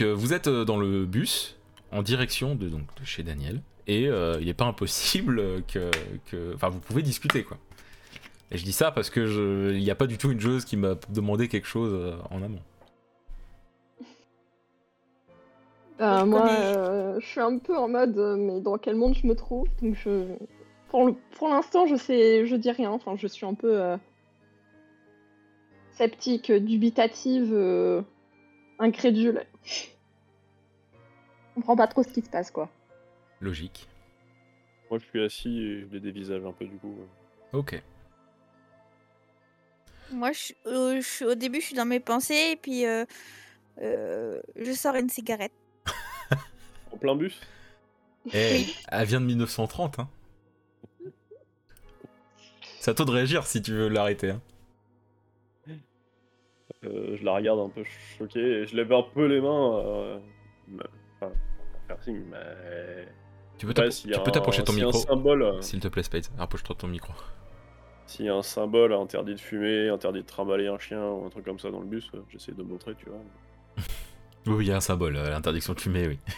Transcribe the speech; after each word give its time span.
Donc, 0.00 0.06
euh, 0.06 0.14
vous 0.14 0.32
êtes 0.32 0.46
euh, 0.46 0.64
dans 0.64 0.78
le 0.78 1.04
bus 1.04 1.56
en 1.92 2.02
direction 2.02 2.54
de, 2.54 2.68
donc, 2.70 2.82
de 2.98 3.04
chez 3.04 3.22
Daniel. 3.22 3.60
Et 3.86 4.08
euh, 4.08 4.38
il 4.40 4.46
n'est 4.46 4.54
pas 4.54 4.64
impossible 4.64 5.62
que, 5.66 5.90
que- 6.30 6.54
Enfin, 6.54 6.70
vous 6.70 6.80
pouvez 6.80 7.02
discuter, 7.02 7.42
quoi. 7.42 7.58
Et 8.50 8.56
je 8.56 8.64
dis 8.64 8.72
ça 8.72 8.92
parce 8.92 9.10
que 9.10 9.26
je... 9.26 9.72
il 9.72 9.82
n'y 9.82 9.90
a 9.90 9.94
pas 9.94 10.06
du 10.06 10.16
tout 10.16 10.30
une 10.30 10.40
joueuse 10.40 10.64
qui 10.64 10.76
m'a 10.78 10.94
demandé 11.10 11.48
quelque 11.48 11.66
chose 11.66 11.92
euh, 11.92 12.16
en 12.30 12.42
amont. 12.42 12.62
Bah, 15.98 16.20
je 16.20 16.24
moi, 16.24 16.46
euh, 16.48 17.20
je 17.20 17.26
suis 17.26 17.40
un 17.40 17.58
peu 17.58 17.76
en 17.76 17.88
mode, 17.88 18.16
euh, 18.16 18.36
mais 18.36 18.60
dans 18.60 18.78
quel 18.78 18.94
monde 18.96 19.14
je 19.14 19.26
me 19.26 19.34
trouve? 19.34 19.68
Donc, 19.82 19.96
je... 20.02 20.24
pour 20.88 21.04
le- 21.04 21.14
pour 21.36 21.48
l'instant, 21.48 21.86
je 21.86 21.96
sais, 21.96 22.46
je 22.46 22.56
dis 22.56 22.70
rien. 22.70 22.90
Enfin, 22.90 23.16
je 23.16 23.26
suis 23.26 23.44
un 23.44 23.54
peu 23.54 23.78
euh, 23.78 23.96
sceptique, 25.92 26.50
dubitative, 26.50 27.50
euh, 27.52 28.00
incrédule. 28.78 29.44
Je 31.50 31.54
comprends 31.56 31.76
pas 31.76 31.86
trop 31.88 32.02
ce 32.02 32.08
qui 32.08 32.22
se 32.22 32.30
passe, 32.30 32.50
quoi. 32.50 32.68
Logique. 33.40 33.88
Moi, 34.90 34.98
je 34.98 35.04
suis 35.06 35.22
assis 35.22 35.58
et 35.58 35.80
je 35.82 35.86
les 35.92 36.00
dévisage 36.00 36.44
un 36.44 36.52
peu 36.52 36.66
du 36.66 36.76
coup. 36.76 36.94
Ok. 37.52 37.82
Moi, 40.12 40.32
je, 40.32 40.52
euh, 40.66 41.00
je 41.00 41.24
au 41.24 41.34
début, 41.34 41.60
je 41.60 41.66
suis 41.66 41.76
dans 41.76 41.84
mes 41.84 42.00
pensées 42.00 42.50
et 42.52 42.56
puis 42.56 42.84
euh, 42.86 43.04
euh, 43.80 44.40
je 44.56 44.72
sors 44.72 44.94
une 44.96 45.08
cigarette. 45.08 45.52
En 46.92 46.96
plein 46.96 47.14
bus? 47.14 47.40
Eh, 48.34 48.66
elle 48.88 49.06
vient 49.06 49.20
de 49.20 49.26
1930, 49.26 50.00
hein. 50.00 50.08
C'est 52.80 52.90
à 52.90 52.94
toi 52.94 53.06
de 53.06 53.10
réagir 53.12 53.46
si 53.46 53.62
tu 53.62 53.72
veux 53.72 53.88
l'arrêter, 53.88 54.30
hein. 54.30 54.40
Euh, 56.84 57.16
je 57.16 57.24
la 57.24 57.34
regarde 57.34 57.60
un 57.60 57.68
peu 57.68 57.84
choqué 58.18 58.40
et 58.40 58.66
je 58.66 58.74
lève 58.74 58.92
un 58.92 59.02
peu 59.02 59.26
les 59.26 59.40
mains. 59.40 60.20
Mais- 61.20 61.26
Enfin, 61.26 61.32
pour 61.72 61.82
faire 61.86 62.02
signe, 62.02 62.22
mais. 62.30 63.06
Tu 63.58 63.66
peux 63.66 63.74
t'approcher 63.74 64.60
un- 64.60 64.64
ton 64.64 64.72
micro, 64.72 64.92
symbole, 64.92 65.42
euh, 65.42 65.60
s'il 65.60 65.80
te 65.80 65.88
plaît, 65.88 66.02
Spade. 66.02 66.26
Rapproche-toi 66.38 66.74
de 66.74 66.80
ton 66.80 66.88
micro. 66.88 67.12
s'il 68.06 68.24
y 68.26 68.28
a 68.28 68.34
un 68.34 68.42
symbole 68.42 68.92
interdit 68.94 69.34
de 69.34 69.40
fumer, 69.40 69.88
interdit 69.88 70.20
de 70.22 70.26
trimballer 70.26 70.66
un 70.68 70.78
chien 70.78 71.04
ou 71.06 71.26
un 71.26 71.28
truc 71.30 71.44
comme 71.44 71.58
ça 71.60 71.70
dans 71.70 71.78
le 71.80 71.86
bus, 71.86 72.10
euh, 72.14 72.18
j'essaie 72.30 72.50
de 72.52 72.62
montrer, 72.62 72.94
tu 72.96 73.06
vois. 73.06 73.18
Oui, 74.46 74.64
il 74.64 74.68
y 74.68 74.72
a 74.72 74.76
un 74.76 74.80
symbole, 74.80 75.16
euh, 75.16 75.28
l'interdiction 75.30 75.74
de 75.74 75.80
fumer, 75.80 76.08
oui. 76.08 76.18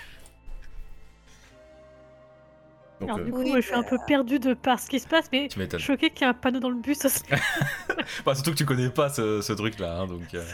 Donc, 3.00 3.08
Alors, 3.10 3.20
euh, 3.20 3.24
du 3.24 3.30
coup, 3.32 3.38
Oui, 3.42 3.52
je 3.56 3.60
suis 3.60 3.74
un 3.74 3.82
bah- 3.82 3.88
peu 3.90 3.98
perdue 4.06 4.38
de 4.38 4.54
par 4.54 4.78
ce 4.80 4.88
qui 4.90 5.00
se 5.00 5.08
passe, 5.08 5.28
mais 5.32 5.48
choquée 5.78 6.10
qu'il 6.10 6.20
y 6.22 6.24
ait 6.24 6.30
un 6.30 6.34
panneau 6.34 6.60
dans 6.60 6.68
le 6.70 6.80
bus. 6.80 6.98
Bah, 8.26 8.34
surtout 8.34 8.50
que 8.52 8.56
tu 8.56 8.66
connais 8.66 8.90
pas 8.90 9.08
ce, 9.08 9.40
ce 9.40 9.52
truc-là, 9.52 10.00
hein, 10.00 10.06
donc... 10.06 10.34
euh, 10.34 10.44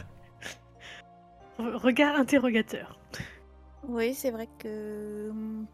Regard 1.58 2.14
interrogateur. 2.16 2.96
Oui, 3.84 4.14
c'est 4.14 4.30
vrai 4.30 4.48
que 4.58 5.30
hum, 5.30 5.66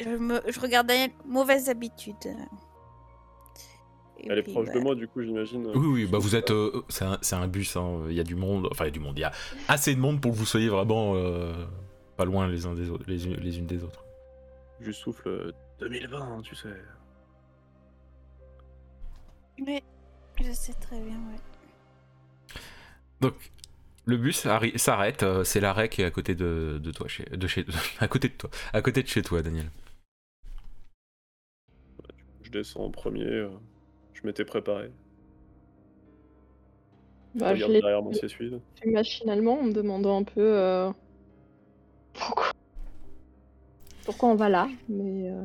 je, 0.00 0.08
me, 0.08 0.40
je 0.48 0.60
regarde 0.60 0.86
Daniel, 0.86 1.10
mauvaise 1.26 1.68
habitude. 1.68 2.14
Et 4.18 4.28
Elle 4.28 4.38
est 4.38 4.42
proche 4.42 4.66
bah, 4.66 4.72
de 4.74 4.78
moi, 4.80 4.94
du 4.94 5.08
coup, 5.08 5.22
j'imagine. 5.22 5.66
Oui, 5.74 5.86
oui, 5.86 6.06
bah 6.06 6.18
vous 6.18 6.36
êtes... 6.36 6.50
euh, 6.50 6.82
c'est 6.88 7.34
un, 7.34 7.48
bus, 7.48 7.76
hein, 7.76 8.02
il 8.08 8.14
y 8.14 8.20
a 8.20 8.24
du 8.24 8.34
monde, 8.34 8.68
enfin 8.70 8.84
il 8.84 8.88
y 8.88 8.90
a 8.90 8.92
du 8.92 9.00
monde, 9.00 9.16
il 9.18 9.22
y 9.22 9.24
a 9.24 9.32
assez 9.68 9.94
de 9.94 10.00
monde 10.00 10.20
pour 10.20 10.32
que 10.32 10.36
vous 10.36 10.44
soyez 10.46 10.68
vraiment 10.68 11.14
euh, 11.14 11.52
pas 12.16 12.24
loin 12.24 12.46
les 12.48 12.66
uns 12.66 12.74
des 12.74 12.90
autres, 12.90 13.04
les, 13.06 13.26
unes- 13.26 13.36
les 13.40 13.58
unes 13.58 13.66
des 13.66 13.82
autres. 13.82 14.04
Je 14.80 14.92
souffle 14.92 15.28
euh, 15.28 15.52
2020, 15.78 16.42
tu 16.42 16.54
sais. 16.54 16.68
Oui, 19.66 19.82
je 20.42 20.52
sais 20.52 20.72
très 20.74 21.00
bien, 21.00 21.16
ouais. 21.16 21.40
Donc, 23.20 23.34
le 24.04 24.16
bus 24.16 24.46
s'arrête, 24.76 25.22
euh, 25.22 25.44
c'est 25.44 25.60
l'arrêt 25.60 25.88
qui 25.88 26.02
est 26.02 26.04
à 26.04 26.10
côté 26.10 26.34
de, 26.34 26.78
de 26.82 26.90
toi, 26.90 27.08
chez, 27.08 27.24
de 27.24 27.46
chez, 27.46 27.64
à 28.00 28.08
côté 28.08 28.28
de 28.28 28.34
toi, 28.34 28.50
à 28.72 28.82
côté 28.82 29.02
de 29.02 29.08
chez 29.08 29.22
toi, 29.22 29.42
Daniel. 29.42 29.70
Je 32.42 32.50
descends 32.50 32.84
en 32.86 32.90
premier, 32.90 33.24
euh, 33.24 33.48
je 34.14 34.26
m'étais 34.26 34.44
préparé. 34.44 34.90
Je 37.34 37.40
Bah, 37.40 37.54
je 37.54 37.66
derrière 37.66 38.02
mon 38.02 38.10
essuie 38.10 38.50
fait 38.80 38.90
machinalement 38.90 39.60
en 39.60 39.64
me 39.64 39.72
demandant 39.72 40.18
un 40.20 40.24
peu 40.24 40.40
euh, 40.40 40.90
pourquoi... 42.14 42.50
pourquoi 44.04 44.28
on 44.30 44.34
va 44.34 44.48
là. 44.48 44.68
Mais 44.88 45.30
euh, 45.30 45.44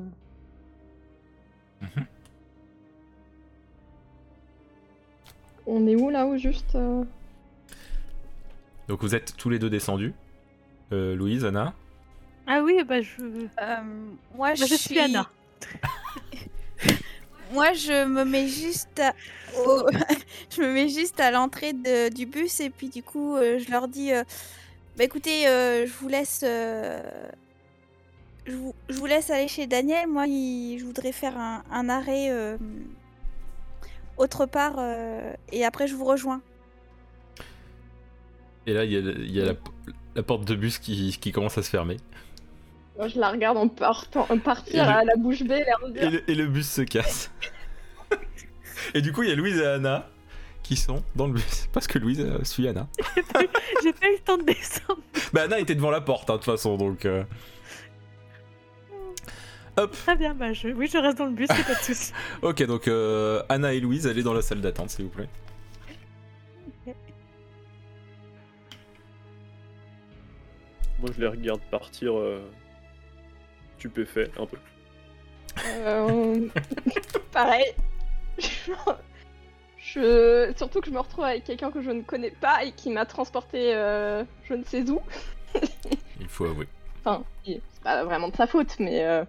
Mhm. 1.81 2.07
on 5.67 5.87
est 5.87 5.95
où 5.95 6.09
là 6.09 6.25
au 6.25 6.37
juste 6.37 6.75
euh? 6.75 7.03
Donc 8.87 9.01
vous 9.01 9.15
êtes 9.15 9.35
tous 9.37 9.49
les 9.49 9.59
deux 9.59 9.69
descendus. 9.69 10.13
Euh, 10.93 11.15
Louise, 11.15 11.45
Anna. 11.45 11.73
Ah 12.47 12.61
oui, 12.61 12.83
bah 12.83 13.01
je. 13.01 13.21
Euh, 13.21 13.75
moi, 14.35 14.49
Bah, 14.49 14.55
je 14.55 14.75
suis 14.75 14.99
Anna. 14.99 15.29
Moi, 17.53 17.73
je 17.73 18.05
me 18.05 18.25
mets 18.25 18.47
juste 18.47 18.99
à... 18.99 19.13
au- 19.59 19.87
je 20.55 20.61
me 20.61 20.73
mets 20.73 20.89
juste 20.89 21.19
à 21.19 21.29
l'entrée 21.31 21.73
de- 21.73 22.09
du 22.13 22.25
bus 22.25 22.59
et 22.59 22.69
puis 22.71 22.89
du 22.89 23.03
coup, 23.03 23.35
euh, 23.37 23.59
je 23.59 23.69
leur 23.71 23.87
dis, 23.87 24.11
euh, 24.11 24.23
bah 24.97 25.03
écoutez, 25.03 25.47
euh, 25.47 25.85
je 25.85 25.91
vous 25.93 26.07
laisse, 26.07 26.41
euh, 26.43 26.99
je, 28.47 28.55
vous, 28.55 28.73
je 28.89 28.97
vous 28.97 29.05
laisse 29.05 29.29
aller 29.29 29.47
chez 29.47 29.67
Daniel. 29.67 30.07
Moi, 30.07 30.25
il- 30.27 30.79
je 30.79 30.85
voudrais 30.85 31.11
faire 31.11 31.37
un, 31.37 31.63
un 31.71 31.87
arrêt 31.87 32.29
euh, 32.31 32.57
autre 34.17 34.45
part 34.47 34.75
euh, 34.79 35.31
et 35.51 35.63
après 35.65 35.87
je 35.87 35.95
vous 35.95 36.05
rejoins. 36.05 36.41
Et 38.67 38.73
là, 38.73 38.83
il 38.85 38.91
y 38.91 38.97
a, 38.97 38.99
il 38.99 39.31
y 39.31 39.41
a 39.41 39.45
la, 39.45 39.53
la 40.15 40.23
porte 40.23 40.45
de 40.45 40.55
bus 40.55 40.79
qui, 40.79 41.17
qui 41.19 41.31
commence 41.31 41.57
à 41.57 41.63
se 41.63 41.69
fermer. 41.69 41.97
Moi, 42.97 43.07
je 43.09 43.19
la 43.19 43.29
regarde 43.29 43.57
en 43.57 43.67
partant, 43.67 44.25
en 44.29 44.37
partir 44.39 44.85
le- 44.85 44.89
à 44.91 45.03
la 45.03 45.15
bouche 45.17 45.43
bée, 45.43 45.63
Et 45.95 46.09
le, 46.09 46.31
et 46.31 46.35
le 46.35 46.47
bus 46.47 46.69
se 46.69 46.81
casse. 46.81 47.29
et 48.93 49.01
du 49.01 49.11
coup, 49.11 49.23
il 49.23 49.29
y 49.29 49.31
a 49.31 49.35
Louise 49.35 49.57
et 49.57 49.65
Anna 49.65 50.07
qui 50.63 50.75
sont 50.77 51.03
dans 51.15 51.27
le 51.27 51.33
bus. 51.33 51.67
Parce 51.73 51.85
que 51.87 51.99
Louise 51.99 52.21
euh, 52.21 52.43
suit 52.43 52.67
Anna. 52.67 52.87
J'ai 53.83 53.93
pas 53.93 54.07
eu 54.07 54.13
le 54.13 54.19
temps 54.23 54.37
de 54.37 54.43
descendre. 54.43 54.99
Bah, 55.33 55.43
Anna 55.43 55.59
était 55.59 55.75
devant 55.75 55.91
la 55.91 56.01
porte, 56.01 56.29
hein, 56.29 56.33
de 56.33 56.37
toute 56.39 56.45
façon, 56.45 56.77
donc. 56.77 57.05
euh. 57.05 57.23
Très 59.91 60.15
bien, 60.15 60.33
bah 60.33 60.53
je... 60.53 60.69
oui, 60.69 60.87
je 60.91 60.97
reste 60.97 61.17
dans 61.17 61.25
le 61.25 61.33
bus, 61.33 61.49
c'est 61.53 61.65
pas 61.65 61.73
de 61.77 61.83
soucis. 61.83 62.13
Ok, 62.41 62.63
donc 62.63 62.87
euh, 62.87 63.43
Anna 63.49 63.73
et 63.73 63.81
Louise, 63.81 64.07
allez 64.07 64.23
dans 64.23 64.33
la 64.33 64.41
salle 64.41 64.61
d'attente, 64.61 64.89
s'il 64.89 65.03
vous 65.03 65.11
plaît. 65.11 65.27
Moi, 71.05 71.13
je 71.15 71.21
les 71.21 71.27
regarde 71.27 71.61
partir 71.69 72.17
euh, 72.17 72.41
stupéfait 73.77 74.31
un 74.39 74.47
peu. 74.47 74.57
Euh, 75.67 76.47
Pareil. 77.31 77.75
je... 79.77 80.51
Surtout 80.57 80.81
que 80.81 80.87
je 80.87 80.91
me 80.91 80.97
retrouve 80.99 81.25
avec 81.25 81.43
quelqu'un 81.43 81.69
que 81.69 81.83
je 81.83 81.91
ne 81.91 82.01
connais 82.01 82.31
pas 82.31 82.63
et 82.65 82.71
qui 82.71 82.89
m'a 82.89 83.05
transporté 83.05 83.75
euh, 83.75 84.23
je 84.45 84.55
ne 84.55 84.63
sais 84.63 84.89
où. 84.89 84.99
Il 86.19 86.27
faut 86.27 86.45
avouer. 86.45 86.67
Enfin, 87.03 87.23
c'est 87.45 87.61
pas 87.83 88.03
vraiment 88.03 88.29
de 88.29 88.35
sa 88.35 88.47
faute, 88.47 88.75
mais. 88.79 89.05
euh, 89.05 89.23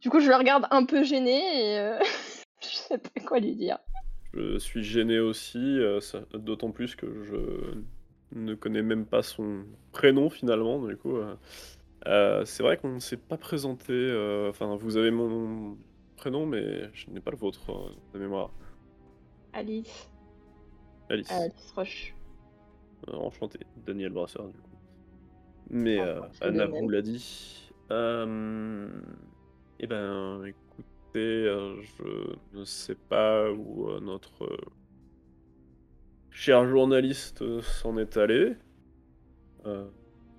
Du 0.00 0.10
coup, 0.10 0.20
je 0.20 0.28
le 0.28 0.36
regarde 0.36 0.68
un 0.70 0.84
peu 0.84 1.02
gêné 1.02 1.40
et 1.72 1.78
euh, 1.80 1.98
je 2.62 2.68
sais 2.68 2.98
pas 2.98 3.20
quoi 3.26 3.40
lui 3.40 3.56
dire. 3.56 3.78
Je 4.32 4.58
suis 4.60 4.84
gêné 4.84 5.18
aussi, 5.18 5.58
euh, 5.58 6.00
ça- 6.00 6.22
d'autant 6.34 6.70
plus 6.70 6.94
que 6.94 7.24
je 7.24 7.80
ne 8.32 8.54
connais 8.54 8.82
même 8.82 9.06
pas 9.06 9.22
son 9.22 9.64
prénom 9.92 10.30
finalement. 10.30 10.84
Du 10.86 10.96
coup, 10.96 11.16
euh, 11.16 11.34
euh, 12.06 12.44
c'est 12.44 12.62
vrai 12.62 12.76
qu'on 12.76 12.94
ne 12.94 12.98
s'est 13.00 13.16
pas 13.16 13.36
présenté. 13.36 13.92
euh, 13.92 14.50
Enfin, 14.50 14.76
vous 14.76 14.96
avez 14.96 15.10
mon 15.10 15.76
prénom, 16.16 16.46
mais 16.46 16.90
je 16.92 17.10
n'ai 17.10 17.20
pas 17.20 17.30
le 17.30 17.36
vôtre 17.36 17.94
de 18.12 18.18
mémoire. 18.18 18.50
Alice. 19.52 20.10
Alice. 21.08 21.30
Alice 21.30 21.72
Roche. 21.74 22.14
Enchanté, 23.08 23.58
Daniel 23.86 24.12
Brasseur 24.12 24.46
du 24.48 24.58
coup. 24.58 24.68
Mais 25.70 26.00
Enchanté, 26.00 26.36
Anna 26.42 26.66
vous 26.66 26.88
l'a 26.88 27.02
dit. 27.02 27.72
Eh 27.90 29.86
ben, 29.86 30.44
écoutez, 30.44 31.44
je 31.44 32.36
ne 32.52 32.64
sais 32.64 32.94
pas 32.94 33.50
où 33.50 33.88
notre 34.00 34.46
cher 36.30 36.66
journaliste 36.68 37.42
euh, 37.42 37.60
s'en 37.62 37.96
est 37.98 38.16
allé. 38.16 38.54
Euh, 39.66 39.86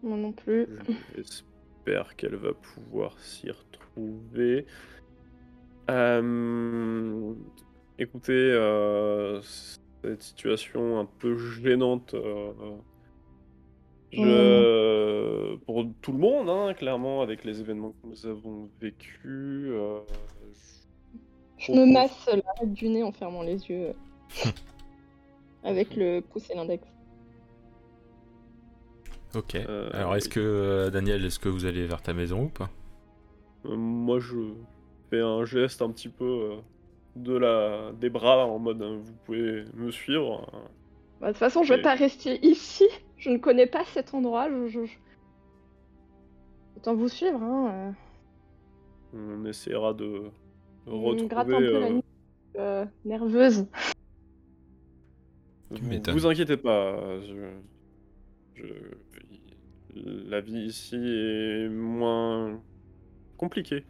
Moi 0.04 0.18
non 0.18 0.32
plus. 0.32 0.68
J'espère 1.16 2.16
qu'elle 2.16 2.36
va 2.36 2.54
pouvoir 2.54 3.18
s'y 3.20 3.50
retrouver. 3.52 4.66
Euh, 5.90 7.34
écoutez, 8.00 8.32
euh, 8.34 9.42
cette 9.42 10.22
situation 10.22 11.00
un 11.00 11.06
peu 11.06 11.38
gênante, 11.38 12.14
euh, 12.14 12.52
je- 14.12 15.56
pour 15.66 15.86
tout 16.02 16.12
le 16.14 16.18
monde, 16.18 16.50
hein, 16.50 16.74
clairement, 16.74 17.22
avec 17.22 17.44
les 17.44 17.60
événements 17.60 17.92
que 17.92 18.08
nous 18.08 18.26
avons 18.26 18.70
vécus. 18.80 19.70
euh, 19.72 20.00
Je 21.58 21.72
me 21.74 21.86
masse 21.92 22.26
l'arête 22.28 22.74
du 22.74 22.90
nez 22.90 23.04
en 23.04 23.12
fermant 23.12 23.44
les 23.44 23.70
yeux. 23.70 23.94
Avec 25.64 25.96
le 25.96 26.22
pouce 26.22 26.50
et 26.50 26.56
l'index. 26.56 26.84
Ok. 29.36 29.56
Euh, 29.56 29.90
Alors, 29.94 30.16
est-ce 30.16 30.28
que, 30.30 30.90
Daniel, 30.92 31.24
est-ce 31.26 31.40
que 31.40 31.50
vous 31.50 31.66
allez 31.66 31.86
vers 31.86 32.02
ta 32.02 32.14
maison 32.14 32.44
ou 32.44 32.50
pas? 32.50 32.70
Euh, 33.66 33.76
Moi, 33.76 34.20
je 34.20 34.38
fais 35.10 35.22
un 35.22 35.46
geste 35.46 35.82
un 35.82 35.90
petit 35.92 36.10
peu 36.10 36.26
euh, 36.26 36.56
de 37.16 37.38
la 37.38 37.92
des 37.94 38.10
bras 38.10 38.46
en 38.46 38.58
mode 38.60 38.82
hein, 38.82 39.00
vous 39.04 39.14
pouvez 39.26 39.64
me 39.76 39.92
suivre. 39.92 40.50
hein. 40.54 40.60
Bah, 41.22 41.28
de 41.28 41.32
toute 41.34 41.40
façon, 41.40 41.64
je 41.64 41.74
vais 41.74 41.80
Et- 41.80 41.84
pas 41.84 41.94
rester 41.96 42.40
ici. 42.46 42.88
Je 43.18 43.30
ne 43.30 43.38
connais 43.38 43.68
pas 43.68 43.86
cet 43.86 44.14
endroit. 44.14 44.50
Je, 44.50 44.68
je- 44.68 44.86
je- 44.86 44.98
Autant 46.78 46.96
vous 46.96 47.10
suivre. 47.10 47.42
Hein. 47.44 47.94
On 49.14 49.46
essaiera 49.46 49.94
de. 49.94 50.24
On 50.88 51.14
me 51.14 51.28
gratte 51.28 51.48
retrouver. 51.48 51.68
un 51.68 51.72
peu 51.72 51.80
la 51.80 51.88
euh, 51.88 52.02
euh, 52.58 52.86
nerveuse. 53.06 53.68
Vous, 55.72 56.12
vous 56.14 56.26
inquiétez 56.28 56.58
pas. 56.58 57.20
je- 57.22 57.60
je- 58.56 60.30
la 60.30 60.42
vie 60.42 60.66
ici 60.66 60.96
est 60.96 61.70
moins 61.70 62.62
compliquée, 63.38 63.84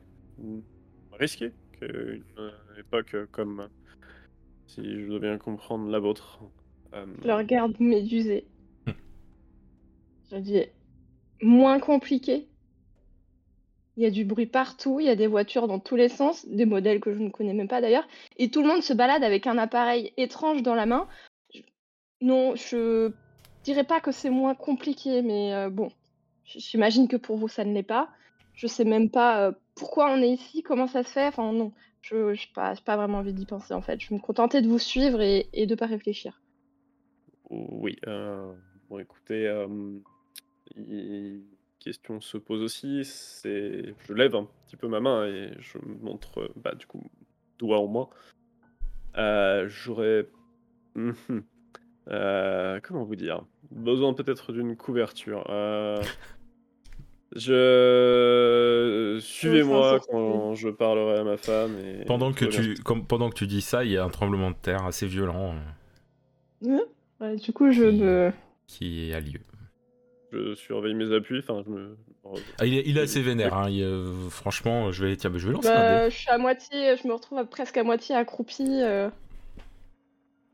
risquée 1.13 1.51
qu'une 1.79 2.23
époque 2.79 3.15
comme, 3.31 3.67
si 4.65 4.81
je 4.83 5.07
dois 5.07 5.19
bien 5.19 5.37
comprendre, 5.37 5.89
la 5.89 5.99
vôtre. 5.99 6.39
Euh, 6.93 7.05
Je 7.21 7.27
le 7.27 7.33
regarde 7.35 7.75
médusé. 7.79 8.45
Hmm. 8.87 8.91
Je 10.31 10.37
dis 10.37 10.63
moins 11.41 11.79
compliqué. 11.79 12.47
Il 13.97 14.03
y 14.03 14.05
a 14.05 14.11
du 14.11 14.23
bruit 14.25 14.45
partout, 14.47 14.99
il 14.99 15.05
y 15.05 15.09
a 15.09 15.15
des 15.15 15.27
voitures 15.27 15.67
dans 15.67 15.79
tous 15.79 15.95
les 15.97 16.09
sens, 16.09 16.47
des 16.47 16.65
modèles 16.65 17.01
que 17.01 17.13
je 17.13 17.19
ne 17.19 17.29
connais 17.29 17.53
même 17.53 17.67
pas 17.67 17.81
d'ailleurs, 17.81 18.07
et 18.37 18.49
tout 18.49 18.61
le 18.61 18.67
monde 18.69 18.81
se 18.81 18.93
balade 18.93 19.23
avec 19.23 19.47
un 19.47 19.57
appareil 19.57 20.13
étrange 20.17 20.63
dans 20.63 20.75
la 20.75 20.85
main. 20.85 21.07
Non, 22.21 22.55
je 22.55 23.11
dirais 23.63 23.83
pas 23.83 23.99
que 23.99 24.11
c'est 24.11 24.29
moins 24.29 24.55
compliqué, 24.55 25.21
mais 25.21 25.53
euh, 25.53 25.69
bon, 25.69 25.91
j'imagine 26.45 27.07
que 27.07 27.17
pour 27.17 27.37
vous 27.37 27.47
ça 27.47 27.65
ne 27.65 27.73
l'est 27.73 27.83
pas. 27.83 28.09
Je 28.53 28.67
sais 28.67 28.85
même 28.85 29.09
pas 29.09 29.47
euh, 29.47 29.51
pourquoi 29.75 30.11
on 30.11 30.21
est 30.21 30.29
ici, 30.29 30.61
comment 30.61 30.87
ça 30.87 31.03
se 31.03 31.09
fait. 31.09 31.27
Enfin 31.27 31.51
non, 31.51 31.71
je 32.01 32.31
n'ai 32.31 32.37
pas, 32.53 32.75
pas 32.85 32.95
vraiment 32.97 33.19
envie 33.19 33.33
d'y 33.33 33.45
penser 33.45 33.73
en 33.73 33.81
fait. 33.81 33.99
Je 33.99 34.09
vais 34.09 34.15
me 34.15 34.21
contenter 34.21 34.61
de 34.61 34.67
vous 34.67 34.79
suivre 34.79 35.21
et, 35.21 35.49
et 35.53 35.65
de 35.65 35.75
pas 35.75 35.87
réfléchir. 35.87 36.41
Oui, 37.49 37.97
euh, 38.07 38.53
bon 38.89 38.99
écoutez, 38.99 39.65
il- 40.75 41.43
question 41.79 42.21
se 42.21 42.37
pose 42.37 42.61
aussi, 42.61 43.03
c'est, 43.03 43.95
je 44.05 44.13
lève 44.13 44.35
un 44.35 44.47
petit 44.67 44.77
peu 44.77 44.87
ma 44.87 44.99
main 44.99 45.25
et 45.25 45.51
je 45.57 45.79
montre, 45.79 46.51
bah 46.55 46.75
du 46.75 46.85
coup, 46.85 47.01
doigt 47.57 47.79
en 47.79 47.87
moins. 47.87 48.09
J'aurais, 49.67 50.27
Mhm. 50.95 51.15
Euh, 52.09 52.79
comment 52.81 53.03
vous 53.03 53.15
dire, 53.15 53.43
besoin 53.71 54.13
peut-être 54.13 54.51
d'une 54.53 54.75
couverture. 54.75 55.45
Euh, 55.49 56.01
je, 57.35 59.19
suivez-moi 59.21 59.99
quand 60.09 60.55
je 60.55 60.69
parlerai 60.69 61.19
à 61.19 61.23
ma 61.23 61.37
femme 61.37 61.75
et 61.79 62.05
pendant 62.05 62.33
que, 62.33 62.45
tu, 62.45 62.75
comme, 62.83 63.05
pendant 63.05 63.29
que 63.29 63.35
tu 63.35 63.47
dis 63.47 63.61
ça, 63.61 63.83
il 63.85 63.91
y 63.91 63.97
a 63.97 64.03
un 64.03 64.09
tremblement 64.09 64.51
de 64.51 64.55
terre 64.55 64.85
assez 64.85 65.07
violent 65.07 65.53
euh, 66.63 66.67
Ouais. 66.77 66.83
Ouais, 67.19 67.35
du 67.35 67.53
coup, 67.53 67.71
je 67.71 67.83
me. 67.83 68.31
qui 68.67 69.13
a 69.13 69.19
lieu. 69.19 69.39
Je 70.31 70.55
surveille 70.55 70.93
mes 70.95 71.13
appuis, 71.13 71.39
enfin 71.39 71.61
je 71.65 71.69
me. 71.71 71.97
Ah, 72.59 72.65
il, 72.65 72.75
est, 72.77 72.83
il 72.85 72.97
est 72.97 73.01
assez 73.01 73.21
vénère, 73.21 73.55
hein, 73.55 73.69
il, 73.69 73.83
euh, 73.83 74.29
franchement, 74.29 74.91
je 74.91 75.05
vais, 75.05 75.15
tiens, 75.17 75.31
je 75.35 75.47
vais 75.47 75.53
lancer 75.53 75.67
un 75.67 75.73
Bah, 75.73 76.05
dé. 76.05 76.11
je 76.11 76.17
suis 76.17 76.29
à 76.29 76.37
moitié, 76.37 76.95
je 76.97 77.07
me 77.07 77.13
retrouve 77.13 77.37
à- 77.39 77.45
presque 77.45 77.77
à 77.77 77.83
moitié 77.83 78.15
accroupie, 78.15 78.63
euh, 78.81 79.09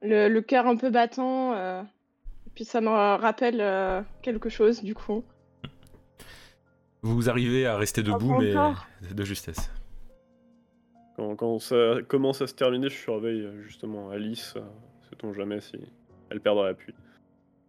le, 0.02 0.30
le 0.30 0.42
cœur 0.42 0.68
un 0.68 0.76
peu 0.76 0.90
battant, 0.90 1.54
euh, 1.54 1.82
et 1.82 2.50
puis 2.56 2.66
ça 2.66 2.82
me 2.82 2.90
rappelle 2.90 3.62
euh, 3.62 4.02
quelque 4.22 4.50
chose 4.50 4.84
du 4.84 4.94
coup. 4.96 5.24
Vous 7.02 7.30
arrivez 7.30 7.66
à 7.66 7.78
rester 7.78 8.04
debout, 8.04 8.38
mais 8.40 8.54
de 9.14 9.24
justesse. 9.24 9.72
Quand, 11.16 11.36
quand 11.36 11.60
ça 11.60 11.96
commence 12.08 12.42
à 12.42 12.48
se 12.48 12.54
terminer, 12.54 12.90
je 12.90 12.96
surveille 12.96 13.42
euh, 13.42 13.64
justement 13.64 14.10
Alice, 14.10 14.56
sait-on 15.10 15.34
jamais 15.34 15.62
si 15.62 15.78
elle 16.30 16.42
perdra 16.42 16.68
l'appui. 16.68 16.94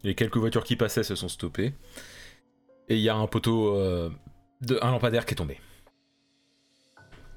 Les 0.02 0.14
quelques 0.14 0.36
voitures 0.36 0.64
qui 0.64 0.76
passaient 0.76 1.02
se 1.02 1.14
sont 1.14 1.28
stoppées. 1.28 1.74
Et 2.88 2.96
il 2.96 3.00
y 3.00 3.08
a 3.08 3.16
un 3.16 3.26
poteau, 3.26 3.76
euh, 3.76 4.10
de, 4.60 4.78
un 4.80 4.90
lampadaire 4.90 5.26
qui 5.26 5.34
est 5.34 5.36
tombé. 5.36 5.58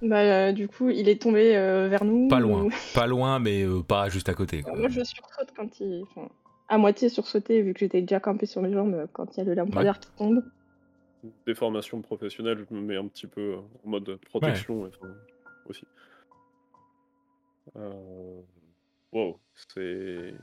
Bah, 0.01 0.19
euh, 0.19 0.51
du 0.51 0.67
coup, 0.67 0.89
il 0.89 1.07
est 1.09 1.21
tombé 1.21 1.55
euh, 1.55 1.87
vers 1.87 2.03
nous. 2.03 2.27
Pas 2.27 2.39
loin, 2.39 2.63
ou- 2.63 2.71
pas 2.93 3.07
loin, 3.07 3.39
mais 3.39 3.63
euh, 3.63 3.81
pas 3.81 4.09
juste 4.09 4.29
à 4.29 4.33
côté. 4.33 4.63
quoi. 4.63 4.75
Moi, 4.75 4.89
je 4.89 5.03
sursaute 5.03 5.49
quand 5.55 5.79
il. 5.79 6.03
Enfin, 6.03 6.27
à 6.69 6.77
moitié 6.77 7.09
sursauté, 7.09 7.61
vu 7.61 7.73
que 7.73 7.79
j'étais 7.79 8.01
déjà 8.01 8.19
campée 8.19 8.45
sur 8.45 8.61
mes 8.61 8.71
jambes 8.71 9.07
quand 9.13 9.35
il 9.35 9.39
y 9.39 9.41
a 9.41 9.43
le 9.43 9.53
lampadaire 9.53 9.99
qui 9.99 10.09
tombe. 10.17 10.43
Des 11.45 11.53
formations 11.53 12.01
professionnelles, 12.01 12.65
je 12.67 12.75
me 12.75 12.81
mets 12.81 12.97
un 12.97 13.07
petit 13.07 13.27
peu 13.27 13.57
en 13.85 13.89
mode 13.89 14.17
protection 14.29 14.85
enfin, 14.85 15.13
aussi. 15.67 15.85
Euh... 17.77 18.41
Wow, 19.11 19.39
c'est. 19.53 20.33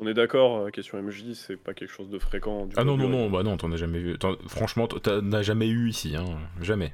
On 0.00 0.06
est 0.06 0.14
d'accord, 0.14 0.70
question 0.70 1.02
MJ, 1.02 1.32
c'est 1.32 1.56
pas 1.56 1.74
quelque 1.74 1.90
chose 1.90 2.08
de 2.08 2.20
fréquent. 2.20 2.66
Du 2.66 2.76
Ah 2.78 2.84
non, 2.84 2.96
non, 2.96 3.08
non, 3.08 3.28
bah 3.28 3.42
non, 3.42 3.56
t'en 3.56 3.72
as 3.72 3.76
jamais 3.76 3.98
vu. 3.98 4.16
Franchement, 4.46 4.86
t'en 4.86 5.32
as 5.32 5.42
jamais 5.42 5.66
eu 5.66 5.88
ici, 5.88 6.14
hein. 6.14 6.38
Jamais. 6.60 6.92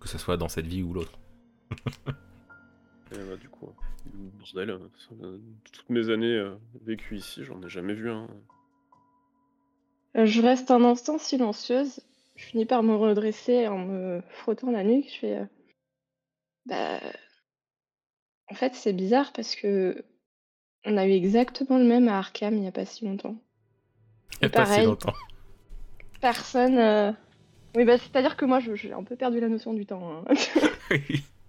Que 0.00 0.08
ça 0.08 0.18
soit 0.18 0.36
dans 0.36 0.48
cette 0.48 0.66
vie 0.66 0.82
ou 0.82 0.92
l'autre. 0.92 1.20
Et 3.12 3.18
bah, 3.18 3.36
du 3.36 3.48
coup, 3.48 3.68
bordel, 4.14 4.70
euh, 4.70 4.78
euh, 5.22 5.38
toutes 5.72 5.90
mes 5.90 6.08
années 6.10 6.36
euh, 6.36 6.54
vécues 6.84 7.16
ici, 7.16 7.44
j'en 7.44 7.62
ai 7.62 7.68
jamais 7.68 7.94
vu 7.94 8.10
un. 8.10 8.26
Je 10.14 10.40
reste 10.42 10.70
un 10.70 10.82
instant 10.84 11.18
silencieuse. 11.18 12.00
Je 12.36 12.44
finis 12.44 12.64
par 12.66 12.82
me 12.82 12.94
redresser 12.94 13.68
en 13.68 13.78
me 13.78 14.22
frottant 14.30 14.70
la 14.70 14.82
nuque. 14.84 15.08
Je 15.12 15.18
fais. 15.18 15.36
euh, 15.38 15.44
Bah. 16.66 17.00
En 18.50 18.54
fait, 18.54 18.74
c'est 18.74 18.92
bizarre 18.92 19.32
parce 19.32 19.54
que. 19.56 20.04
On 20.84 20.96
a 20.96 21.06
eu 21.06 21.12
exactement 21.12 21.78
le 21.78 21.84
même 21.84 22.08
à 22.08 22.18
Arkham 22.18 22.54
il 22.54 22.60
n'y 22.60 22.66
a 22.66 22.72
pas 22.72 22.84
si 22.84 23.04
longtemps. 23.04 23.36
Il 24.40 24.42
y 24.42 24.46
a 24.46 24.48
pas 24.50 24.64
si 24.66 24.70
pareil. 24.72 24.86
longtemps. 24.86 25.12
Personne. 26.20 26.76
euh, 26.78 27.12
Oui, 27.76 27.84
bah, 27.84 27.98
c'est-à-dire 27.98 28.36
que 28.36 28.44
moi, 28.44 28.58
j'ai 28.58 28.92
un 28.92 29.04
peu 29.04 29.14
perdu 29.16 29.38
la 29.38 29.48
notion 29.48 29.72
du 29.74 29.86
temps. 29.86 30.24
hein. 30.28 30.34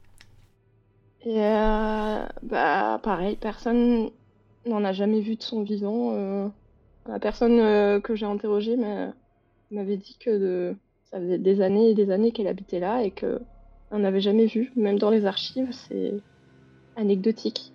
Et 1.26 1.40
euh, 1.42 2.26
bah 2.44 3.00
pareil, 3.04 3.38
personne 3.38 4.12
n'en 4.66 4.84
a 4.84 4.94
jamais 4.94 5.22
vu 5.22 5.36
de 5.38 5.44
son 5.44 5.64
vivant. 5.64 6.14
euh. 6.16 6.50
La 7.08 7.20
personne 7.20 7.60
euh, 7.60 8.00
que 8.02 8.16
j'ai 8.16 8.26
interrogée 8.26 8.78
m'a- 8.78 9.14
m'avait 9.72 9.98
dit 9.98 10.18
que 10.20 10.76
ça 11.06 11.20
faisait 11.20 11.38
des 11.38 11.62
années 11.62 11.92
et 11.92 11.96
des 11.96 12.12
années 12.12 12.32
qu'elle 12.32 12.48
habitait 12.48 12.80
là 12.80 13.04
et 13.04 13.12
que 13.12 13.42
on 13.92 14.00
n'avait 14.00 14.22
jamais 14.22 14.48
vu, 14.48 14.72
même 14.76 15.00
dans 15.00 15.12
les 15.12 15.26
archives, 15.26 15.72
c'est 15.72 16.14
anecdotique. 16.96 17.74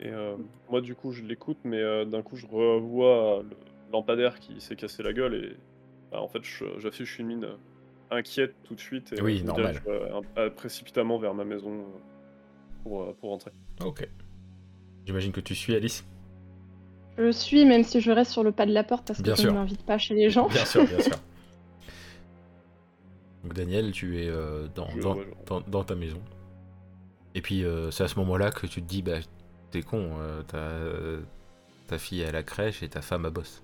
Et 0.00 0.08
euh, 0.10 0.36
moi, 0.68 0.80
du 0.80 0.94
coup, 0.94 1.12
je 1.12 1.22
l'écoute, 1.22 1.58
mais 1.64 1.78
euh, 1.78 2.04
d'un 2.04 2.22
coup, 2.22 2.36
je 2.36 2.46
revois 2.46 3.42
le 3.42 3.56
lampadaire 3.92 4.38
qui 4.40 4.60
s'est 4.60 4.76
cassé 4.76 5.02
la 5.02 5.12
gueule 5.12 5.34
et 5.34 5.56
bah, 6.12 6.20
en 6.20 6.28
fait, 6.28 6.42
je- 6.44 6.78
j'affiche 6.80 7.18
une 7.18 7.26
mine 7.26 7.44
euh, 7.44 7.56
inquiète 8.10 8.54
tout 8.64 8.74
de 8.74 8.80
suite. 8.80 9.12
Et, 9.12 9.20
Oui, 9.22 9.38
je 9.38 9.44
normal. 9.44 9.72
dirige, 9.72 9.82
euh, 9.88 10.20
un- 10.20 10.40
euh, 10.40 10.50
précipitamment 10.50 11.18
vers 11.18 11.34
ma 11.34 11.44
maison 11.44 11.72
euh, 11.72 11.84
pour, 12.82 13.02
euh, 13.02 13.16
pour 13.20 13.30
rentrer. 13.30 13.50
ok. 13.84 14.08
J'imagine 15.06 15.32
que 15.32 15.40
tu 15.40 15.54
suis 15.54 15.74
Alice. 15.74 16.04
Je 17.18 17.30
suis, 17.30 17.64
même 17.64 17.84
si 17.84 18.00
je 18.00 18.10
reste 18.10 18.32
sur 18.32 18.42
le 18.42 18.52
pas 18.52 18.66
de 18.66 18.72
la 18.72 18.84
porte 18.84 19.06
parce 19.06 19.18
que 19.20 19.24
Bien 19.24 19.34
je 19.34 19.42
sûr. 19.42 19.52
ne 19.52 19.58
m'invite 19.58 19.84
pas 19.84 19.98
chez 19.98 20.14
les 20.14 20.30
gens. 20.30 20.48
Bien 20.48 20.64
sûr, 20.64 20.84
bien 20.86 21.00
sûr. 21.00 21.12
Donc 23.44 23.52
Daniel, 23.52 23.92
tu 23.92 24.20
es 24.22 24.28
euh, 24.28 24.66
dans, 24.74 24.88
Je- 24.90 25.00
dans, 25.00 25.16
ouais, 25.16 25.26
je- 25.40 25.46
dans- 25.46 25.60
dans 25.60 25.84
ta 25.84 25.94
maison. 25.94 26.20
Et 27.34 27.42
puis 27.42 27.64
euh, 27.64 27.90
c'est 27.90 28.04
à 28.04 28.08
ce 28.08 28.18
moment-là 28.20 28.50
que 28.50 28.66
tu 28.66 28.80
te 28.82 28.86
dis, 28.88 29.02
bah 29.02 29.18
t'es 29.70 29.82
con, 29.82 30.12
euh, 30.18 30.42
ta, 30.42 30.70
ta 31.88 31.98
fille 31.98 32.22
est 32.22 32.26
à 32.26 32.32
la 32.32 32.42
crèche 32.42 32.82
et 32.82 32.88
ta 32.88 33.02
femme 33.02 33.26
à 33.26 33.30
bosse. 33.30 33.62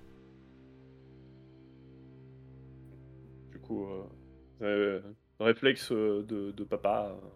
Du 3.51 3.59
coup, 3.59 3.85
réflexe 5.39 5.91
euh, 5.91 6.23
de, 6.23 6.51
de 6.51 6.63
papa. 6.63 7.09
euh, 7.23 7.29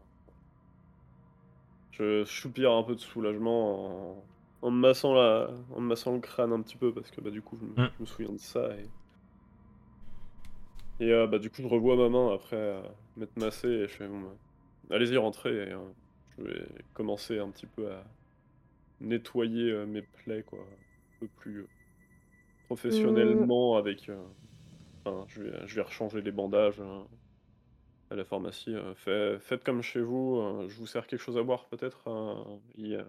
Je 1.92 2.26
soupire 2.26 2.72
un 2.74 2.84
peu 2.84 2.94
de 2.96 3.00
soulagement 3.00 4.20
en, 4.20 4.30
en 4.62 4.72
me 4.72 4.80
massant 4.80 5.14
la, 5.16 5.50
en 5.72 5.82
me 5.82 5.88
massant 5.88 6.14
le 6.14 6.20
crâne 6.20 6.52
un 6.54 6.62
petit 6.62 6.78
peu 6.78 6.94
parce 6.94 7.10
que 7.12 7.22
bah, 7.22 7.32
du 7.32 7.42
coup, 7.42 7.58
je, 7.58 7.66
me- 7.66 7.82
je 7.90 7.96
me 8.00 8.06
souviens 8.06 8.32
de 8.34 8.38
ça. 8.38 8.78
Et, 8.78 8.92
et 11.00 11.12
euh, 11.12 11.28
bah, 11.28 11.40
du 11.40 11.50
coup, 11.50 11.62
je 11.62 11.68
revois 11.68 11.96
ma 11.98 12.10
main 12.10 12.34
après 12.34 12.56
euh, 12.58 12.82
m'être 13.16 13.36
massé 13.38 13.68
et 13.68 13.88
je 13.88 13.94
fais 13.96 14.08
bon, 14.08 14.22
bah, 14.22 14.96
allez-y, 14.96 15.18
rentrez. 15.18 15.52
Et, 15.52 15.72
euh, 15.74 15.92
je 16.38 16.44
vais 16.44 16.68
commencer 16.94 17.40
un 17.40 17.52
petit 17.52 17.68
peu 17.68 17.92
à 17.92 18.04
nettoyer 19.02 19.72
euh, 19.72 19.86
mes 19.88 20.02
plaies, 20.04 20.44
quoi, 20.44 20.62
un 20.62 21.20
peu 21.20 21.28
plus 21.30 21.62
euh, 21.64 21.70
professionnellement 22.68 23.78
avec. 23.78 24.10
Euh, 25.06 25.10
Enfin, 25.12 25.26
je 25.28 25.44
vais, 25.44 25.68
je 25.68 25.76
vais 25.76 25.82
rechanger 25.82 26.22
les 26.22 26.32
bandages 26.32 26.80
euh, 26.80 27.04
à 28.12 28.16
la 28.16 28.24
pharmacie. 28.26 28.74
euh, 28.74 28.94
fait- 28.96 29.40
faites 29.40 29.64
comme 29.64 29.82
chez 29.82 30.02
vous. 30.02 30.38
euh, 30.38 30.68
je 30.70 30.76
vous 30.78 30.88
sers 30.88 31.06
quelque 31.08 31.22
chose 31.22 31.38
à 31.38 31.44
boire, 31.44 31.66
peut-être. 31.66 32.08
euh, 32.08 32.36
il 32.76 32.88
y 32.88 32.96
a- 32.96 33.06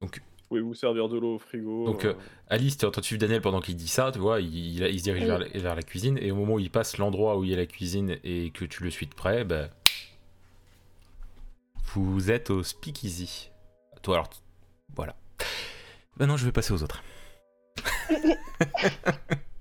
Donc, 0.00 0.20
pouvez 0.48 0.60
vous 0.60 0.74
servir 0.74 1.08
de 1.08 1.18
l'eau 1.18 1.36
au 1.36 1.38
frigo. 1.38 1.86
Donc, 1.86 2.04
euh, 2.04 2.14
Alice, 2.48 2.76
tu 2.76 2.84
es 2.84 2.88
en 2.88 2.90
train 2.90 3.00
de 3.00 3.06
suivre 3.06 3.20
Daniel 3.20 3.40
pendant 3.40 3.60
qu'il 3.60 3.74
dit 3.76 3.88
ça, 3.88 4.10
tu 4.12 4.18
vois, 4.18 4.40
il, 4.40 4.54
il- 4.54 4.82
il 4.82 4.98
se 4.98 5.04
dirige 5.04 5.22
Oui. 5.22 5.28
vers, 5.28 5.38
la- 5.38 5.48
vers 5.48 5.74
la 5.74 5.82
cuisine, 5.82 6.18
et 6.18 6.30
au 6.30 6.36
moment 6.36 6.54
où 6.54 6.58
il 6.58 6.70
passe 6.70 6.98
l'endroit 6.98 7.38
où 7.38 7.44
il 7.44 7.50
y 7.50 7.54
a 7.54 7.56
la 7.56 7.66
cuisine 7.66 8.18
et 8.24 8.50
que 8.50 8.64
tu 8.66 8.82
le 8.84 8.90
suis 8.90 9.06
de 9.06 9.14
près, 9.14 9.44
ben, 9.44 9.70
vous 11.94 12.30
êtes 12.30 12.50
au 12.50 12.62
speakeasy. 12.62 13.50
Toi, 14.02 14.14
alors, 14.16 14.28
t- 14.28 14.38
voilà. 14.94 15.14
Maintenant, 16.18 16.36
je 16.36 16.44
vais 16.44 16.52
passer 16.52 16.72
aux 16.72 16.82
autres. 16.82 17.02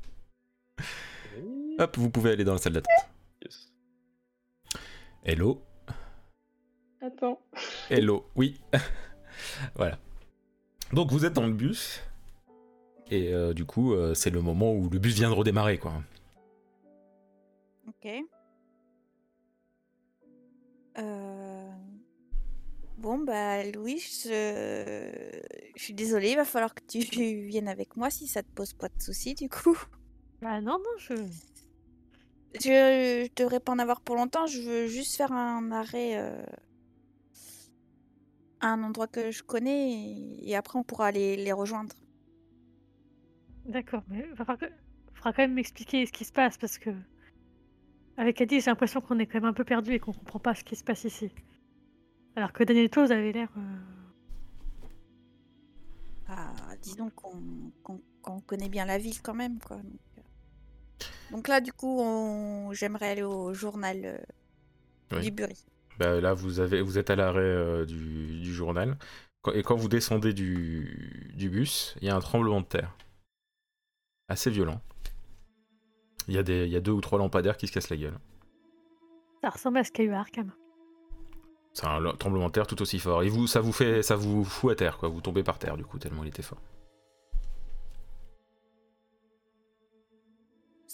Hop, 1.82 1.98
vous 1.98 2.12
pouvez 2.12 2.30
aller 2.32 2.44
dans 2.44 2.54
la 2.54 2.60
salle 2.60 2.74
d'attente. 2.74 3.10
yes. 3.44 3.74
Hello, 5.24 5.64
Attends. 7.02 7.40
hello, 7.90 8.28
oui. 8.36 8.62
voilà. 9.76 9.98
Donc, 10.94 11.12
vous 11.12 11.26
êtes 11.26 11.34
dans 11.34 11.48
le 11.48 11.54
bus, 11.54 12.02
et 13.10 13.34
euh, 13.34 13.54
du 13.56 13.66
coup, 13.66 13.94
euh, 13.94 14.14
c'est 14.14 14.30
le 14.30 14.42
moment 14.44 14.74
où 14.74 14.92
le 14.92 15.00
bus 15.00 15.16
vient 15.16 15.30
de 15.32 15.34
redémarrer, 15.34 15.80
quoi. 15.80 16.04
Ok. 17.88 18.08
Euh, 21.00 21.72
Bon, 23.00 23.18
bah, 23.18 23.64
Louis, 23.72 23.98
je... 23.98 25.10
je 25.76 25.82
suis 25.84 25.96
désolée, 25.96 26.32
il 26.32 26.36
va 26.36 26.46
falloir 26.46 26.76
que 26.76 26.84
tu 26.88 27.00
viennes 27.00 27.68
avec 27.68 27.98
moi 27.98 28.12
si 28.12 28.28
ça 28.28 28.44
te 28.44 28.52
pose 28.54 28.74
pas 28.74 28.90
de 28.90 29.02
soucis, 29.02 29.34
du 29.34 29.50
coup. 29.50 29.76
Bah 30.44 30.62
non, 30.62 30.78
non, 30.78 30.98
je. 31.00 31.14
Je, 32.56 33.26
je 33.28 33.30
devrais 33.36 33.60
pas 33.60 33.72
en 33.72 33.80
avoir 33.80 34.02
pour 34.02 34.16
longtemps, 34.16 34.46
je 34.46 34.62
veux 34.62 34.88
juste 34.88 35.16
faire 35.16 35.32
un 35.32 35.72
arrêt 35.72 36.18
euh, 36.18 36.44
à 38.60 38.68
un 38.74 38.84
endroit 38.84 39.08
que 39.08 39.32
je 39.32 39.42
connais 39.44 39.92
et, 39.94 40.50
et 40.50 40.56
après 40.56 40.78
on 40.78 40.84
pourra 40.84 41.12
les, 41.12 41.38
les 41.38 41.52
rejoindre. 41.54 41.96
D'accord, 43.66 44.04
mais 44.08 44.26
il 44.30 44.36
faudra 44.36 44.58
quand 44.58 45.38
même 45.38 45.54
m'expliquer 45.54 46.06
ce 46.06 46.12
qui 46.12 46.26
se 46.26 46.32
passe 46.34 46.58
parce 46.58 46.78
que. 46.78 46.90
Avec 48.18 48.42
Adi, 48.42 48.60
j'ai 48.60 48.70
l'impression 48.70 49.02
qu'on 49.02 49.20
est 49.20 49.26
quand 49.26 49.40
même 49.40 49.50
un 49.50 49.54
peu 49.54 49.64
perdu 49.64 49.94
et 49.94 50.00
qu'on 50.00 50.14
comprend 50.14 50.40
pas 50.40 50.54
ce 50.54 50.64
qui 50.64 50.76
se 50.76 50.84
passe 50.84 51.06
ici. 51.06 51.32
Alors 52.36 52.54
que 52.54 52.64
Daniel 52.64 52.90
Toz 52.90 53.12
avait 53.12 53.32
l'air. 53.32 53.50
euh, 53.58 53.62
Ah, 56.28 56.54
disons 56.82 57.10
qu'on 57.12 58.40
connaît 58.42 58.70
bien 58.70 58.86
la 58.86 58.98
ville 58.98 59.22
quand 59.22 59.34
même, 59.34 59.60
quoi. 59.60 59.78
Donc. 59.78 60.00
Donc 61.32 61.48
là, 61.48 61.62
du 61.62 61.72
coup, 61.74 62.00
on... 62.02 62.74
j'aimerais 62.74 63.10
aller 63.10 63.24
au 63.24 63.54
journal 63.54 64.02
euh, 64.04 64.18
Oui. 65.14 65.22
du 65.22 65.32
Bury. 65.32 65.58
Bah, 66.00 66.20
là, 66.20 66.34
vous, 66.34 66.60
avez, 66.60 66.82
vous 66.82 66.98
êtes 66.98 67.10
à 67.10 67.16
l'arrêt 67.16 67.42
euh, 67.42 67.86
du, 67.86 68.40
du 68.42 68.54
journal. 68.54 68.98
Et 69.54 69.64
quand 69.64 69.76
vous 69.76 69.88
descendez 69.88 70.34
du, 70.34 71.32
du 71.36 71.50
bus, 71.50 71.96
il 72.02 72.08
y 72.08 72.12
a 72.12 72.16
un 72.16 72.20
tremblement 72.20 72.62
de 72.62 72.66
terre. 72.66 72.96
Assez 74.28 74.50
violent. 74.52 74.82
Il 76.28 76.36
y, 76.36 76.38
a 76.38 76.44
des, 76.44 76.66
il 76.66 76.72
y 76.72 76.76
a 76.76 76.80
deux 76.80 76.92
ou 76.92 77.02
trois 77.02 77.18
lampadaires 77.18 77.58
qui 77.58 77.68
se 77.68 77.72
cassent 77.72 77.90
la 77.90 77.98
gueule. 77.98 78.18
Ça 79.42 79.50
ressemble 79.50 79.80
à 79.80 79.84
ce 79.84 79.92
qu'il 79.92 80.06
y 80.06 80.08
a 80.08 80.12
eu 80.12 80.14
à 80.14 80.20
Arkham. 80.20 80.52
C'est 81.74 81.86
un 81.86 82.14
tremblement 82.16 82.48
de 82.48 82.52
terre 82.52 82.68
tout 82.68 82.80
aussi 82.82 83.00
fort. 83.00 83.24
Et 83.24 83.30
vous, 83.30 83.48
ça 83.48 83.60
vous 83.62 83.72
fait, 83.72 84.04
ça 84.04 84.16
vous 84.16 84.44
fout 84.44 84.72
à 84.72 84.76
terre, 84.76 84.98
quoi. 84.98 85.10
Vous 85.10 85.22
tombez 85.22 85.42
par 85.42 85.58
terre, 85.58 85.78
du 85.78 85.86
coup, 85.86 85.98
tellement 85.98 86.24
il 86.24 86.28
était 86.30 86.42
fort. 86.44 86.62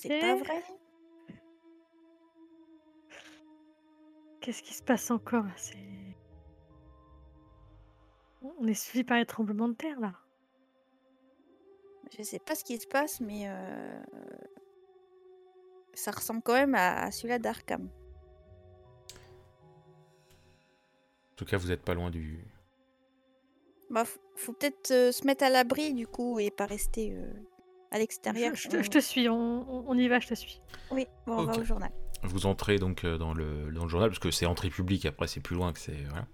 C'est 0.07 0.19
pas 0.19 0.35
vrai? 0.35 0.63
Qu'est-ce 4.39 4.63
qui 4.63 4.73
se 4.73 4.83
passe 4.83 5.11
encore 5.11 5.45
C'est. 5.57 5.75
On 8.41 8.65
est 8.65 8.73
suivi 8.73 9.03
par 9.03 9.17
les 9.17 9.25
tremblements 9.25 9.67
de 9.67 9.73
terre 9.73 9.99
là. 9.99 10.13
Je 12.17 12.23
sais 12.23 12.39
pas 12.39 12.55
ce 12.55 12.63
qui 12.63 12.77
se 12.77 12.87
passe, 12.87 13.19
mais 13.19 13.49
euh, 13.49 14.01
ça 15.93 16.11
ressemble 16.11 16.41
quand 16.41 16.53
même 16.53 16.75
à, 16.75 17.11
celui-là 17.11 17.39
d'Arkham. 17.39 17.89
En 21.31 21.35
tout 21.35 21.45
cas, 21.45 21.57
vous 21.57 21.71
êtes 21.71 21.83
pas 21.83 21.93
loin 21.93 22.09
du. 22.09 22.45
Bah, 23.89 24.05
faut, 24.05 24.19
faut 24.35 24.53
peut-être 24.53 24.91
euh, 24.91 25.11
se 25.11 25.25
mettre 25.25 25.43
à 25.43 25.49
l'abri 25.49 25.93
du 25.93 26.07
coup 26.07 26.39
et 26.39 26.49
pas 26.49 26.65
rester 26.65 27.13
euh, 27.13 27.33
à 27.91 28.00
l'extérieur. 28.00 28.56
Je, 28.56 28.63
je 28.63 28.70
te, 28.70 28.84
je 28.84 28.89
te 28.89 29.00
suis, 29.00 29.29
on, 29.29 29.94
y 29.94 30.08
va, 30.08 30.20
je 30.20 30.27
te 30.27 30.34
suis. 30.34 30.62
Oui, 30.91 31.08
bon, 31.25 31.38
on 31.39 31.44
va 31.46 31.58
au 31.58 31.63
journal. 31.63 31.91
Vous 32.24 32.46
entrez 32.46 32.77
donc 32.77 33.03
euh, 33.03 33.17
dans 33.17 33.34
le, 33.34 33.72
dans 33.72 33.84
le 33.84 33.89
journal, 33.89 34.10
parce 34.10 34.20
que 34.20 34.32
c'est 34.32 34.46
entrée 34.46 34.70
publique, 34.70 35.06
après 35.06 35.27
c'est 35.27 35.39
plus 35.39 35.56
loin 35.56 35.72
que 35.72 35.79
c'est... 35.79 36.03
Voilà. 36.10 36.27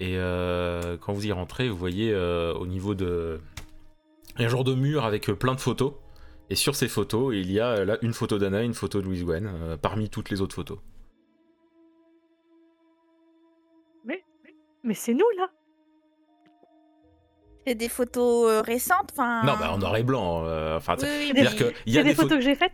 Et 0.00 0.16
euh, 0.16 0.96
quand 0.96 1.12
vous 1.12 1.26
y 1.26 1.32
rentrez, 1.32 1.68
vous 1.68 1.76
voyez 1.76 2.12
euh, 2.12 2.52
au 2.54 2.66
niveau 2.66 2.94
de... 2.94 3.40
Il 4.36 4.40
y 4.40 4.44
a 4.44 4.46
un 4.48 4.50
genre 4.50 4.64
de 4.64 4.74
mur 4.74 5.04
avec 5.04 5.26
plein 5.26 5.54
de 5.54 5.60
photos, 5.60 5.94
et 6.50 6.56
sur 6.56 6.74
ces 6.74 6.88
photos, 6.88 7.34
il 7.34 7.52
y 7.52 7.60
a 7.60 7.84
là 7.84 7.98
une 8.02 8.12
photo 8.12 8.38
d'Anna, 8.38 8.62
une 8.62 8.74
photo 8.74 9.00
de 9.00 9.06
Louise 9.06 9.24
Gwen, 9.24 9.46
euh, 9.46 9.76
parmi 9.76 10.10
toutes 10.10 10.30
les 10.30 10.40
autres 10.40 10.54
photos. 10.54 10.78
Mais, 14.04 14.24
mais 14.82 14.94
c'est 14.94 15.14
nous 15.14 15.30
là 15.36 15.50
C'est 17.66 17.74
des 17.74 17.88
photos 17.88 18.50
euh, 18.50 18.60
récentes, 18.60 19.10
enfin. 19.12 19.42
Non, 19.44 19.54
bah 19.58 19.72
en 19.72 19.78
noir 19.78 19.96
et 19.96 20.02
blanc, 20.02 20.44
euh, 20.44 20.76
enfin... 20.76 20.96
Oui, 21.00 21.28
y 21.28 21.30
a 21.30 22.02
des, 22.02 22.10
des, 22.10 22.14
photos 22.14 22.38
que 22.38 22.40
j'ai 22.44 22.54
faites? 22.54 22.72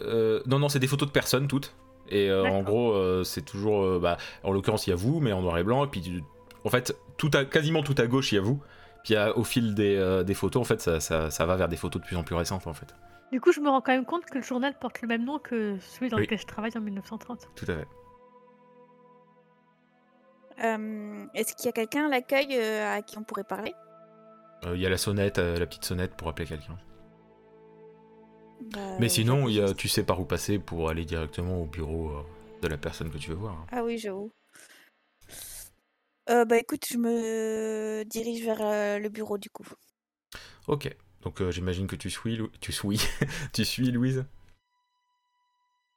euh, 0.00 0.42
non, 0.46 0.58
non, 0.58 0.68
c'est 0.68 0.78
des 0.80 0.88
photos 0.88 1.06
de 1.08 1.12
personnes 1.12 1.46
toutes. 1.46 1.74
Et 2.08 2.28
euh, 2.30 2.44
en 2.44 2.62
gros, 2.62 2.92
euh, 2.92 3.24
c'est 3.24 3.42
toujours. 3.44 3.82
euh, 3.84 3.98
bah, 4.00 4.16
en 4.42 4.52
l'occurrence, 4.52 4.86
il 4.86 4.90
y 4.90 4.92
a 4.92 4.96
vous, 4.96 5.20
mais 5.20 5.32
en 5.32 5.42
noir 5.42 5.58
et 5.58 5.64
blanc. 5.64 5.84
Et 5.84 5.88
puis, 5.88 6.00
tu- 6.02 6.22
en 6.64 6.70
fait, 6.70 6.96
tout 7.16 7.30
à, 7.34 7.44
quasiment 7.44 7.82
tout 7.82 7.94
à 7.98 8.06
gauche, 8.06 8.32
il 8.32 8.36
y 8.36 8.38
a 8.38 8.40
vous. 8.42 8.60
Puis 9.04 9.14
au 9.36 9.44
fil 9.44 9.74
des, 9.74 9.94
euh, 9.96 10.24
des 10.24 10.34
photos, 10.34 10.60
en 10.62 10.64
fait, 10.64 10.80
ça, 10.80 10.98
ça, 10.98 11.30
ça 11.30 11.46
va 11.46 11.54
vers 11.56 11.68
des 11.68 11.76
photos 11.76 12.02
de 12.02 12.06
plus 12.06 12.16
en 12.16 12.24
plus 12.24 12.34
récentes, 12.34 12.66
en 12.66 12.74
fait. 12.74 12.94
Du 13.32 13.40
coup, 13.40 13.52
je 13.52 13.60
me 13.60 13.68
rends 13.68 13.80
quand 13.80 13.92
même 13.92 14.04
compte 14.04 14.24
que 14.24 14.38
le 14.38 14.42
journal 14.44 14.74
porte 14.80 15.00
le 15.02 15.08
même 15.08 15.24
nom 15.24 15.38
que 15.38 15.76
celui 15.80 16.08
dans 16.10 16.16
Oui. 16.16 16.22
lequel 16.24 16.38
je 16.40 16.46
travaille 16.46 16.72
en 16.76 16.80
1930. 16.80 17.48
Tout 17.54 17.64
à 17.68 17.74
fait. 17.76 17.86
Euh, 20.64 21.26
Est-ce 21.34 21.54
qu'il 21.54 21.66
y 21.66 21.68
a 21.68 21.72
quelqu'un 21.72 22.06
à 22.06 22.08
l'accueil 22.08 22.48
euh, 22.52 22.96
à 22.96 23.02
qui 23.02 23.18
on 23.18 23.22
pourrait 23.24 23.44
parler? 23.44 23.74
Euh, 24.64 24.74
Il 24.76 24.80
y 24.80 24.86
a 24.86 24.90
la 24.90 24.96
sonnette, 24.98 25.38
euh, 25.38 25.58
la 25.58 25.66
petite 25.66 25.84
sonnette 25.84 26.16
pour 26.16 26.28
appeler 26.28 26.46
quelqu'un. 26.48 26.78
Bah, 28.72 28.80
mais 28.98 29.08
sinon, 29.08 29.48
y 29.48 29.60
a- 29.60 29.74
tu 29.74 29.88
sais 29.88 30.02
par 30.02 30.18
où 30.20 30.24
passer 30.24 30.58
pour 30.58 30.88
aller 30.88 31.04
directement 31.04 31.60
au 31.60 31.66
bureau 31.66 32.10
euh, 32.10 32.22
de 32.62 32.68
la 32.68 32.78
personne 32.78 33.10
que 33.10 33.18
tu 33.18 33.30
veux 33.30 33.36
voir. 33.36 33.66
Ah 33.70 33.84
oui, 33.84 33.98
j'avoue. 33.98 34.32
Euh, 36.28 36.44
bah 36.44 36.56
écoute, 36.58 36.84
je 36.90 36.96
me 36.96 38.02
dirige 38.04 38.44
vers 38.44 38.60
euh, 38.60 38.98
le 38.98 39.08
bureau 39.08 39.38
du 39.38 39.48
coup. 39.50 39.66
Ok. 40.66 40.94
Donc 41.22 41.40
euh, 41.40 41.50
j'imagine 41.52 41.86
que 41.86 41.94
tu 41.96 42.10
suis, 42.10 42.36
Lou- 42.36 42.50
tu 42.60 42.72
suis, 42.72 43.00
tu 43.52 43.64
suis 43.64 43.90
Louise. 43.92 44.24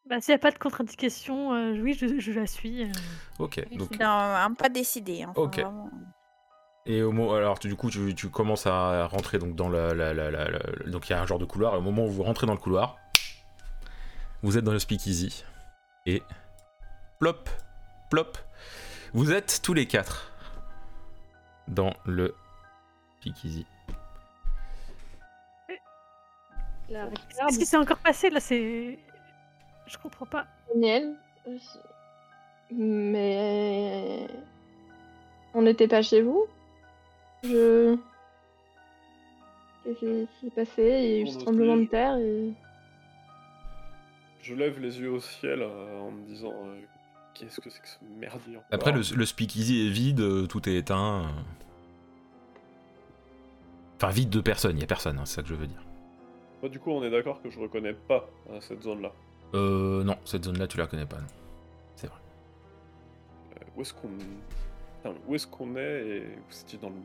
Bah, 0.06 0.22
s'il 0.22 0.32
n'y 0.34 0.36
a 0.36 0.40
pas 0.40 0.52
de 0.52 0.58
contre-indication, 0.60 1.54
euh, 1.54 1.80
oui, 1.82 1.94
je, 1.94 2.20
je 2.20 2.32
la 2.32 2.46
suis. 2.48 2.84
euh. 2.84 2.92
Ok. 3.40 3.64
Donc 3.76 3.92
Non, 4.00 4.08
un 4.08 4.54
pas 4.54 4.70
décidé. 4.70 5.24
hein, 5.24 5.34
enfin, 5.36 5.42
Ok. 5.44 5.56
vraiment. 5.60 5.90
Et 6.92 7.04
au 7.04 7.12
moment, 7.12 7.36
alors 7.36 7.60
tu- 7.60 7.68
du 7.68 7.76
coup, 7.76 7.92
tu, 7.92 8.16
tu 8.16 8.30
commences 8.30 8.66
à 8.66 9.06
rentrer 9.06 9.38
donc 9.38 9.54
dans 9.56 9.70
la, 9.70 9.94
la- 9.94 10.12
la- 10.12 10.32
la- 10.32 10.50
la- 10.50 10.60
donc 10.88 11.08
il 11.08 11.12
y 11.12 11.16
a 11.16 11.22
un 11.22 11.26
genre 11.28 11.38
de 11.38 11.46
couloir. 11.46 11.76
Et 11.76 11.78
au 11.78 11.82
moment 11.82 12.04
où 12.06 12.10
vous 12.10 12.24
rentrez 12.24 12.48
dans 12.48 12.54
le 12.54 12.60
couloir, 12.60 12.98
vous 14.42 14.58
êtes 14.58 14.64
dans 14.64 14.72
le 14.72 14.80
speakeasy 14.80 15.44
et 16.08 16.24
plop, 17.20 17.48
plop, 18.10 18.40
vous 19.14 19.32
êtes 19.32 19.60
tous 19.62 19.76
les 19.76 19.86
quatre 19.86 20.32
dans 21.68 21.94
le 22.06 22.34
speakeasy. 23.20 23.68
Qu'est-ce 26.88 27.60
qui 27.60 27.68
s'est 27.68 27.78
encore 27.78 28.00
passé 28.00 28.32
là 28.32 28.40
C'est. 28.40 28.98
Je 29.86 29.98
comprends 30.00 30.26
pas. 30.26 30.48
Daniel. 30.74 31.16
Mais. 32.72 34.28
On 35.54 35.62
n'était 35.62 35.88
pas 35.88 36.02
chez 36.02 36.22
vous? 36.24 36.48
Je. 37.44 37.98
Qu'est-ce 39.84 40.00
qui 40.00 40.28
s'est 40.42 40.50
passé 40.56 40.82
Il 41.04 41.10
y 41.12 41.16
a 41.16 41.20
eu 41.22 41.28
ce 41.28 41.38
tremblement 41.40 41.78
de 41.78 41.86
terre 41.86 42.18
et. 42.18 42.52
Je 44.42 44.56
lève 44.56 44.80
les 44.80 45.00
yeux 45.00 45.12
au 45.12 45.20
ciel 45.20 45.62
euh, 45.62 46.00
en 46.00 46.12
me 46.12 46.26
disant 46.26 46.54
euh, 46.54 46.80
qu'est-ce 47.34 47.60
que 47.60 47.70
c'est 47.70 47.82
que 47.82 47.88
ce 47.88 47.98
merdier 48.20 48.56
encore 48.58 48.68
Après, 48.72 48.92
le, 48.92 49.02
le 49.16 49.26
speakeasy 49.26 49.86
est 49.88 49.90
vide, 49.90 50.22
euh, 50.22 50.48
tout 50.48 50.68
est 50.70 50.76
éteint. 50.76 51.24
euh. 51.26 51.28
Enfin, 53.98 54.12
vide 54.12 54.30
de 54.30 54.40
personne, 54.42 54.78
il 54.78 54.82
y 54.82 54.84
a 54.84 54.88
personne, 54.88 55.18
hein, 55.20 55.26
c'est 55.26 55.36
ça 55.36 55.42
que 55.44 55.50
je 55.50 55.56
veux 55.56 55.68
dire. 55.68 55.82
Moi, 56.62 56.70
du 56.70 56.80
coup, 56.80 56.92
on 56.92 57.04
est 57.04 57.10
d'accord 57.10 57.42
que 57.42 57.50
je 57.50 57.60
reconnais 57.60 57.94
pas 57.94 58.30
cette 58.62 58.82
zone-là. 58.84 59.12
Euh, 59.56 60.04
non, 60.04 60.16
cette 60.26 60.46
zone-là, 60.46 60.68
tu 60.68 60.78
la 60.78 60.88
connais 60.88 61.06
pas, 61.06 61.18
non. 61.18 61.28
C'est 61.96 62.08
vrai. 62.08 62.20
Euh, 63.58 63.66
où 63.76 63.82
est-ce 63.82 63.94
qu'on 63.94 64.08
Putain, 64.08 65.16
où 65.28 65.36
est-ce 65.36 65.48
qu'on 65.48 65.76
est 65.76 66.08
et 66.08 66.20
vous 66.50 66.60
étiez 66.62 66.80
dans 66.80 66.90
le 66.90 66.96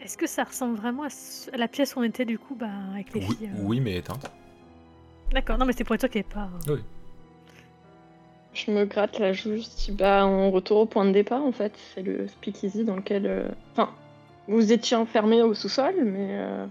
Est-ce 0.00 0.16
que 0.18 0.26
ça 0.26 0.44
ressemble 0.44 0.76
vraiment 0.76 1.04
à, 1.04 1.10
ce- 1.10 1.50
à 1.52 1.56
la 1.56 1.68
pièce 1.68 1.96
où 1.96 2.00
on 2.00 2.02
était 2.02 2.24
du 2.24 2.38
coup 2.38 2.54
bah, 2.54 2.68
avec 2.92 3.12
les 3.14 3.20
Oui, 3.20 3.36
filles 3.36 3.48
euh 3.52 3.56
oui, 3.62 3.80
mais 3.80 3.96
éteinte. 3.96 4.30
D'accord, 5.32 5.56
non 5.58 5.64
mais 5.66 5.72
c'est 5.72 5.84
pour 5.84 5.94
être 5.94 6.00
sûr 6.02 6.10
qu'il 6.10 6.20
n'y 6.20 6.26
ait 6.26 6.34
pas. 6.34 6.48
euh, 6.68 6.76
Je 8.52 8.70
me 8.70 8.84
gratte 8.84 9.18
la 9.18 9.32
joue, 9.32 9.56
je 9.56 9.62
dis 9.84 9.92
bah 9.92 10.26
on 10.26 10.50
retourne 10.50 10.82
au 10.82 10.86
point 10.86 11.04
de 11.04 11.12
départ 11.12 11.42
en 11.42 11.52
fait. 11.52 11.72
C'est 11.94 12.02
le 12.02 12.28
speakeasy 12.28 12.84
dans 12.84 12.96
lequel. 12.96 13.26
euh, 13.26 13.48
Enfin, 13.72 13.90
Vous 14.46 14.72
étiez 14.72 14.96
enfermé 14.96 15.42
au 15.42 15.54
sous-sol, 15.54 15.94
mais. 16.04 16.28
euh, 16.38 16.66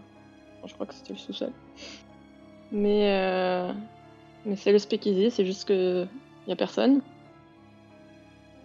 bon, 0.61 0.67
je 0.67 0.73
crois 0.75 0.85
que 0.85 0.93
c'était 0.93 1.13
le 1.13 1.19
sous-sol. 1.19 1.51
Mais. 2.71 3.11
euh, 3.11 3.73
Mais 4.45 4.55
c'est 4.55 4.71
le 4.71 4.79
speakeasy, 4.79 5.31
c'est 5.31 5.45
juste 5.45 5.67
que. 5.67 6.05
Y 6.47 6.51
a 6.51 6.55
personne. 6.55 7.01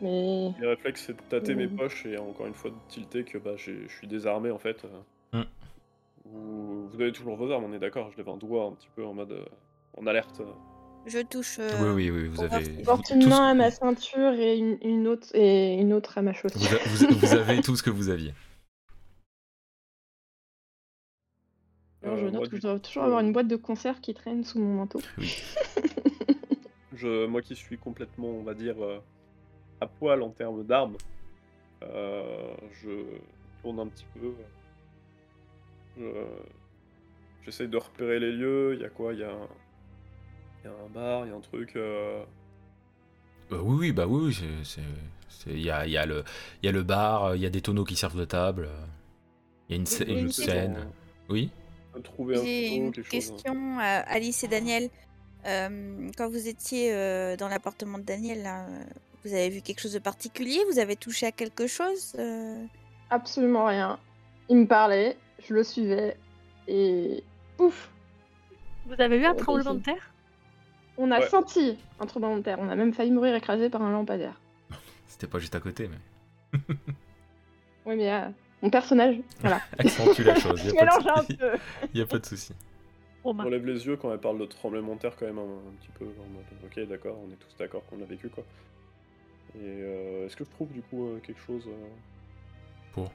Mais. 0.00 0.52
Les 0.60 0.66
réflexes, 0.66 1.04
c'est 1.06 1.16
de 1.16 1.22
tâter 1.28 1.54
mes 1.54 1.66
Mhm. 1.66 1.76
poches 1.76 2.06
et 2.06 2.18
encore 2.18 2.46
une 2.46 2.54
fois 2.54 2.70
de 2.70 2.76
tilter 2.88 3.24
que 3.24 3.38
bah, 3.38 3.56
j'ai- 3.56 3.88
je 3.88 3.92
suis 3.96 4.06
désarmé 4.06 4.50
en 4.50 4.58
fait. 4.58 4.84
Mm. 5.32 5.42
Vous, 6.26 6.88
vous 6.88 7.00
avez 7.00 7.12
toujours 7.12 7.36
vos 7.36 7.50
armes, 7.50 7.64
on 7.64 7.72
est 7.72 7.78
d'accord. 7.78 8.10
Je 8.12 8.16
lève 8.18 8.28
un 8.28 8.36
doigt 8.36 8.64
un 8.66 8.72
petit 8.72 8.88
peu 8.94 9.04
en 9.04 9.14
mode 9.14 9.32
euh, 9.32 9.44
en 9.96 10.06
alerte. 10.06 10.42
Je 11.06 11.20
touche. 11.20 11.58
Oui, 11.58 11.64
euh, 11.70 11.94
oui, 11.94 12.10
oui, 12.10 12.26
vous 12.28 12.34
pour 12.36 12.44
voir 12.46 12.54
avez. 12.60 12.64
Je 12.66 12.70
vous- 12.78 12.82
porte 12.82 13.10
une 13.10 13.28
main 13.28 13.48
à 13.50 13.54
ma 13.54 13.70
ceinture 13.70 14.32
et 14.34 14.58
une, 14.58 14.76
une 14.82 15.08
autre, 15.08 15.28
et 15.34 15.74
une 15.74 15.92
autre 15.94 16.18
à 16.18 16.22
ma 16.22 16.34
chaussure. 16.34 16.60
vous, 16.60 17.04
a- 17.04 17.08
vous- 17.08 17.18
vous 17.18 17.34
avez 17.34 17.60
tout 17.62 17.76
ce 17.76 17.82
que 17.82 17.90
vous 17.90 18.10
aviez. 18.10 18.34
Alors, 22.02 22.16
je 22.18 22.26
Euh, 22.26 22.30
moi, 22.30 22.40
note 22.40 22.50
que 22.50 22.56
je 22.56 22.62
dois 22.62 22.78
toujours 22.78 23.04
avoir 23.04 23.18
euh, 23.20 23.22
une 23.22 23.32
boîte 23.32 23.48
de 23.48 23.56
conserve 23.56 24.00
qui 24.00 24.14
traîne 24.14 24.44
sous 24.44 24.58
mon 24.60 24.74
manteau. 24.74 25.00
Je, 26.94 27.26
moi 27.26 27.42
qui 27.42 27.54
suis 27.54 27.78
complètement, 27.78 28.28
on 28.28 28.42
va 28.42 28.54
dire, 28.54 28.82
euh, 28.82 28.98
à 29.80 29.86
poil 29.86 30.22
en 30.22 30.30
termes 30.30 30.64
d'armes, 30.64 30.96
euh, 31.82 32.54
je 32.82 32.90
tourne 33.62 33.80
un 33.80 33.86
petit 33.86 34.06
peu. 34.14 34.32
Je- 35.98 36.12
J'essaye 37.44 37.68
de 37.68 37.76
repérer 37.78 38.20
les 38.20 38.32
lieux. 38.32 38.74
Il 38.74 38.80
y 38.82 38.84
a 38.84 38.90
quoi? 38.90 39.14
Il 39.14 39.20
y 39.20 39.24
a 39.24 39.30
un, 39.30 39.48
y 40.64 40.68
a 40.68 40.70
un 40.70 40.88
bar, 40.92 41.24
il 41.26 41.30
y 41.30 41.32
a 41.32 41.36
un 41.36 41.40
truc. 41.40 41.74
euh, 41.76 42.22
Euh, 43.52 43.60
oui, 43.62 43.76
oui, 43.78 43.92
bah 43.92 44.06
oui, 44.06 44.36
il 45.46 45.60
y 45.62 45.70
a, 45.70 45.86
il 45.86 45.92
y, 45.92 45.96
a 45.96 46.04
le- 46.04 46.22
il 46.62 46.66
y 46.66 46.68
a 46.68 46.72
le 46.72 46.82
bar, 46.82 47.34
il 47.34 47.40
y 47.40 47.46
a 47.46 47.50
des 47.50 47.62
tonneaux 47.62 47.84
qui 47.84 47.96
servent 47.96 48.18
de 48.18 48.26
table, 48.26 48.68
il 49.68 49.72
y 49.72 49.74
a 49.74 49.76
une, 49.78 49.84
sc- 49.86 50.30
scène. 50.30 50.90
Oui? 51.30 51.50
Trouver 52.04 52.36
un 52.36 52.44
J'ai 52.44 52.76
une 52.76 52.92
quelque 52.92 53.04
chose. 53.06 53.10
question 53.10 53.78
à 53.80 54.00
Alice 54.00 54.44
et 54.44 54.48
Daniel. 54.48 54.90
Euh, 55.46 56.10
quand 56.16 56.28
vous 56.28 56.46
étiez 56.48 56.92
euh, 56.92 57.36
dans 57.36 57.48
l'appartement 57.48 57.98
de 57.98 58.04
Daniel, 58.04 58.42
là, 58.42 58.66
vous 59.24 59.32
avez 59.32 59.48
vu 59.50 59.60
quelque 59.62 59.80
chose 59.80 59.92
de 59.92 59.98
particulier? 59.98 60.58
Vous 60.70 60.78
avez 60.78 60.96
touché 60.96 61.26
à 61.26 61.32
quelque 61.32 61.66
chose 61.66 62.14
Euh, 62.18 62.64
Absolument 63.10 63.64
rien. 63.66 63.98
Il 64.48 64.56
me 64.58 64.66
parlait, 64.66 65.16
je 65.46 65.54
le 65.54 65.64
suivais, 65.64 66.16
et 66.66 67.22
pouf 67.56 67.90
Vous 68.86 69.00
avez 69.00 69.16
eu 69.18 69.24
un 69.24 69.30
Ouais, 69.32 69.36
tremblement 69.36 69.74
de 69.74 69.82
terre? 69.82 70.12
On 70.96 71.10
a 71.10 71.20
Ouais. 71.20 71.28
senti 71.28 71.78
un 72.00 72.06
tremblement 72.06 72.36
de 72.36 72.42
terre. 72.42 72.58
On 72.60 72.68
a 72.68 72.74
même 72.74 72.92
failli 72.92 73.10
mourir 73.10 73.34
écrasé 73.34 73.70
par 73.70 73.82
un 73.82 73.90
lampadaire. 73.92 74.40
C'était 75.06 75.26
pas 75.26 75.38
juste 75.38 75.54
à 75.54 75.60
côté, 75.60 75.88
mais. 75.88 76.58
Oui, 77.86 77.96
mais 77.96 78.12
euh, 78.12 78.28
mon 78.60 78.68
personnage, 78.68 79.16
voilà. 79.40 79.60
Accentue 79.78 80.20
la 80.22 80.34
chose, 80.34 80.60
il 80.62 80.70
Je 80.70 80.74
y 80.74 80.78
a 80.78 80.84
pas 80.86 80.98
mélange 80.98 81.06
un 81.06 81.20
de 81.22 81.26
souci. 81.26 81.36
peu. 81.38 81.52
Y 81.94 82.00
a 82.02 82.06
pas 82.06 82.18
de 82.18 82.26
souci. 82.26 82.52
Romain. 83.24 83.44
On 83.46 83.48
lève 83.48 83.64
les 83.64 83.86
yeux 83.86 83.96
quand 83.96 84.12
elle 84.12 84.20
parle 84.20 84.38
de 84.38 84.44
tremblement 84.44 84.94
de 84.94 85.00
terre 85.00 85.16
quand 85.16 85.24
même 85.26 85.38
un, 85.38 85.42
un 85.42 85.72
petit 85.80 85.88
peu 85.98 86.04
ok 86.04 86.88
d'accord 86.88 87.16
on 87.26 87.32
est 87.32 87.36
tous 87.36 87.56
d'accord 87.58 87.82
qu'on 87.86 87.96
l'a 87.98 88.04
vécu 88.04 88.28
quoi. 88.28 88.44
Et 89.58 89.62
euh, 89.64 90.26
est-ce 90.26 90.36
que 90.36 90.44
je 90.44 90.50
trouve 90.50 90.72
du 90.72 90.82
coup 90.82 91.06
euh, 91.08 91.18
quelque 91.20 91.40
chose 91.40 91.64
euh, 91.66 91.88
Pour 92.92 93.10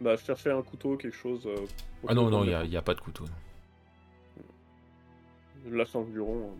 Bah 0.00 0.16
je 0.16 0.24
cherchais 0.24 0.50
un 0.50 0.62
couteau 0.62 0.96
quelque 0.96 1.16
chose. 1.16 1.46
euh, 1.46 1.66
Ah 2.08 2.14
non, 2.14 2.30
non, 2.30 2.44
il 2.44 2.48
y 2.50 2.72
la- 2.72 2.78
a, 2.78 2.82
pas 2.82 2.94
de 2.94 3.00
couteau. 3.00 3.24
non. 3.24 4.42
Je 5.68 5.74
lâche 5.74 5.94
un 5.94 6.00
buron. 6.02 6.54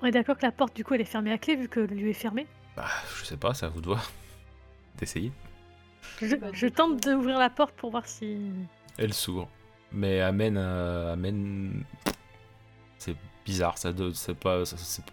On 0.00 0.06
est 0.06 0.10
d'accord 0.10 0.36
que 0.36 0.46
la 0.46 0.52
porte, 0.52 0.74
du 0.76 0.84
coup, 0.84 0.94
elle 0.94 1.00
est 1.00 1.04
fermée 1.04 1.32
à 1.32 1.38
clé 1.38 1.56
vu 1.56 1.68
que 1.68 1.80
le 1.80 1.86
lieu 1.94 2.08
est 2.08 2.12
fermé. 2.14 2.46
Bah, 2.76 2.86
je 3.18 3.24
sais 3.24 3.36
pas, 3.36 3.54
ça 3.54 3.68
vous 3.68 3.80
de 3.80 3.86
voir. 3.86 4.10
D'essayer. 4.98 5.32
Je, 6.20 6.36
Bah, 6.36 6.48
je 6.52 6.66
du 6.66 6.72
tente 6.72 7.02
d'ouvrir 7.02 7.38
la 7.38 7.50
porte 7.50 7.74
pour 7.76 7.90
voir 7.90 8.06
si. 8.06 8.38
Elle 8.96 9.12
s'ouvre. 9.14 9.48
Mais 9.92 10.20
amène. 10.20 10.56
euh, 10.56 11.12
amène... 11.12 11.84
C'est 12.98 13.16
bizarre, 13.44 13.78
ça 13.78 13.92
de- 13.92 14.12
c'est 14.12 14.34
pas. 14.38 14.64
ça- 14.64 14.76
C'est 14.76 15.04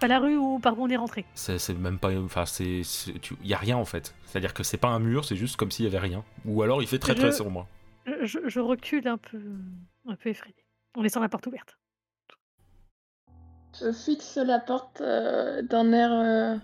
Pas 0.00 0.06
la 0.08 0.20
rue 0.20 0.36
où 0.36 0.58
par 0.60 0.78
où 0.78 0.84
on 0.84 0.88
est 0.88 0.96
rentré. 0.96 1.24
c'est- 1.34 1.58
c'est 1.58 1.74
même 1.74 1.98
pas. 1.98 2.12
Enfin, 2.20 2.46
c'est. 2.46 2.82
c'est- 2.84 3.18
tu- 3.20 3.34
Y 3.42 3.54
a 3.54 3.58
rien 3.58 3.76
en 3.76 3.84
fait. 3.84 4.14
C'est-à-dire 4.26 4.54
que 4.54 4.62
c'est 4.62 4.76
pas 4.76 4.88
un 4.88 5.00
mur, 5.00 5.24
c'est 5.24 5.34
juste 5.36 5.56
comme 5.56 5.70
s'il 5.70 5.84
y 5.84 5.88
avait 5.88 5.98
rien. 5.98 6.24
Ou 6.44 6.62
alors 6.62 6.82
il 6.82 6.86
fait 6.88 6.98
très 7.00 7.14
très 7.14 7.32
sombre. 7.32 7.66
Je, 8.22 8.38
je- 8.46 8.60
recule 8.60 9.06
un 9.08 9.18
peu, 9.18 9.40
un 10.06 10.14
peu 10.16 10.30
effrayé, 10.30 10.54
en 10.96 11.02
laissant 11.02 11.20
la 11.20 11.28
porte 11.28 11.46
ouverte. 11.46 11.78
Je 13.78 13.92
fixe 13.92 14.36
la 14.36 14.58
porte 14.60 15.00
euh, 15.02 15.62
d'un 15.62 15.92
air 15.92 16.10
euh, 16.12 16.56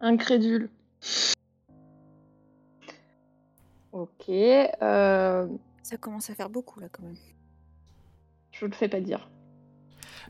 incrédule. 0.00 0.68
Ok, 3.92 4.28
euh, 4.28 5.48
Ça 5.82 5.96
commence 5.96 6.28
à 6.30 6.34
faire 6.34 6.50
beaucoup 6.50 6.78
là 6.80 6.88
quand 6.90 7.02
même. 7.02 7.16
je 8.52 8.66
le 8.66 8.72
fais 8.72 8.88
pas 8.88 9.00
dire. 9.00 9.30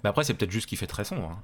Mais 0.02 0.10
après, 0.10 0.24
c'est 0.24 0.34
peut-être 0.34 0.50
juste 0.50 0.66
qu'il 0.68 0.78
fait 0.78 0.86
très 0.86 1.04
sombre. 1.04 1.30
hein. 1.30 1.42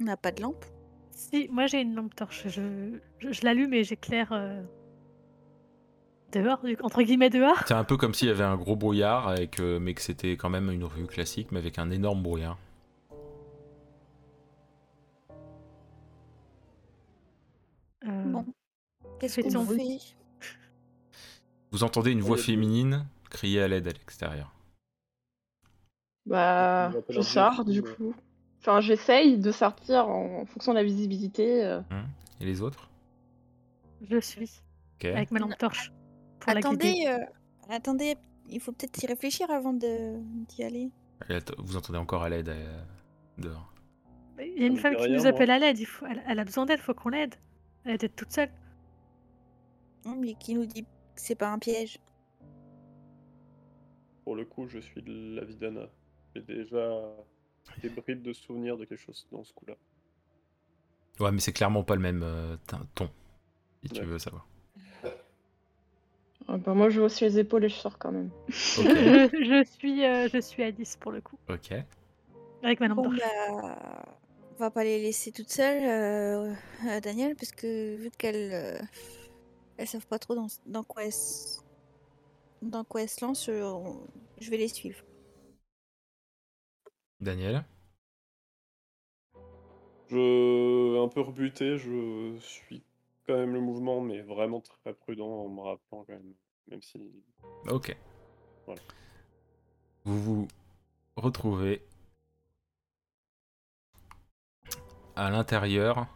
On 0.00 0.04
n'a 0.04 0.16
pas 0.16 0.32
de 0.32 0.42
lampe. 0.42 0.64
Si, 1.10 1.48
moi 1.50 1.66
j'ai 1.66 1.82
une 1.82 1.94
lampe 1.94 2.14
torche. 2.14 2.44
Je, 2.48 2.98
je, 3.18 3.32
je 3.32 3.40
l'allume 3.44 3.74
et 3.74 3.84
j'éclaire 3.84 4.32
euh, 4.32 4.62
dehors, 6.32 6.62
du- 6.62 6.78
entre 6.82 7.02
guillemets 7.02 7.28
dehors. 7.28 7.62
C'est 7.66 7.74
un 7.74 7.84
peu 7.84 7.98
comme 7.98 8.14
s'il 8.14 8.28
y 8.28 8.30
avait 8.30 8.44
un 8.44 8.56
gros 8.56 8.76
brouillard, 8.76 9.38
et 9.38 9.48
que, 9.48 9.78
mais 9.78 9.92
que 9.92 10.00
c'était 10.00 10.32
quand 10.38 10.48
même 10.48 10.70
une 10.70 10.84
rue 10.84 11.06
classique, 11.06 11.52
mais 11.52 11.58
avec 11.58 11.78
un 11.78 11.90
énorme 11.90 12.22
brouillard. 12.22 12.56
Euh, 18.06 18.24
Bon. 18.24 18.46
Qu'est-ce 19.18 19.34
Fais 19.34 19.42
qu'on 19.42 19.50
ton 19.50 19.66
fait? 19.66 19.98
Vous 21.72 21.84
entendez 21.84 22.10
une 22.12 22.20
voix 22.20 22.36
féminine 22.38 23.06
crier 23.30 23.62
à 23.62 23.68
l'aide 23.68 23.86
à 23.88 23.92
l'extérieur. 23.92 24.54
Bah, 26.26 26.92
je 27.08 27.20
sors 27.20 27.64
du 27.64 27.82
coup. 27.82 28.14
Enfin, 28.60 28.80
j'essaye 28.80 29.38
de 29.38 29.50
sortir 29.52 30.08
en 30.08 30.44
fonction 30.44 30.72
de 30.72 30.78
la 30.78 30.84
visibilité. 30.84 31.64
euh. 31.64 31.80
Et 32.40 32.44
les 32.44 32.60
autres? 32.60 32.90
Je 34.02 34.20
suis 34.20 34.60
Ok. 34.96 35.06
avec 35.06 35.30
ma 35.30 35.38
lampe 35.40 35.56
torche 35.58 35.92
pour 36.40 36.52
la 36.52 36.60
guider. 36.60 37.04
Attendez, 37.04 37.06
euh, 37.08 37.74
attendez, 37.74 38.16
il 38.48 38.60
faut 38.60 38.72
peut-être 38.72 39.02
y 39.02 39.06
réfléchir 39.06 39.50
avant 39.50 39.72
de 39.72 40.18
d'y 40.48 40.62
aller. 40.62 40.90
Et 41.28 41.34
att- 41.34 41.54
Vous 41.58 41.76
entendez 41.76 41.98
encore 41.98 42.22
à 42.22 42.28
l'aide 42.28 42.48
euh, 42.50 42.82
dehors. 43.38 43.72
Il 44.38 44.60
y 44.60 44.64
a 44.64 44.66
une 44.66 44.78
femme 44.78 44.96
qui 44.96 45.02
rien, 45.04 45.16
nous 45.16 45.22
moi. 45.22 45.30
appelle 45.30 45.50
à 45.50 45.58
l'aide. 45.58 45.78
il 45.78 45.86
faut- 45.86 46.06
Elle, 46.06 46.22
elle 46.26 46.38
a 46.38 46.44
besoin 46.44 46.64
d'aide, 46.66 46.80
faut 46.80 46.94
qu'on 46.94 47.10
l'aide. 47.10 47.34
Elle 47.84 47.92
est 48.02 48.14
toute 48.14 48.32
seule. 48.32 48.50
Hein, 50.06 50.16
Mais 50.18 50.34
qui 50.34 50.54
nous 50.54 50.64
dit 50.66 50.82
que 50.84 50.88
c'est 51.16 51.34
pas 51.34 51.50
un 51.50 51.58
piège 51.58 51.98
Pour 54.24 54.36
le 54.36 54.44
coup 54.44 54.66
je 54.68 54.78
suis 54.78 55.02
de 55.02 55.34
la 55.36 55.44
vie 55.44 55.56
d'Anna. 55.56 55.88
J'ai 56.34 56.42
déjà 56.42 57.02
des 57.82 57.88
bribes 57.88 58.22
de 58.22 58.32
souvenirs 58.32 58.76
de 58.76 58.84
quelque 58.84 59.00
chose 59.00 59.26
dans 59.32 59.42
ce 59.44 59.52
coup-là. 59.52 59.74
Ouais, 61.18 61.32
mais 61.32 61.40
c'est 61.40 61.52
clairement 61.52 61.82
pas 61.84 61.94
le 61.96 62.00
même 62.00 62.22
euh, 62.22 62.56
ton, 62.94 63.10
si 63.82 63.90
tu 63.90 64.00
Ouais. 64.00 64.06
veux 64.06 64.18
savoir. 64.18 64.46
Ah 66.48 66.56
bah, 66.56 66.74
moi, 66.74 66.88
je 66.88 67.00
hausse 67.00 67.20
les 67.20 67.38
épaules 67.38 67.64
et 67.64 67.68
je 67.68 67.74
sors 67.74 67.98
quand 67.98 68.10
même. 68.12 68.30
Je, 68.48 69.28
je 69.32 69.64
suis, 69.70 70.04
euh, 70.04 70.28
je 70.32 70.40
suis 70.40 70.62
à 70.62 70.72
10 70.72 70.96
pour 70.96 71.12
le 71.12 71.20
coup, 71.20 71.36
ok. 71.48 71.72
avec 72.62 72.80
ma 72.80 72.88
lampe 72.88 72.96
Bon 72.96 73.10
bah, 73.10 74.04
on 74.52 74.58
va 74.58 74.70
pas 74.70 74.82
les 74.84 75.00
laisser 75.00 75.32
toutes 75.32 75.50
seules, 75.50 75.82
euh, 75.84 77.00
Daniel, 77.02 77.36
parce 77.36 77.52
que 77.52 77.96
vu 77.96 78.10
qu'elles 78.10 78.50
euh, 78.52 78.78
elles 79.76 79.86
savent 79.86 80.06
pas 80.06 80.18
trop 80.18 80.34
dans, 80.34 80.48
dans 80.66 80.82
quoi 80.82 81.04
elles 81.04 81.12
dans 82.62 82.84
quoi 82.84 83.02
elles 83.02 83.08
se 83.08 83.24
lancent, 83.24 83.48
euh, 83.48 83.62
on- 83.64 84.06
je 84.40 84.50
vais 84.50 84.56
les 84.56 84.68
suivre. 84.68 85.02
Daniel 87.20 87.64
Je 90.08 91.02
un 91.04 91.08
peu 91.08 91.20
rebuté, 91.20 91.78
je 91.78 92.36
suis 92.40 92.82
quand 93.26 93.36
même 93.36 93.52
le 93.54 93.60
mouvement, 93.60 94.00
mais 94.00 94.22
vraiment 94.22 94.60
très 94.60 94.92
prudent 94.92 95.28
en 95.28 95.48
me 95.48 95.60
rappelant 95.60 96.04
quand 96.04 96.12
même, 96.14 96.34
même 96.68 96.82
si 96.82 97.00
Ok. 97.68 97.96
Voilà. 98.66 98.80
Vous 100.04 100.20
vous 100.20 100.48
retrouvez 101.16 101.82
à 105.14 105.30
l'intérieur 105.30 106.06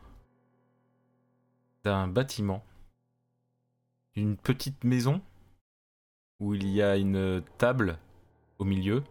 d'un 1.85 2.09
bâtiment, 2.09 2.65
une 4.17 4.37
petite 4.37 4.83
maison 4.85 5.21
où 6.41 6.55
il 6.55 6.69
y 6.69 6.83
a 6.83 6.97
une 6.97 7.43
table 7.59 7.99
au 8.59 8.65
milieu, 8.65 9.03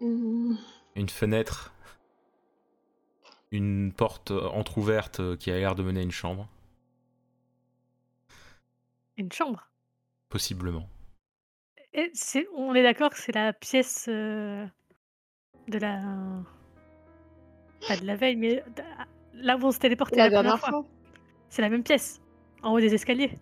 Mmh. 0.00 0.56
une 0.94 1.08
fenêtre, 1.08 1.72
une 3.50 3.92
porte 3.92 4.30
entr'ouverte 4.30 5.36
qui 5.38 5.50
a 5.50 5.54
l'air 5.56 5.74
de 5.74 5.82
mener 5.82 6.00
à 6.00 6.02
une 6.02 6.10
chambre, 6.10 6.48
Une 9.16 9.32
chambre? 9.32 9.70
possiblement. 10.28 10.88
Et 11.94 12.12
on 12.54 12.74
est 12.74 12.82
d'accord 12.82 13.10
que 13.10 13.18
c'est 13.18 13.32
la 13.34 13.52
pièce 13.54 14.06
euh, 14.08 14.66
de 15.68 15.78
la 15.78 16.02
Pas 17.88 17.96
de 17.96 18.04
la 18.04 18.16
veille, 18.16 18.36
mais 18.36 18.62
d- 18.76 18.82
là 19.34 19.56
où 19.56 19.64
on 19.64 19.70
s'est 19.70 19.78
téléporté 19.78 20.16
La 20.16 20.28
dernière 20.28 20.58
fois. 20.58 20.68
fois. 20.70 20.84
C'est 21.48 21.62
la 21.62 21.70
même 21.70 21.82
pièce. 21.84 22.20
En 22.62 22.72
haut 22.72 22.80
des 22.80 22.92
escaliers. 22.94 23.38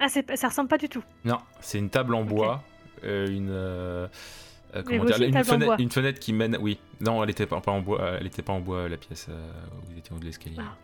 Ah, 0.00 0.08
c'est 0.08 0.22
pas- 0.22 0.36
ça 0.36 0.48
ressemble 0.48 0.68
pas 0.68 0.78
du 0.78 0.88
tout. 0.88 1.02
Non, 1.24 1.38
c'est 1.60 1.78
une 1.78 1.90
table 1.90 2.14
en 2.14 2.24
bois, 2.24 2.62
euh, 3.04 3.28
une. 3.28 3.50
euh, 3.50 4.06
euh, 4.76 4.82
comment 4.84 5.04
dire, 5.04 5.16
une 5.22 5.32
fenêtre, 5.44 5.64
bois. 5.66 5.76
une 5.78 5.90
fenêtre 5.90 6.20
qui 6.20 6.32
mène. 6.32 6.56
Oui, 6.60 6.78
non, 7.00 7.22
elle 7.24 7.30
était 7.30 7.46
pas, 7.46 7.60
pas 7.60 7.72
en 7.72 7.80
bois. 7.80 8.16
Elle 8.20 8.26
était 8.26 8.42
pas 8.42 8.52
en 8.52 8.60
bois 8.60 8.88
la 8.88 8.96
pièce 8.96 9.26
euh, 9.28 9.50
où 9.82 9.90
vous 9.92 9.98
étiez 9.98 10.12
en 10.12 10.16
haut 10.16 10.20
de 10.20 10.24
l'escalier. 10.26 10.56
Ah. 10.60 10.74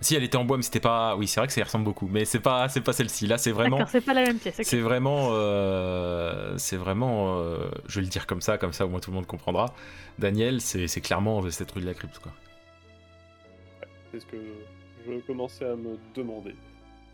Si, 0.00 0.14
elle 0.14 0.22
était 0.22 0.36
en 0.36 0.44
bois, 0.44 0.56
mais 0.56 0.62
c'était 0.62 0.80
pas. 0.80 1.16
Oui, 1.16 1.26
c'est 1.26 1.40
vrai 1.40 1.46
que 1.48 1.52
ça 1.52 1.60
y 1.60 1.64
ressemble 1.64 1.84
beaucoup, 1.84 2.08
mais 2.10 2.24
c'est 2.24 2.38
pas, 2.40 2.68
c'est 2.68 2.80
pas 2.80 2.92
celle-ci. 2.92 3.26
Là, 3.26 3.36
c'est 3.36 3.50
vraiment. 3.50 3.78
D'accord, 3.78 3.90
c'est 3.90 4.00
pas 4.00 4.14
la 4.14 4.22
même 4.22 4.38
pièce. 4.38 4.58
C'est 4.62 4.80
vraiment, 4.80 5.30
euh, 5.32 6.54
c'est 6.56 6.76
vraiment, 6.76 7.38
euh, 7.40 7.68
je 7.88 7.96
vais 7.96 8.04
le 8.04 8.10
dire 8.10 8.26
comme 8.26 8.40
ça, 8.40 8.58
comme 8.58 8.72
ça 8.72 8.86
au 8.86 8.88
moins 8.88 9.00
tout 9.00 9.10
le 9.10 9.16
monde 9.16 9.26
comprendra. 9.26 9.74
Daniel, 10.18 10.60
c'est 10.60 10.86
c'est 10.86 11.00
clairement 11.00 11.48
cette 11.50 11.70
rue 11.72 11.80
de 11.80 11.86
la 11.86 11.94
crypte, 11.94 12.18
quoi. 12.20 12.32
C'est 14.12 14.20
ce 14.20 14.26
que 14.26 14.36
je 15.06 15.18
commençais 15.26 15.64
à 15.66 15.74
me 15.76 15.98
demander. 16.14 16.54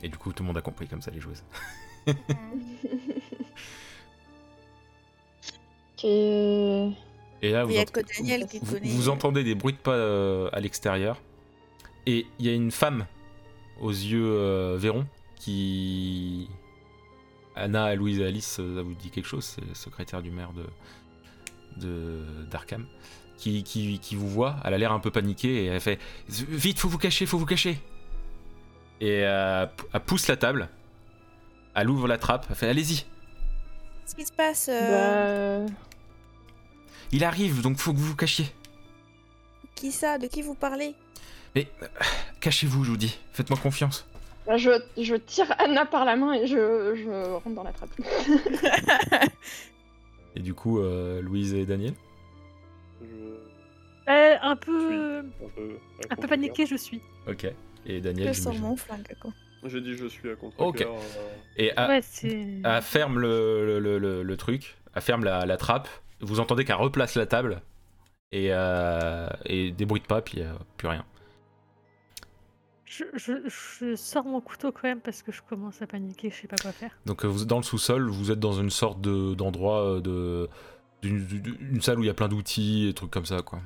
Et 0.04 0.08
du 0.08 0.18
coup, 0.18 0.32
tout 0.32 0.42
le 0.42 0.46
monde 0.48 0.58
a 0.58 0.60
compris 0.60 0.86
comme 0.86 1.00
ça 1.02 1.10
les 1.10 1.20
joueuses. 1.20 1.42
Euh, 6.04 6.90
Et 7.42 7.50
là, 7.50 7.64
vous, 7.64 7.70
Il 7.70 7.76
y 7.76 7.78
a 7.78 7.82
ent- 7.82 7.84
que 7.86 8.00
Daniel 8.18 8.46
qui 8.46 8.58
vous, 8.58 8.74
connaît. 8.74 8.88
vous 8.88 9.08
entendez 9.08 9.44
des 9.44 9.54
bruits 9.54 9.72
de 9.72 9.78
pas 9.78 9.92
euh, 9.92 10.48
à 10.52 10.60
l'extérieur, 10.60 11.20
et 12.06 12.26
il 12.38 12.46
y 12.46 12.48
a 12.48 12.52
une 12.52 12.70
femme 12.70 13.06
aux 13.80 13.90
yeux 13.90 14.22
euh, 14.26 14.76
verrons 14.78 15.06
qui, 15.36 16.48
Anna, 17.56 17.94
Louise 17.94 18.20
et 18.20 18.26
Alice, 18.26 18.44
ça 18.46 18.62
vous 18.62 18.94
dit 18.94 19.10
quelque 19.10 19.26
chose, 19.26 19.44
c'est 19.44 19.74
secrétaire 19.76 20.20
du 20.22 20.30
maire 20.30 20.52
de 20.52 20.64
de 21.76 22.20
d'Arkham, 22.50 22.86
qui, 23.36 23.64
qui, 23.64 23.98
qui 23.98 24.14
vous 24.14 24.28
voit. 24.28 24.56
Elle 24.64 24.74
a 24.74 24.78
l'air 24.78 24.92
un 24.92 25.00
peu 25.00 25.10
paniquée 25.10 25.64
et 25.64 25.66
elle 25.66 25.80
fait 25.80 25.98
vite, 26.28 26.78
faut 26.78 26.88
vous 26.88 26.98
cacher, 26.98 27.26
faut 27.26 27.38
vous 27.38 27.46
cacher. 27.46 27.78
Et 29.00 29.22
euh, 29.24 29.66
elle 29.92 30.00
pousse 30.00 30.28
la 30.28 30.36
table, 30.36 30.68
elle 31.74 31.90
ouvre 31.90 32.06
la 32.08 32.18
trappe, 32.18 32.46
elle 32.48 32.56
fait 32.56 32.68
allez-y. 32.68 32.98
Qu'est-ce 34.04 34.14
qui 34.14 34.24
se 34.24 34.32
passe 34.32 34.68
euh, 34.72 35.66
bah, 35.66 35.72
Il 37.12 37.24
arrive, 37.24 37.60
donc 37.62 37.78
faut 37.78 37.92
que 37.92 37.98
vous 37.98 38.06
vous 38.06 38.16
cachiez. 38.16 38.46
Qui 39.74 39.90
ça? 39.92 40.18
De 40.18 40.26
qui 40.26 40.42
vous 40.42 40.54
parlez? 40.54 40.94
Mais 41.54 41.68
euh, 41.82 41.86
cachez-vous, 42.40 42.84
je 42.84 42.90
vous 42.90 42.96
dis. 42.96 43.18
Faites-moi 43.32 43.58
confiance. 43.58 44.06
bah, 44.46 44.56
je, 44.56 44.70
je 44.96 45.14
tire 45.16 45.52
Anna 45.58 45.84
par 45.86 46.04
la 46.04 46.16
main 46.16 46.32
et 46.34 46.46
je, 46.46 46.94
je 46.94 47.32
rentre 47.32 47.50
dans 47.50 47.64
la 47.64 47.72
trappe. 47.72 47.90
Et 50.36 50.40
du 50.40 50.52
coup, 50.52 50.80
euh, 50.80 51.22
Louise 51.22 51.54
et 51.54 51.64
Daniel? 51.64 51.94
Je 53.00 53.06
Euh, 54.08 54.36
un 54.42 54.56
peu, 54.56 55.18
un 55.20 55.48
peu, 55.54 55.78
un 56.10 56.16
peu 56.16 56.26
paniqué, 56.26 56.66
je 56.66 56.74
suis. 56.74 57.00
Ok. 57.28 57.46
Et 57.86 57.98
Je 57.98 58.02
Daniel, 58.02 58.34
sors 58.34 58.52
j'imagine. 58.52 58.62
mon 58.70 58.76
flingue, 58.76 59.16
quoi. 59.20 59.30
J'ai 59.66 59.80
dit 59.80 59.94
je 59.96 60.06
suis 60.06 60.28
à 60.30 60.34
contre 60.36 60.60
Ok. 60.60 60.78
cœur, 60.78 60.94
Et 61.56 61.72
Ouais, 61.78 62.00
elle 62.64 62.82
ferme 62.82 63.18
le, 63.18 63.64
le, 63.66 63.78
le- 63.80 63.98
le- 63.98 64.22
le 64.22 64.36
truc, 64.36 64.76
elle 64.94 65.00
ferme 65.02 65.24
la, 65.24 65.46
la 65.46 65.56
trappe. 65.56 65.88
Vous 66.20 66.38
entendez 66.40 66.64
qu'elle 66.64 66.76
replace 66.76 67.14
la 67.14 67.26
table. 67.26 67.62
Et, 68.32 68.48
euh, 68.50 69.28
et 69.46 69.70
des 69.70 69.84
bruits 69.86 70.00
de 70.00 70.06
pas, 70.06 70.20
puis 70.20 70.40
euh, 70.42 70.52
plus 70.76 70.88
rien. 70.88 71.04
Je, 72.84 73.04
je- 73.14 73.48
je 73.48 73.94
sors 73.96 74.24
mon 74.24 74.40
couteau 74.40 74.70
quand 74.70 74.84
même 74.84 75.00
parce 75.00 75.22
que 75.22 75.32
je 75.32 75.40
commence 75.48 75.80
à 75.82 75.86
paniquer, 75.86 76.30
je 76.30 76.42
sais 76.42 76.46
pas 76.48 76.56
quoi 76.60 76.72
faire. 76.72 76.90
Donc 77.06 77.24
euh, 77.24 77.28
vous 77.28 77.42
êtes 77.42 77.48
dans 77.48 77.56
le 77.56 77.62
sous-sol, 77.62 78.08
vous 78.10 78.30
êtes 78.30 78.38
dans 78.40 78.52
une 78.52 78.70
sorte 78.70 79.00
de- 79.00 79.34
d'endroit 79.34 79.82
euh, 79.96 80.00
de, 80.00 80.48
d'une 81.02 81.24
d'une 81.26 81.80
salle 81.80 81.98
où 81.98 82.02
il 82.02 82.06
y 82.06 82.10
a 82.10 82.14
plein 82.14 82.28
d'outils 82.28 82.88
et 82.88 82.92
trucs 82.94 83.10
comme 83.10 83.26
ça, 83.26 83.42
quoi. 83.42 83.60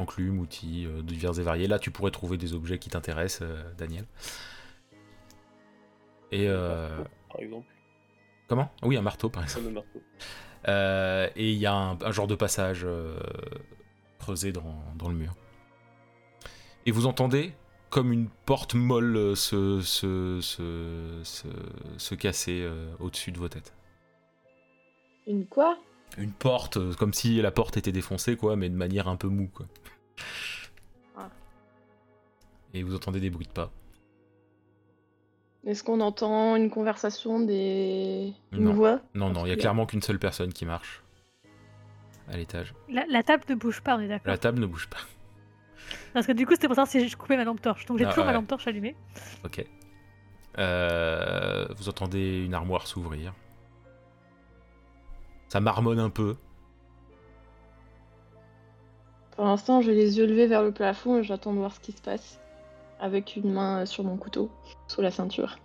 Enclumes, 0.00 0.40
outils, 0.40 0.86
euh, 0.86 1.02
divers 1.02 1.38
et 1.38 1.42
variés. 1.42 1.68
Là, 1.68 1.78
tu 1.78 1.90
pourrais 1.90 2.10
trouver 2.10 2.36
des 2.36 2.54
objets 2.54 2.78
qui 2.78 2.88
t'intéressent, 2.88 3.42
euh, 3.48 3.62
Daniel. 3.78 4.06
Et 6.32 6.48
euh, 6.48 7.04
par 7.28 7.40
exemple. 7.40 7.66
comment? 8.48 8.70
Oui, 8.82 8.96
un 8.96 9.02
marteau, 9.02 9.28
par 9.28 9.42
exemple. 9.42 9.68
Un 9.68 9.72
marteau. 9.72 10.02
Euh, 10.68 11.28
et 11.36 11.52
il 11.52 11.58
y 11.58 11.66
a 11.66 11.74
un, 11.74 11.98
un 12.02 12.12
genre 12.12 12.26
de 12.26 12.34
passage 12.34 12.82
euh, 12.84 13.18
creusé 14.18 14.52
dans, 14.52 14.82
dans 14.96 15.08
le 15.08 15.14
mur. 15.14 15.34
Et 16.86 16.90
vous 16.92 17.06
entendez 17.06 17.52
comme 17.88 18.12
une 18.12 18.28
porte 18.46 18.74
molle 18.74 19.16
euh, 19.16 19.34
se, 19.34 19.80
se, 19.80 20.40
se, 20.40 21.20
se, 21.24 21.48
se 21.96 22.14
casser 22.14 22.60
euh, 22.62 22.92
au-dessus 23.00 23.32
de 23.32 23.38
vos 23.38 23.48
têtes. 23.48 23.74
Une 25.26 25.46
quoi? 25.46 25.78
Une 26.18 26.32
porte, 26.32 26.94
comme 26.96 27.12
si 27.12 27.40
la 27.40 27.50
porte 27.50 27.76
était 27.76 27.92
défoncée, 27.92 28.36
quoi, 28.36 28.56
mais 28.56 28.68
de 28.68 28.76
manière 28.76 29.08
un 29.08 29.16
peu 29.16 29.28
mou, 29.28 29.48
quoi. 29.52 29.66
Ah. 31.16 31.28
Et 32.74 32.82
vous 32.82 32.94
entendez 32.94 33.20
des 33.20 33.30
bruits 33.30 33.46
de 33.46 33.52
pas. 33.52 33.70
Est-ce 35.66 35.84
qu'on 35.84 36.00
entend 36.00 36.56
une 36.56 36.70
conversation 36.70 37.40
des. 37.40 38.32
Une 38.52 38.64
Non. 38.64 38.72
voix? 38.72 39.00
Non, 39.14 39.30
non, 39.30 39.44
il 39.44 39.50
y 39.50 39.52
a 39.52 39.56
clairement 39.56 39.84
qu'une 39.86 40.00
seule 40.02 40.18
personne 40.18 40.52
qui 40.52 40.64
marche 40.64 41.02
à 42.28 42.36
l'étage. 42.36 42.74
La, 42.88 43.04
la 43.08 43.22
table 43.22 43.44
ne 43.48 43.54
bouge 43.56 43.80
pas, 43.82 43.96
on 43.96 44.00
est 44.00 44.08
d'accord. 44.08 44.30
La 44.30 44.38
table 44.38 44.60
ne 44.60 44.66
bouge 44.66 44.88
pas. 44.88 44.98
Parce 46.14 46.26
que 46.26 46.32
du 46.32 46.46
coup, 46.46 46.52
c'était 46.54 46.66
pour 46.68 46.76
savoir 46.76 46.90
si 46.90 47.08
je 47.08 47.16
coupais 47.16 47.36
ma 47.36 47.44
lampe 47.44 47.60
torche. 47.60 47.84
Donc 47.86 47.98
j'ai 47.98 48.04
Ah, 48.04 48.08
toujours 48.10 48.24
ma 48.24 48.32
lampe 48.32 48.46
torche 48.46 48.66
allumée. 48.68 48.96
Ok. 49.44 49.64
Euh, 50.58 51.66
vous 51.76 51.88
entendez 51.88 52.44
une 52.44 52.54
armoire 52.54 52.86
s'ouvrir. 52.86 53.34
Ça 55.48 55.60
marmonne 55.60 55.98
un 55.98 56.10
peu. 56.10 56.36
Pour 59.40 59.48
l'instant, 59.48 59.80
j'ai 59.80 59.94
les 59.94 60.18
yeux 60.18 60.26
levés 60.26 60.46
vers 60.46 60.62
le 60.62 60.70
plafond 60.70 61.16
et 61.16 61.22
j'attends 61.22 61.54
de 61.54 61.58
voir 61.60 61.74
ce 61.74 61.80
qui 61.80 61.92
se 61.92 62.02
passe. 62.02 62.38
Avec 63.00 63.36
une 63.36 63.50
main 63.50 63.86
sur 63.86 64.04
mon 64.04 64.18
couteau, 64.18 64.50
sous 64.86 65.00
la 65.00 65.10
ceinture. 65.10 65.56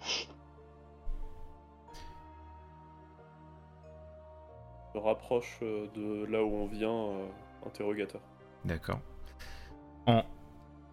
Je 4.94 4.98
me 4.98 5.04
rapproche 5.04 5.60
euh, 5.62 5.88
de 5.94 6.24
là 6.32 6.42
où 6.42 6.56
on 6.56 6.68
vient, 6.68 6.90
euh, 6.90 7.28
interrogateur. 7.66 8.22
D'accord. 8.64 9.02
En 10.06 10.24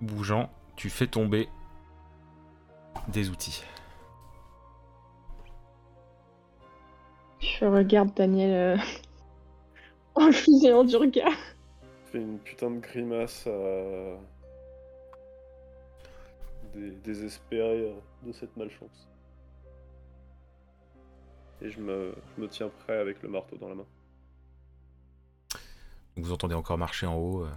bougeant, 0.00 0.50
tu 0.74 0.90
fais 0.90 1.06
tomber 1.06 1.48
des 3.06 3.30
outils. 3.30 3.62
Je 7.38 7.64
regarde 7.64 8.12
Daniel 8.16 8.80
euh, 8.80 8.82
en 10.16 10.26
le 10.26 10.32
fusillant 10.32 10.82
du 10.82 10.96
regard. 10.96 11.30
Je 12.12 12.18
fais 12.18 12.22
une 12.24 12.38
putain 12.38 12.70
de 12.70 12.80
grimace 12.80 13.46
à... 13.46 14.18
Dé- 16.74 16.90
désespéré 17.04 17.90
euh, 17.90 18.00
de 18.26 18.32
cette 18.32 18.56
malchance. 18.56 19.08
Et 21.62 21.70
je 21.70 21.80
me, 21.80 22.14
je 22.36 22.42
me 22.42 22.46
tiens 22.48 22.68
prêt 22.68 22.98
avec 22.98 23.22
le 23.22 23.28
marteau 23.30 23.56
dans 23.56 23.68
la 23.70 23.74
main. 23.74 23.86
Vous 26.16 26.32
entendez 26.32 26.54
encore 26.54 26.78
marcher 26.78 27.06
en 27.06 27.16
haut. 27.16 27.44
euh, 27.44 27.50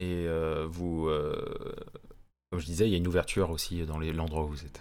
et 0.00 0.26
euh, 0.28 0.66
vous. 0.68 1.08
euh, 1.08 1.74
comme 2.50 2.60
je 2.60 2.66
disais, 2.66 2.86
il 2.88 2.92
y 2.92 2.94
a 2.94 2.98
une 2.98 3.08
ouverture 3.08 3.50
aussi 3.50 3.84
dans 3.86 3.98
les- 3.98 4.12
l'endroit 4.12 4.44
où 4.44 4.48
vous 4.48 4.64
êtes. 4.66 4.80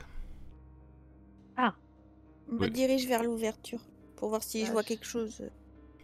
Je 2.48 2.54
me 2.54 2.68
Oui. 2.68 2.70
dirige 2.70 3.06
vers 3.06 3.22
l'ouverture 3.22 3.82
pour 4.16 4.30
voir 4.30 4.44
si 4.44 4.66
je 4.66 4.72
vois 4.72 4.84
Vache. 4.84 4.86
quelque 4.86 5.06
chose. 5.06 5.44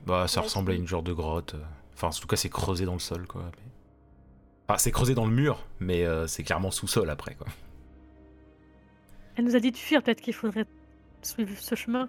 Bah, 0.06 0.28
ça 0.28 0.42
Ouais, 0.42 0.44
ressemble 0.44 0.72
à 0.72 0.76
une 0.76 0.88
genre 0.88 1.04
de 1.04 1.14
grotte. 1.14 1.56
Enfin, 2.02 2.08
en 2.16 2.20
tout 2.22 2.28
cas, 2.28 2.38
c'est 2.38 2.50
creusé 2.50 2.86
dans 2.86 2.94
le 2.94 3.00
sol, 3.00 3.28
quoi. 3.28 3.42
mais- 3.44 3.72
Enfin, 4.70 4.78
c'est 4.78 4.92
creusé 4.92 5.16
dans 5.16 5.26
le 5.26 5.34
mur, 5.34 5.66
mais 5.82 6.06
euh, 6.06 6.28
c'est 6.28 6.44
clairement 6.44 6.72
sous-sol 6.72 7.10
après, 7.10 7.36
quoi. 7.36 7.48
Elle 9.36 9.44
nous 9.46 9.56
a 9.56 9.60
dit 9.60 9.72
de 9.72 9.78
fuir, 9.78 10.02
peut-être 10.02 10.22
qu'il 10.22 10.34
faudrait 10.34 10.66
suivre 11.22 11.58
ce 11.58 11.76
chemin. 11.76 12.08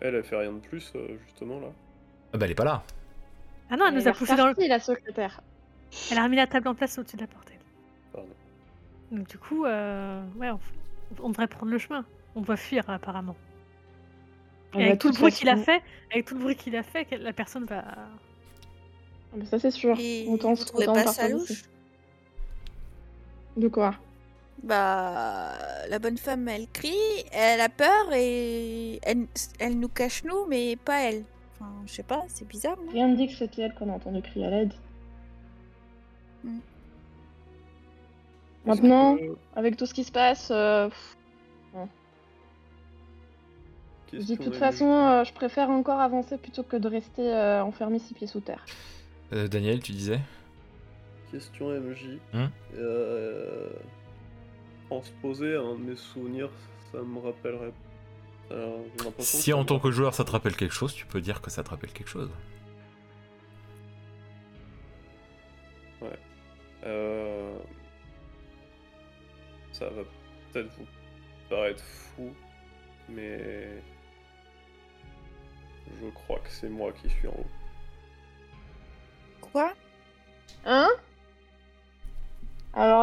Elle, 0.00 0.14
elle 0.16 0.24
fait 0.24 0.36
rien 0.36 0.52
de 0.52 0.58
plus, 0.58 0.92
euh, 0.96 1.16
justement, 1.24 1.60
là. 1.60 1.68
Ah 2.32 2.38
bah, 2.38 2.46
elle 2.46 2.52
est 2.52 2.56
pas 2.56 2.64
là. 2.64 2.82
Ah 3.70 3.76
non, 3.76 3.86
elle 3.86 3.94
nous 3.94 4.08
a 4.08 4.12
poussé 4.12 4.34
dans 4.36 4.48
le. 4.48 4.54
la 4.68 4.80
secrétaire. 4.80 5.40
Elle 6.10 6.18
a 6.18 6.24
remis 6.24 6.36
la 6.36 6.46
table 6.46 6.66
en 6.68 6.74
place 6.74 6.98
au-dessus 6.98 7.16
de 7.16 7.22
la 7.22 7.26
porte. 7.28 7.48
elle. 7.52 7.58
Pardon. 8.12 8.28
Donc 9.12 9.28
du 9.28 9.38
coup, 9.38 9.64
euh, 9.64 10.24
ouais, 10.36 10.50
on, 10.50 10.58
on 11.22 11.28
devrait 11.30 11.46
prendre 11.46 11.70
le 11.70 11.78
chemin. 11.78 12.04
On 12.34 12.40
doit 12.40 12.56
fuir 12.56 12.88
apparemment. 12.90 13.36
Et 14.74 14.84
avec 14.88 15.00
tout 15.00 15.08
le 15.08 15.14
bruit 15.14 15.32
qu'il 15.32 15.48
a 15.48 15.56
fait, 15.56 15.80
avec 16.12 16.26
tout 16.26 16.34
le 16.34 16.40
bruit 16.40 16.56
qu'il 16.56 16.74
a 16.76 16.82
fait, 16.82 17.08
la 17.18 17.32
personne 17.32 17.64
va. 17.64 17.84
Ah, 19.36 19.40
mais 19.40 19.46
ça 19.46 19.58
c'est 19.58 19.70
sûr. 19.70 19.98
Et 20.00 20.26
Autant 20.28 20.50
vous 20.54 20.56
se- 20.62 20.64
trouvez 20.66 20.84
autant 20.88 20.94
pas 21.04 21.06
ça 21.12 21.28
louche 21.28 21.64
De 23.56 23.68
quoi? 23.68 23.94
Bah, 24.62 25.52
la 25.90 25.98
bonne 25.98 26.16
femme, 26.16 26.48
elle 26.48 26.66
crie, 26.72 26.96
elle 27.30 27.60
a 27.60 27.68
peur 27.68 28.12
et 28.14 28.98
elle, 29.02 29.26
elle 29.58 29.78
nous 29.78 29.88
cache 29.88 30.24
nous, 30.24 30.46
mais 30.48 30.76
pas 30.76 31.02
elle. 31.02 31.24
Enfin, 31.54 31.70
je 31.86 31.92
sais 31.92 32.02
pas, 32.02 32.24
c'est 32.28 32.46
bizarre. 32.48 32.76
non? 32.84 32.90
Rien 32.90 33.08
ne 33.08 33.16
dit 33.16 33.26
que 33.28 33.34
c'était 33.34 33.62
elle 33.62 33.74
qu'on 33.74 33.90
a 33.90 33.92
entendu 33.92 34.22
crier 34.22 34.46
à 34.46 34.50
l'aide. 34.50 34.72
Hmm. 36.42 36.58
Maintenant, 38.64 39.16
avec 39.54 39.76
tout 39.76 39.86
ce 39.86 39.94
qui 39.94 40.04
se 40.04 40.10
passe, 40.12 40.48
euh, 40.50 40.88
pff, 40.88 41.16
je 44.12 44.18
dis 44.18 44.36
de 44.36 44.42
toute 44.44 44.54
façon, 44.54 44.86
euh, 44.90 45.24
je 45.24 45.32
préfère 45.32 45.68
encore 45.70 46.00
avancer 46.00 46.38
plutôt 46.38 46.62
que 46.62 46.76
de 46.76 46.88
rester 46.88 47.22
euh, 47.32 47.62
enfermé 47.62 47.98
six 47.98 48.14
pieds 48.14 48.26
sous 48.26 48.40
terre. 48.40 48.64
Euh, 49.32 49.48
Daniel, 49.48 49.80
tu 49.80 49.92
disais 49.92 50.20
question 51.30 51.68
MJ. 51.70 52.18
Hum 52.32 52.50
euh, 52.76 53.68
transposer 54.88 55.56
un 55.56 55.74
de 55.74 55.80
mes 55.80 55.96
souvenirs, 55.96 56.50
ça 56.92 56.98
me 57.02 57.18
rappellerait. 57.18 57.72
Alors, 58.50 58.78
Si 59.18 59.52
en 59.52 59.64
tant 59.64 59.80
que 59.80 59.90
joueur 59.90 60.14
ça 60.14 60.24
te 60.24 60.30
rappelle 60.30 60.54
quelque 60.54 60.72
chose, 60.74 60.94
tu 60.94 61.04
peux 61.06 61.20
dire 61.20 61.40
que 61.42 61.50
ça 61.50 61.64
te 61.64 61.70
rappelle 61.70 61.92
quelque 61.92 62.08
chose. 62.08 62.30
Euh, 66.84 67.58
Ça 69.72 69.90
va 69.90 70.02
peut-être 70.52 70.70
vous 70.78 70.86
paraître 71.50 71.82
fou, 71.84 72.32
mais 73.08 73.82
je 76.00 76.08
crois 76.14 76.38
que 76.38 76.48
c'est 76.50 76.68
moi 76.68 76.92
qui 76.92 77.10
suis 77.10 77.26
en 77.28 77.32
haut. 77.32 77.46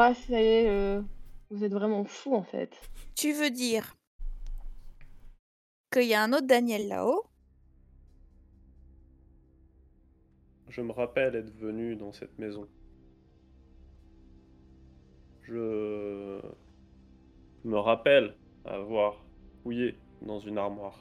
Alors 0.03 0.15
là, 0.15 0.21
ça 0.27 0.41
y 0.41 0.45
est, 0.45 0.69
euh, 0.69 1.01
vous 1.49 1.63
êtes 1.63 1.71
vraiment 1.71 2.03
fou 2.03 2.35
en 2.35 2.43
fait. 2.43 2.77
Tu 3.15 3.31
veux 3.31 3.49
dire 3.49 3.95
qu'il 5.93 6.07
y 6.07 6.13
a 6.13 6.21
un 6.21 6.33
autre 6.33 6.45
Daniel 6.45 6.89
là-haut? 6.89 7.23
Je 10.67 10.81
me 10.81 10.91
rappelle 10.91 11.37
être 11.37 11.55
venu 11.55 11.95
dans 11.95 12.11
cette 12.11 12.37
maison. 12.37 12.67
Je 15.43 16.41
me 17.63 17.77
rappelle 17.77 18.35
avoir 18.65 19.23
fouillé 19.61 19.97
dans 20.21 20.39
une 20.39 20.57
armoire. 20.57 20.99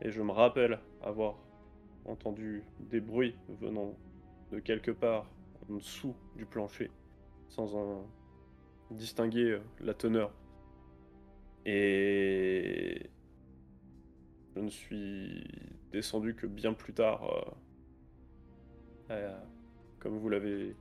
Et 0.00 0.10
je 0.10 0.22
me 0.22 0.32
rappelle 0.32 0.78
avoir 1.02 1.34
entendu 2.06 2.64
des 2.78 3.00
bruits 3.00 3.36
venant 3.60 3.94
de 4.50 4.60
quelque 4.60 4.92
part 4.92 5.26
en 5.70 5.76
dessous 5.76 6.14
du 6.36 6.46
plancher, 6.46 6.90
sans 7.48 7.74
en 7.74 8.06
distinguer 8.90 9.52
euh, 9.52 9.60
la 9.80 9.94
teneur. 9.94 10.32
Et 11.64 13.10
je 14.56 14.60
ne 14.60 14.68
suis 14.68 15.46
descendu 15.92 16.34
que 16.34 16.46
bien 16.46 16.72
plus 16.72 16.92
tard, 16.92 17.56
euh, 19.10 19.34
à- 19.34 19.44
comme 19.98 20.18
vous 20.18 20.28
l'avez 20.28 20.74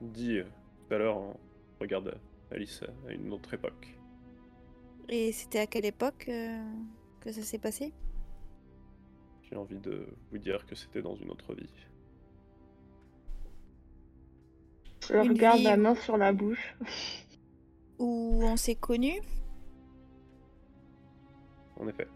dit 0.00 0.38
euh, 0.38 0.44
tout 0.88 0.94
à 0.94 0.98
l'heure, 0.98 1.16
en 1.16 1.38
regard 1.80 2.02
Alice 2.50 2.82
à 3.08 3.12
une 3.12 3.32
autre 3.32 3.54
époque. 3.54 3.98
Et 5.08 5.32
c'était 5.32 5.60
à 5.60 5.66
quelle 5.66 5.84
époque 5.86 6.26
euh, 6.28 6.62
que 7.20 7.32
ça 7.32 7.42
s'est 7.42 7.58
passé? 7.58 7.92
J'ai 9.42 9.56
envie 9.56 9.78
de 9.78 10.08
vous 10.30 10.38
dire 10.38 10.66
que 10.66 10.74
c'était 10.74 11.02
dans 11.02 11.14
une 11.14 11.30
autre 11.30 11.54
vie. 11.54 11.85
Je 15.08 15.14
Une 15.14 15.28
regarde 15.28 15.58
vie 15.58 15.64
la 15.64 15.76
où- 15.76 15.80
main 15.80 15.94
sur 15.94 16.16
la 16.16 16.32
bouche. 16.32 16.74
Où 17.98 18.40
on 18.42 18.56
s'est 18.56 18.74
connus 18.74 19.20
En 21.78 21.88
effet. 21.88 22.06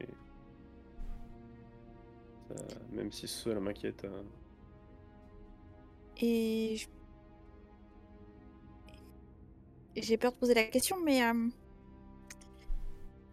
Et 0.00 0.06
ça- 2.48 2.78
même 2.92 3.10
si 3.10 3.26
cela 3.26 3.58
m'inquiète, 3.60 4.04
euh, 4.04 4.22
Et 6.18 6.76
je- 6.76 6.86
j'ai 10.00 10.16
peur 10.16 10.32
de 10.32 10.36
poser 10.36 10.54
la 10.54 10.64
question, 10.64 10.96
mais 11.02 11.24
euh, 11.24 11.48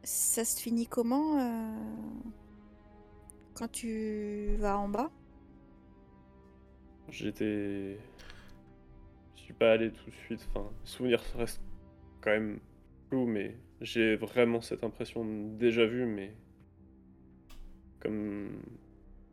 ça 0.04 0.44
se 0.46 0.60
finit 0.60 0.88
comment 0.88 1.38
euh, 1.40 1.76
quand 3.54 3.68
tu 3.72 4.56
vas 4.58 4.78
en 4.80 4.90
bas? 4.90 5.12
J'étais. 7.12 7.98
Je 9.36 9.42
suis 9.42 9.54
pas 9.54 9.74
allé 9.74 9.92
tout 9.92 10.10
de 10.10 10.16
suite. 10.16 10.48
Enfin, 10.50 10.70
les 10.82 10.88
souvenirs 10.88 11.22
restent 11.36 11.62
quand 12.22 12.32
même 12.32 12.60
flous, 13.08 13.26
mais 13.26 13.56
j'ai 13.82 14.16
vraiment 14.16 14.62
cette 14.62 14.84
impression 14.84 15.26
de 15.26 15.58
déjà 15.58 15.86
vu, 15.86 16.06
mais. 16.06 16.34
Comme. 18.00 18.62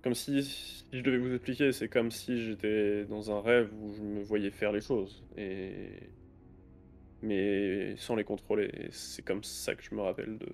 Comme 0.03 0.15
si, 0.15 0.43
si 0.43 0.85
je 0.93 1.03
devais 1.03 1.19
vous 1.19 1.35
expliquer, 1.35 1.73
c'est 1.73 1.89
comme 1.89 2.12
si 2.12 2.41
j'étais 2.41 3.05
dans 3.07 3.33
un 3.33 3.41
rêve 3.41 3.73
où 3.83 3.93
je 3.93 4.03
me 4.03 4.23
voyais 4.23 4.51
faire 4.51 4.73
les 4.73 4.81
choses. 4.81 5.25
Et. 5.37 6.11
Mais 7.23 7.97
sans 7.97 8.15
les 8.15 8.25
contrôler. 8.25 8.71
Et 8.75 8.89
c'est 8.91 9.23
comme 9.23 9.43
ça 9.43 9.75
que 9.75 9.83
je 9.83 9.95
me 9.95 10.01
rappelle 10.03 10.39
de. 10.39 10.49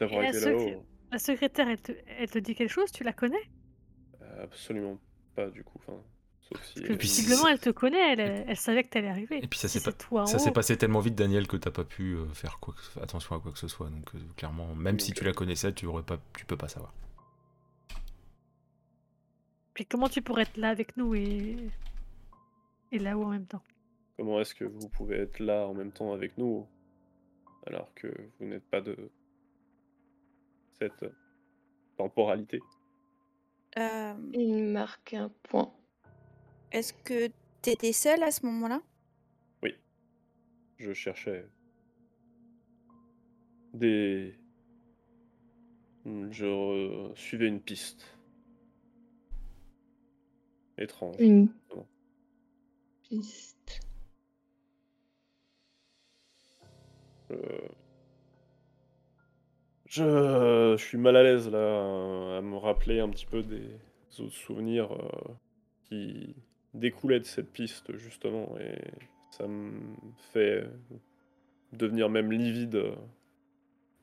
D'avoir 0.00 0.24
été 0.24 0.40
là-haut. 0.40 0.84
La 1.12 1.18
secrétaire, 1.18 1.68
elle 1.68 1.80
te, 1.80 1.92
elle 2.18 2.28
te 2.28 2.38
dit 2.40 2.56
quelque 2.56 2.72
chose? 2.72 2.90
Tu 2.90 3.04
la 3.04 3.12
connais? 3.12 3.48
Absolument 4.40 4.98
pas, 5.34 5.48
du 5.50 5.62
coup. 5.64 5.78
Enfin, 5.86 5.98
sauf 6.40 6.62
si. 6.64 6.74
Parce 6.74 6.86
que 6.86 6.92
elle- 6.92 6.98
visiblement, 6.98 7.48
elle 7.48 7.58
te 7.60 7.70
connaît, 7.70 8.12
elle, 8.12 8.44
elle 8.48 8.56
savait 8.56 8.82
que 8.82 8.88
t'allais 8.88 9.08
arriver. 9.08 9.38
Et 9.42 9.46
puis 9.46 9.58
ça 9.58 9.68
Si 9.68 9.78
s'est 9.80 9.90
pas- 9.90 9.96
toi 9.96 10.22
en 10.22 10.26
Ça 10.26 10.38
s'est 10.38 10.52
passé 10.52 10.76
tellement 10.76 11.00
vite, 11.00 11.14
Daniel, 11.14 11.46
que 11.48 11.56
t'as 11.56 11.70
pas 11.70 11.84
pu 11.84 12.14
euh, 12.14 12.26
faire 12.34 12.58
quoi 12.60 12.74
que- 12.74 13.00
attention 13.00 13.36
à 13.36 13.40
quoi 13.40 13.52
que 13.52 13.58
ce 13.58 13.68
soit. 13.68 13.88
Donc 13.90 14.14
euh, 14.14 14.18
clairement, 14.36 14.74
même 14.74 14.98
si 15.00 15.12
tu 15.12 15.24
la 15.24 15.32
connaissais, 15.32 15.72
tu 15.72 15.86
aurais 15.86 16.02
pas, 16.02 16.18
tu 16.36 16.44
peux 16.46 16.56
pas 16.56 16.68
savoir. 16.68 16.92
Puis 19.74 19.86
comment 19.86 20.08
tu 20.08 20.22
pourrais 20.22 20.42
être 20.42 20.56
là 20.56 20.68
avec 20.68 20.96
nous 20.96 21.14
et, 21.14 21.56
et 22.92 22.98
là-haut 22.98 23.24
en 23.24 23.30
même 23.30 23.46
temps? 23.46 23.62
Comment 24.16 24.40
est-ce 24.40 24.54
que 24.54 24.64
vous 24.64 24.88
pouvez 24.88 25.16
être 25.16 25.40
là 25.40 25.66
en 25.66 25.74
même 25.74 25.90
temps 25.90 26.12
avec 26.12 26.38
nous 26.38 26.68
alors 27.66 27.92
que 27.94 28.06
vous 28.38 28.46
n'êtes 28.46 28.64
pas 28.70 28.80
de 28.80 29.10
cette 30.78 31.04
temporalité? 31.96 32.60
Euh, 33.78 34.14
Il 34.32 34.64
marque 34.64 35.14
un 35.14 35.30
point. 35.44 35.72
Est-ce 36.72 36.92
que 36.92 37.30
t'étais 37.62 37.92
seule 37.92 38.22
à 38.22 38.30
ce 38.30 38.46
moment-là? 38.46 38.80
Je 40.76 40.92
cherchais 40.92 41.48
des. 43.72 44.38
Je 46.04 47.12
suivais 47.14 47.46
une 47.48 47.60
piste 47.60 48.18
étrange. 50.76 51.16
Une 51.18 51.48
piste. 53.02 53.80
Euh, 57.30 57.68
Je... 59.94 60.74
je 60.76 60.82
suis 60.84 60.98
mal 60.98 61.16
à 61.16 61.22
l'aise 61.22 61.48
là 61.50 61.58
euh, 61.58 62.38
à 62.38 62.42
me 62.42 62.56
rappeler 62.56 63.00
un 63.00 63.08
petit 63.08 63.26
peu 63.26 63.42
des 63.42 63.68
autres 64.18 64.32
souvenirs 64.34 64.92
euh, 64.92 65.32
qui 65.88 66.34
découlaient 66.72 67.20
de 67.20 67.24
cette 67.24 67.52
piste 67.52 67.96
justement 67.96 68.56
et 68.58 68.76
ça 69.30 69.46
me 69.46 69.72
fait 70.32 70.66
devenir 71.72 72.08
même 72.08 72.32
livide 72.32 72.74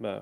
euh, 0.04 0.22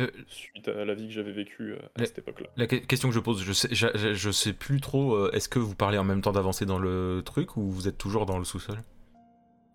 Euh, 0.00 0.10
suite 0.26 0.66
à 0.68 0.84
la 0.84 0.94
vie 0.94 1.06
que 1.06 1.12
j'avais 1.12 1.30
vécue 1.32 1.72
euh, 1.74 1.78
à 1.96 2.04
cette 2.04 2.18
époque-là. 2.18 2.48
La 2.56 2.66
que- 2.66 2.76
question 2.76 3.08
que 3.10 3.14
je 3.14 3.20
pose, 3.20 3.42
je 3.44 3.52
sais, 3.52 3.68
je, 3.72 3.86
je- 3.94 4.12
je 4.14 4.30
sais 4.30 4.52
plus 4.52 4.80
trop. 4.80 5.14
euh, 5.14 5.30
Est-ce 5.32 5.48
que 5.48 5.60
vous 5.60 5.76
parlez 5.76 5.98
en 5.98 6.04
même 6.04 6.20
temps 6.20 6.32
d'avancer 6.32 6.66
dans 6.66 6.78
le 6.80 7.22
truc 7.24 7.56
ou 7.56 7.62
vous 7.70 7.86
êtes 7.86 7.96
toujours 7.98 8.26
dans 8.26 8.38
le 8.38 8.44
sous-sol? 8.44 8.78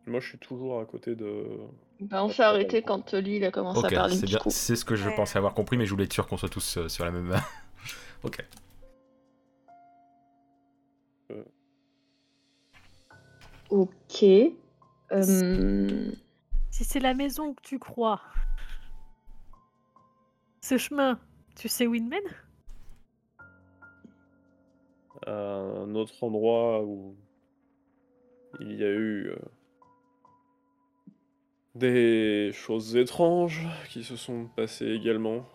Moi 0.10 0.20
je 0.20 0.28
suis 0.30 0.38
toujours 0.40 0.80
à 0.80 0.86
côté 0.86 1.16
de... 1.16 1.46
Bah, 2.02 2.24
on 2.24 2.30
s'est 2.30 2.44
arrêté 2.44 2.82
quand 2.82 3.14
Lee 3.14 3.38
il 3.38 3.46
a 3.46 3.52
commencé 3.52 3.80
Ok, 3.80 3.94
à 3.94 3.96
parler 3.96 4.16
c'est 4.50 4.76
ce 4.76 4.84
que 4.86 4.96
je 4.96 5.08
Ouais. 5.10 5.16
pensais 5.16 5.38
avoir 5.38 5.54
compris, 5.54 5.78
mais 5.78 5.86
je 5.86 5.92
voulais 5.92 6.06
être 6.06 6.14
sûr 6.14 6.28
qu'on 6.28 6.38
soit 6.38 6.50
tous 6.50 6.78
euh, 6.78 6.90
sur 6.90 7.06
la 7.06 7.12
même. 7.12 7.34
ok. 8.24 8.44
Ok. 13.70 14.24
Euh, 15.12 16.12
Si 16.72 16.84
c'est 16.84 17.00
la 17.00 17.14
maison 17.14 17.54
que 17.54 17.62
tu 17.62 17.78
crois, 17.80 18.22
ce 20.62 20.78
chemin, 20.78 21.20
tu 21.56 21.68
sais 21.68 21.88
où 21.88 21.96
il 21.96 22.08
mène? 22.08 22.24
Un 25.28 25.94
autre 25.96 26.24
endroit 26.24 26.82
où 26.84 27.16
il 28.60 28.74
y 28.74 28.84
a 28.84 28.90
eu 28.90 29.28
euh, 29.30 29.36
des 31.76 32.52
choses 32.54 32.96
étranges 32.96 33.68
qui 33.90 34.04
se 34.04 34.16
sont 34.16 34.46
passées 34.56 34.92
également. 34.92 35.46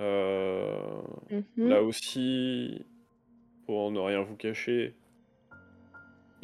Euh, 0.00 1.02
mhm. 1.30 1.68
Là 1.68 1.82
aussi, 1.82 2.84
pour 3.66 3.90
ne 3.90 4.00
rien 4.00 4.22
vous 4.22 4.36
cacher, 4.36 4.94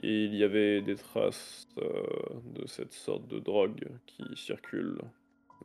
il 0.03 0.35
y 0.35 0.45
avait 0.45 0.81
des 0.81 0.97
traces 0.97 1.69
euh, 1.79 2.03
de 2.45 2.67
cette 2.67 2.93
sorte 2.93 3.27
de 3.29 3.39
drogue 3.39 3.87
qui 4.07 4.25
circule. 4.37 4.99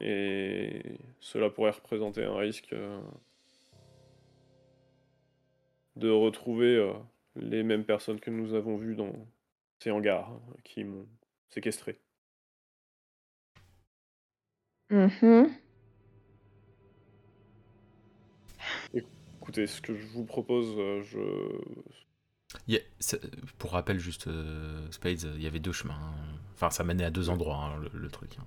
Et 0.01 0.81
cela 1.21 1.49
pourrait 1.49 1.71
représenter 1.71 2.23
un 2.23 2.35
risque 2.35 2.73
euh, 2.73 2.99
de 5.95 6.09
retrouver 6.09 6.93
les 7.37 7.63
mêmes 7.63 7.85
personnes 7.85 8.19
que 8.19 8.29
nous 8.29 8.53
avons 8.53 8.75
vues 8.75 8.95
dans 8.95 9.13
ces 9.79 9.91
hangars 9.91 10.29
hein, 10.31 10.41
qui 10.63 10.83
m'ont 10.83 11.07
séquestré. 11.49 11.99
Mhm. 14.89 15.59
écoutez, 19.39 19.67
ce 19.67 19.81
que 19.81 19.95
je 19.95 20.05
vous 20.07 20.25
propose, 20.25 20.75
euh, 20.77 21.01
je. 21.03 21.19
Pour 23.57 23.71
rappel, 23.71 23.99
juste 23.99 24.27
euh, 24.27 24.89
Spades, 24.91 25.23
il 25.35 25.41
y 25.43 25.47
avait 25.47 25.59
deux 25.59 25.71
chemins. 25.71 25.95
hein. 25.95 26.39
Enfin, 26.53 26.69
ça 26.69 26.83
menait 26.83 27.03
à 27.05 27.09
deux 27.11 27.29
endroits, 27.29 27.57
hein, 27.57 27.77
le, 27.81 27.99
le 27.99 28.09
truc. 28.09 28.37
hein. 28.39 28.43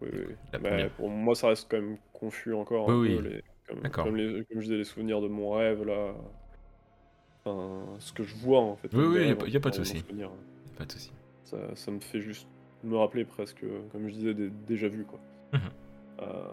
Oui, 0.00 0.08
oui, 0.12 0.20
oui. 0.28 0.34
La 0.52 0.58
Mais 0.58 0.60
première. 0.60 0.90
pour 0.90 1.10
moi, 1.10 1.34
ça 1.34 1.48
reste 1.48 1.68
quand 1.70 1.80
même 1.80 1.98
confus 2.12 2.54
encore. 2.54 2.90
un 2.90 2.94
Oui, 2.94 2.96
peu, 2.96 3.18
oui. 3.18 3.28
les- 3.28 3.42
comme, 3.66 3.82
D'accord. 3.82 4.00
comme, 4.00 4.16
les- 4.16 4.44
comme 4.46 4.58
je 4.60 4.64
disais, 4.66 4.76
les 4.76 4.84
souvenirs 4.84 5.20
de 5.20 5.28
mon 5.28 5.50
rêve, 5.52 5.84
là. 5.84 6.14
Enfin, 7.50 7.96
ce 7.98 8.12
que 8.12 8.22
je 8.22 8.34
vois, 8.36 8.60
en 8.60 8.76
fait. 8.76 8.88
Oui, 8.94 9.04
oui, 9.06 9.18
des 9.20 9.26
y 9.28 9.30
a 9.30 9.36
pas- 9.36 9.48
y 9.48 9.56
a 9.56 9.60
pas 9.60 9.70
de 9.70 9.74
souci. 9.76 9.98
souvenir. 9.98 10.30
Pas 10.76 10.84
de 10.84 10.92
souci. 10.92 11.12
Ça, 11.44 11.56
ça 11.74 11.90
me 11.90 12.00
fait 12.00 12.20
juste 12.20 12.46
me 12.84 12.96
rappeler 12.96 13.24
presque, 13.24 13.64
comme 13.92 14.06
je 14.08 14.12
disais, 14.14 14.34
des 14.34 14.50
déjà 14.50 14.88
vus, 14.88 15.04
quoi. 15.04 15.18
Mhm. 15.52 15.60
Euh, 16.20 16.48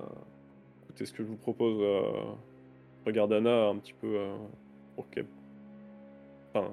écoutez, 0.86 1.06
ce 1.06 1.14
que 1.14 1.24
je 1.24 1.28
vous 1.28 1.36
propose, 1.38 1.78
euh, 1.82 2.02
regarde 3.06 3.34
Anna 3.34 3.68
un 3.68 3.78
petit 3.78 3.94
peu 3.94 4.08
euh, 4.18 4.36
pour 4.96 5.10
qu'elle. 5.10 5.26
Enfin. 6.54 6.70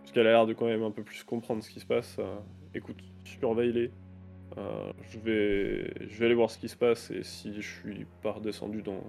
Parce 0.00 0.12
qu'elle 0.12 0.26
a 0.26 0.30
l'air 0.32 0.46
de 0.46 0.54
quand 0.54 0.66
même 0.66 0.82
un 0.82 0.90
peu 0.90 1.02
plus 1.04 1.22
comprendre 1.22 1.62
ce 1.62 1.70
qui 1.70 1.78
se 1.80 1.86
passe. 1.86 2.16
euh, 2.18 2.36
écoute, 2.74 2.98
surveille-les. 3.24 3.90
Euh, 4.58 4.92
je, 5.12 5.18
vais, 5.20 6.08
je 6.08 6.18
vais 6.18 6.26
aller 6.26 6.34
voir 6.34 6.50
ce 6.50 6.58
qui 6.58 6.68
se 6.68 6.76
passe 6.76 7.10
et 7.12 7.22
si 7.22 7.62
je 7.62 7.68
suis 7.80 8.06
pas 8.22 8.32
redescendu 8.32 8.82
dans, 8.82 9.00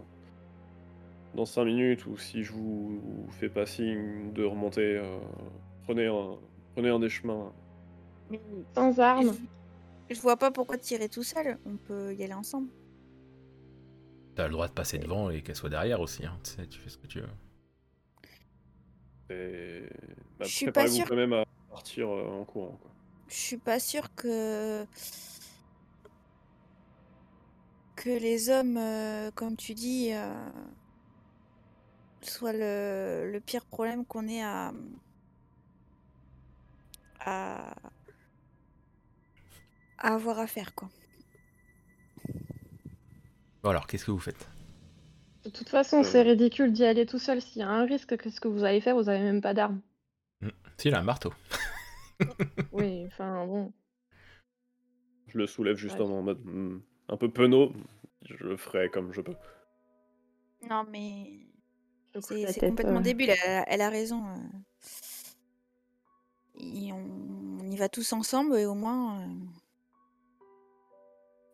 dans 1.35 1.45
5 1.45 1.65
minutes 1.65 2.05
ou 2.05 2.17
si 2.17 2.43
je 2.43 2.51
vous, 2.51 2.99
vous 2.99 3.31
fais 3.31 3.49
pas 3.49 3.65
signe 3.65 4.33
de 4.33 4.43
remonter, 4.43 4.97
euh, 4.97 5.17
prenez, 5.83 6.07
un, 6.07 6.37
prenez 6.73 6.89
un 6.89 6.99
des 6.99 7.09
chemins. 7.09 7.53
Sans 8.75 8.99
armes. 8.99 9.33
Je, 10.09 10.15
je 10.15 10.21
vois 10.21 10.37
pas 10.37 10.51
pourquoi 10.51 10.77
tirer 10.77 11.09
tout 11.09 11.23
seul. 11.23 11.57
On 11.65 11.77
peut 11.77 12.13
y 12.15 12.23
aller 12.23 12.33
ensemble. 12.33 12.69
T'as 14.35 14.45
le 14.47 14.53
droit 14.53 14.67
de 14.67 14.73
passer 14.73 14.97
devant 14.97 15.29
et 15.29 15.41
qu'elle 15.41 15.55
soit 15.55 15.69
derrière 15.69 15.99
aussi. 16.01 16.25
hein. 16.25 16.37
Tu 16.43 16.51
sais, 16.51 16.67
tu 16.67 16.79
fais 16.79 16.89
ce 16.89 16.97
que 16.97 17.07
tu 17.07 17.19
veux. 17.19 17.27
Et 19.29 19.83
bah, 20.39 20.45
Je 20.45 20.51
suis 20.51 20.71
pas 20.71 20.87
sûre- 20.87 21.07
quand 21.07 21.15
même 21.15 21.33
à 21.33 21.45
partir 21.69 22.09
euh, 22.09 22.27
en 22.41 22.45
courant. 22.45 22.77
Quoi. 22.81 22.91
Je 23.29 23.35
suis 23.35 23.57
pas 23.57 23.79
sûre 23.79 24.13
que 24.15 24.85
que 27.95 28.09
les 28.09 28.49
hommes, 28.49 28.77
euh, 28.77 29.31
comme 29.31 29.55
tu 29.55 29.73
dis, 29.73 30.09
euh, 30.11 30.33
soient 32.29 32.53
le, 32.53 33.29
le 33.31 33.39
pire 33.39 33.65
problème 33.65 34.05
qu'on 34.05 34.27
ait 34.27 34.43
à 34.43 34.71
à 37.19 37.75
à 39.97 40.15
avoir 40.15 40.39
à 40.39 40.47
faire 40.47 40.73
quoi. 40.75 40.89
Bon, 43.63 43.69
alors, 43.69 43.85
qu'est-ce 43.85 44.05
que 44.05 44.11
vous 44.11 44.19
faites? 44.19 44.49
De 45.45 45.49
toute 45.51 45.69
façon, 45.69 45.99
Euh. 45.99 46.03
c'est 46.03 46.23
ridicule 46.23 46.71
d'y 46.73 46.83
aller 46.83 47.05
tout 47.05 47.19
seul. 47.19 47.41
S'il 47.41 47.59
y 47.59 47.63
a 47.63 47.69
un 47.69 47.85
risque, 47.85 48.17
qu'est-ce 48.17 48.41
que 48.41 48.47
vous 48.47 48.63
allez 48.63 48.81
faire? 48.81 48.95
Vous 48.95 49.07
avez 49.09 49.19
même 49.21 49.41
pas 49.41 49.53
d'armes. 49.53 49.81
Si, 50.77 50.87
il 50.87 50.95
a 50.95 50.99
un 50.99 51.03
marteau. 51.03 51.31
Oui, 52.71 53.05
enfin 53.07 53.45
bon. 53.47 53.71
Je 55.27 55.37
le 55.39 55.47
soulève 55.47 55.75
juste 55.75 55.97
Ouais. 55.97 56.05
en 56.05 56.21
mode 56.21 56.39
hmm, 56.43 56.79
un 57.09 57.17
peu 57.17 57.29
penaud. 57.31 57.73
Je 58.25 58.35
le 58.43 58.57
ferai 58.57 58.89
comme 58.89 59.11
je 59.11 59.21
peux. 59.21 59.35
Non 60.69 60.83
mais 60.89 61.31
c'est 62.19 62.59
complètement 62.69 62.99
euh. 62.99 63.01
débile. 63.01 63.29
Elle, 63.29 63.49
a- 63.51 63.65
elle 63.69 63.81
a 63.81 63.89
raison. 63.89 64.23
Et 66.59 66.91
on, 66.93 67.59
on 67.61 67.67
y 67.71 67.75
va 67.77 67.89
tous 67.89 68.13
ensemble 68.13 68.55
et 68.57 68.65
au 68.65 68.73
moins 68.75 69.21
euh, 69.21 69.27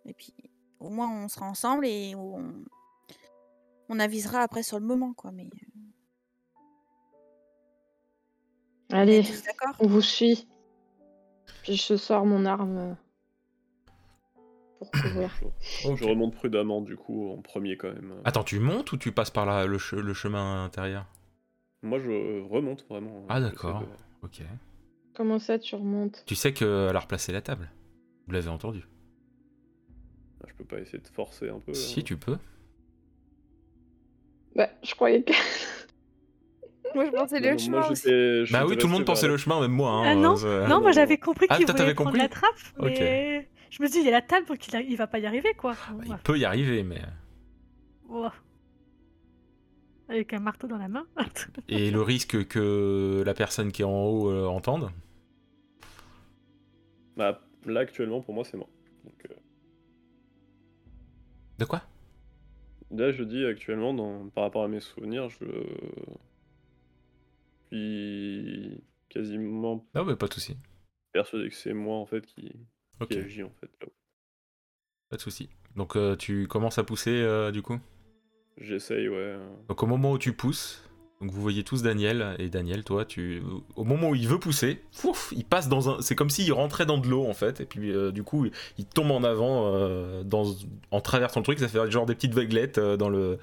et 0.05 0.13
puis 0.13 0.33
au 0.79 0.89
moins 0.89 1.09
on 1.09 1.27
sera 1.29 1.45
ensemble 1.45 1.85
et 1.85 2.13
on, 2.15 2.53
on 3.89 3.99
avisera 3.99 4.41
après 4.41 4.63
sur 4.63 4.79
le 4.79 4.85
moment 4.85 5.13
quoi. 5.13 5.31
Mais 5.31 5.45
euh, 5.45 5.77
Allez, 8.89 9.23
on 9.79 9.87
vous 9.87 10.01
suit. 10.01 10.47
Puis 11.63 11.75
je 11.77 11.95
sors 11.95 12.25
mon 12.25 12.45
arme 12.45 12.97
pour 14.77 14.91
couvrir. 14.91 15.29
Je, 15.83 15.95
je 15.95 16.03
remonte 16.05 16.33
prudemment 16.35 16.81
du 16.81 16.95
coup 16.95 17.29
en 17.31 17.41
premier 17.41 17.77
quand 17.77 17.89
même. 17.93 18.13
Attends, 18.25 18.43
tu 18.43 18.59
montes 18.59 18.91
ou 18.91 18.97
tu 18.97 19.11
passes 19.11 19.31
par 19.31 19.45
là, 19.45 19.65
le, 19.65 19.77
che- 19.77 19.95
le 19.95 20.13
chemin 20.13 20.63
intérieur? 20.63 21.05
Moi 21.83 21.99
je 21.99 22.41
remonte 22.47 22.85
vraiment. 22.89 23.25
Ah, 23.29 23.39
d'accord. 23.41 23.81
de- 23.81 23.85
Ok. 24.23 24.41
Comment 25.15 25.39
ça, 25.39 25.57
tu 25.59 25.75
remontes? 25.75 26.23
Tu 26.25 26.35
sais 26.35 26.53
qu'elle 26.53 26.95
a 26.95 26.99
replacé 26.99 27.31
la 27.31 27.41
table. 27.41 27.69
Vous 28.27 28.33
l'avez 28.33 28.49
entendu. 28.49 28.83
Je 30.47 30.53
peux 30.53 30.63
pas 30.65 30.79
essayer 30.79 30.99
de 30.99 31.07
forcer 31.07 31.49
un 31.49 31.59
peu. 31.59 31.73
Si, 31.73 31.99
hein. 31.99 32.03
tu 32.05 32.17
peux. 32.17 32.37
Bah, 34.55 34.69
je 34.83 34.93
croyais 34.95 35.23
que. 35.23 35.33
Moi 36.95 37.05
je 37.05 37.11
pensais 37.11 37.39
le 37.39 37.51
non, 37.51 37.57
chemin 37.57 37.79
moi, 37.81 37.91
aussi. 37.91 38.51
Bah 38.51 38.65
oui, 38.65 38.77
tout 38.77 38.87
le 38.87 38.93
monde 38.93 39.05
pensait 39.05 39.27
le 39.27 39.37
chemin, 39.37 39.59
même 39.59 39.71
moi. 39.71 39.91
hein, 39.91 40.03
Ah 40.07 40.15
non, 40.15 40.35
euh, 40.45 40.61
Non, 40.63 40.67
non, 40.75 40.79
moi 40.81 40.89
non. 40.89 40.93
j'avais 40.93 41.17
compris 41.17 41.45
Ah, 41.49 41.57
qu'il 41.57 41.65
toi, 41.65 41.73
voulait 41.73 41.83
t'avais 41.83 41.93
prendre 41.93 42.09
compris 42.11 42.21
la 42.21 42.29
trappe, 42.29 42.55
je 43.69 43.81
me 43.83 43.87
dis 43.87 43.97
il 43.99 44.05
y 44.05 44.09
a 44.09 44.11
la 44.11 44.21
table 44.21 44.47
donc 44.47 44.67
il, 44.67 44.75
a- 44.75 44.81
il 44.81 44.95
va 44.97 45.07
pas 45.07 45.19
y 45.19 45.25
arriver 45.25 45.53
quoi. 45.55 45.75
Bon, 45.91 45.97
bah, 45.97 46.03
il 46.07 46.17
peut 46.17 46.37
y 46.37 46.45
arriver, 46.45 46.83
mais. 46.83 47.01
Oh. 48.09 48.29
Avec 50.09 50.31
un 50.33 50.39
marteau 50.39 50.67
dans 50.67 50.77
la 50.77 50.87
main. 50.87 51.05
Et 51.67 51.91
le 51.91 52.01
risque 52.01 52.47
que 52.47 53.23
la 53.25 53.33
personne 53.33 53.71
qui 53.71 53.81
est 53.81 53.85
en 53.85 54.05
haut 54.05 54.29
euh, 54.31 54.45
entende? 54.47 54.89
Bah, 57.17 57.41
là 57.65 57.81
actuellement 57.81 58.21
pour 58.21 58.33
moi 58.33 58.43
c'est 58.45 58.55
mort. 58.57 58.69
Donc, 59.03 59.25
euh, 59.29 59.33
De 61.59 61.65
quoi? 61.65 61.81
Là, 62.89 63.11
je 63.11 63.21
dis 63.23 63.43
actuellement, 63.43 63.93
dans, 63.93 64.29
par 64.29 64.45
rapport 64.45 64.63
à 64.63 64.69
mes 64.69 64.79
souvenirs, 64.79 65.27
je 65.29 65.45
suis 67.67 68.81
quasiment 69.09 69.85
Non, 69.93 70.05
mais 70.05 70.15
pas 70.15 70.27
de 70.27 70.33
souci. 70.33 70.57
persuadé 71.11 71.49
que 71.49 71.55
c'est 71.55 71.73
moi 71.73 71.97
en 71.97 72.05
fait 72.05 72.25
qui, 72.25 72.53
Ok, 72.99 73.09
qui 73.09 73.17
agit 73.19 73.43
en 73.43 73.51
fait. 73.59 73.69
là. 73.81 73.87
pas 75.09 75.15
de 75.17 75.21
souci. 75.21 75.49
Donc 75.75 75.95
euh, 75.95 76.15
tu 76.15 76.47
commences 76.47 76.77
à 76.77 76.83
pousser 76.83 77.11
euh, 77.11 77.51
du 77.51 77.61
coup? 77.61 77.79
J'essaye, 78.59 79.07
ouais. 79.07 79.35
Donc 79.69 79.83
au 79.83 79.85
moment 79.85 80.11
où 80.13 80.17
tu 80.17 80.33
pousses, 80.33 80.83
donc 81.21 81.29
vous 81.31 81.41
voyez 81.41 81.63
tous 81.63 81.83
Daniel 81.83 82.35
et 82.39 82.49
Daniel, 82.49 82.83
toi, 82.83 83.05
tu, 83.05 83.41
au 83.75 83.83
moment 83.83 84.09
où 84.09 84.15
il 84.15 84.27
veut 84.27 84.39
pousser, 84.39 84.81
fouf, 84.91 85.31
il 85.35 85.45
passe 85.45 85.69
dans 85.69 85.89
un, 85.89 86.01
c'est 86.01 86.15
comme 86.15 86.29
s'il 86.31 86.51
rentrait 86.53 86.85
dans 86.87 86.97
de 86.97 87.07
l'eau 87.07 87.25
en 87.27 87.33
fait, 87.33 87.61
et 87.61 87.65
puis 87.65 87.91
euh, 87.91 88.11
du 88.11 88.23
coup 88.23 88.47
il 88.79 88.85
tombe 88.85 89.11
en 89.11 89.23
avant 89.23 89.73
euh, 89.75 90.23
dans, 90.23 90.45
en 90.91 91.01
traversant 91.01 91.39
le 91.39 91.43
truc, 91.43 91.59
ça 91.59 91.67
fait 91.67 91.91
genre 91.91 92.05
des 92.07 92.15
petites 92.15 92.33
vaguelettes 92.33 92.79
euh, 92.79 92.97
dans 92.97 93.09
le, 93.09 93.37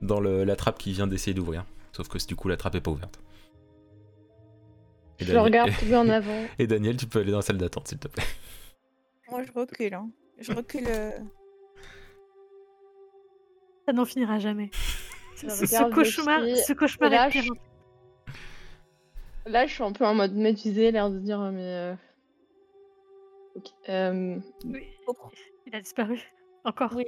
dans 0.00 0.20
le, 0.20 0.44
la 0.44 0.56
trappe 0.56 0.78
qui 0.78 0.92
vient 0.92 1.06
d'essayer 1.06 1.34
d'ouvrir. 1.34 1.64
Sauf 1.92 2.08
que 2.08 2.18
du 2.26 2.36
coup 2.36 2.48
la 2.48 2.56
trappe 2.56 2.74
est 2.76 2.80
pas 2.80 2.90
ouverte. 2.90 3.20
Et 5.18 5.24
Je 5.24 5.28
Daniel- 5.32 5.44
regarde 5.44 5.70
plus 5.72 5.94
en 5.94 6.08
avant. 6.08 6.46
Et 6.58 6.66
Daniel, 6.66 6.96
tu 6.96 7.06
peux 7.06 7.18
aller 7.20 7.32
dans 7.32 7.38
la 7.38 7.42
salle 7.42 7.58
d'attente 7.58 7.88
s'il 7.88 7.98
te 7.98 8.08
plaît. 8.08 8.22
Moi 9.30 9.42
je 9.44 9.52
recule. 9.52 9.94
Hein. 9.94 10.10
Je 10.38 10.52
recule. 10.52 10.84
euh, 10.86 11.10
Ça 13.86 13.92
n'en 13.92 14.04
finira 14.04 14.38
jamais. 14.38 14.70
Ce, 15.36 15.48
ce 15.48 15.64
regarde 15.64 15.94
cauchemar, 15.94 16.40
ce 16.44 16.72
cauchemar 16.72 17.12
est 17.12 17.30
pire. 17.30 17.44
je- 17.44 17.52
Là, 19.50 19.66
je 19.66 19.72
suis 19.72 19.82
un 19.82 19.92
peu 19.92 20.04
en 20.04 20.14
mode 20.14 20.34
médusé, 20.34 20.90
l'air 20.90 21.10
de 21.10 21.18
dire, 21.18 21.40
mais. 21.40 21.62
euh, 21.62 21.94
ok, 23.54 23.66
euh, 23.88 24.38
Oui, 24.66 24.82
il 25.66 25.74
a 25.74 25.80
disparu. 25.80 26.20
Encore. 26.64 26.92
Oui. 26.94 27.06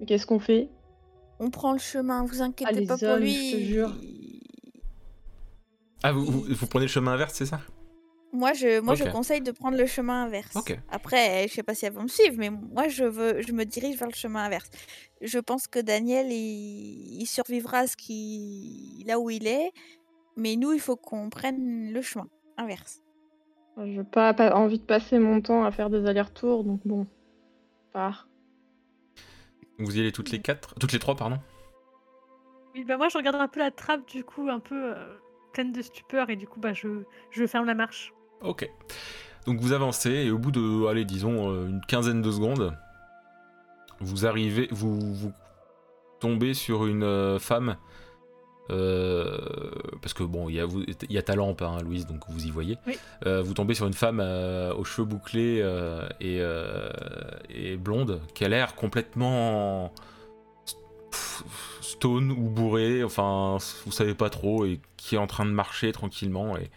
mais 0.00 0.06
Qu'est-ce 0.06 0.26
qu'on 0.26 0.40
fait? 0.40 0.68
On 1.38 1.50
prend 1.50 1.72
le 1.72 1.78
chemin. 1.78 2.24
Vous 2.24 2.42
inquiétez 2.42 2.72
Ah, 2.74 2.80
les 2.80 2.86
pas 2.86 2.98
pour 2.98 3.08
hommes, 3.08 3.20
lui. 3.20 3.50
je 3.50 3.56
te 3.56 3.60
jure. 3.62 3.92
il- 4.02 4.40
Ah, 6.02 6.12
vous, 6.12 6.24
vous, 6.24 6.40
vous 6.48 6.66
prenez 6.66 6.86
le 6.86 6.90
chemin 6.90 7.12
inverse, 7.12 7.34
c'est 7.34 7.46
ça? 7.46 7.60
Moi, 8.32 8.52
je, 8.52 8.80
moi, 8.80 8.94
je 8.94 9.04
conseille 9.04 9.40
de 9.40 9.50
prendre 9.50 9.76
le 9.76 9.86
chemin 9.86 10.24
inverse. 10.24 10.56
Après, 10.90 11.48
je 11.48 11.52
sais 11.52 11.62
pas 11.64 11.74
si 11.74 11.86
elles 11.86 11.92
vont 11.92 12.04
me 12.04 12.08
suivre, 12.08 12.36
mais 12.38 12.50
moi, 12.50 12.88
je 12.88 13.04
veux, 13.04 13.42
je 13.42 13.52
me 13.52 13.64
dirige 13.64 13.96
vers 13.96 14.08
le 14.08 14.14
chemin 14.14 14.44
inverse. 14.44 14.70
Je 15.20 15.38
pense 15.38 15.66
que 15.66 15.80
Daniel, 15.80 16.30
il, 16.30 17.20
il 17.20 17.26
survivra 17.26 17.86
ce 17.86 17.96
qui, 17.96 19.04
là 19.06 19.18
où 19.18 19.30
il 19.30 19.46
est, 19.48 19.72
mais 20.36 20.54
nous, 20.56 20.72
il 20.72 20.80
faut 20.80 20.96
qu'on 20.96 21.28
prenne 21.28 21.92
le 21.92 22.02
chemin 22.02 22.28
inverse. 22.56 23.02
Je 23.76 24.02
pas, 24.02 24.32
pas 24.34 24.54
envie 24.54 24.78
de 24.78 24.84
passer 24.84 25.18
mon 25.18 25.40
temps 25.40 25.64
à 25.64 25.72
faire 25.72 25.90
des 25.90 26.06
allers-retours, 26.06 26.64
donc 26.64 26.80
bon. 26.84 27.06
Part. 27.92 28.28
Vous 29.78 29.96
y 29.96 30.00
allez 30.00 30.12
toutes 30.12 30.30
les 30.30 30.40
quatre, 30.40 30.74
toutes 30.74 30.92
les 30.92 30.98
trois, 30.98 31.16
pardon? 31.16 31.38
Oui, 32.74 32.84
bah 32.84 32.96
moi 32.96 33.08
je 33.08 33.16
regarde 33.18 33.36
un 33.36 33.48
peu 33.48 33.58
la 33.60 33.70
trappe 33.70 34.06
du 34.08 34.22
coup, 34.22 34.48
un 34.48 34.60
peu 34.60 34.94
euh, 34.94 35.16
pleine 35.52 35.72
de 35.72 35.82
stupeur 35.82 36.30
et 36.30 36.36
du 36.36 36.46
coup 36.46 36.60
bah 36.60 36.72
je, 36.72 37.02
je 37.30 37.46
ferme 37.46 37.66
la 37.66 37.74
marche. 37.74 38.12
Ok. 38.42 38.68
Donc 39.46 39.60
vous 39.60 39.72
avancez 39.72 40.10
et 40.10 40.30
au 40.30 40.38
bout 40.38 40.50
de, 40.50 40.86
allez, 40.86 41.04
disons 41.04 41.50
euh, 41.50 41.68
une 41.68 41.80
quinzaine 41.80 42.22
de 42.22 42.30
secondes, 42.30 42.76
vous 44.00 44.26
arrivez, 44.26 44.68
vous, 44.70 45.14
vous 45.14 45.32
tombez 46.20 46.54
sur 46.54 46.86
une 46.86 47.02
euh, 47.02 47.38
femme. 47.38 47.76
euh, 48.70 49.38
parce 50.00 50.14
que 50.14 50.22
bon, 50.22 50.48
il 50.48 50.56
y 50.56 50.60
a, 50.60 50.66
y 51.08 51.18
a 51.18 51.22
ta 51.22 51.34
lampe, 51.34 51.62
hein, 51.62 51.78
Louise, 51.82 52.06
donc 52.06 52.22
vous 52.28 52.46
y 52.46 52.50
voyez. 52.50 52.78
Oui. 52.86 52.98
Euh, 53.26 53.42
vous 53.42 53.54
tombez 53.54 53.74
sur 53.74 53.86
une 53.86 53.94
femme 53.94 54.20
euh, 54.20 54.72
aux 54.74 54.84
cheveux 54.84 55.06
bouclés 55.06 55.64
et, 56.20 56.40
et 57.50 57.76
blonde 57.76 58.20
qui 58.34 58.44
a 58.44 58.48
l'air 58.48 58.74
complètement 58.74 59.92
stone 61.80 62.30
ou 62.30 62.48
bourré, 62.48 63.02
enfin, 63.02 63.58
vous 63.84 63.92
savez 63.92 64.14
pas 64.14 64.30
trop, 64.30 64.64
et 64.64 64.80
qui 64.96 65.16
est 65.16 65.18
en 65.18 65.26
train 65.26 65.44
de 65.44 65.50
marcher 65.50 65.92
tranquillement 65.92 66.56
et, 66.56 66.70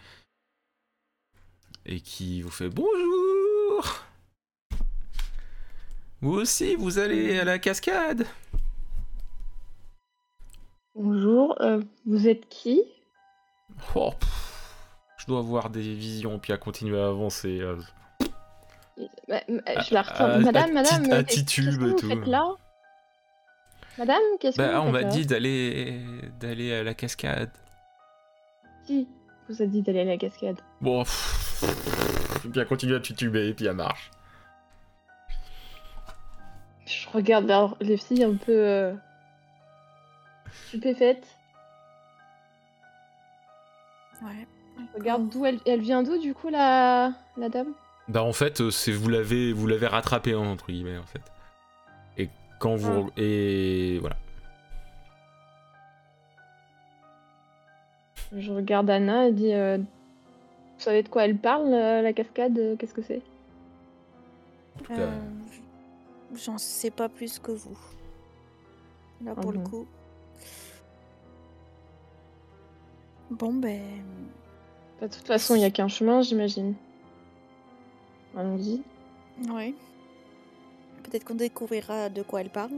et 1.86 2.00
qui 2.00 2.42
vous 2.42 2.50
fait 2.50 2.68
bonjour. 2.68 4.04
Vous 6.20 6.32
aussi, 6.34 6.74
vous 6.76 6.98
allez 6.98 7.38
à 7.38 7.44
la 7.44 7.58
cascade 7.58 8.26
Bonjour, 10.94 11.60
euh, 11.60 11.82
vous 12.06 12.28
êtes 12.28 12.48
qui? 12.48 12.82
Oh, 13.94 14.12
pff, 14.18 14.74
Je 15.18 15.26
dois 15.26 15.40
avoir 15.40 15.70
des 15.70 15.80
visions, 15.82 16.38
puis 16.38 16.52
à 16.52 16.56
continuer 16.56 17.00
à 17.00 17.08
avancer. 17.08 17.60
euh. 17.60 17.76
Bah, 19.28 19.40
euh, 19.50 19.60
Je 19.88 19.92
la 19.92 20.00
À- 20.00 20.02
retiens. 20.02 20.26
à- 20.26 20.38
Madame, 20.38 20.70
à 20.70 20.72
madame, 20.72 21.04
et 21.90 21.96
tout. 21.96 22.08
faites 22.08 22.26
là? 22.26 22.54
Madame, 23.98 24.22
qu'est-ce 24.40 24.56
que 24.56 24.62
Bah, 24.62 24.78
vous 24.80 24.86
on 24.88 24.92
m'a 24.92 25.02
dit 25.04 25.26
d'aller 25.26 26.00
d'aller 26.40 26.72
à 26.74 26.82
la 26.84 26.94
cascade. 26.94 27.50
Qui 28.86 29.08
vous 29.48 29.62
a 29.62 29.66
dit 29.66 29.82
d'aller 29.82 30.00
à 30.00 30.04
la 30.04 30.16
cascade? 30.16 30.60
Bon, 30.80 31.02
pff, 31.02 31.43
bien 32.44 32.64
continuer 32.64 32.96
à 32.96 33.00
tituber, 33.00 33.48
et 33.48 33.54
puis 33.54 33.66
elle 33.66 33.74
marche. 33.74 34.10
Je 36.86 37.08
regarde 37.10 37.46
vers 37.46 37.74
les 37.80 37.96
filles 37.96 38.24
un 38.24 38.36
peu 38.36 38.52
euh, 38.52 38.94
stupéfaites. 40.66 41.26
Ouais. 44.22 44.46
Je 44.76 44.98
regarde 44.98 45.28
d'où 45.28 45.46
elle, 45.46 45.60
elle 45.66 45.80
vient 45.80 46.02
d'où 46.02 46.18
du 46.18 46.34
coup 46.34 46.48
la, 46.48 47.12
la 47.36 47.48
dame? 47.48 47.72
Bah 48.08 48.22
en 48.22 48.32
fait, 48.32 48.60
euh, 48.60 48.70
c'est 48.70 48.92
vous 48.92 49.08
l'avez 49.08 49.52
vous 49.52 49.66
l'avez 49.66 49.86
rattrapé 49.86 50.34
hein, 50.34 50.38
entre 50.38 50.66
guillemets 50.66 50.98
en 50.98 51.06
fait. 51.06 51.22
Et 52.18 52.28
quand 52.58 52.76
vous 52.76 53.10
et 53.16 53.98
voilà. 54.00 54.16
Je 58.36 58.52
regarde 58.52 58.90
Anna 58.90 59.28
et 59.28 59.32
dis 59.32 59.54
euh, 59.54 59.78
Vous 60.76 60.82
savez 60.84 61.02
de 61.02 61.08
quoi 61.08 61.24
elle 61.24 61.36
parle, 61.38 61.72
euh, 61.72 62.02
la 62.02 62.12
cascade 62.12 62.58
euh, 62.58 62.76
Qu'est-ce 62.76 62.94
que 62.94 63.02
c'est? 63.02 63.22
Tout 64.78 64.84
cas, 64.84 64.98
Euh, 65.00 65.20
J'en 66.36 66.58
sais 66.58 66.90
pas 66.90 67.08
plus 67.08 67.38
que 67.38 67.52
vous. 67.52 67.78
Là, 69.24 69.34
pour 69.36 69.52
le 69.52 69.60
coup. 69.60 69.86
Bon, 73.30 73.52
ben. 73.52 73.80
Bah, 75.00 75.08
De 75.08 75.14
toute 75.14 75.26
façon, 75.26 75.54
il 75.54 75.58
n'y 75.58 75.64
a 75.64 75.70
qu'un 75.70 75.88
chemin, 75.88 76.22
j'imagine. 76.22 76.74
Allons-y. 78.36 78.82
Ouais. 79.50 79.74
Peut-être 81.04 81.24
qu'on 81.24 81.34
découvrira 81.34 82.08
de 82.08 82.22
quoi 82.22 82.40
elle 82.40 82.50
parle. 82.50 82.72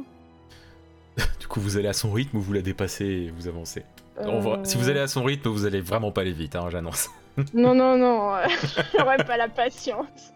Du 1.40 1.46
coup, 1.46 1.60
vous 1.60 1.76
allez 1.78 1.88
à 1.88 1.92
son 1.92 2.10
rythme 2.12 2.36
ou 2.38 2.40
vous 2.40 2.52
la 2.52 2.62
dépassez 2.62 3.04
et 3.06 3.30
vous 3.30 3.48
avancez? 3.48 3.84
On 4.18 4.40
va- 4.40 4.64
Si 4.64 4.76
vous 4.76 4.88
Euh, 4.88 4.90
allez 4.90 5.00
à 5.00 5.08
son 5.08 5.22
rythme, 5.24 5.48
vous 5.48 5.64
allez 5.64 5.80
vraiment 5.80 6.10
pas 6.12 6.22
aller 6.22 6.32
vite, 6.32 6.56
hein, 6.56 6.68
j'annonce. 6.70 7.08
Non, 7.54 7.74
non, 7.74 7.96
non, 7.98 8.34
euh, 8.34 8.46
j'aurais 8.96 9.22
pas 9.24 9.36
la 9.36 9.48
patience. 9.48 10.32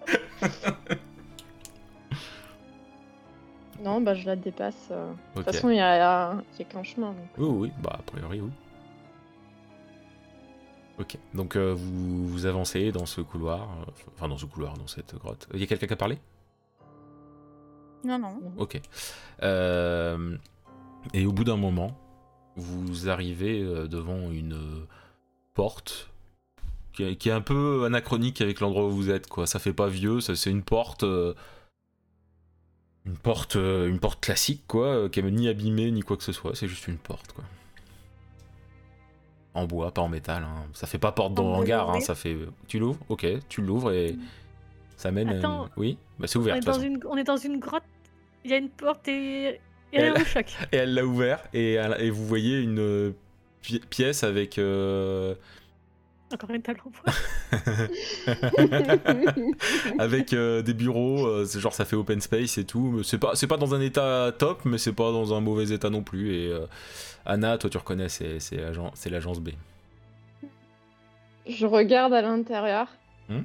non, 3.83 4.01
bah 4.03 4.15
je 4.15 4.27
la 4.27 4.37
dépasse. 4.37 4.89
euh. 4.91 5.11
De 5.11 5.41
Ok. 5.41 5.45
toute 5.47 5.55
façon, 5.55 5.71
il 5.71 5.77
y 5.77 5.81
a, 5.81 6.35
il 6.55 6.59
y 6.59 6.63
a 6.63 6.65
qu'un 6.65 6.83
chemin. 6.83 7.13
donc. 7.13 7.29
Oui, 7.39 7.47
oui, 7.49 7.73
bah 7.83 7.97
a 7.99 8.03
priori 8.03 8.41
oui. 8.41 8.51
Ok, 10.99 11.17
donc 11.33 11.57
euh, 11.57 11.73
vous, 11.73 12.29
vous 12.29 12.45
avancez 12.45 12.93
dans 12.93 13.07
ce 13.07 13.23
couloir, 13.23 13.63
euh, 13.63 13.91
enfin 14.15 14.29
dans 14.29 14.37
ce 14.37 14.45
couloir, 14.45 14.75
dans 14.77 14.87
cette 14.87 15.15
grotte. 15.15 15.49
Il 15.55 15.61
y 15.61 15.63
a 15.63 15.67
quelqu'un 15.67 15.87
qui 15.87 15.95
a 15.95 15.97
parlé? 15.97 16.19
Non, 18.05 18.19
non. 18.19 18.39
Ok. 18.59 18.79
Euh, 19.43 20.37
et 21.15 21.25
au 21.25 21.33
bout 21.33 21.45
d'un 21.45 21.57
moment, 21.57 21.97
vous 22.57 23.09
arrivez 23.09 23.63
euh, 23.63 23.89
devant 23.89 24.31
une 24.31 24.53
euh, 24.53 24.87
porte 25.55 26.10
qui 26.93 27.05
est, 27.05 27.17
qui 27.17 27.29
est 27.29 27.33
un 27.33 27.41
peu 27.41 27.85
anachronique 27.85 28.41
avec 28.41 28.61
l'endroit 28.61 28.85
où 28.87 28.91
vous 28.91 29.11
êtes. 29.11 29.27
Quoi. 29.29 29.47
Ça 29.47 29.59
fait 29.59 29.73
pas 29.73 29.89
vieux, 29.89 30.21
ça, 30.21 30.35
c'est 30.37 30.51
une 30.51 30.63
porte. 30.63 31.03
euh, 31.05 31.35
une 33.07 33.17
porte, 33.17 33.57
euh, 33.57 33.89
une 33.89 33.99
porte 33.99 34.21
classique, 34.23 34.63
quoi, 34.69 34.87
euh, 34.87 35.09
qui 35.09 35.21
est 35.21 35.23
ni 35.23 35.49
abîmée 35.49 35.91
ni 35.91 36.03
quoi 36.03 36.17
que 36.17 36.23
ce 36.23 36.33
soit. 36.33 36.55
C'est 36.55 36.69
juste 36.69 36.87
une 36.87 36.99
porte, 36.99 37.33
quoi. 37.33 37.45
En 39.55 39.67
bois, 39.67 39.91
pas 39.93 40.03
en 40.03 40.09
métal. 40.09 40.45
hein. 40.45 40.67
Ça 40.75 40.87
fait 40.87 40.99
pas 40.99 41.11
porte 41.13 41.33
On 41.33 41.35
dans 41.35 41.53
peut 41.55 41.63
hangar, 41.63 41.91
hein, 41.91 42.01
ça 42.01 42.15
fait. 42.15 42.37
Tu 42.69 42.79
l'ouvres 42.79 43.01
Ok, 43.09 43.27
tu 43.49 43.63
l'ouvres 43.63 43.91
et 43.93 44.17
ça 44.97 45.11
mène. 45.11 45.29
une- 45.31 45.39
Attends. 45.39 45.69
Oui, 45.77 45.99
bah 46.19 46.27
c'est 46.29 46.37
On 46.39 46.43
ouvert. 46.43 46.55
est, 46.57 46.61
de 46.61 46.65
toute 46.65 46.75
dans 46.75 46.81
une, 46.81 47.01
on 47.09 47.17
est 47.17 47.25
dans 47.25 47.37
une 47.37 47.59
grotte, 47.59 47.83
il 48.45 48.51
y 48.51 48.55
a 48.55 48.59
une 48.59 48.69
porte 48.71 49.09
et, 49.09 49.47
et 49.49 49.59
Elle-. 49.93 50.15
Et 50.73 50.77
elle 50.77 50.95
l'a 50.95 51.05
ouvert 51.05 51.43
et, 51.53 51.73
elle- 51.73 51.97
et 52.01 52.11
vous 52.11 52.25
voyez 52.27 52.61
une 52.61 53.13
pi- 53.63 53.81
pièce 53.91 54.23
avec 54.23 54.57
euh, 54.59 55.35
Encore 56.33 56.51
une 56.51 56.63
table 56.63 56.81
en 56.87 56.91
bois. 56.91 57.13
avec 59.99 60.33
euh, 60.33 60.63
des 60.63 60.75
bureaux. 60.75 61.27
euh, 61.27 61.45
genre 61.47 61.75
ça 61.75 61.85
fait 61.85 61.97
open 61.97 62.21
space 62.21 62.59
et 62.59 62.65
tout. 62.65 63.03
C'est 63.03 63.19
pas 63.19 63.35
c'est 63.35 63.47
pas 63.49 63.57
dans 63.57 63.75
un 63.75 63.81
état 63.81 64.33
top, 64.39 64.65
mais 64.65 64.79
c'est 64.79 64.93
pas 64.93 65.11
dans 65.13 65.35
un 65.35 65.41
mauvais 65.41 65.71
état 65.75 65.91
non 65.91 66.03
plus. 66.03 66.35
Et 66.35 66.49
euh, 66.49 66.67
Anna, 67.27 67.59
toi 67.59 67.69
tu 67.71 67.79
reconnais, 67.79 68.09
c'est 68.09 68.41
c'est 68.41 68.57
l'agent- 68.57 68.93
c'est 68.95 69.11
l'agence 69.11 69.41
B. 69.41 69.51
Je 71.49 71.67
regarde 71.67 72.13
à 72.13 72.23
l'intérieur. 72.23 72.87
Hmm 73.29 73.43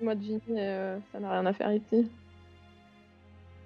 Moi 0.00 0.14
euh, 0.50 0.98
ça 1.12 1.20
n'a 1.20 1.30
rien 1.30 1.46
à 1.46 1.52
faire 1.52 1.72
ici. 1.72 2.10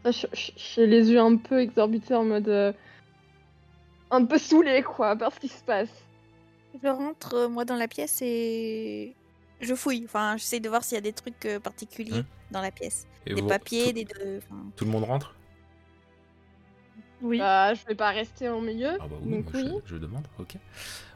Ça, 0.04 0.10
je- 0.10 0.26
je- 0.32 0.52
J'ai 0.56 0.86
les 0.86 1.10
yeux 1.10 1.20
un 1.20 1.36
peu 1.36 1.60
exorbités 1.60 2.14
en 2.14 2.24
mode. 2.24 2.48
euh, 2.48 2.72
un 4.10 4.24
peu 4.24 4.38
saoulé 4.38 4.82
quoi, 4.82 5.16
par 5.16 5.32
ce 5.32 5.40
qui 5.40 5.48
se 5.48 5.62
passe. 5.64 5.90
Je 6.82 6.88
rentre, 6.88 7.34
euh, 7.34 7.48
moi, 7.48 7.64
dans 7.64 7.76
la 7.76 7.88
pièce 7.88 8.20
et. 8.22 9.14
Je 9.60 9.74
fouille. 9.74 10.02
Enfin, 10.04 10.36
j'essaie 10.36 10.60
de 10.60 10.68
voir 10.68 10.84
s'il 10.84 10.96
y 10.96 10.98
a 10.98 11.02
des 11.02 11.12
trucs 11.14 11.46
euh, 11.46 11.58
particuliers 11.58 12.20
Hmm. 12.20 12.52
dans 12.52 12.60
la 12.60 12.70
pièce. 12.70 13.06
Et 13.26 13.34
Des 13.34 13.40
vous- 13.40 13.48
papiers, 13.48 13.86
tout, 13.86 13.92
des. 13.92 14.04
de- 14.04 14.38
enfin, 14.38 14.62
tout 14.76 14.84
le 14.84 14.90
monde 14.90 15.04
rentre? 15.04 15.34
Oui. 17.22 17.38
Bah, 17.38 17.72
je 17.74 17.84
vais 17.86 17.94
pas 17.94 18.10
rester 18.10 18.48
au 18.50 18.60
milieu. 18.60 18.98
Ah 19.00 19.06
bah 19.08 19.16
oui, 19.22 19.30
donc 19.36 19.52
moi, 19.54 19.62
oui. 19.62 19.70
Je, 19.86 19.94
je 19.94 19.96
demande. 19.98 20.26
Ok. 20.38 20.56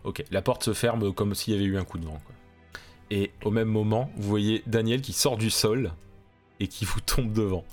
Ok. 0.05 0.25
La 0.31 0.41
porte 0.41 0.65
se 0.65 0.73
ferme 0.73 1.13
comme 1.13 1.35
s'il 1.35 1.53
y 1.55 1.57
avait 1.57 1.67
eu 1.67 1.77
un 1.77 1.85
coup 1.85 1.99
de 1.99 2.07
vent. 2.07 2.19
quoi. 2.25 2.35
Et 3.11 3.33
au 3.45 3.51
même 3.51 3.69
moment, 3.69 4.11
vous 4.17 4.29
voyez 4.29 4.63
Daniel 4.67 5.03
qui 5.03 5.13
sort 5.13 5.37
du 5.37 5.51
sol 5.51 5.93
et 6.59 6.69
qui 6.69 6.85
vous 6.87 7.01
tombe 7.01 7.33
devant. 7.33 7.65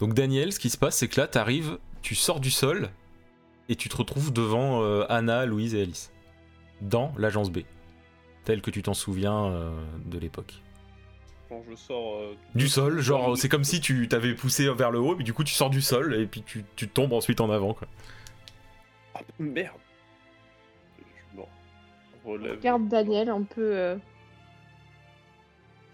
Donc 0.00 0.14
Daniel, 0.14 0.52
ce 0.52 0.58
qui 0.58 0.70
se 0.70 0.78
passe, 0.78 0.96
c'est 0.96 1.08
que 1.08 1.20
là, 1.20 1.28
t'arrives, 1.28 1.78
tu 2.02 2.14
sors 2.16 2.40
du 2.40 2.50
sol 2.50 2.90
et 3.68 3.76
tu 3.76 3.88
te 3.88 3.96
retrouves 3.96 4.32
devant 4.32 4.82
euh, 4.82 5.04
Anna, 5.08 5.46
Louise 5.46 5.74
et 5.76 5.82
Alice 5.82 6.10
dans 6.80 7.12
l'agence 7.18 7.50
B, 7.50 7.60
tel 8.44 8.62
que 8.62 8.70
tu 8.70 8.82
t'en 8.82 8.94
souviens 8.94 9.46
euh, 9.46 9.70
de 10.06 10.18
l'époque. 10.18 10.54
Quand 11.48 11.62
je 11.68 11.74
sors. 11.74 12.16
euh, 12.16 12.34
Du 12.54 12.68
sol, 12.68 13.00
genre 13.00 13.36
c'est 13.36 13.48
comme 13.48 13.64
si 13.64 13.80
tu 13.80 14.06
t'avais 14.08 14.34
poussé 14.34 14.72
vers 14.72 14.90
le 14.90 14.98
haut, 15.00 15.16
mais 15.16 15.24
du 15.24 15.32
coup 15.32 15.42
tu 15.44 15.52
sors 15.54 15.70
du 15.70 15.82
sol 15.82 16.14
et 16.14 16.26
puis 16.26 16.42
tu, 16.42 16.64
tu 16.76 16.88
tombes 16.88 17.12
ensuite 17.12 17.40
en 17.40 17.50
avant. 17.50 17.74
Quoi. 17.74 17.88
Ah, 19.14 19.20
merde 19.38 19.72
relève. 22.24 22.56
regarde 22.58 22.86
Daniel 22.88 23.30
un 23.30 23.42
peu. 23.42 23.76
euh, 23.76 23.96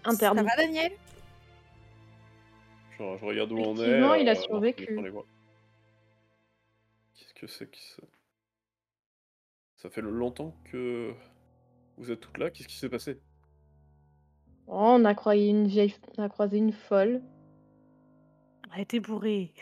interdit. 0.03 0.37
Ça 0.39 0.43
va, 0.43 0.55
Daniel? 0.57 0.91
Je, 2.91 3.03
je 3.19 3.25
regarde 3.25 3.51
où 3.51 3.57
on 3.59 3.75
est. 3.77 3.81
Effectivement, 3.81 4.13
il 4.15 4.27
a 4.29 4.31
euh, 4.33 4.35
survécu. 4.35 4.85
Qu'est-ce 7.15 7.33
que 7.33 7.47
c'est 7.47 7.71
que 7.71 7.77
ça? 7.77 8.03
Ça 9.77 9.91
fait 9.91 10.01
longtemps 10.01 10.55
que 10.65 11.13
vous 11.97 12.11
êtes 12.11 12.19
toutes 12.19 12.39
là. 12.39 12.49
Qu'est-ce 12.49 12.67
qui 12.67 12.77
s'est 12.77 12.89
passé? 12.89 13.19
Oh, 14.65 14.73
on 14.75 15.05
a 15.05 15.13
croisé 15.13 15.47
une 15.47 15.67
vieille, 15.67 15.93
on 16.17 16.23
a 16.23 16.29
croisé 16.29 16.57
une 16.57 16.73
folle. 16.73 17.21
Elle 18.65 18.79
a 18.79 18.81
été 18.81 18.99
bourrée. 18.99 19.53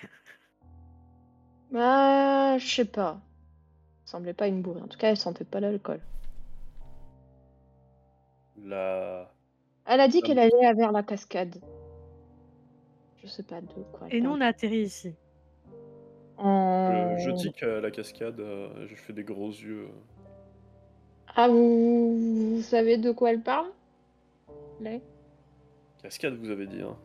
Bah, 1.71 2.57
je 2.57 2.65
sais 2.65 2.85
pas. 2.85 3.19
Elle 4.03 4.09
semblait 4.09 4.33
pas 4.33 4.47
une 4.47 4.61
bourrée. 4.61 4.81
En 4.81 4.87
tout 4.87 4.97
cas, 4.97 5.09
elle 5.09 5.17
sentait 5.17 5.43
pas 5.43 5.59
l'alcool. 5.59 5.99
La. 8.63 9.31
Elle 9.85 9.99
a 9.99 10.07
dit 10.07 10.21
qu'elle 10.21 10.39
allait 10.39 10.73
vers 10.75 10.93
la 10.93 11.03
cascade. 11.03 11.61
Je 13.21 13.27
sais 13.27 13.43
pas 13.43 13.59
de 13.59 13.67
quoi. 13.91 14.07
elle 14.09 14.15
Et 14.15 14.21
nous, 14.21 14.31
on 14.31 14.39
a 14.39 14.47
atterri 14.47 14.83
ici. 14.83 15.13
En- 16.37 17.17
Je, 17.17 17.25
je 17.25 17.31
tic 17.31 17.63
à 17.63 17.79
la 17.79 17.91
cascade. 17.91 18.39
euh, 18.39 18.87
je 18.87 18.95
fais 18.95 19.13
des 19.13 19.23
gros 19.23 19.49
yeux. 19.49 19.87
Ah, 21.35 21.47
vous... 21.47 22.55
vous 22.55 22.61
savez 22.61 22.97
de 22.97 23.11
quoi 23.11 23.31
elle 23.31 23.41
parle? 23.41 23.67
Là 24.81 24.91
Cascade, 26.01 26.35
vous 26.35 26.49
avez 26.49 26.67
dit, 26.67 26.81
hein. 26.81 26.95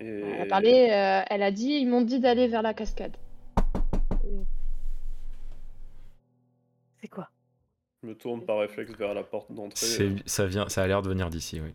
Et... 0.00 0.06
Elle 0.06 0.42
a 0.42 0.46
parlé, 0.46 0.88
euh, 0.90 1.22
elle 1.28 1.42
a 1.42 1.50
dit, 1.50 1.72
ils 1.72 1.86
m'ont 1.88 2.02
dit 2.02 2.20
d'aller 2.20 2.48
vers 2.48 2.62
la 2.62 2.72
cascade. 2.72 3.16
C'est 7.00 7.08
quoi? 7.08 7.28
Je 8.02 8.08
me 8.08 8.14
tourne 8.14 8.44
par 8.44 8.58
réflexe 8.58 8.92
vers 8.96 9.12
la 9.14 9.22
porte 9.22 9.52
d'entrée. 9.52 9.86
Ça, 10.26 10.46
vient, 10.46 10.68
ça 10.68 10.82
a 10.82 10.86
l'air 10.86 11.02
de 11.02 11.08
venir 11.08 11.28
d'ici, 11.30 11.60
oui. 11.60 11.74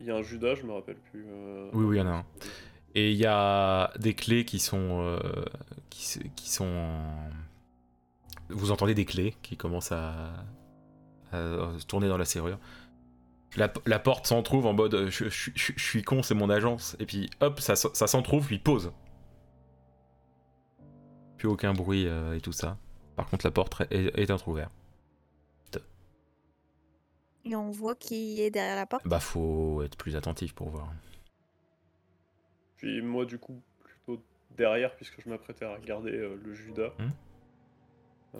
Il 0.00 0.06
y 0.06 0.10
a 0.10 0.16
un 0.16 0.22
Judas, 0.22 0.54
je 0.56 0.64
me 0.66 0.72
rappelle 0.72 0.96
plus. 1.10 1.24
euh, 1.28 1.70
Oui, 1.72 1.84
oui, 1.84 1.96
il 1.96 1.98
y 2.00 2.02
en 2.02 2.06
a 2.08 2.16
un. 2.16 2.24
Et 2.98 3.10
il 3.12 3.18
y 3.18 3.26
a 3.26 3.92
des 3.98 4.14
clés 4.14 4.46
qui 4.46 4.58
sont. 4.58 5.02
euh, 5.02 5.44
qui, 5.90 6.48
sont. 6.50 6.64
en- 6.64 7.28
Vous 8.48 8.70
entendez 8.70 8.94
des 8.94 9.04
clés 9.04 9.36
qui 9.42 9.56
commencent 9.58 9.92
à, 9.92 10.32
à 11.30 11.36
se 11.78 11.84
tourner 11.86 12.08
dans 12.08 12.16
la 12.16 12.24
serrure. 12.24 12.58
La, 13.56 13.70
la 13.84 13.98
porte 13.98 14.26
s'entrouvre 14.26 14.68
en 14.68 14.72
mode 14.72 14.94
euh, 14.94 15.10
je, 15.10 15.28
je- 15.28 15.50
je- 15.54 15.72
je 15.76 15.82
suis 15.82 16.02
con, 16.02 16.22
c'est 16.22 16.34
mon 16.34 16.48
agence. 16.48 16.96
Et 16.98 17.04
puis 17.06 17.28
hop, 17.40 17.60
ça, 17.60 17.76
ça 17.76 18.06
s'entrouvre, 18.06 18.46
puis 18.46 18.58
pause. 18.58 18.92
Plus 21.36 21.48
aucun 21.48 21.74
bruit 21.74 22.06
euh, 22.06 22.34
et 22.34 22.40
tout 22.40 22.52
ça. 22.52 22.78
Par 23.14 23.26
contre, 23.28 23.46
la 23.46 23.50
porte 23.50 23.82
est, 23.90 24.18
est 24.18 24.30
entrouverte. 24.30 24.72
Et 27.44 27.54
on 27.54 27.70
voit 27.70 27.94
qui 27.94 28.40
est 28.40 28.50
derrière 28.50 28.74
la 28.76 28.86
porte? 28.86 29.06
Bah, 29.06 29.20
faut 29.20 29.82
être 29.82 29.96
plus 29.96 30.16
attentif 30.16 30.52
pour 30.54 30.68
voir. 30.70 30.92
Puis 32.76 33.00
moi, 33.02 33.24
du 33.24 33.38
coup, 33.38 33.60
plutôt 33.82 34.22
derrière, 34.56 34.94
puisque 34.96 35.20
je 35.22 35.28
m'apprêtais 35.28 35.64
à 35.64 35.74
regarder 35.74 36.12
euh, 36.12 36.36
le 36.44 36.54
Judas. 36.54 36.92
Hmm. 36.98 37.08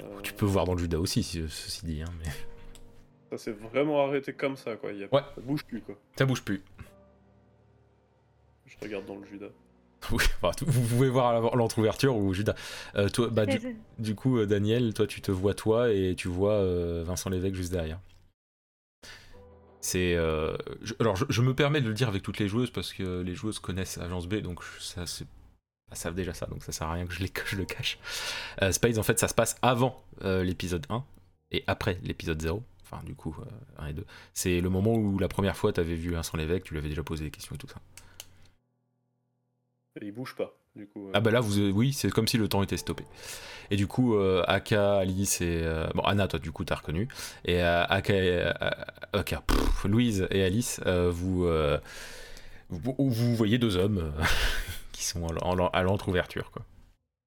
Euh, 0.03 0.21
Tu 0.23 0.33
peux 0.35 0.47
voir 0.47 0.65
dans 0.67 0.75
le 0.75 0.79
Judas 0.81 0.99
aussi, 0.99 1.23
si- 1.23 1.49
ceci 1.49 1.85
dit. 1.87 2.03
Hein, 2.03 2.13
mais... 2.19 2.31
Ça 3.31 3.39
s'est 3.39 3.53
vraiment 3.53 4.05
arrêté 4.07 4.33
comme 4.33 4.57
ça, 4.57 4.77
quoi. 4.77 4.93
Il 4.93 4.99
y 5.01 5.05
a... 5.05 5.09
Ouais. 5.13 5.23
Ça 5.35 5.41
bouge 5.41 5.65
plus, 5.65 5.81
quoi. 5.81 5.97
Ça 6.17 6.25
bouge 6.27 6.43
plus. 6.43 6.63
Je 8.67 8.77
regarde 8.83 9.07
dans 9.07 9.17
le 9.17 9.27
Judas. 9.27 9.49
Oui, 10.13 10.23
enfin, 10.41 10.53
tout- 10.57 10.67
vous 10.69 10.83
pouvez 10.87 11.09
voir 11.09 11.57
l'entrouverture 11.57 12.17
ou 12.17 12.33
Judas. 12.33 12.55
Euh, 12.95 13.09
toi, 13.09 13.29
bah, 13.29 13.45
du, 13.47 13.77
du 13.99 14.15
coup, 14.15 14.39
euh, 14.39 14.47
Daniel, 14.47 14.95
toi, 14.95 15.07
tu 15.07 15.21
te 15.21 15.33
vois 15.33 15.55
toi 15.55 15.91
et 15.93 16.15
tu 16.17 16.29
vois 16.29 16.53
euh, 16.53 17.03
Vincent 17.05 17.29
Lévesque 17.31 17.57
juste 17.57 17.73
derrière. 17.73 17.99
C'est. 19.87 20.17
euh, 20.17 20.57
alors, 20.99 21.15
je, 21.15 21.43
me 21.43 21.55
permets 21.55 21.81
de 21.81 21.87
le 21.87 21.95
dire 21.95 22.09
avec 22.09 22.25
toutes 22.25 22.41
les 22.41 22.49
joueuses 22.49 22.73
parce 22.73 22.93
que 22.93 23.21
les 23.21 23.37
joueuses 23.37 23.61
connaissent 23.61 23.99
Agence 23.99 24.27
B, 24.27 24.39
donc 24.39 24.65
ça, 24.81 25.05
elles 25.93 25.97
savent 25.97 26.17
déjà 26.17 26.35
ça, 26.35 26.47
donc 26.47 26.65
ça 26.65 26.73
sert 26.73 26.89
à 26.89 26.95
rien 26.95 27.07
que 27.07 27.13
je, 27.13 27.21
les, 27.21 27.29
que 27.29 27.55
le 27.55 27.65
cache. 27.65 27.97
Euh, 28.63 28.73
en 28.99 29.03
fait, 29.05 29.21
ça 29.21 29.29
se 29.29 29.35
passe 29.35 29.57
avant 29.63 30.03
euh, 30.23 30.43
l'épisode 30.43 30.85
1 30.91 31.05
et 31.53 31.63
après 31.69 32.01
l'épisode 32.03 32.43
0. 32.43 32.65
Enfin, 32.83 33.01
du 33.05 33.15
coup, 33.15 33.37
euh, 33.41 33.85
1 33.85 33.87
et 33.87 33.93
2. 33.93 34.05
C'est 34.35 34.61
le 34.61 34.71
moment 34.71 34.95
où 34.95 35.21
la 35.21 35.29
première 35.29 35.57
fois, 35.57 35.73
tu 35.73 35.79
avais 35.79 35.95
vu 35.95 36.11
Vincent 36.11 36.37
Lévesque, 36.37 36.65
tu 36.65 36.75
lui 36.75 36.79
avais 36.79 36.89
déjà 36.89 37.05
posé 37.05 37.25
des 37.25 37.31
questions 37.31 37.55
et 37.55 37.59
tout 37.59 37.69
ça. 37.69 37.81
Il 40.03 40.11
bouge 40.11 40.35
pas, 40.35 40.53
du 40.77 40.87
coup. 40.87 41.09
euh. 41.09 41.13
Ah 41.15 41.21
bah 41.21 41.31
là, 41.31 41.41
vous, 41.41 41.59
oui, 41.71 41.93
c'est 41.93 42.11
comme 42.11 42.29
si 42.29 42.37
le 42.39 42.49
temps 42.49 42.63
était 42.63 42.77
stoppé. 42.77 43.05
Et 43.71 43.77
du 43.77 43.87
coup, 43.87 44.15
euh, 44.17 44.45
Aka, 44.47 44.99
Alice 44.99 45.41
et... 45.41 45.61
euh, 45.63 45.87
bon, 45.95 46.03
Anna, 46.03 46.29
toi, 46.29 46.39
du 46.39 46.53
coup, 46.53 46.65
t'as 46.65 46.77
reconnu. 46.77 47.09
Et 47.45 47.63
euh, 47.63 47.85
Aka, 47.85 48.15
et, 48.15 48.31
euh, 48.45 48.53
Aka, 49.13 49.43
pff, 49.47 49.85
Louise 49.85 50.29
et 50.31 50.45
Alice, 50.45 50.81
euh, 50.87 51.11
vous, 51.13 51.45
euh, 51.47 51.79
vous, 52.71 52.95
vous 52.99 53.35
voyez 53.35 53.59
deux 53.59 53.77
hommes 53.77 53.99
euh, 53.99 54.23
qui 54.93 55.03
sont 55.05 55.25
en- 55.25 55.59
en- 55.59 55.69
à 55.69 55.83
l'entre-ouverture, 55.83 56.51
quoi. 56.53 56.63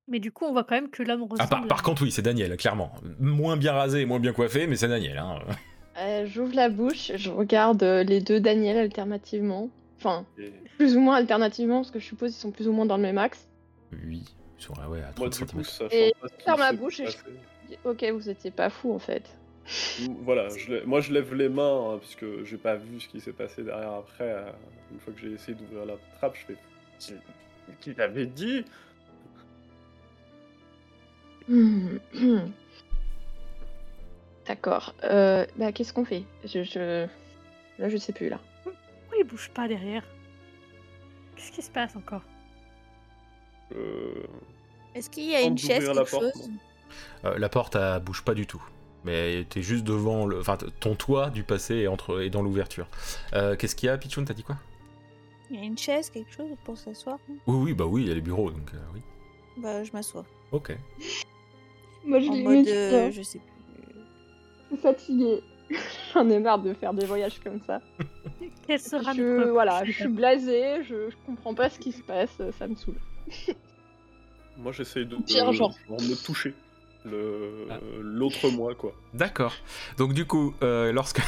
Mais 0.08 0.20
du 0.20 0.32
coup, 0.32 0.46
on 0.46 0.54
voit 0.54 0.64
quand 0.64 0.74
même 0.76 0.90
que 0.90 1.04
l'homme 1.04 1.22
Ah, 1.30 1.34
ressemble. 1.34 1.50
par, 1.50 1.68
par 1.68 1.84
contre, 1.84 2.02
oui, 2.04 2.12
c'est 2.12 2.24
Daniel, 2.24 2.56
clairement. 2.58 2.92
Moins 3.20 3.58
bien 3.58 3.74
rasé 3.74 4.06
moins 4.06 4.20
bien 4.20 4.34
coiffé, 4.34 4.66
mais 4.66 4.76
c'est 4.76 4.88
Daniel. 4.88 5.18
Hein. 5.20 5.36
Euh, 6.00 6.26
J'ouvre 6.26 6.56
la 6.56 6.70
bouche, 6.70 7.12
je 7.16 7.30
regarde 7.30 7.84
euh, 7.84 8.04
les 8.04 8.20
deux 8.22 8.40
Daniel 8.40 8.78
alternativement. 8.78 9.70
Enfin, 10.00 10.26
Et 10.38 10.52
plus 10.78 10.96
ou 10.96 11.02
moins 11.02 11.16
alternativement, 11.16 11.78
parce 11.82 11.92
que 11.92 12.00
je 12.00 12.06
suppose 12.06 12.32
qu'ils 12.32 12.40
sont 12.42 12.52
plus 12.52 12.68
ou 12.68 12.72
moins 12.72 12.86
dans 12.86 12.96
le 12.96 13.04
même 13.04 13.18
axe. 13.18 13.48
Oui, 13.92 14.24
ils 14.58 14.64
sont 14.64 14.74
ouais, 14.90 15.02
à 15.02 15.12
30 15.12 15.20
moi, 15.20 15.30
du 15.30 15.36
cm. 15.36 15.90
Et 15.92 16.14
qui 16.38 16.44
ferme 16.46 16.62
s'est 16.62 16.78
bouche 16.78 17.00
et 17.02 17.06
je- 17.08 17.18
passé- 17.18 17.80
Ok, 17.84 18.04
vous 18.14 18.30
étiez 18.30 18.52
pas 18.52 18.70
fou 18.70 18.94
en 18.94 19.00
fait. 19.00 19.36
Voilà, 20.24 20.50
je 20.50 20.84
moi 20.86 21.02
je 21.02 21.12
lève 21.14 21.34
les 21.36 21.50
mains, 21.50 21.94
hein, 21.94 21.98
puisque 22.00 22.44
j'ai 22.46 22.58
pas 22.58 22.76
vu 22.76 23.00
ce 23.00 23.08
qui 23.08 23.20
s'est 23.22 23.34
passé 23.34 23.62
derrière 23.64 23.92
après. 23.94 24.24
euh, 24.32 24.50
une 24.92 25.00
fois 25.00 25.14
que 25.14 25.20
j'ai 25.20 25.32
essayé 25.34 25.54
d'ouvrir 25.56 25.86
la 25.86 25.96
trappe, 26.18 26.36
je 26.36 26.46
fais. 26.46 26.58
Qui- 27.82 27.94
t'avait 27.94 28.26
dit? 28.26 28.66
D'accord. 34.48 34.96
Euh, 35.04 35.46
bah, 35.58 35.72
qu'est-ce 35.72 35.94
qu'on 35.94 36.06
fait? 36.06 36.24
Je, 36.44 36.64
je... 36.64 37.06
Là, 37.78 37.90
je 37.90 37.98
sais 37.98 38.14
plus, 38.14 38.30
là. 38.30 38.40
Il 39.20 39.26
bouge 39.26 39.50
pas 39.54 39.68
derrière 39.68 40.04
Qu'est-ce 41.36 41.52
qui 41.52 41.62
se 41.62 41.70
passe 41.72 41.96
encore? 41.96 42.22
Euh, 43.76 44.24
Est-ce 44.96 45.10
qu'il 45.10 45.26
y 45.26 45.36
a 45.36 45.40
Tente 45.42 45.50
une 45.50 45.58
chaise, 45.58 45.80
d'ouvrir 45.86 45.94
la 45.94 46.02
quelque 46.04 46.12
porte, 46.12 46.34
chose 46.34 46.50
Euh, 47.26 47.38
la 47.38 47.50
porte, 47.50 47.76
elle 47.76 48.02
bouge 48.02 48.24
pas 48.24 48.34
du 48.34 48.48
tout. 48.48 48.62
Mais 49.06 49.46
t'es 49.50 49.62
juste 49.62 49.84
devant 49.86 50.26
le. 50.26 50.40
Enfin, 50.40 50.58
ton 50.80 50.96
toit 50.96 51.30
du 51.30 51.44
passé 51.44 51.76
est, 51.78 51.88
entre... 51.88 52.22
est 52.22 52.30
dans 52.30 52.42
l'ouverture. 52.42 52.88
Euh, 53.34 53.56
Qu'est-ce 53.56 53.76
qu'il 53.76 53.88
y 53.88 53.90
a, 53.90 53.98
Pichoun? 53.98 54.26
T'as 54.26 54.34
dit 54.34 54.44
quoi? 54.44 54.58
Il 55.50 55.58
y 55.58 55.62
a 55.62 55.66
une 55.66 55.78
chaise, 55.78 56.10
quelque 56.10 56.32
chose 56.34 56.50
pour 56.66 56.78
s'asseoir 56.78 57.18
Oui, 57.28 57.40
oui, 57.48 57.74
bah 57.74 57.86
oui, 57.86 58.04
il 58.04 58.08
y 58.10 58.12
a 58.12 58.14
les 58.14 58.22
bureaux, 58.22 58.52
donc 58.52 58.72
euh, 58.74 58.78
oui. 58.94 59.02
Bah, 59.58 59.84
je 59.84 59.92
m'assois. 59.94 60.26
Ok. 60.52 60.76
Moi, 62.06 62.20
je 62.20 62.28
En 62.30 62.34
l'ai 62.34 62.44
mode, 62.44 62.68
euh, 62.68 63.12
je 63.12 63.22
sais 63.22 63.40
plus. 63.40 63.94
Je 64.70 64.76
suis 64.76 64.82
fatiguée. 64.82 65.42
J'en 66.14 66.30
ai 66.30 66.40
marre 66.40 66.60
de 66.60 66.74
faire 66.74 66.94
des 66.94 67.06
voyages 67.06 67.40
comme 67.44 67.60
ça. 67.66 67.82
Quel 68.68 68.80
sera 68.80 69.14
Je, 69.14 69.22
notre 69.22 69.52
voilà, 69.52 69.84
je 69.86 69.92
suis 69.92 70.08
blasée, 70.08 70.84
je, 70.84 71.10
je 71.10 71.16
comprends 71.26 71.54
pas 71.54 71.70
ce 71.70 71.80
qui 71.80 71.92
se 71.92 72.02
passe, 72.02 72.30
ça 72.58 72.68
me 72.68 72.76
saoule. 72.76 72.96
moi 74.58 74.72
j'essaye 74.72 75.06
de, 75.06 75.16
Pire, 75.18 75.52
genre. 75.54 75.76
me 75.90 76.26
toucher. 76.26 76.54
Le- 77.06 77.66
Ah. 77.70 77.80
L'autre 78.02 78.50
moi, 78.50 78.76
quoi. 78.76 78.94
D'accord. 79.14 79.54
Donc 79.98 80.14
du 80.14 80.26
coup, 80.26 80.54
euh, 80.64 80.92
lorsque 80.92 81.22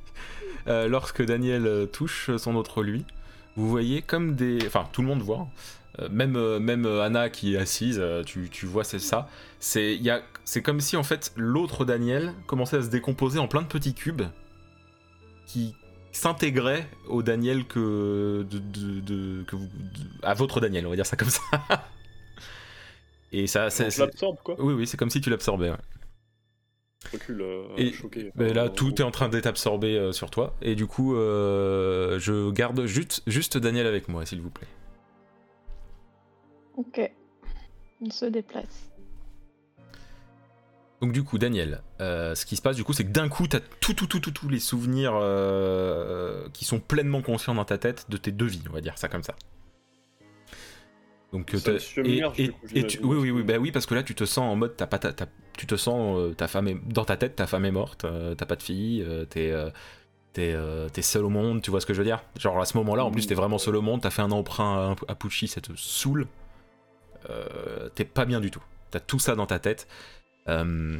euh, 0.68 0.88
lorsque 0.88 1.22
Daniel 1.24 1.66
euh, 1.66 1.86
touche 1.86 2.30
son 2.36 2.54
autre 2.56 2.82
lui, 2.82 3.04
vous 3.56 3.68
voyez 3.68 4.02
comme 4.02 4.34
des, 4.34 4.58
enfin 4.66 4.86
tout 4.92 5.00
le 5.00 5.08
monde 5.08 5.22
voit, 5.22 5.46
euh, 6.00 6.08
même 6.10 6.58
même 6.58 6.84
Anna 6.86 7.30
qui 7.30 7.54
est 7.54 7.58
assise, 7.58 8.02
tu, 8.26 8.48
tu 8.50 8.66
vois 8.66 8.84
c'est 8.84 8.98
ça. 8.98 9.28
C'est 9.58 9.94
il 9.94 10.02
y 10.02 10.10
a, 10.10 10.20
c'est 10.46 10.62
comme 10.62 10.80
si 10.80 10.96
en 10.96 11.02
fait 11.02 11.32
l'autre 11.36 11.84
Daniel 11.84 12.32
commençait 12.46 12.78
à 12.78 12.82
se 12.82 12.88
décomposer 12.88 13.38
en 13.38 13.48
plein 13.48 13.60
de 13.60 13.66
petits 13.66 13.92
cubes 13.94 14.22
qui 15.46 15.74
s'intégraient 16.12 16.88
au 17.08 17.22
Daniel 17.22 17.66
que 17.66 18.46
de, 18.48 18.58
de- 18.58 19.00
de- 19.00 19.42
que 19.42 19.54
vous, 19.56 19.66
de- 19.66 20.26
à 20.26 20.32
votre 20.32 20.60
Daniel, 20.60 20.86
on 20.86 20.90
va 20.90 20.96
dire 20.96 21.04
ça 21.04 21.16
comme 21.16 21.28
ça. 21.28 21.42
Et 23.32 23.46
ça, 23.46 23.68
c'est, 23.70 23.94
l'absorbe, 23.98 24.38
quoi. 24.42 24.54
oui 24.58 24.72
oui, 24.72 24.86
c'est 24.86 24.96
comme 24.96 25.10
si 25.10 25.20
tu 25.20 25.28
l'absorbais. 25.30 25.70
ouais. 25.70 25.76
Je 27.04 27.10
recule, 27.18 27.42
euh, 27.42 27.66
Et- 27.76 27.92
choqué. 27.92 28.32
Ben 28.34 28.52
là, 28.54 28.68
tout 28.68 28.94
est 29.00 29.04
en 29.04 29.10
train 29.10 29.28
d'être 29.28 29.46
absorbé 29.46 29.98
euh, 29.98 30.12
sur 30.12 30.30
toi. 30.30 30.54
Et 30.62 30.74
du 30.74 30.86
coup, 30.86 31.14
euh, 31.16 32.18
je 32.18 32.50
garde 32.50 32.86
juste, 32.86 33.22
juste 33.26 33.58
Daniel 33.58 33.86
avec 33.86 34.08
moi, 34.08 34.24
s'il 34.24 34.40
vous 34.40 34.50
plaît. 34.50 34.66
Ok. 36.76 37.00
On 38.00 38.10
se 38.10 38.24
déplace. 38.26 38.90
Donc 41.02 41.12
du 41.12 41.22
coup, 41.22 41.36
Daniel, 41.38 41.82
euh, 42.00 42.34
ce 42.34 42.46
qui 42.46 42.56
se 42.56 42.62
passe 42.62 42.76
du 42.76 42.82
coup, 42.84 42.92
c'est 42.94 43.04
que 43.04 43.10
d'un 43.12 43.28
coup, 43.28 43.46
t'as 43.46 43.60
tout, 43.80 43.92
tout, 43.92 44.06
tout, 44.06 44.18
tout, 44.20 44.30
tous 44.30 44.48
les 44.48 44.58
souvenirs 44.60 45.12
euh, 45.14 46.48
qui 46.54 46.64
sont 46.64 46.80
pleinement 46.80 47.20
conscients 47.20 47.54
dans 47.54 47.66
ta 47.66 47.76
tête 47.76 48.06
de 48.08 48.16
tes 48.16 48.32
deux 48.32 48.46
vies, 48.46 48.62
on 48.70 48.72
va 48.72 48.80
dire 48.80 48.96
ça 48.96 49.08
comme 49.08 49.22
ça. 49.22 49.34
Donc 51.32 51.50
Ça 51.58 51.72
et, 52.38 52.48
coup, 52.48 52.56
et- 52.74 52.86
tu- 52.86 53.00
oui, 53.02 53.16
oui, 53.18 53.30
oui, 53.30 53.42
bah 53.42 53.56
oui, 53.58 53.72
parce 53.72 53.84
que 53.84 53.94
là, 53.94 54.02
tu 54.02 54.14
te 54.14 54.24
sens 54.24 54.38
en 54.50 54.56
mode, 54.56 54.74
t'as 54.76 54.86
pas 54.86 54.98
ta, 54.98 55.12
ta- 55.12 55.26
tu 55.58 55.66
te 55.66 55.76
sens, 55.76 56.16
euh, 56.18 56.32
ta 56.34 56.48
femme 56.48 56.68
est 56.68 56.78
dans 56.86 57.04
ta 57.04 57.16
tête, 57.16 57.36
ta 57.36 57.46
femme 57.46 57.64
est 57.66 57.70
morte, 57.72 58.04
euh, 58.04 58.34
t'as 58.34 58.46
pas 58.46 58.56
de 58.56 58.62
fille, 58.62 59.02
euh, 59.06 59.24
t'es, 59.26 59.50
euh, 59.50 59.68
t'es, 60.32 60.54
euh, 60.54 60.88
seul 61.02 61.24
au 61.24 61.28
monde, 61.28 61.60
tu 61.60 61.70
vois 61.70 61.80
ce 61.80 61.86
que 61.86 61.92
je 61.92 61.98
veux 61.98 62.04
dire? 62.06 62.22
Genre 62.38 62.58
à 62.58 62.64
ce 62.64 62.76
moment-là, 62.78 63.04
en 63.04 63.10
plus, 63.10 63.26
t'es 63.26 63.34
vraiment 63.34 63.58
seul 63.58 63.76
au 63.76 63.82
monde, 63.82 64.00
t'as 64.00 64.10
fait 64.10 64.22
un 64.22 64.30
emprunt 64.30 64.96
à, 65.08 65.12
à 65.12 65.14
Pucci, 65.14 65.46
ça 65.48 65.60
te 65.60 65.72
saoule, 65.76 66.26
Euh, 67.28 67.88
t'es 67.96 68.04
pas 68.04 68.24
bien 68.24 68.40
du 68.40 68.52
tout. 68.52 68.62
T'as 68.92 69.00
tout 69.00 69.18
ça 69.18 69.34
dans 69.34 69.46
ta 69.46 69.58
tête. 69.58 69.88
Euh, 70.48 70.98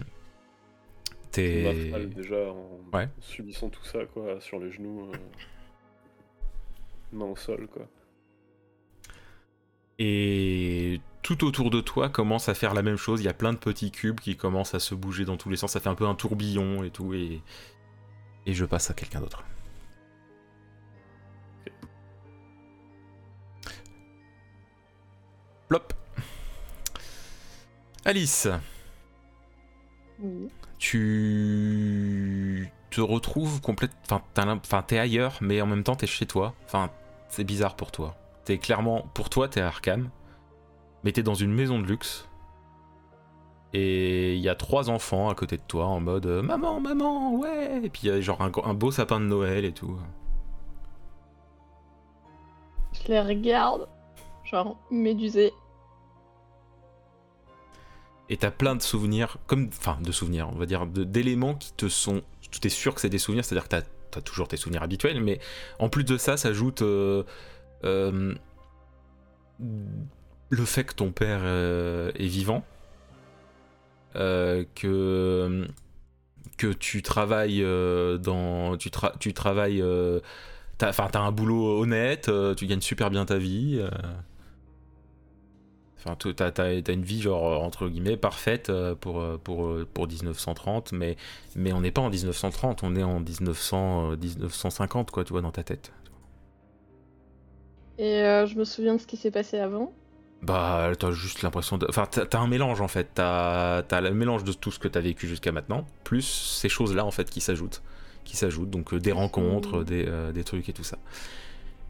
t'es 1.31 1.91
mal, 1.91 2.11
déjà 2.11 2.51
en 2.51 2.81
Ouais. 2.93 3.09
subissant 3.21 3.69
tout 3.69 3.85
ça, 3.85 4.05
quoi, 4.07 4.41
sur 4.41 4.59
les 4.59 4.71
genoux. 4.71 5.11
euh, 5.13 5.17
Main 7.13 7.27
au 7.27 7.37
sol, 7.37 7.69
quoi. 7.69 7.87
Et 9.99 11.01
tout 11.23 11.45
autour 11.45 11.71
de 11.71 11.81
toi 11.81 12.09
commence 12.09 12.49
à 12.49 12.55
faire 12.55 12.75
la 12.75 12.83
même 12.83 12.97
chose. 12.97 13.21
Il 13.21 13.25
y 13.25 13.29
a 13.29 13.35
plein 13.35 13.53
de 13.53 13.59
petits 13.59 13.91
cubes 13.91 14.21
qui 14.21 14.37
commencent 14.37 14.75
à 14.75 14.81
se 14.81 14.95
bouger 14.95 15.25
dans 15.25 15.37
tous 15.37 15.49
les 15.49 15.57
sens. 15.57 15.73
Ça 15.73 15.81
fait 15.81 15.89
un 15.89 15.95
peu 15.95 16.07
un 16.07 16.15
tourbillon 16.15 16.83
et 16.85 16.91
tout. 16.91 17.15
Et, 17.15 17.41
et 18.45 18.53
je 18.53 18.65
passe 18.65 18.91
à 18.91 18.95
quelqu'un 18.95 19.21
d'autre. 19.21 19.45
Plop. 25.69 25.93
Alice, 28.05 28.49
Tu 30.79 32.71
te 32.91 33.01
retrouves 33.01 33.61
complète. 33.61 33.93
Enfin, 34.11 34.83
t'es 34.83 34.99
ailleurs, 34.99 35.39
mais 35.41 35.61
en 35.61 35.67
même 35.67 35.83
temps, 35.83 35.97
t'es 35.97 36.07
chez 36.07 36.27
toi. 36.27 36.55
Enfin, 36.65 36.91
c'est 37.29 37.45
bizarre 37.45 37.77
pour 37.77 37.91
toi. 37.93 38.17
T'es 38.45 38.59
clairement. 38.59 39.07
Pour 39.15 39.31
toi, 39.31 39.49
t'es 39.49 39.61
à 39.61 39.69
Arkham. 39.69 40.11
Mais 41.05 41.13
t'es 41.13 41.23
dans 41.23 41.35
une 41.35 41.53
maison 41.53 41.79
de 41.79 41.87
luxe. 41.87 42.29
Et 43.73 44.35
il 44.35 44.41
y 44.41 44.49
a 44.49 44.55
trois 44.55 44.91
enfants 44.91 45.29
à 45.29 45.35
côté 45.35 45.57
de 45.57 45.63
toi 45.67 45.87
en 45.87 46.01
mode 46.01 46.27
euh, 46.27 46.41
Maman, 46.41 46.81
maman, 46.81 47.35
ouais 47.35 47.81
Et 47.85 47.91
puis 47.91 48.03
il 48.05 48.09
y 48.09 48.13
a 48.13 48.21
genre 48.21 48.41
un, 48.41 48.51
un 48.65 48.75
beau 48.75 48.91
sapin 48.91 49.21
de 49.21 49.27
Noël 49.27 49.65
et 49.65 49.73
tout. 49.73 49.99
Je 52.93 53.09
les 53.09 53.21
regarde. 53.21 53.89
genre 54.45 54.79
médusé. 54.91 55.53
Et 58.29 58.37
t'as 58.37 58.51
plein 58.51 58.75
de 58.75 58.83
souvenirs, 58.83 59.39
comme, 59.47 59.69
enfin, 59.69 59.99
de 60.03 60.11
souvenirs, 60.11 60.49
on 60.53 60.59
va 60.59 60.67
dire, 60.67 60.87
d'éléments 60.87 61.55
qui 61.55 61.73
te 61.73 61.89
sont. 61.89 62.23
Tu 62.51 62.67
es 62.67 62.71
sûr 62.71 62.95
que 62.95 63.01
c'est 63.01 63.09
des 63.09 63.19
souvenirs, 63.19 63.45
c'est-à-dire 63.45 63.65
que 63.65 63.77
t'as 63.77 63.83
as 64.19 64.23
toujours 64.23 64.49
tes 64.49 64.57
souvenirs 64.57 64.83
habituels, 64.83 65.21
mais 65.21 65.39
en 65.79 65.91
plus 65.91 66.03
de 66.03 66.17
ça, 66.17 66.39
s'ajoute 66.39 66.81
euh, 66.81 67.23
euh, 67.85 68.35
le 70.49 70.65
fait 70.65 70.85
que 70.85 70.95
ton 70.95 71.13
père 71.13 71.41
euh, 71.43 72.11
est 72.15 72.27
vivant, 72.27 72.65
que 74.15 75.69
que 76.57 76.73
tu 76.73 77.03
travailles 77.03 77.61
dans, 77.61 78.79
tu, 78.79 78.89
tra- 78.89 79.19
tu 79.19 79.35
travailles, 79.35 79.85
enfin, 80.83 81.09
t'as 81.13 81.21
un 81.21 81.33
boulot 81.33 81.83
honnête, 81.83 82.31
tu 82.57 82.67
gagnes 82.67 82.81
super 82.81 83.11
bien 83.11 83.27
ta 83.27 83.37
vie. 83.37 83.85
Enfin, 86.07 86.17
t'as, 86.35 86.51
t'as- 86.53 86.83
t'as 86.83 86.93
une 86.93 87.03
vie 87.03 87.21
genre 87.23 87.47
euh, 87.47 87.57
entre 87.57 87.89
guillemets 87.89 88.17
parfaite 88.17 88.71
euh, 88.71 88.95
pour, 88.95 89.21
euh, 89.21 89.39
pour, 89.43 89.71
pour 89.95 90.07
1930, 90.07 90.93
mais, 90.93 91.17
mais 91.57 91.73
on 91.73 91.81
n'est 91.81 91.91
pas 91.91 92.03
en 92.03 92.11
1930, 92.11 92.83
on 92.85 92.95
est 92.97 93.03
en 93.03 93.21
1900, 93.21 94.13
euh, 94.13 94.17
1950 94.17 95.11
quoi, 95.11 95.25
tu 95.25 95.33
vois, 95.33 95.43
dans 95.43 95.53
ta 95.53 95.65
tête. 95.65 95.93
Et 97.99 98.23
euh, 98.23 98.47
je 98.47 98.57
me 98.57 98.65
souviens 98.65 98.95
de 98.95 99.01
ce 99.01 99.07
qui 99.07 99.17
s'est 99.19 99.31
passé 99.31 99.59
avant. 99.59 99.93
Bah, 100.43 100.93
t'as 100.99 101.11
juste 101.13 101.43
l'impression 101.43 101.79
de. 101.79 101.87
Enfin, 101.89 102.07
t'as, 102.11 102.27
t'as 102.27 102.39
un 102.39 102.47
mélange 102.47 102.81
en 102.81 102.89
fait. 102.89 103.09
T'as, 103.15 103.83
t'as 103.83 104.01
le 104.01 104.13
mélange 104.13 104.45
de 104.45 104.53
tout 104.53 104.71
ce 104.71 104.79
que 104.79 104.87
t'as 104.89 105.01
vécu 105.01 105.27
jusqu'à 105.27 105.51
maintenant, 105.51 105.87
plus 106.05 106.23
ces 106.61 106.69
choses-là 106.69 107.05
en 107.05 107.11
fait 107.11 107.31
qui 107.31 107.41
s'ajoutent. 107.41 107.83
Qui 108.25 108.37
s'ajoutent, 108.37 108.71
donc 108.71 108.93
euh, 108.93 109.01
des 109.01 109.13
rencontres, 109.13 109.83
des, 109.83 110.05
euh, 110.07 110.33
des 110.33 110.45
trucs 110.45 110.69
et 110.69 110.73
tout 110.73 110.85
ça. 110.85 110.99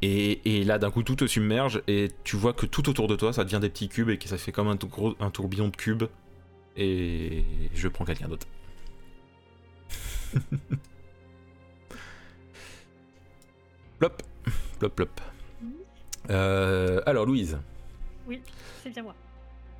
Et, 0.02 0.58
et 0.60 0.64
là, 0.64 0.78
d'un 0.78 0.90
coup, 0.90 1.02
tout 1.02 1.16
te 1.16 1.26
submerge 1.26 1.82
et 1.88 2.10
tu 2.24 2.36
vois 2.36 2.52
que 2.52 2.66
tout 2.66 2.88
autour 2.88 3.08
de 3.08 3.16
toi, 3.16 3.32
ça 3.32 3.44
devient 3.44 3.60
des 3.60 3.70
petits 3.70 3.88
cubes 3.88 4.10
et 4.10 4.18
que 4.18 4.28
ça 4.28 4.36
fait 4.38 4.52
comme 4.52 4.68
un, 4.68 4.76
tout 4.76 4.88
gros, 4.88 5.14
un 5.20 5.30
tourbillon 5.30 5.68
de 5.68 5.76
cubes. 5.76 6.04
Et 6.76 7.44
je 7.74 7.88
prends 7.88 8.04
quelqu'un 8.04 8.28
d'autre. 8.28 8.46
plop, 13.98 14.22
plop, 14.78 14.94
plop. 14.94 15.20
Euh, 16.30 17.00
alors, 17.06 17.24
Louise. 17.26 17.58
C'est 18.82 18.90
bien 18.90 19.02
moi. 19.02 19.14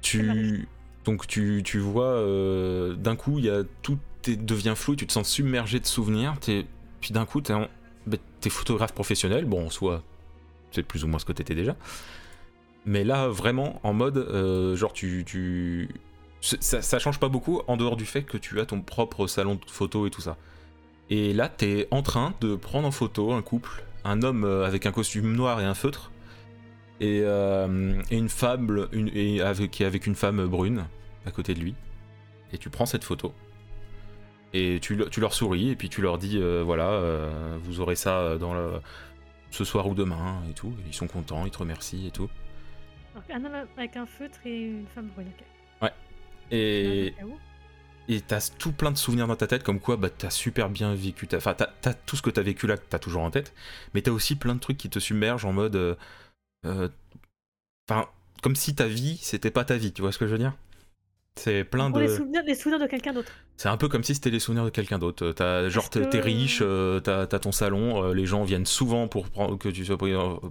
tu 0.02 0.68
donc 1.04 1.26
tu, 1.28 1.62
tu 1.64 1.78
vois 1.78 2.06
euh, 2.06 2.94
d'un 2.96 3.14
coup 3.14 3.38
il 3.38 3.44
y 3.44 3.50
a 3.50 3.62
tout 3.82 3.98
devient 4.26 4.72
flou 4.74 4.96
tu 4.96 5.06
te 5.06 5.12
sens 5.12 5.28
submergé 5.28 5.78
de 5.78 5.86
souvenirs 5.86 6.34
puis 7.00 7.12
d'un 7.12 7.24
coup 7.26 7.40
t'es 7.40 7.52
en- 7.52 7.68
t'es 8.40 8.50
photographe 8.50 8.92
professionnel 8.92 9.44
bon 9.44 9.66
en 9.66 10.00
c'est 10.70 10.82
plus 10.82 11.04
ou 11.04 11.08
moins 11.08 11.18
ce 11.18 11.24
que 11.24 11.32
t'étais 11.32 11.54
déjà. 11.54 11.76
Mais 12.84 13.04
là 13.04 13.28
vraiment 13.28 13.80
en 13.82 13.92
mode 13.92 14.18
euh, 14.18 14.76
genre 14.76 14.92
tu, 14.92 15.88
ça, 16.40 16.98
change 16.98 17.18
pas 17.18 17.28
beaucoup 17.28 17.62
en 17.66 17.76
dehors 17.76 17.96
du 17.96 18.06
fait 18.06 18.22
que 18.22 18.36
tu 18.36 18.60
as 18.60 18.66
ton 18.66 18.80
propre 18.80 19.26
salon 19.26 19.54
de 19.54 19.70
photo 19.70 20.06
et 20.06 20.10
tout 20.10 20.20
ça. 20.20 20.36
Et 21.10 21.32
là 21.32 21.48
t'es 21.48 21.88
en 21.90 22.02
train 22.02 22.34
de 22.40 22.56
prendre 22.56 22.86
en 22.86 22.92
photo 22.92 23.32
un 23.32 23.42
couple 23.42 23.84
un 24.04 24.22
homme 24.22 24.44
euh, 24.44 24.64
avec 24.64 24.86
un 24.86 24.92
costume 24.92 25.34
noir 25.34 25.60
et 25.60 25.64
un 25.64 25.74
feutre 25.74 26.12
et, 27.00 27.20
euh, 27.24 28.00
une 28.10 28.28
femme 28.28 28.88
une, 28.92 29.10
et 29.14 29.40
avec, 29.40 29.70
qui 29.70 29.82
est 29.82 29.86
avec 29.86 30.06
une 30.06 30.14
femme 30.14 30.46
brune 30.46 30.86
à 31.26 31.30
côté 31.30 31.54
de 31.54 31.60
lui. 31.60 31.74
Et 32.52 32.58
tu 32.58 32.70
prends 32.70 32.86
cette 32.86 33.04
photo 33.04 33.34
et 34.52 34.78
tu, 34.80 34.94
le- 34.96 35.08
tu 35.10 35.20
leur 35.20 35.34
souris 35.34 35.70
et 35.70 35.76
puis 35.76 35.88
tu 35.88 36.02
leur 36.02 36.18
dis 36.18 36.38
euh, 36.38 36.62
voilà 36.64 36.90
euh, 36.90 37.58
vous 37.62 37.80
aurez 37.80 37.96
ça 37.96 38.38
dans 38.38 38.54
le, 38.54 38.80
ce 39.50 39.64
soir 39.64 39.86
ou 39.88 39.94
demain 39.94 40.42
et 40.50 40.54
tout. 40.54 40.74
Ils 40.86 40.94
sont 40.94 41.08
contents, 41.08 41.46
ils 41.46 41.50
te 41.52 41.58
remercient 41.58 42.06
et 42.08 42.10
tout. 42.10 42.30
Un 43.30 43.44
homme 43.44 43.66
avec 43.76 43.96
un 43.96 44.06
feutre 44.06 44.38
et 44.44 44.60
une 44.62 44.86
femme 44.94 45.08
brune. 45.08 45.28
ok. 45.28 45.44
Et, 46.52 47.14
Ah, 47.20 47.24
et 48.08 48.20
t'as 48.20 48.50
tout 48.58 48.72
plein 48.72 48.92
de 48.92 48.96
souvenirs 48.96 49.26
dans 49.26 49.36
ta 49.36 49.46
tête 49.48 49.64
comme 49.64 49.80
quoi 49.80 49.96
bah, 49.96 50.10
t'as 50.10 50.30
super 50.30 50.70
bien 50.70 50.94
vécu 50.94 51.28
enfin 51.34 51.54
t'as, 51.54 51.68
t'as 51.80 51.94
tout 51.94 52.16
ce 52.16 52.22
que 52.22 52.30
t'as 52.30 52.42
vécu 52.42 52.66
là 52.68 52.76
que 52.76 52.84
t'as 52.88 53.00
toujours 53.00 53.22
en 53.22 53.30
tête 53.32 53.52
mais 53.94 54.02
t'as 54.02 54.12
aussi 54.12 54.36
plein 54.36 54.54
de 54.54 54.60
trucs 54.60 54.76
qui 54.78 54.88
te 54.88 55.00
submergent 55.00 55.44
en 55.44 55.52
mode 55.52 55.74
euh, 55.76 55.96
euh, 56.66 56.88
enfin 57.88 58.08
comme 58.42 58.56
si 58.56 58.74
ta 58.74 58.86
vie 58.86 59.18
c'était 59.22 59.50
pas 59.50 59.64
ta 59.64 59.76
vie 59.76 59.92
tu 59.92 60.02
vois 60.02 60.12
ce 60.12 60.18
que 60.18 60.26
je 60.26 60.32
veux 60.32 60.38
dire? 60.38 60.54
C'est 61.36 61.64
plein 61.64 61.90
de 61.90 62.00
les 62.00 62.08
souvenirs, 62.08 62.42
les 62.46 62.54
souvenirs 62.54 62.80
de 62.80 62.86
quelqu'un 62.86 63.12
d'autre. 63.12 63.30
c'est 63.56 63.68
un 63.68 63.76
peu 63.76 63.88
comme 63.88 64.02
si 64.02 64.14
c'était 64.14 64.30
les 64.30 64.40
souvenirs 64.40 64.64
de 64.64 64.70
quelqu'un 64.70 64.98
d'autre 64.98 65.32
t'as 65.32 65.68
genre 65.68 65.90
t'es, 65.90 66.00
que- 66.08 66.16
riche 66.18 66.60
euh, 66.62 66.98
t'as, 67.00 67.26
t'as 67.26 67.38
ton 67.38 67.52
salon 67.52 68.02
euh, 68.02 68.14
les 68.14 68.26
gens 68.26 68.42
viennent 68.44 68.66
souvent 68.66 69.06
pour 69.08 69.26
que 69.58 69.68
tu 69.68 69.84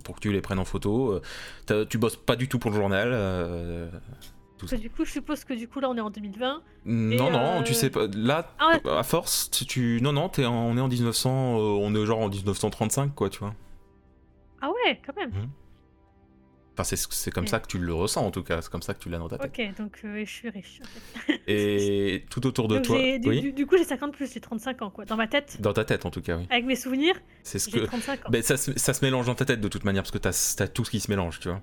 pour 0.04 0.20
que 0.20 0.30
les 0.30 0.42
prennes 0.42 0.60
en 0.60 0.66
photo 0.66 1.20
euh, 1.72 1.86
tu 1.86 1.98
bosses 1.98 2.16
pas 2.18 2.36
du 2.36 2.48
tout 2.48 2.60
pour 2.60 2.72
le 2.72 2.78
journal 2.78 3.10
euh, 3.14 3.90
du 4.80 4.90
coup, 4.90 5.04
je 5.06 5.12
suppose 5.12 5.44
que 5.44 5.54
du 5.54 5.68
coup, 5.68 5.80
là, 5.82 5.90
on 5.90 5.98
est 5.98 6.02
en 6.02 6.10
2020. 6.10 6.62
Non, 6.86 7.30
non, 7.30 7.60
euh, 7.60 7.62
tu 7.64 7.74
sais 7.74 7.90
pas. 7.92 8.08
Là, 8.16 8.50
Ah 8.58 8.70
ouais. 8.84 8.92
à 8.98 9.04
force, 9.04 9.52
tu-. 9.52 10.00
Non, 10.02 10.14
non, 10.14 10.24
en- 10.24 10.40
on 10.48 10.78
est 10.78 10.82
en 10.82 10.88
1900. 10.88 11.30
euh, 11.30 11.60
on 11.60 11.94
est 11.94 12.06
genre 12.06 12.20
en 12.22 12.30
1935, 12.30 13.14
quoi, 13.14 13.30
tu 13.30 13.40
vois. 13.40 13.54
Ah 14.62 14.70
ouais, 14.70 15.00
quand 15.06 15.16
même. 15.18 15.34
Enfin, 16.78 16.84
c'est 16.84 16.98
c'est 17.14 17.32
comme 17.32 17.48
ça 17.48 17.62
que 17.62 17.68
tu 17.68 17.78
le 17.78 17.94
ressens, 17.94 18.26
en 18.26 18.32
tout 18.32 18.44
cas. 18.44 18.62
C'est 18.62 18.70
comme 18.70 18.82
ça 18.82 18.94
que 18.94 19.00
tu 19.00 19.08
l'as 19.10 19.18
dans 19.18 19.30
ta 19.30 19.38
tête. 19.38 19.52
Ok, 19.58 19.78
donc 19.78 19.98
euh, 20.04 20.26
je 20.26 20.30
suis 20.30 20.50
riche. 20.50 20.82
Et 21.48 22.26
tout 22.30 22.46
autour 22.46 22.68
de 22.68 22.76
Donc, 22.76 22.84
toi. 22.86 22.98
du, 23.18 23.30
Oui. 23.30 23.40
du- 23.42 23.54
du 23.54 23.66
coup, 23.66 23.78
j'ai 23.78 23.86
50 23.86 24.14
plus, 24.14 24.34
j'ai 24.34 24.42
35 24.42 24.82
ans, 24.82 24.90
quoi. 24.90 25.06
Dans 25.06 25.16
ma 25.16 25.28
tête, 25.28 25.62
Dans 25.62 25.72
ta 25.72 25.86
tête, 25.86 26.06
en 26.06 26.12
tout 26.12 26.22
cas, 26.22 26.36
oui. 26.38 26.46
avec 26.50 26.66
mes 26.66 26.76
souvenirs, 26.76 27.16
C'est 27.44 27.60
ce 27.60 27.70
j'ai 27.72 27.80
que. 27.80 27.86
35 27.86 28.26
ans. 28.26 28.30
Ben, 28.30 28.42
ça, 28.42 28.58
se, 28.58 28.78
ça 28.78 28.94
se 28.94 29.06
mélange 29.06 29.26
dans 29.28 29.36
ta 29.36 29.46
tête 29.46 29.62
de 29.62 29.68
toute 29.70 29.86
manière, 29.86 30.04
parce 30.04 30.12
que 30.12 30.18
t'as 30.18 30.56
as 30.60 30.68
tout 30.68 30.84
ce 30.84 30.92
qui 30.92 31.00
se 31.00 31.10
mélange, 31.10 31.40
tu 31.40 31.48
vois. 31.48 31.62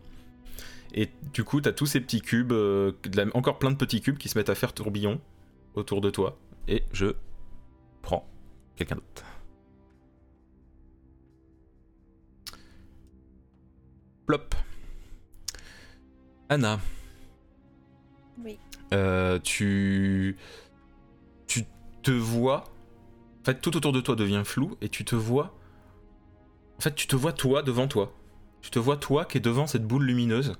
Et 0.94 1.10
du 1.34 1.44
coup, 1.44 1.60
t'as 1.60 1.72
tous 1.72 1.86
ces 1.86 2.00
petits 2.00 2.22
cubes, 2.22 2.52
euh, 2.52 2.92
la- 3.14 3.26
encore 3.36 3.58
plein 3.58 3.70
de 3.70 3.76
petits 3.76 4.00
cubes 4.00 4.16
qui 4.16 4.30
se 4.30 4.38
mettent 4.38 4.48
à 4.50 4.54
faire 4.54 4.72
tourbillon 4.72 5.20
autour 5.74 6.00
de 6.00 6.08
toi. 6.08 6.38
Et 6.68 6.84
je 6.92 7.08
prends 8.00 8.26
quelqu'un 8.76 8.94
d'autre. 8.94 9.24
Plop. 14.26 14.54
Anna. 16.52 16.80
Oui. 18.44 18.58
Euh, 18.92 19.38
tu. 19.38 20.36
Tu 21.46 21.64
te 22.02 22.10
vois. 22.10 22.64
En 23.40 23.44
fait, 23.44 23.60
tout 23.60 23.76
autour 23.76 23.92
de 23.92 24.00
toi 24.00 24.14
devient 24.16 24.42
flou 24.44 24.76
et 24.80 24.88
tu 24.88 25.04
te 25.04 25.16
vois. 25.16 25.56
En 26.78 26.82
fait, 26.82 26.94
tu 26.94 27.06
te 27.06 27.16
vois 27.16 27.32
toi 27.32 27.62
devant 27.62 27.88
toi. 27.88 28.12
Tu 28.60 28.70
te 28.70 28.78
vois 28.78 28.96
toi 28.96 29.24
qui 29.24 29.38
est 29.38 29.40
devant 29.40 29.66
cette 29.66 29.86
boule 29.86 30.04
lumineuse. 30.04 30.54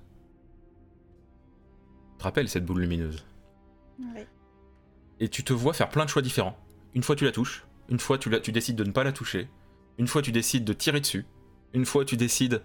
Tu 2.13 2.19
te 2.19 2.25
rappelles 2.25 2.49
cette 2.49 2.65
boule 2.65 2.81
lumineuse? 2.81 3.25
Ouais. 4.15 4.27
et 5.21 5.29
tu 5.29 5.45
te 5.45 5.53
vois 5.53 5.73
faire 5.75 5.89
plein 5.89 6.05
de 6.05 6.11
choix 6.11 6.23
différents. 6.23 6.59
Une 6.95 7.03
fois 7.03 7.15
tu 7.15 7.25
la 7.25 7.31
touches, 7.31 7.65
une 7.89 8.01
fois 8.01 8.19
tu, 8.19 8.31
la, 8.31 8.41
tu 8.41 8.51
décides 8.51 8.75
de 8.77 8.85
ne 8.85 8.91
pas 8.91 9.05
la 9.05 9.13
toucher, 9.13 9.49
une 9.99 10.09
fois 10.09 10.23
tu 10.23 10.33
décides 10.33 10.65
de 10.65 10.73
tirer 10.73 11.01
dessus, 11.01 11.25
une 11.75 11.85
fois 11.85 12.05
tu 12.05 12.17
décides 12.17 12.63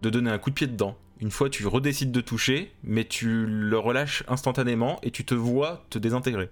de 0.00 0.10
donner 0.10 0.30
un 0.30 0.38
coup 0.38 0.50
de 0.50 0.54
pied 0.54 0.66
dedans, 0.66 0.98
une 1.22 1.30
fois 1.30 1.48
tu 1.48 1.66
redécides 1.66 2.10
de 2.10 2.20
toucher, 2.20 2.72
mais 2.82 3.04
tu 3.04 3.46
le 3.46 3.78
relâches 3.78 4.24
instantanément 4.26 4.98
et 5.02 5.12
tu 5.12 5.24
te 5.24 5.34
vois 5.34 5.86
te 5.88 5.98
désintégrer. 5.98 6.50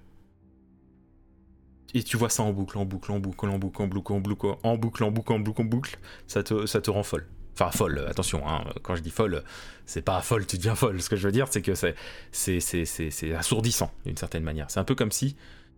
Et 1.92 2.04
tu 2.04 2.16
vois 2.16 2.28
ça 2.28 2.44
en 2.44 2.52
boucle, 2.52 2.78
en 2.78 2.84
boucle, 2.84 3.10
en 3.10 3.18
boucle, 3.18 3.48
en 3.48 3.58
boucle, 3.58 3.82
en 3.82 3.86
boucle, 3.88 4.12
en 4.12 4.20
boucle, 4.20 4.46
en 4.62 4.76
boucle, 4.76 5.02
en 5.02 5.10
boucle, 5.10 5.32
en 5.32 5.38
boucle, 5.40 5.60
en 5.60 5.64
boucle, 5.64 5.98
ça 6.28 6.44
te, 6.44 6.66
ça 6.66 6.80
te 6.80 6.88
rend 6.88 7.02
folle. 7.02 7.26
Enfin, 7.54 7.72
folle, 7.72 8.06
attention, 8.08 8.48
hein, 8.48 8.64
quand 8.84 8.94
je 8.94 9.02
dis 9.02 9.10
folle, 9.10 9.42
c'est 9.86 10.02
pas 10.02 10.20
folle, 10.22 10.46
tu 10.46 10.56
deviens 10.56 10.76
folle. 10.76 11.02
Ce 11.02 11.10
que 11.10 11.16
je 11.16 11.26
veux 11.26 11.32
dire, 11.32 11.48
c'est 11.50 11.62
que 11.62 11.74
c'est, 11.74 11.96
c'est, 12.30 12.60
c'est, 12.60 12.84
c'est, 12.84 13.10
c'est 13.10 13.34
assourdissant, 13.34 13.92
d'une 14.06 14.16
certaine 14.16 14.44
manière. 14.44 14.70
C'est 14.70 14.78
un 14.78 14.84
peu 14.84 14.94
comme 14.94 15.10
si, 15.10 15.34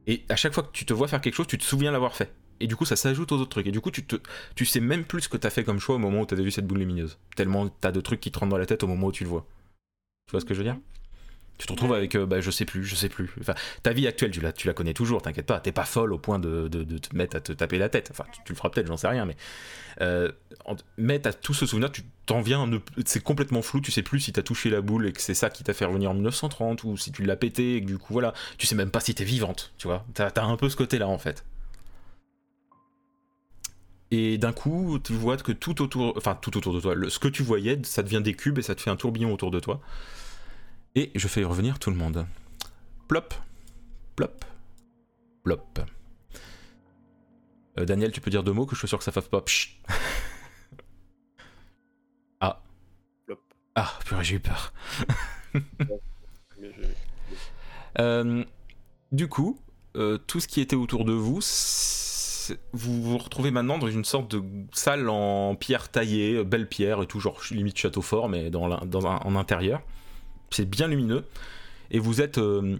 et 0.06 0.22
à 0.28 0.36
chaque 0.36 0.52
fois 0.52 0.64
que 0.64 0.72
tu 0.72 0.84
te 0.84 0.92
vois 0.92 1.08
faire 1.08 1.22
quelque 1.22 1.34
chose, 1.34 1.46
tu 1.46 1.56
te 1.56 1.64
souviens 1.64 1.92
l'avoir 1.92 2.14
fait. 2.14 2.30
Et 2.62 2.66
du 2.66 2.76
coup, 2.76 2.84
ça 2.84 2.96
s'ajoute 2.96 3.32
aux 3.32 3.36
autres 3.36 3.50
trucs. 3.50 3.66
Et 3.66 3.72
du 3.72 3.80
coup, 3.80 3.90
tu, 3.90 4.04
te, 4.04 4.16
tu 4.54 4.64
sais 4.64 4.80
même 4.80 5.04
plus 5.04 5.22
ce 5.22 5.28
que 5.28 5.36
t'as 5.36 5.50
fait 5.50 5.64
comme 5.64 5.80
choix 5.80 5.96
au 5.96 5.98
moment 5.98 6.20
où 6.20 6.26
t'as 6.26 6.36
vu 6.36 6.50
cette 6.50 6.66
boule 6.66 6.78
lumineuse. 6.78 7.18
Tellement 7.36 7.68
t'as 7.68 7.92
de 7.92 8.00
trucs 8.00 8.20
qui 8.20 8.30
te 8.30 8.38
rentrent 8.38 8.50
dans 8.50 8.58
la 8.58 8.66
tête 8.66 8.82
au 8.82 8.86
moment 8.86 9.08
où 9.08 9.12
tu 9.12 9.24
le 9.24 9.30
vois. 9.30 9.46
Tu 10.26 10.32
vois 10.32 10.40
ce 10.40 10.44
que 10.46 10.54
je 10.54 10.58
veux 10.58 10.64
dire? 10.64 10.76
Tu 11.58 11.66
te 11.66 11.72
retrouves 11.72 11.92
avec, 11.92 12.16
euh, 12.16 12.26
bah, 12.26 12.40
je 12.40 12.50
sais 12.50 12.64
plus, 12.64 12.84
je 12.84 12.96
sais 12.96 13.08
plus. 13.08 13.30
Enfin, 13.40 13.54
ta 13.82 13.92
vie 13.92 14.06
actuelle, 14.08 14.30
tu 14.32 14.40
la, 14.40 14.52
tu 14.52 14.66
la 14.66 14.74
connais 14.74 14.94
toujours, 14.94 15.22
t'inquiète 15.22 15.46
pas. 15.46 15.60
T'es 15.60 15.70
pas 15.70 15.84
folle 15.84 16.12
au 16.12 16.18
point 16.18 16.38
de, 16.38 16.66
de- 16.66 16.98
te 16.98 17.14
mettre 17.14 17.36
à 17.36 17.40
te 17.40 17.52
taper 17.52 17.78
la 17.78 17.88
tête. 17.88 18.08
Enfin, 18.10 18.24
tu, 18.32 18.52
le 18.52 18.56
feras 18.56 18.70
peut-être, 18.70 18.86
j'en 18.88 18.96
sais 18.96 19.06
rien, 19.06 19.26
mais. 19.26 19.36
Euh, 20.00 20.32
mais 20.96 21.20
t'as 21.20 21.32
tout 21.32 21.54
ce 21.54 21.66
souvenir, 21.66 21.92
tu 21.92 22.02
t'en 22.26 22.40
viens, 22.40 22.68
c'est 23.06 23.22
complètement 23.22 23.62
flou, 23.62 23.80
tu 23.80 23.92
sais 23.92 24.02
plus 24.02 24.20
si 24.20 24.32
t'as 24.32 24.42
touché 24.42 24.70
la 24.70 24.80
boule 24.80 25.06
et 25.06 25.12
que 25.12 25.20
c'est 25.20 25.34
ça 25.34 25.50
qui 25.50 25.62
t'a 25.64 25.74
fait 25.74 25.84
revenir 25.84 26.10
en 26.10 26.14
1930 26.14 26.84
ou 26.84 26.96
si 26.96 27.12
tu 27.12 27.22
l'as 27.24 27.36
pété 27.36 27.76
et 27.76 27.80
que 27.82 27.86
du 27.86 27.98
coup 27.98 28.12
voilà, 28.12 28.32
tu 28.58 28.66
sais 28.66 28.74
même 28.74 28.90
pas 28.90 29.00
si 29.00 29.14
t'es 29.14 29.24
vivante, 29.24 29.72
tu 29.78 29.86
vois. 29.88 30.04
T'as 30.14 30.30
t'as 30.30 30.44
un 30.44 30.56
peu 30.56 30.68
ce 30.68 30.76
côté-là 30.76 31.08
en 31.08 31.18
fait. 31.18 31.44
Et 34.12 34.38
d'un 34.38 34.52
coup, 34.52 34.98
tu 35.02 35.14
vois 35.14 35.36
que 35.38 35.52
tout 35.52 35.82
autour, 35.82 36.14
enfin 36.18 36.36
tout 36.40 36.56
autour 36.58 36.74
de 36.74 36.80
toi, 36.80 36.94
le- 36.94 37.10
ce 37.10 37.18
que 37.18 37.28
tu 37.28 37.42
voyais, 37.42 37.80
ça 37.84 38.02
devient 38.04 38.20
des 38.22 38.34
cubes 38.34 38.58
et 38.58 38.62
ça 38.62 38.74
te 38.76 38.82
fait 38.82 38.90
un 38.90 38.96
tourbillon 38.96 39.32
autour 39.32 39.50
de 39.50 39.58
toi. 39.58 39.80
Et 40.94 41.10
je 41.14 41.28
fais 41.28 41.44
revenir 41.44 41.78
tout 41.78 41.90
le 41.90 41.96
monde. 41.96 42.26
Plop, 43.08 43.34
plop, 44.16 44.44
plop. 45.44 45.80
Euh, 47.78 47.84
Daniel, 47.86 48.12
tu 48.12 48.20
peux 48.20 48.30
dire 48.30 48.42
deux 48.42 48.52
mots 48.52 48.66
que 48.66 48.74
je 48.74 48.80
suis 48.80 48.88
sûr 48.88 48.98
que 48.98 49.04
ça 49.04 49.12
fasse 49.12 49.28
pas. 49.28 49.44
Ah. 52.40 52.62
Plop. 53.26 53.40
Ah, 53.74 53.98
purée. 54.04 54.24
J'ai 54.24 54.36
eu 54.36 54.40
peur. 54.40 54.72
Euh, 57.98 58.44
du 59.10 59.28
coup, 59.28 59.58
euh, 59.96 60.16
tout 60.16 60.40
ce 60.40 60.48
qui 60.48 60.60
était 60.60 60.76
autour 60.76 61.04
de 61.04 61.12
vous, 61.12 61.40
vous 62.72 63.02
vous 63.02 63.18
retrouvez 63.18 63.50
maintenant 63.50 63.78
dans 63.78 63.88
une 63.88 64.04
sorte 64.04 64.34
de 64.34 64.42
salle 64.72 65.08
en 65.08 65.54
pierre 65.54 65.88
taillée, 65.90 66.36
euh, 66.36 66.44
belle 66.44 66.68
pierre 66.68 67.02
et 67.02 67.06
tout, 67.06 67.20
genre 67.20 67.40
limite 67.50 67.76
château 67.78 68.02
fort, 68.02 68.28
mais 68.28 68.50
dans, 68.50 68.70
un- 68.72 69.16
en 69.18 69.36
intérieur. 69.36 69.82
C'est 70.50 70.68
bien 70.68 70.88
lumineux. 70.88 71.24
Et 71.90 71.98
vous 71.98 72.20
êtes 72.20 72.38
euh, 72.38 72.78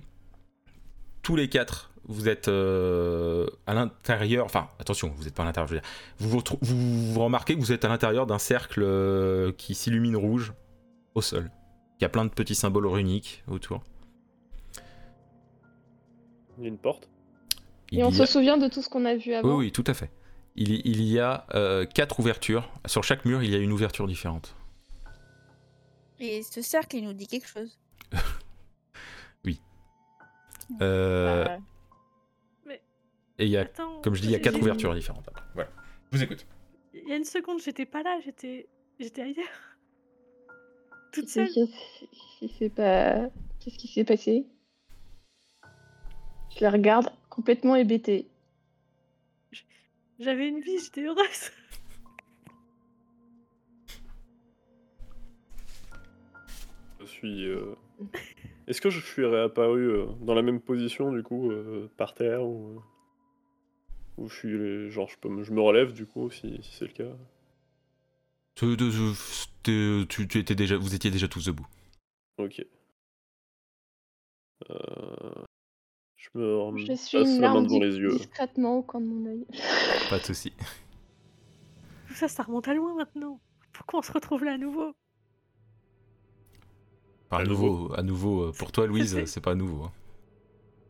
tous 1.23 1.37
les 1.37 1.49
quatre, 1.49 1.91
vous 2.09 2.29
êtes 2.29 2.49
euh, 2.49 3.47
à 3.67 3.75
l'intérieur, 3.75 4.45
enfin 4.47 4.69
attention, 4.79 5.13
vous 5.17 5.25
n'êtes 5.25 5.35
pas 5.35 5.43
à 5.43 5.47
l'intérieur, 5.47 5.69
je 5.69 5.75
veux 5.75 5.81
dire. 5.81 5.89
Vous, 6.19 6.43
vous, 6.63 7.13
vous- 7.13 7.21
remarquez 7.25 7.55
que 7.55 7.61
vous 7.61 7.73
êtes 7.73 7.85
à 7.85 7.89
l'intérieur 7.89 8.27
d'un 8.27 8.39
cercle 8.39 9.53
qui 9.59 9.75
s'illumine 9.75 10.17
rouge 10.17 10.53
au 11.15 11.21
sol. 11.21 11.51
Il 12.01 12.03
y 12.03 12.07
a 12.07 12.09
plein 12.09 12.25
de 12.25 12.31
petits 12.31 12.55
symboles 12.57 12.87
runiques 12.87 13.45
autour. 13.49 13.83
Une 16.61 16.79
porte? 16.79 17.09
Il 17.93 17.99
Et 18.01 18.05
on 18.05 18.11
se 18.11 18.23
a- 18.23 18.27
souvient 18.27 18.57
de 18.57 18.67
tout 18.69 18.83
ce 18.83 18.89
qu'on 18.89 19.05
a 19.05 19.15
vu 19.15 19.35
avant. 19.35 19.49
Oui, 19.51 19.67
oui, 19.67 19.73
tout 19.73 19.85
à 19.87 19.95
fait. 19.95 20.11
Il, 20.57 20.71
y- 20.73 20.83
il 20.85 21.03
y 21.03 21.19
a 21.21 21.47
euh, 21.55 21.85
quatre 21.87 22.19
ouvertures. 22.21 22.69
Sur 22.87 23.05
chaque 23.05 23.25
mur, 23.25 23.43
il 23.43 23.51
y 23.51 23.55
a 23.55 23.59
une 23.59 23.71
ouverture 23.73 24.07
différente. 24.07 24.55
Et 26.19 26.43
ce 26.43 26.63
cercle, 26.63 26.97
il 26.97 27.05
nous 27.05 27.13
dit 27.13 27.27
quelque 27.29 27.47
chose. 27.49 27.79
Euh, 30.81 31.45
Bah, 32.65 32.73
et 33.39 33.45
il 33.45 33.51
y 33.51 33.59
a, 33.59 33.63
Attends, 33.63 34.01
comme 34.01 34.15
je 34.15 34.23
dis, 34.23 34.29
il 34.29 34.31
y 34.31 34.35
a 34.35 34.39
quatre 34.39 34.59
ouvertures 34.59 34.95
différentes. 34.95 35.29
Voilà. 35.55 35.69
Je 36.11 36.17
vous 36.17 36.23
écoute. 36.23 36.47
Il 36.95 37.07
y 37.09 37.13
a 37.13 37.17
une 37.17 37.25
seconde, 37.25 37.61
j'étais 37.61 37.85
pas 37.85 38.03
là, 38.03 38.19
j'étais 38.25 38.69
j'étais 38.99 39.21
ailleurs. 39.23 39.45
Toute 41.13 41.29
seule. 41.29 41.49
pas. 42.75 43.29
Qu'est-ce 43.61 43.77
qui 43.77 43.89
s'est 43.89 44.05
passé? 44.05 44.47
Je 46.57 46.61
la 46.65 46.71
regarde 46.71 47.11
complètement 47.33 47.77
hébétée. 47.77 48.29
J'avais 50.21 50.49
une 50.49 50.61
vie, 50.61 50.79
j'étais 50.79 51.03
heureuse. 51.03 51.51
Je 57.01 57.07
suis. 57.07 57.47
euh, 57.47 57.75
Est-ce 58.67 58.81
que 58.83 58.91
je 58.91 59.01
suis 59.01 59.25
réapparu 59.25 59.91
euh, 59.91 60.07
dans 60.21 60.35
la 60.35 60.43
même 60.43 60.61
position 60.61 61.11
du 61.11 61.23
coup, 61.23 61.51
euh, 61.51 61.91
par 61.97 62.15
terre 62.15 62.45
ou. 62.45 62.77
euh, 62.77 62.81
Ou 64.19 64.29
je 64.29 64.37
suis. 64.37 64.59
les- 64.59 64.91
Genre, 64.91 65.09
je, 65.09 65.17
peux 65.19 65.29
me... 65.31 65.43
je 65.43 65.53
me 65.53 65.61
relève 65.63 65.93
du 65.95 66.05
coup, 66.07 66.31
si, 66.31 66.59
si 66.63 66.75
c'est 66.75 66.87
le 66.87 66.93
cas? 66.93 67.17
Tu, 68.55 68.77
tu- 68.77 68.87
tu- 69.63 70.07
tu- 70.09 70.29
tu 70.29 70.39
étais 70.39 70.55
déjà, 70.55 70.77
vous 70.77 70.95
étiez 70.95 71.11
déjà 71.11 71.27
tous 71.29 71.47
debout. 71.47 71.67
Ok. 72.37 72.65
Euh, 74.71 75.45
Je 76.23 76.39
me 76.39 76.57
rem- 76.57 76.79
Je 76.79 76.93
suis 76.95 77.19
passe 77.19 77.29
une 77.29 77.41
la 77.41 77.49
main 77.49 77.55
larme 77.55 77.65
devant 77.65 77.79
dis- 77.79 77.85
les 77.85 77.97
yeux. 77.97 78.17
discrètement 78.17 78.77
au 78.79 78.83
coin 78.83 79.01
de 79.01 79.07
mon 79.07 79.27
œil. 79.29 79.45
Pas 80.11 80.19
de 80.19 80.25
souci. 80.25 80.53
Tout 82.07 82.15
ça, 82.15 82.29
ça 82.29 82.43
remonte 82.45 82.69
à 82.69 82.75
loin 82.75 82.95
maintenant. 82.95 83.41
Pourquoi 83.73 83.99
on 83.99 84.03
se 84.03 84.13
retrouve 84.13 84.45
là 84.45 84.53
à 84.53 84.59
nouveau? 84.59 84.95
Enfin, 87.31 87.43
à 87.43 87.45
nouveau, 87.47 87.93
à 87.97 88.03
nouveau, 88.03 88.43
euh, 88.45 88.53
pour 88.53 88.71
toi, 88.73 88.87
Louise, 88.87 89.25
c'est 89.25 89.41
pas 89.41 89.55
nouveau. 89.55 89.85
hein. 89.85 89.93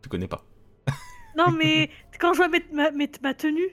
Tu 0.03 0.09
connais 0.09 0.29
pas. 0.29 0.45
Non, 1.37 1.51
mais 1.51 1.89
quand 2.21 2.35
je 2.35 2.39
vois 2.39 2.49
mettre 2.49 2.67
ma, 2.75 2.91
ma 2.91 3.33
tenue, 3.33 3.71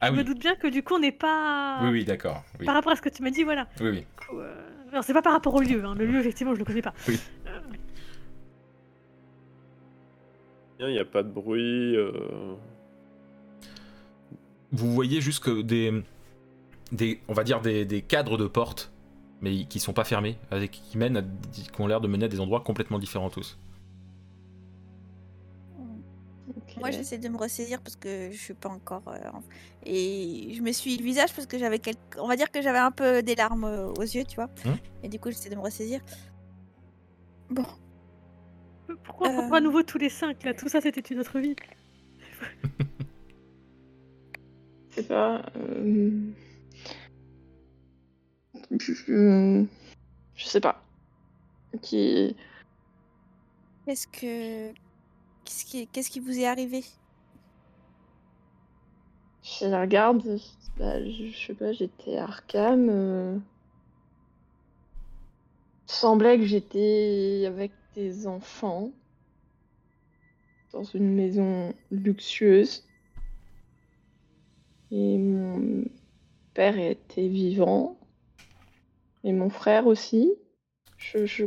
Ah 0.00 0.08
je 0.10 0.16
me 0.16 0.24
doute 0.24 0.40
bien 0.40 0.56
que 0.56 0.66
du 0.66 0.82
coup, 0.82 0.94
on 0.94 0.98
n'est 0.98 1.12
pas. 1.12 1.78
Oui, 1.84 1.90
oui, 1.90 2.04
d'accord. 2.04 2.42
Oui, 2.58 2.66
Par 2.66 2.74
rapport 2.74 2.90
à 2.90 2.96
ce 2.96 3.02
que 3.02 3.08
tu 3.10 3.22
m'as 3.22 3.30
dit, 3.30 3.44
voilà. 3.44 3.68
oui, 3.80 3.90
oui. 3.90 4.00
Du 4.00 4.26
coup, 4.26 4.38
euh, 4.40 4.88
Alors, 4.90 5.04
c'est 5.04 5.12
pas 5.12 5.22
par 5.22 5.32
rapport 5.32 5.54
au 5.54 5.60
lieu. 5.60 5.84
hein. 5.84 5.94
Le 5.94 6.04
lieu, 6.04 6.18
effectivement, 6.18 6.52
je 6.54 6.58
le 6.58 6.64
connais 6.64 6.82
pas. 6.82 6.94
Oui. 7.06 7.20
Il 10.78 10.86
n'y 10.88 10.98
a 10.98 11.04
pas 11.04 11.22
de 11.22 11.30
bruit. 11.30 11.96
euh, 11.96 12.54
Vous 14.72 14.92
voyez 14.92 15.20
juste 15.20 15.42
que 15.42 15.62
des, 15.62 16.02
des 16.92 17.20
on 17.28 17.32
va 17.32 17.44
dire 17.44 17.60
des, 17.62 17.84
des 17.84 18.02
cadres 18.02 18.36
de 18.36 18.46
portes, 18.46 18.92
mais 19.40 19.64
qui 19.64 19.80
sont 19.80 19.92
pas 19.94 20.04
fermés, 20.04 20.36
avec, 20.50 20.72
qui 20.72 20.98
mènent, 20.98 21.16
à, 21.16 21.22
qui 21.52 21.70
ont 21.80 21.86
l'air 21.86 22.00
de 22.00 22.08
mener 22.08 22.26
à 22.26 22.28
des 22.28 22.40
endroits 22.40 22.60
complètement 22.60 22.98
différents 22.98 23.30
tous. 23.30 23.58
Moi, 26.78 26.90
j'essaie 26.90 27.16
de 27.16 27.28
me 27.30 27.38
ressaisir 27.38 27.80
parce 27.80 27.96
que 27.96 28.30
je 28.30 28.36
suis 28.36 28.52
pas 28.52 28.68
encore. 28.68 29.02
euh, 29.08 29.18
Et 29.86 30.52
je 30.54 30.60
me 30.60 30.72
suis 30.72 30.98
le 30.98 31.02
visage 31.04 31.32
parce 31.34 31.46
que 31.46 31.58
j'avais 31.58 31.78
quelques. 31.78 32.18
On 32.18 32.28
va 32.28 32.36
dire 32.36 32.50
que 32.50 32.60
j'avais 32.60 32.78
un 32.78 32.90
peu 32.90 33.22
des 33.22 33.34
larmes 33.34 33.64
euh, 33.64 33.88
aux 33.96 34.02
yeux, 34.02 34.24
tu 34.24 34.36
vois. 34.36 34.48
Hmm. 34.64 34.74
Et 35.02 35.08
du 35.08 35.18
coup, 35.18 35.30
j'essaie 35.30 35.48
de 35.48 35.54
me 35.56 35.60
ressaisir. 35.62 36.00
Bon, 37.48 37.64
Pourquoi, 39.04 39.28
Euh. 39.28 39.52
à 39.52 39.60
nouveau 39.60 39.82
tous 39.82 39.98
les 39.98 40.08
cinq 40.08 40.42
là? 40.44 40.54
Tout 40.54 40.68
ça, 40.68 40.80
c'était 40.80 41.00
une 41.00 41.20
autre 41.20 41.38
vie. 41.38 41.56
Je 44.90 45.02
sais 45.02 45.02
pas. 45.08 45.42
euh, 45.56 46.30
Je, 48.70 49.64
sais 50.44 50.60
pas. 50.60 50.82
Qui. 51.82 52.34
qu'est-ce 53.84 54.06
que. 54.06 54.72
Qu'est-ce 55.44 55.64
qui... 55.64 55.86
Qu'est-ce 55.88 56.10
qui 56.10 56.20
vous 56.20 56.38
est 56.38 56.46
arrivé? 56.46 56.82
Je 59.42 59.66
la 59.66 59.82
regarde. 59.82 60.22
je- 60.24 60.78
bah, 60.78 61.02
je, 61.04 61.26
je 61.28 61.46
sais 61.46 61.54
pas, 61.54 61.72
j'étais 61.72 62.16
à 62.18 62.24
Arkham. 62.24 62.88
euh, 62.90 63.38
semblait 65.86 66.36
que 66.38 66.44
j'étais 66.44 67.44
avec 67.46 67.72
des 67.96 68.26
enfants. 68.26 68.92
Dans 70.72 70.84
une 70.84 71.14
maison 71.14 71.74
luxueuse. 71.90 72.86
Et 74.90 75.18
mon 75.18 75.84
père 76.54 76.78
était 76.78 77.28
vivant. 77.28 77.98
Et 79.24 79.32
mon 79.32 79.50
frère 79.50 79.86
aussi. 79.86 80.32
Je, 80.98 81.26
je, 81.26 81.46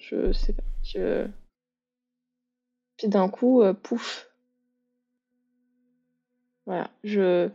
je 0.00 0.32
sais 0.32 0.52
pas. 0.52 0.62
Je... 0.82 1.26
Puis 2.96 3.08
d'un 3.08 3.28
coup, 3.28 3.62
euh, 3.62 3.74
pouf. 3.74 4.30
Voilà, 6.66 6.90
je. 7.02 7.50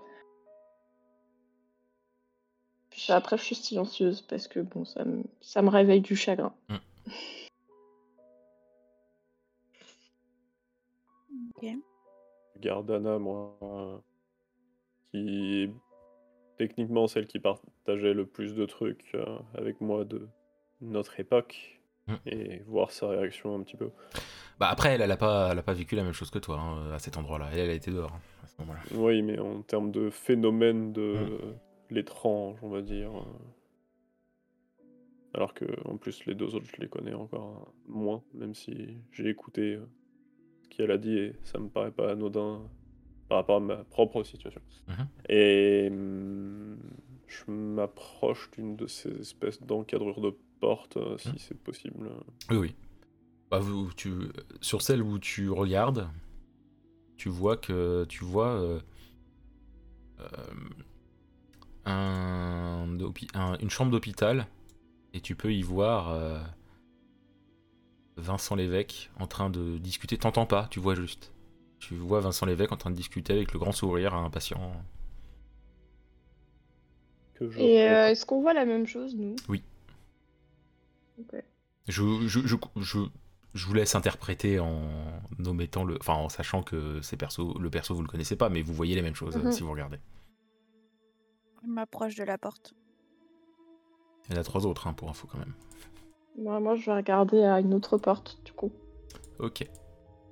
Puis 2.89 3.11
après, 3.11 3.37
je 3.37 3.43
suis 3.43 3.55
silencieuse 3.55 4.21
parce 4.21 4.47
que 4.47 4.59
bon, 4.59 4.85
ça 4.85 5.03
me, 5.05 5.23
ça 5.41 5.61
me 5.61 5.69
réveille 5.69 6.01
du 6.01 6.15
chagrin. 6.15 6.53
Ok. 11.63 12.89
Anna, 12.89 13.19
moi, 13.19 13.57
euh, 13.61 13.97
qui 15.11 15.63
est 15.63 15.71
techniquement 16.57 17.07
celle 17.07 17.27
qui 17.27 17.39
partageait 17.39 18.13
le 18.13 18.25
plus 18.25 18.53
de 18.55 18.65
trucs 18.65 19.11
euh, 19.15 19.39
avec 19.55 19.81
moi 19.81 20.05
de 20.05 20.27
notre 20.81 21.19
époque, 21.19 21.79
Mm. 22.07 22.15
et 22.25 22.59
voir 22.67 22.91
sa 22.91 23.07
réaction 23.07 23.55
un 23.55 23.63
petit 23.63 23.77
peu. 23.77 23.89
Bah 24.59 24.67
après, 24.67 24.89
elle, 24.89 25.01
elle 25.01 25.11
a 25.11 25.15
pas, 25.15 25.49
elle 25.53 25.59
a 25.59 25.63
pas 25.63 25.71
vécu 25.73 25.95
la 25.95 26.03
même 26.03 26.11
chose 26.11 26.29
que 26.31 26.39
toi 26.39 26.59
hein, 26.59 26.91
à 26.91 26.99
cet 26.99 27.15
endroit-là. 27.15 27.47
Elle, 27.53 27.59
elle 27.59 27.69
a 27.69 27.73
été 27.73 27.91
dehors 27.91 28.11
hein, 28.11 28.19
à 28.43 28.47
ce 28.47 28.55
moment-là. 28.59 28.81
Oui, 28.93 29.21
mais 29.21 29.39
en 29.39 29.61
termes 29.61 29.89
de 29.89 30.09
phénomène 30.09 30.91
de 30.91 31.15
l'étrange, 31.89 32.57
on 32.61 32.67
va 32.67 32.81
dire. 32.81 33.09
euh, 33.17 33.23
Alors 35.33 35.53
que, 35.53 35.63
en 35.87 35.95
plus, 35.95 36.25
les 36.25 36.35
deux 36.35 36.55
autres, 36.55 36.67
je 36.75 36.81
les 36.81 36.89
connais 36.89 37.13
encore 37.13 37.67
euh, 37.69 37.71
moins, 37.91 38.21
même 38.33 38.53
si 38.53 38.97
j'ai 39.13 39.29
écouté 39.29 39.75
euh, 39.75 39.85
qu'elle 40.75 40.91
a 40.91 40.97
dit 40.97 41.17
et 41.17 41.33
ça 41.43 41.59
me 41.59 41.69
paraît 41.69 41.91
pas 41.91 42.11
anodin 42.11 42.61
par 43.29 43.37
rapport 43.39 43.57
à 43.57 43.59
ma 43.61 43.77
propre 43.85 44.23
situation. 44.23 44.61
Mhm. 44.87 45.07
Et 45.29 45.87
hum, 45.91 46.77
je 47.27 47.51
m'approche 47.51 48.51
d'une 48.51 48.75
de 48.75 48.85
ces 48.87 49.09
espèces 49.19 49.61
d'encadrures 49.61 50.21
de 50.21 50.35
porte, 50.59 50.97
euh, 50.97 51.17
si 51.17 51.29
Mhm. 51.29 51.35
c'est 51.37 51.57
possible. 51.57 52.09
Oui, 52.51 52.57
oui. 52.57 52.75
Bah, 53.51 53.59
vous, 53.59 53.91
tu, 53.95 54.11
sur 54.61 54.81
celle 54.81 55.01
où 55.03 55.19
tu 55.19 55.49
regardes, 55.49 56.07
tu 57.17 57.29
vois 57.29 57.55
que 57.57 58.05
tu 58.09 58.23
vois 58.23 58.49
euh, 58.59 58.79
euh, 60.19 60.25
un, 61.85 62.97
hôpi- 62.99 63.27
un- 63.33 63.57
une 63.59 63.69
chambre 63.69 63.91
d'hôpital 63.91 64.47
et 65.13 65.21
tu 65.21 65.35
peux 65.35 65.53
y 65.53 65.61
voir 65.61 66.09
Vincent 68.17 68.55
Lévesque 68.55 69.09
en 69.19 69.27
train 69.27 69.49
de 69.49 69.77
discuter. 69.77 70.17
T'entends 70.17 70.45
pas, 70.45 70.67
tu 70.69 70.79
vois 70.79 70.95
juste. 70.95 71.31
Tu 71.79 71.95
vois 71.95 72.19
Vincent 72.21 72.45
Lévesque 72.45 72.71
en 72.71 72.77
train 72.77 72.91
de 72.91 72.95
discuter 72.95 73.33
avec 73.33 73.53
le 73.53 73.59
grand 73.59 73.71
sourire 73.71 74.13
à 74.13 74.17
un 74.17 74.29
patient. 74.29 74.71
Que 77.35 77.49
je 77.49 77.59
Et 77.59 77.89
euh, 77.89 78.09
est-ce 78.09 78.25
qu'on 78.25 78.41
voit 78.41 78.53
la 78.53 78.65
même 78.65 78.85
chose, 78.85 79.15
nous? 79.15 79.35
Oui. 79.49 79.63
Ok. 81.19 81.43
Je, 81.87 82.27
je, 82.27 82.39
je, 82.47 82.55
je, 82.77 82.99
je 83.53 83.65
vous 83.65 83.73
laisse 83.73 83.95
interpréter 83.95 84.59
en 84.59 84.87
omettant 85.45 85.83
le. 85.83 85.97
Enfin, 85.99 86.13
en 86.13 86.29
sachant 86.29 86.63
que 86.63 87.01
ces 87.01 87.17
persos, 87.17 87.57
le 87.59 87.69
perso 87.69 87.93
vous 87.95 88.01
le 88.03 88.07
connaissez 88.07 88.35
pas, 88.35 88.49
mais 88.49 88.61
vous 88.61 88.73
voyez 88.73 88.95
les 88.95 89.01
mêmes 89.01 89.15
choses 89.15 89.35
Mhm. 89.35 89.51
si 89.51 89.63
vous 89.63 89.71
regardez. 89.71 89.97
Je 91.63 91.67
m'approche 91.69 92.15
de 92.15 92.23
la 92.23 92.37
porte. 92.37 92.73
Il 94.29 94.35
y 94.35 94.37
en 94.37 94.41
a 94.41 94.43
trois 94.43 94.65
autres 94.65 94.87
hein, 94.87 94.93
pour 94.93 95.09
info 95.09 95.27
quand 95.29 95.37
même. 95.39 95.53
Moi, 96.37 96.75
je 96.75 96.85
vais 96.85 96.95
regarder 96.95 97.43
à 97.43 97.59
une 97.59 97.73
autre 97.73 97.97
porte, 97.97 98.39
du 98.45 98.51
coup. 98.53 98.71
Ok. 99.39 99.67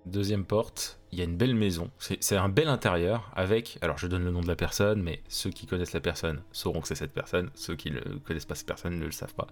Deuxième 0.06 0.46
porte, 0.46 1.00
il 1.12 1.20
y 1.20 1.22
a 1.22 1.26
une 1.26 1.38
belle 1.38 1.54
maison. 1.54 1.92
C'est 2.00 2.24
c'est 2.24 2.36
un 2.36 2.50
bel 2.50 2.68
intérieur 2.68 3.32
avec. 3.36 3.78
Alors, 3.82 4.00
je 4.00 4.08
donne 4.08 4.24
le 4.24 4.32
nom 4.32 4.42
de 4.42 4.48
la 4.48 4.56
personne, 4.56 5.02
mais 5.04 5.22
ceux 5.28 5.52
qui 5.52 5.68
connaissent 5.68 5.94
la 5.94 6.00
personne 6.00 6.42
sauront 6.52 6.82
que 6.82 6.88
c'est 6.88 6.96
cette 6.96 7.14
personne. 7.14 7.52
Ceux 7.54 7.76
qui 7.76 7.92
ne 7.92 8.00
connaissent 8.26 8.46
pas 8.46 8.56
cette 8.56 8.68
personne 8.68 8.98
ne 8.98 9.06
le 9.06 9.12
savent 9.12 9.36
pas. 9.36 9.48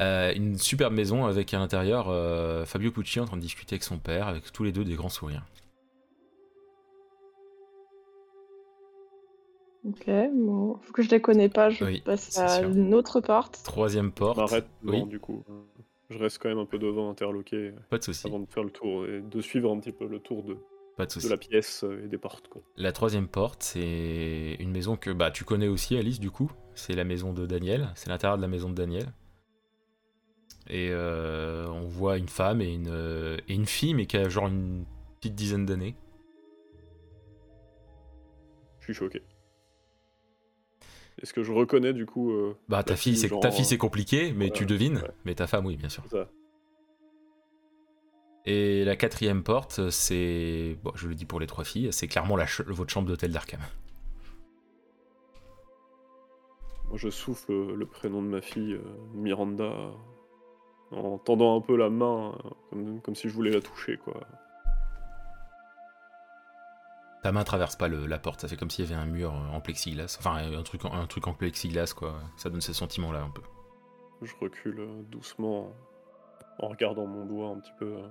Euh, 0.00 0.32
une 0.34 0.58
superbe 0.58 0.92
maison 0.92 1.24
avec 1.24 1.54
à 1.54 1.58
l'intérieur 1.58 2.06
euh, 2.08 2.64
Fabio 2.64 2.90
Pucci 2.90 3.20
en 3.20 3.26
train 3.26 3.36
de 3.36 3.42
discuter 3.42 3.74
avec 3.74 3.84
son 3.84 3.98
père, 3.98 4.26
avec 4.26 4.50
tous 4.52 4.64
les 4.64 4.72
deux 4.72 4.84
des 4.84 4.94
grands 4.94 5.08
sourires. 5.08 5.44
Ok, 9.86 10.06
bon. 10.34 10.76
Faut 10.80 10.92
que 10.92 11.02
je 11.02 11.10
les 11.10 11.20
connais 11.20 11.48
pas, 11.48 11.68
je 11.70 11.84
Oui, 11.84 12.00
passe 12.00 12.38
à 12.38 12.60
sûr. 12.60 12.68
une 12.70 12.94
autre 12.94 13.20
porte. 13.20 13.60
Troisième 13.64 14.12
porte. 14.12 14.38
M'arrête 14.38 14.66
Oui. 14.82 14.92
devant, 14.98 15.06
du 15.06 15.20
coup. 15.20 15.44
Je 16.10 16.18
reste 16.18 16.38
quand 16.38 16.48
même 16.48 16.58
un 16.58 16.66
peu 16.66 16.78
devant, 16.78 17.10
interloqué, 17.10 17.72
Pas 17.90 17.98
de 17.98 18.04
souci. 18.04 18.26
avant 18.26 18.38
de 18.38 18.46
faire 18.46 18.62
le 18.64 18.70
tour 18.70 19.06
et 19.06 19.20
de 19.20 19.40
suivre 19.40 19.70
un 19.72 19.78
petit 19.80 19.92
peu 19.92 20.06
le 20.06 20.20
tour 20.20 20.42
de, 20.42 20.56
Pas 20.96 21.06
de 21.06 21.20
de 21.20 21.28
la 21.28 21.36
pièce 21.36 21.82
euh, 21.84 22.04
et 22.04 22.08
des 22.08 22.18
portes. 22.18 22.48
Quoi. 22.48 22.62
La 22.76 22.92
troisième 22.92 23.26
porte, 23.28 23.62
c'est 23.62 24.56
une 24.60 24.70
maison 24.70 24.96
que 24.96 25.10
bah, 25.10 25.30
tu 25.30 25.44
connais 25.44 25.68
aussi, 25.68 25.96
Alice, 25.96 26.20
du 26.20 26.30
coup. 26.30 26.50
C'est 26.74 26.94
la 26.94 27.04
maison 27.04 27.32
de 27.32 27.46
Daniel. 27.46 27.88
C'est 27.94 28.08
l'intérieur 28.10 28.36
de 28.36 28.42
la 28.42 28.48
maison 28.48 28.68
de 28.70 28.74
Daniel. 28.74 29.06
Et 30.68 30.88
euh, 30.92 31.66
on 31.68 31.86
voit 31.86 32.16
une 32.16 32.28
femme 32.28 32.60
et 32.62 32.72
une, 32.72 32.88
euh, 32.88 33.36
et 33.48 33.54
une 33.54 33.66
fille, 33.66 33.92
mais 33.94 34.06
qui 34.06 34.16
a 34.16 34.28
genre 34.30 34.46
une 34.48 34.84
petite 35.20 35.34
dizaine 35.34 35.66
d'années. 35.66 35.94
Je 38.80 38.84
suis 38.84 38.94
choqué. 38.94 39.22
Est-ce 41.24 41.32
que 41.32 41.42
je 41.42 41.52
reconnais 41.52 41.94
du 41.94 42.04
coup 42.04 42.32
euh, 42.32 42.54
Bah, 42.68 42.82
ta 42.82 42.96
fille, 42.96 43.16
c'est 43.16 43.28
genre, 43.28 43.40
ta 43.40 43.50
fille, 43.50 43.62
euh, 43.62 43.68
c'est 43.68 43.78
compliqué, 43.78 44.34
mais 44.36 44.44
ouais, 44.44 44.50
tu 44.50 44.66
devines. 44.66 44.98
ouais. 44.98 45.10
Mais 45.24 45.34
ta 45.34 45.46
femme, 45.46 45.64
oui, 45.64 45.78
bien 45.78 45.88
sûr. 45.88 46.02
ça 46.10 46.28
Et 48.44 48.84
la 48.84 48.94
quatrième 48.94 49.42
porte, 49.42 49.88
c'est. 49.88 50.76
Bon, 50.84 50.92
je 50.94 51.08
le 51.08 51.14
dis 51.14 51.24
pour 51.24 51.40
les 51.40 51.46
trois 51.46 51.64
filles, 51.64 51.88
c'est 51.92 52.08
clairement 52.08 52.36
la 52.36 52.46
ch- 52.46 52.68
votre 52.68 52.92
chambre 52.92 53.08
d'hôtel 53.08 53.32
d'Arkham. 53.32 53.60
Moi, 56.90 56.98
je 56.98 57.08
souffle 57.08 57.52
euh, 57.52 57.74
le 57.74 57.86
prénom 57.86 58.20
de 58.22 58.28
ma 58.28 58.42
fille, 58.42 58.78
Miranda, 59.14 59.72
en 60.90 61.16
tendant 61.16 61.56
un 61.56 61.62
peu 61.62 61.74
la 61.74 61.88
main, 61.88 62.36
comme, 62.68 63.00
comme 63.00 63.14
si 63.14 63.30
je 63.30 63.34
voulais 63.34 63.50
la 63.50 63.62
toucher, 63.62 63.96
quoi. 63.96 64.20
Ta 67.24 67.32
main 67.32 67.42
traverse 67.42 67.74
pas 67.74 67.88
le- 67.88 68.04
la 68.06 68.18
porte, 68.18 68.42
ça 68.42 68.48
fait 68.48 68.56
comme 68.56 68.68
s'il 68.68 68.84
y 68.84 68.92
avait 68.92 69.00
un 69.00 69.06
mur 69.06 69.32
en 69.32 69.58
plexiglas. 69.58 70.14
Enfin, 70.18 70.34
un 70.36 70.62
truc, 70.62 70.84
en- 70.84 70.92
un 70.92 71.06
truc 71.06 71.26
en 71.26 71.32
plexiglas, 71.32 71.94
quoi. 71.96 72.20
Ça 72.36 72.50
donne 72.50 72.60
ce 72.60 72.74
sentiment-là 72.74 73.22
un 73.22 73.30
peu. 73.30 73.40
Je 74.20 74.32
recule 74.42 74.78
euh, 74.80 75.02
doucement 75.10 75.72
en 76.58 76.68
regardant 76.68 77.06
mon 77.06 77.24
doigt 77.24 77.48
un 77.48 77.60
petit 77.60 77.72
peu. 77.78 77.96
euh. 77.96 78.08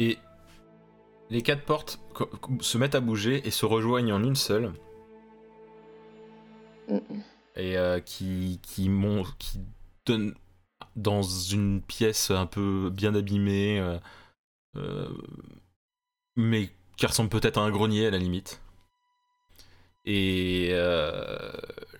Et 0.00 0.18
les 1.30 1.42
quatre 1.42 1.64
portes 1.64 2.00
se 2.60 2.76
mettent 2.76 2.96
à 2.96 3.00
bouger 3.00 3.46
et 3.46 3.52
se 3.52 3.64
rejoignent 3.64 4.12
en 4.12 4.24
une 4.24 4.34
seule. 4.34 4.72
Et 7.54 7.78
euh, 7.78 8.00
qui, 8.00 8.58
qui, 8.64 8.88
mon- 8.88 9.22
qui 9.38 9.60
donne 10.04 10.34
dans 10.96 11.22
une 11.22 11.80
pièce 11.80 12.32
un 12.32 12.46
peu 12.46 12.90
bien 12.90 13.14
abîmée, 13.14 13.78
euh, 13.78 13.98
euh, 14.76 15.08
mais 16.40 16.70
qui 16.96 17.06
ressemble 17.06 17.30
peut-être 17.30 17.58
à 17.58 17.62
un 17.62 17.70
grenier 17.70 18.06
à 18.06 18.10
la 18.10 18.18
limite. 18.18 18.60
Et 20.04 20.70
euh, 20.72 21.52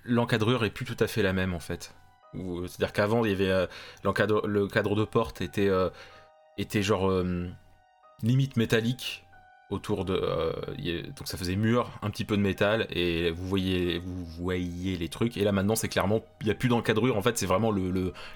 l'encadrure 0.04 0.64
est 0.64 0.70
plus 0.70 0.84
tout 0.84 0.96
à 0.98 1.06
fait 1.06 1.22
la 1.22 1.32
même 1.32 1.54
en 1.54 1.60
fait. 1.60 1.94
C'est-à-dire 2.32 2.92
qu'avant, 2.92 3.24
il 3.24 3.30
y 3.30 3.34
avait 3.34 3.50
euh, 3.50 3.66
le 4.04 4.66
cadre 4.68 4.96
de 4.96 5.04
porte 5.04 5.40
était, 5.40 5.68
euh, 5.68 5.90
était 6.58 6.82
genre 6.82 7.10
euh, 7.10 7.48
limite 8.22 8.56
métallique 8.56 9.24
autour 9.70 10.04
de 10.04 10.20
donc 11.16 11.28
ça 11.28 11.38
faisait 11.38 11.54
mur 11.54 11.92
un 12.02 12.10
petit 12.10 12.24
peu 12.24 12.36
de 12.36 12.42
métal 12.42 12.88
et 12.90 13.30
vous 13.30 13.46
voyez 13.46 14.00
vous 14.00 14.24
voyez 14.24 14.96
les 14.96 15.08
trucs 15.08 15.36
et 15.36 15.44
là 15.44 15.52
maintenant 15.52 15.76
c'est 15.76 15.88
clairement 15.88 16.22
il 16.40 16.48
y 16.48 16.50
a 16.50 16.56
plus 16.56 16.68
d'encadrure 16.68 17.16
en 17.16 17.22
fait 17.22 17.38
c'est 17.38 17.46
vraiment 17.46 17.72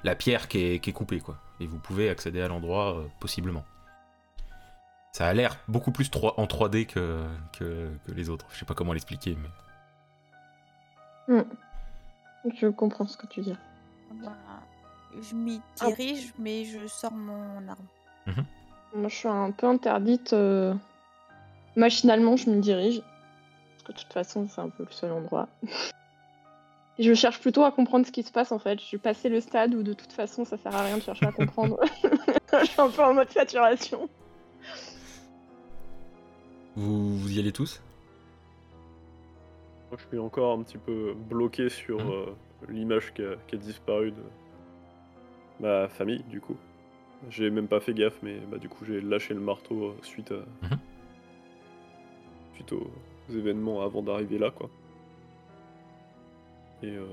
la 0.05 0.15
pierre 0.15 0.47
qui 0.47 0.59
est, 0.61 0.93
coupée 0.93 1.19
quoi 1.19 1.37
et 1.59 1.67
vous 1.67 1.81
pouvez 1.81 2.09
accéder 2.09 2.41
à 2.41 2.47
l'endroit 2.47 3.05
possiblement 3.19 3.65
ça 5.15 5.27
a 5.29 5.33
l'air 5.33 5.57
beaucoup 5.69 5.93
plus 5.93 6.11
3 6.11 6.35
en 6.41 6.45
3D 6.47 6.87
que, 6.87 7.25
que, 7.57 7.89
que 8.05 8.13
les 8.13 8.29
autres 8.31 8.47
je 8.53 8.59
sais 8.59 8.65
pas 8.65 8.75
comment 8.75 8.93
l'expliquer 8.93 9.37
mais 11.29 11.45
Je 12.61 12.67
comprends 12.69 13.07
ce 13.07 13.17
que 13.17 13.27
tu 13.27 13.41
dis. 13.41 13.57
Bah, 14.23 14.33
je 15.21 15.35
m'y 15.35 15.61
Ah. 15.81 15.87
dirige, 15.87 16.35
mais 16.39 16.65
je 16.65 16.87
sors 16.87 17.13
mon 17.13 17.67
arme. 17.69 17.87
Moi, 18.95 19.09
je 19.09 19.15
suis 19.15 19.29
un 19.29 19.51
peu 19.51 19.67
interdite. 19.67 20.33
euh, 20.35 20.75
Machinalement, 21.77 22.37
je 22.37 22.51
me 22.51 22.61
dirige. 22.61 23.01
Parce 23.01 23.83
que 23.85 23.93
de 23.93 23.99
toute 23.99 24.13
façon, 24.13 24.47
c'est 24.49 24.61
un 24.61 24.69
peu 24.69 24.85
le 24.85 24.93
seul 24.93 25.13
endroit. 25.13 25.49
Et 26.99 27.03
je 27.05 27.15
cherche 27.15 27.41
plutôt 27.41 27.65
à 27.65 27.73
comprendre 27.73 28.07
ce 28.07 28.13
qui 28.13 28.23
se 28.23 28.31
passe 28.31 28.53
en 28.53 28.59
fait. 28.59 28.79
Je 28.79 28.85
suis 28.85 28.99
passé 28.99 29.29
le 29.31 29.41
stade 29.41 29.75
où 29.75 29.83
de 29.83 29.95
toute 29.95 30.13
façon, 30.13 30.45
ça 30.45 30.59
sert 30.59 30.75
à 30.77 30.83
rien 30.85 30.99
de 30.99 31.03
chercher 31.03 31.27
à 31.27 31.33
comprendre. 31.33 31.79
je 32.61 32.65
suis 32.67 32.81
un 32.81 32.91
peu 32.91 33.03
en 33.03 33.15
mode 33.15 33.31
saturation. 33.31 34.09
Vous, 36.77 37.19
vous 37.19 37.33
y 37.37 37.39
allez 37.39 37.53
tous 37.53 37.83
Moi, 39.91 39.99
je 40.03 40.07
suis 40.09 40.19
encore 40.19 40.59
un 40.59 40.63
petit 40.63 40.79
peu 40.79 41.15
bloqué 41.15 41.69
sur 41.69 41.99
Mhm. 42.01 42.11
euh, 42.11 42.27
l'image 42.69 43.13
qui 43.15 43.23
a, 43.23 43.37
qui 43.47 43.55
a 43.55 43.59
disparu 43.59 44.11
de 44.13 44.23
ma 45.61 45.89
famille, 45.89 46.23
du 46.25 46.41
coup. 46.41 46.57
J'ai 47.31 47.49
même 47.51 47.69
pas 47.69 47.81
fait 47.81 47.95
gaffe, 47.95 48.19
mais 48.23 48.39
bah, 48.51 48.59
du 48.59 48.69
coup, 48.69 48.85
j'ai 48.85 49.01
lâché 49.01 49.35
le 49.35 49.41
marteau 49.41 49.87
euh, 49.91 49.95
suite, 50.03 50.33
à... 50.33 50.67
Mhm. 50.67 50.79
suite 52.55 52.73
aux 52.73 52.91
événements 53.33 53.83
avant 53.83 54.03
d'arriver 54.03 54.39
là, 54.39 54.51
quoi. 54.51 54.69
Et 56.83 56.91
euh, 56.97 57.07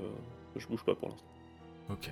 je 0.56 0.66
bouge 0.66 0.84
pas 0.84 0.94
pour 0.94 1.08
l'instant. 1.08 1.24
ok 1.90 2.10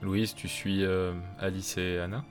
Louise 0.00 0.34
tu 0.34 0.46
suis 0.48 0.84
euh, 0.84 1.12
Alice 1.40 1.76
et 1.76 1.98
Anna? 1.98 2.24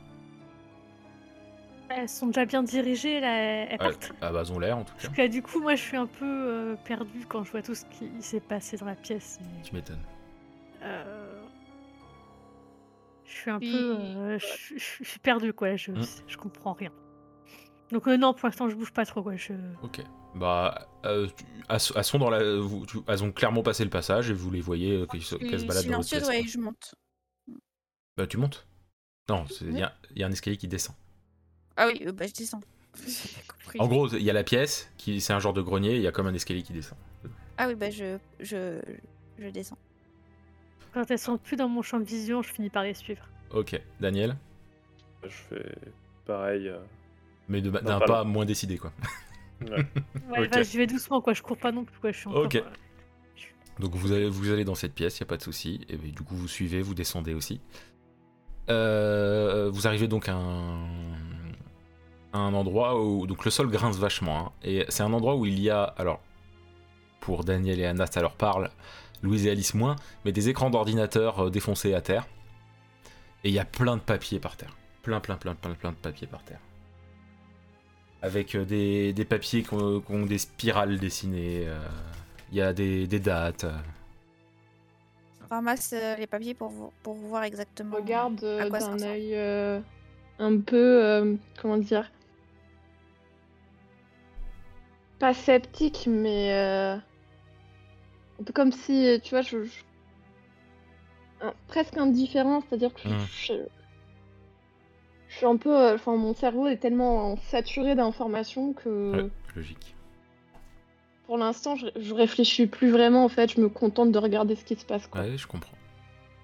Elles 1.90 2.10
sont 2.10 2.28
déjà 2.28 2.46
bien 2.46 2.64
dirigées, 2.64 3.20
là, 3.20 3.34
elles 3.66 3.72
Ouais, 3.72 3.78
partent. 3.78 4.12
ah 4.22 4.32
bah 4.32 4.42
elles 4.46 4.52
ont 4.52 4.60
l'air 4.60 4.78
en 4.78 4.84
tout 4.84 4.94
cas 4.96 5.08
Parce 5.08 5.16
que 5.16 5.28
du 5.28 5.42
coup, 5.42 5.62
moi, 5.62 5.76
je 5.76 5.82
suis 5.82 5.98
un 5.98 6.06
peu 6.08 6.26
euh, 6.26 6.76
perdue 6.84 7.26
quand 7.28 7.44
je 7.44 7.52
vois 7.52 7.62
tout 7.62 7.76
ce 7.76 7.86
qui 7.86 8.10
s'est 8.22 8.40
passé 8.42 8.76
dans 8.78 8.86
la 8.86 8.96
pièce. 8.96 9.40
tu 9.64 9.74
m'étonnes 9.74 10.04
euh, 10.84 11.42
Je 13.26 13.32
suis 13.32 13.52
un 13.52 13.60
Puis- 13.60 13.72
peu. 13.72 13.96
euh, 13.98 14.38
je, 14.40 14.76
je- 14.78 15.04
je 15.04 15.10
suis 15.10 15.20
perdue, 15.20 15.54
quoi. 15.54 15.76
Je, 15.76 15.92
Hmm. 15.92 16.02
je 16.28 16.38
comprends 16.38 16.74
rien. 16.74 16.92
Donc, 17.92 18.08
euh, 18.08 18.18
non, 18.18 18.34
pour 18.34 18.48
l'instant, 18.48 18.68
je 18.70 18.76
bouge 18.76 18.92
pas 18.92 19.06
trop, 19.06 19.24
quoi. 19.24 19.36
Je... 19.38 19.54
Ok. 19.82 20.02
Bah, 20.36 20.88
euh, 21.06 21.28
elles, 21.70 21.80
sont 22.04 22.20
dans 22.20 22.30
la, 22.30 22.58
vous- 22.60 22.86
tu- 22.86 22.98
elles 23.08 23.24
ont 23.24 23.32
clairement 23.32 23.64
passé 23.64 23.84
le 23.86 23.90
passage 23.90 24.30
et 24.30 24.34
vous 24.34 24.52
les 24.52 24.60
voyez 24.62 24.98
euh, 25.02 25.06
qu'elles 25.06 25.22
se, 25.24 25.36
baladent 25.36 25.68
dans 25.88 26.02
silencieuse, 26.04 26.28
pièce. 26.28 26.42
ouais, 26.44 26.48
je 26.48 26.58
monte. 26.60 26.96
Bah, 28.18 28.28
tu 28.28 28.38
montes. 28.38 28.68
Non, 29.30 29.46
il 29.62 29.78
y 30.16 30.24
a 30.24 30.28
un 30.28 30.32
escalier 30.32 30.58
qui 30.58 30.68
descend. 30.68 30.96
Ah 31.78 31.88
oui, 31.88 32.02
euh, 32.06 32.12
bah 32.12 32.26
je 32.28 32.34
descends. 32.34 32.62
En 33.80 33.88
gros, 33.88 34.08
il 34.08 34.24
y 34.24 34.30
a 34.30 34.34
la 34.34 34.44
pièce, 34.46 34.90
qui 34.98 35.20
c'est 35.22 35.34
un 35.34 35.40
genre 35.40 35.54
de 35.54 35.62
grenier, 35.62 35.96
il 35.98 36.02
y 36.02 36.08
a 36.08 36.12
comme 36.12 36.26
un 36.28 36.34
escalier 36.34 36.64
qui 36.64 36.72
descend. 36.74 36.98
Ah 37.58 37.68
oui, 37.68 37.76
bah 37.76 37.90
je, 37.90 38.18
je, 38.40 38.80
je 39.38 39.50
descends. 39.50 39.78
Quand 40.94 41.12
elles 41.12 41.20
sont 41.20 41.38
plus 41.38 41.58
dans 41.58 41.68
mon 41.68 41.82
champ 41.82 42.00
de 42.00 42.06
vision, 42.06 42.42
je 42.42 42.52
finis 42.52 42.70
par 42.70 42.84
les 42.84 42.94
suivre. 42.94 43.28
Ok, 43.52 43.80
Daniel, 44.00 44.36
Je 45.24 45.28
fais 45.30 45.76
pareil. 46.26 46.70
euh, 46.70 46.80
mais 47.50 47.62
de- 47.62 47.70
d'un 47.70 48.00
pas 48.00 48.06
pas 48.08 48.24
moins 48.24 48.46
décidé 48.46 48.78
quoi. 48.78 48.94
ouais. 49.62 49.70
Ouais, 50.30 50.46
Ok. 50.46 50.50
bah, 50.52 50.64
j'y 50.64 50.78
vais 50.78 50.88
doucement, 50.88 51.22
quoi. 51.22 51.34
Je 51.34 51.42
cours 51.44 51.58
pas 51.58 51.72
non 51.74 51.84
plus, 51.84 52.00
quoi. 52.00 52.12
Je 52.12 52.18
suis 52.20 52.28
encore, 52.30 52.46
Ok. 52.46 52.56
euh, 52.56 52.62
Donc 53.80 53.94
vous 53.96 54.12
allez, 54.14 54.30
vous 54.30 54.50
allez 54.50 54.64
dans 54.64 54.76
cette 54.76 54.94
pièce, 54.94 55.20
il 55.20 55.24
n'y 55.24 55.28
a 55.28 55.30
pas 55.30 55.38
de 55.38 55.44
souci. 55.44 55.82
Et 55.90 55.98
du 55.98 56.24
coup, 56.24 56.36
vous 56.36 56.48
suivez, 56.48 56.82
vous 56.82 56.96
descendez 56.96 57.34
aussi. 57.34 57.60
Euh, 58.70 59.70
vous 59.72 59.88
arrivez 59.88 60.08
donc 60.08 60.28
à 60.30 60.36
un, 60.36 60.86
un 62.34 62.54
endroit 62.54 63.02
où 63.04 63.26
donc 63.28 63.46
le 63.46 63.52
sol 63.52 63.70
grince 63.70 63.98
vachement. 63.98 64.38
hein. 64.48 64.52
et 64.64 64.86
c'est 64.90 65.04
un 65.04 65.14
endroit 65.14 65.36
où 65.36 65.46
il 65.46 65.60
y 65.60 65.70
a, 65.70 65.84
alors, 65.84 66.20
pour 67.20 67.44
Daniel 67.44 67.80
et 67.80 67.86
Anna, 67.86 68.06
ça 68.08 68.22
leur 68.22 68.34
parle, 68.36 68.70
Louise 69.24 69.46
et 69.48 69.52
Alice 69.52 69.74
moins, 69.74 69.96
mais 70.26 70.32
des 70.32 70.50
écrans 70.50 70.70
d'ordinateur 70.70 71.46
euh, 71.46 71.50
défoncés 71.50 71.94
à 71.94 72.02
terre. 72.02 72.26
Et 73.44 73.50
il 73.50 73.54
y 73.54 73.60
a 73.60 73.66
plein 73.66 73.98
de 73.98 74.02
papiers 74.02 74.40
par 74.40 74.56
terre. 74.58 74.76
Plein, 75.04 75.20
plein, 75.20 75.38
plein, 75.38 75.56
plein, 75.56 75.74
plein 75.74 75.92
de 75.92 75.96
papiers 75.98 76.28
par 76.28 76.44
terre. 76.44 76.60
Avec 78.22 78.56
euh, 78.56 78.66
des, 78.66 79.14
des 79.14 79.26
papiers 79.26 79.64
qui 79.64 79.74
ont, 79.74 80.02
qui 80.02 80.12
ont 80.12 80.26
des 80.26 80.38
spirales 80.38 80.98
dessinées. 81.00 81.64
euh, 81.68 81.80
Il 82.52 82.58
y 82.58 82.62
a 82.62 82.74
des, 82.74 83.08
des 83.08 83.20
dates. 83.20 83.64
euh. 83.64 83.72
Ramasse 85.50 85.94
les 86.18 86.28
papiers 86.28 86.54
pour, 86.54 86.70
vo- 86.70 86.94
pour 87.04 87.14
voir 87.16 87.44
exactement. 87.44 87.96
Regarde 87.96 88.36
d'un 88.42 89.02
œil 89.02 89.32
euh, 89.34 89.80
un 90.40 90.60
peu. 90.60 91.04
euh, 91.06 91.36
comment 91.62 91.78
dire 91.78 92.12
Pas 95.20 95.34
sceptique, 95.34 96.06
mais. 96.08 96.52
euh, 96.54 96.96
un 98.40 98.44
peu 98.44 98.54
comme 98.54 98.72
si, 98.72 99.20
tu 99.24 99.32
vois, 99.32 99.42
je, 99.42 99.64
je 99.64 99.82
un- 101.42 101.54
presque 101.68 101.98
indifférent, 101.98 102.62
c'est-à-dire 102.62 102.94
que 102.94 103.02
je, 103.02 103.10
Mm. 103.10 103.18
je- 103.46 103.68
je 105.30 105.36
suis 105.36 105.46
un 105.46 105.58
peu, 105.58 105.76
euh, 105.76 105.96
enfin 105.96 106.16
mon 106.16 106.34
cerveau 106.34 106.68
est 106.68 106.78
tellement 106.78 107.36
saturé 107.38 107.96
d'informations 107.96 108.74
que 108.74 109.12
Ouais, 109.24 109.30
logique. 109.56 109.96
pour 111.28 111.38
l'instant 111.38 111.76
je, 111.76 111.88
je 112.00 112.14
réfléchis 112.14 112.66
plus 112.68 112.90
vraiment 112.90 113.24
en 113.26 113.30
fait, 113.30 113.52
je 113.54 113.60
me 113.62 113.70
contente 113.70 114.12
de 114.12 114.18
regarder 114.20 114.56
ce 114.56 114.64
qui 114.64 114.76
se 114.76 114.86
passe 114.86 115.06
quoi. 115.08 115.22
Ouais, 115.22 115.38
je 115.38 115.46
comprends. 115.48 115.76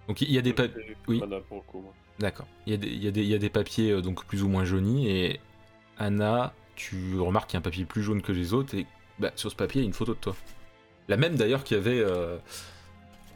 Donc 0.07 0.21
il 0.21 0.31
y 0.31 0.37
a 0.37 0.41
des 0.41 0.53
papiers. 0.53 0.95
Oui. 1.07 1.21
D'accord. 2.19 2.45
Il 2.67 2.71
y, 2.71 2.75
a 2.75 2.77
des- 2.77 2.87
il 2.89 3.03
y, 3.03 3.07
a 3.07 3.11
des- 3.11 3.21
il 3.23 3.27
y 3.29 3.33
a 3.35 3.39
des 3.39 3.49
papiers 3.49 3.91
euh, 3.91 4.01
donc 4.01 4.25
plus 4.25 4.43
ou 4.43 4.47
moins 4.47 4.65
jaunis 4.65 5.09
et 5.09 5.39
Anna, 5.97 6.53
tu 6.75 7.19
remarques 7.19 7.49
qu'il 7.49 7.55
y 7.55 7.57
a 7.57 7.59
un 7.59 7.63
papier 7.63 7.85
plus 7.85 8.03
jaune 8.03 8.21
que 8.21 8.31
les 8.31 8.53
autres 8.53 8.75
et 8.75 8.85
bah, 9.19 9.31
sur 9.35 9.49
ce 9.51 9.55
papier 9.55 9.81
il 9.81 9.83
y 9.83 9.87
a 9.87 9.87
une 9.87 9.93
photo 9.93 10.13
de 10.13 10.19
toi. 10.19 10.35
La 11.07 11.17
même 11.17 11.35
d'ailleurs 11.35 11.63
qu'il 11.63 11.77
y 11.77 11.79
avait 11.79 11.99
euh, 11.99 12.37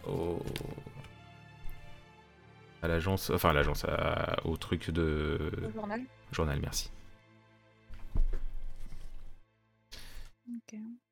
au... 0.08 0.42
à 2.82 2.88
l'agence, 2.88 3.30
enfin 3.30 3.50
à 3.50 3.54
l'agence, 3.54 3.84
à- 3.86 4.38
au 4.46 4.56
truc 4.58 4.90
de 4.92 5.52
Au 5.68 5.72
journal. 5.74 6.02
journal, 6.32 6.60
merci. 6.62 6.90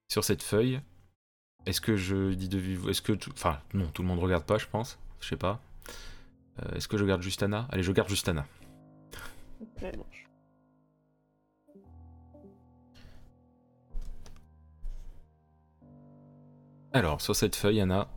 Sur 0.08 0.24
cette 0.24 0.44
feuille, 0.44 0.80
est-ce 1.66 1.82
que 1.82 1.98
je 1.98 2.34
dis 2.34 2.48
de 2.48 2.58
vive 2.58 2.88
Est-ce 2.90 3.02
que. 3.02 3.12
tout- 3.14 3.32
Enfin, 3.34 3.60
non, 3.74 3.88
tout 3.88 4.02
le 4.02 4.08
monde 4.08 4.20
regarde 4.20 4.46
pas, 4.46 4.58
je 4.58 4.66
pense. 4.68 4.98
Je 5.20 5.28
sais 5.28 5.36
pas. 5.38 5.62
Euh, 6.64 6.76
est-ce 6.76 6.88
que 6.88 6.98
je 6.98 7.04
garde 7.06 7.22
juste 7.22 7.44
Anna 7.44 7.68
Allez, 7.72 7.84
je 7.84 7.92
garde 7.92 8.08
juste 8.10 8.30
Anna. 8.30 8.46
Alors, 16.96 17.20
sur 17.20 17.36
cette 17.36 17.58
feuille, 17.58 17.82
Anna, 17.82 18.08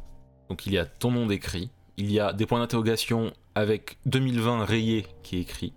donc 0.49 0.65
il 0.65 0.73
y 0.73 0.79
a 0.79 0.87
ton 0.87 1.11
nom 1.11 1.27
décrit, 1.27 1.69
il 1.97 2.13
y 2.13 2.21
a 2.21 2.33
des 2.33 2.47
points 2.47 2.61
d'interrogation 2.61 3.33
avec 3.57 3.99
2020 4.07 4.65
rayé 4.65 5.05
qui 5.25 5.37
est 5.37 5.41
écrit. 5.41 5.73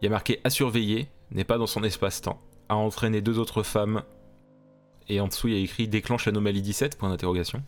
Il 0.00 0.06
y 0.06 0.08
a 0.08 0.10
marqué 0.10 0.40
à 0.44 0.48
surveiller, 0.48 1.08
n'est 1.30 1.44
pas 1.44 1.58
dans 1.58 1.66
son 1.66 1.84
espace-temps, 1.84 2.40
a 2.70 2.76
entraîné 2.76 3.20
deux 3.20 3.38
autres 3.38 3.62
femmes, 3.62 4.02
et 5.10 5.20
en 5.20 5.28
dessous 5.28 5.48
il 5.48 5.56
y 5.58 5.60
a 5.60 5.62
écrit 5.62 5.88
déclenche 5.88 6.26
anomalie 6.26 6.62
17, 6.62 6.96
point 6.96 7.10
d'interrogation. 7.10 7.62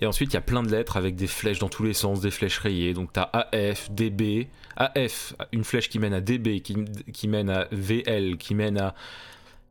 Et 0.00 0.06
ensuite 0.06 0.30
il 0.30 0.34
y 0.34 0.38
a 0.38 0.40
plein 0.40 0.62
de 0.62 0.70
lettres 0.70 0.96
avec 0.96 1.16
des 1.16 1.26
flèches 1.26 1.58
dans 1.58 1.68
tous 1.68 1.82
les 1.82 1.94
sens, 1.94 2.20
des 2.20 2.30
flèches 2.30 2.58
rayées, 2.58 2.94
donc 2.94 3.12
t'as 3.12 3.28
AF, 3.32 3.90
DB, 3.90 4.50
AF, 4.76 5.34
une 5.50 5.64
flèche 5.64 5.88
qui 5.88 5.98
mène 5.98 6.14
à 6.14 6.20
DB, 6.20 6.60
qui, 6.60 6.76
qui 7.12 7.26
mène 7.26 7.50
à 7.50 7.66
VL, 7.72 8.36
qui 8.36 8.54
mène 8.54 8.78
à 8.78 8.94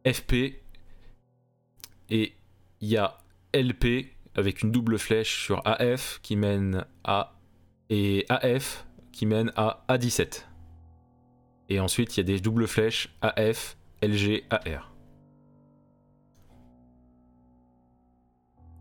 FP, 0.05 0.59
et 2.09 2.33
il 2.81 2.89
y 2.89 2.97
a 2.97 3.17
LP 3.53 4.13
avec 4.35 4.61
une 4.61 4.71
double 4.71 4.99
flèche 4.99 5.43
sur 5.43 5.61
AF 5.65 6.19
qui 6.21 6.35
mène 6.35 6.85
à 7.03 7.33
et 7.89 8.25
AF 8.29 8.85
qui 9.11 9.25
mène 9.25 9.51
à 9.55 9.83
A17. 9.89 10.43
Et 11.69 11.79
ensuite 11.79 12.15
il 12.15 12.19
y 12.19 12.21
a 12.21 12.23
des 12.23 12.39
doubles 12.39 12.67
flèches 12.67 13.09
AF, 13.21 13.77
LG, 14.01 14.43
AR. 14.49 14.93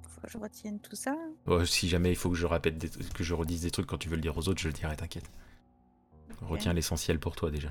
Faut 0.09 0.21
que 0.21 0.29
je 0.31 0.39
retienne 0.39 0.79
tout 0.81 0.97
ça. 0.97 1.15
Ouais, 1.47 1.65
si 1.67 1.89
jamais 1.89 2.11
il 2.11 2.17
faut 2.17 2.31
que 2.31 2.37
je 2.37 2.47
répète 2.47 2.77
des- 2.79 2.91
que 2.91 3.25
je 3.25 3.35
redise 3.35 3.63
des 3.63 3.71
trucs 3.71 3.87
quand 3.87 3.99
tu 3.99 4.09
veux 4.09 4.17
le 4.17 4.23
dire 4.23 4.37
aux 4.37 4.49
autres, 4.49 4.61
je 4.61 4.69
le 4.69 4.75
dirai, 4.75 4.97
t'inquiète. 4.97 5.31
Retiens 6.43 6.73
l'essentiel 6.75 7.19
pour 7.19 7.35
toi 7.35 7.51
déjà. 7.51 7.71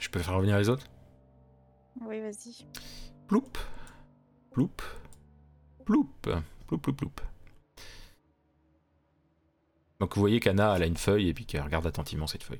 Je 0.00 0.08
peux 0.08 0.20
faire 0.20 0.34
revenir 0.34 0.56
les 0.58 0.68
autres? 0.68 0.86
Oui, 2.00 2.20
vas-y. 2.20 2.66
Ploup. 3.28 3.44
Ploup. 4.54 4.70
Ploup. 5.84 6.08
Ploup, 6.66 6.78
ploup, 6.78 6.92
ploup. 6.94 7.10
Donc 10.00 10.14
vous 10.14 10.20
voyez 10.20 10.40
qu'Anna, 10.40 10.74
elle 10.76 10.82
a 10.82 10.86
une 10.86 10.96
feuille 10.96 11.28
et 11.28 11.34
puis 11.34 11.44
qu'elle 11.46 11.62
regarde 11.62 11.86
attentivement 11.86 12.26
cette 12.26 12.42
feuille. 12.42 12.58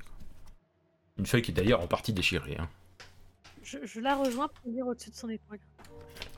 Une 1.17 1.25
feuille 1.25 1.41
qui 1.41 1.51
est 1.51 1.53
d'ailleurs 1.53 1.81
en 1.81 1.87
partie 1.87 2.13
déchirée. 2.13 2.57
hein. 2.59 2.69
Je, 3.63 3.77
je 3.83 3.99
la 3.99 4.15
rejoins 4.15 4.47
pour 4.47 4.71
lire 4.71 4.85
au-dessus 4.87 5.09
de 5.09 5.15
son 5.15 5.29
épaule. 5.29 5.59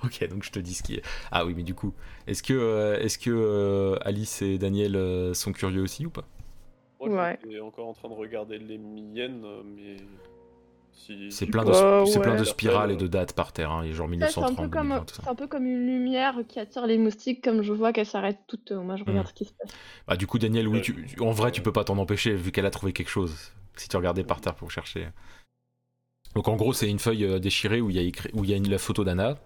Ok, 0.03 0.27
donc 0.29 0.43
je 0.43 0.51
te 0.51 0.59
dis 0.59 0.73
ce 0.73 0.83
qui 0.83 0.95
est. 0.95 1.03
Ah 1.31 1.45
oui, 1.45 1.53
mais 1.55 1.63
du 1.63 1.73
coup, 1.75 1.93
est-ce 2.25 2.41
que, 2.41 2.53
euh, 2.53 2.99
est-ce 2.99 3.17
que 3.19 3.29
euh, 3.31 3.97
Alice 4.01 4.41
et 4.41 4.57
Daniel 4.57 4.95
euh, 4.95 5.33
sont 5.33 5.51
curieux 5.51 5.81
aussi 5.81 6.05
ou 6.05 6.09
pas? 6.09 6.23
Moi, 6.99 7.09
Ouais. 7.09 7.39
j'étais 7.43 7.59
encore 7.59 7.87
en 7.87 7.93
train 7.93 8.09
de 8.09 8.13
regarder 8.13 8.57
les 8.59 8.77
miennes, 8.77 9.43
mais. 9.65 9.97
Si... 10.99 11.31
C'est 11.31 11.45
plein, 11.45 11.63
de, 11.63 11.71
c'est 12.05 12.19
plein 12.19 12.33
ouais. 12.33 12.39
de 12.39 12.43
spirales 12.43 12.91
et 12.91 12.95
de 12.97 13.07
dates 13.07 13.33
par 13.33 13.53
terre. 13.53 13.71
Hein. 13.71 13.81
Il 13.85 13.89
y 13.89 13.93
a 13.93 13.95
genre 13.95 14.07
c'est 14.09 14.15
un 14.15 14.17
1930, 14.17 14.55
peu 14.57 14.67
comme 14.69 14.87
2020, 14.89 15.05
tout 15.05 15.13
c'est 15.15 15.21
ça. 15.23 15.31
un 15.31 15.35
peu 15.35 15.47
comme 15.47 15.65
une 15.65 15.85
lumière 15.85 16.35
qui 16.47 16.59
attire 16.59 16.85
les 16.87 16.97
moustiques, 16.97 17.41
comme 17.43 17.61
je 17.61 17.71
vois 17.71 17.93
qu'elles 17.93 18.05
s'arrêtent 18.07 18.41
toutes. 18.47 18.71
euh, 18.71 18.81
Moi 18.81 18.95
je 18.97 19.03
regarde 19.05 19.25
Mm. 19.27 19.29
ce 19.29 19.33
qui 19.33 19.45
se 19.45 19.53
passe. 19.53 19.71
Bah, 20.07 20.17
du 20.17 20.27
coup, 20.27 20.39
Daniel, 20.39 20.67
oui, 20.67 20.77
Ouais. 20.79 20.81
tu- 20.81 21.05
tu- 21.05 21.21
en 21.21 21.31
vrai, 21.31 21.51
tu 21.51 21.61
peux 21.61 21.71
pas 21.71 21.83
t'en 21.83 21.97
empêcher 21.97 22.33
vu 22.35 22.51
qu'elle 22.51 22.65
a 22.65 22.71
trouvé 22.71 22.91
quelque 22.93 23.09
chose. 23.09 23.35
Si 23.75 23.87
tu 23.87 23.95
regardais 23.95 24.23
par 24.23 24.41
terre 24.41 24.55
pour 24.55 24.71
chercher. 24.71 25.07
Donc, 26.35 26.47
en 26.47 26.55
gros, 26.55 26.73
c'est 26.73 26.89
une 26.89 26.99
feuille 26.99 27.23
euh, 27.25 27.39
déchirée 27.39 27.79
où 27.81 27.89
il 27.89 27.95
y 27.95 27.99
a, 27.99 28.01
écrit, 28.01 28.29
où 28.33 28.43
il 28.43 28.49
y 28.49 28.53
a 28.53 28.57
une, 28.57 28.69
la 28.69 28.77
photo 28.77 29.03
d'Anna. 29.03 29.37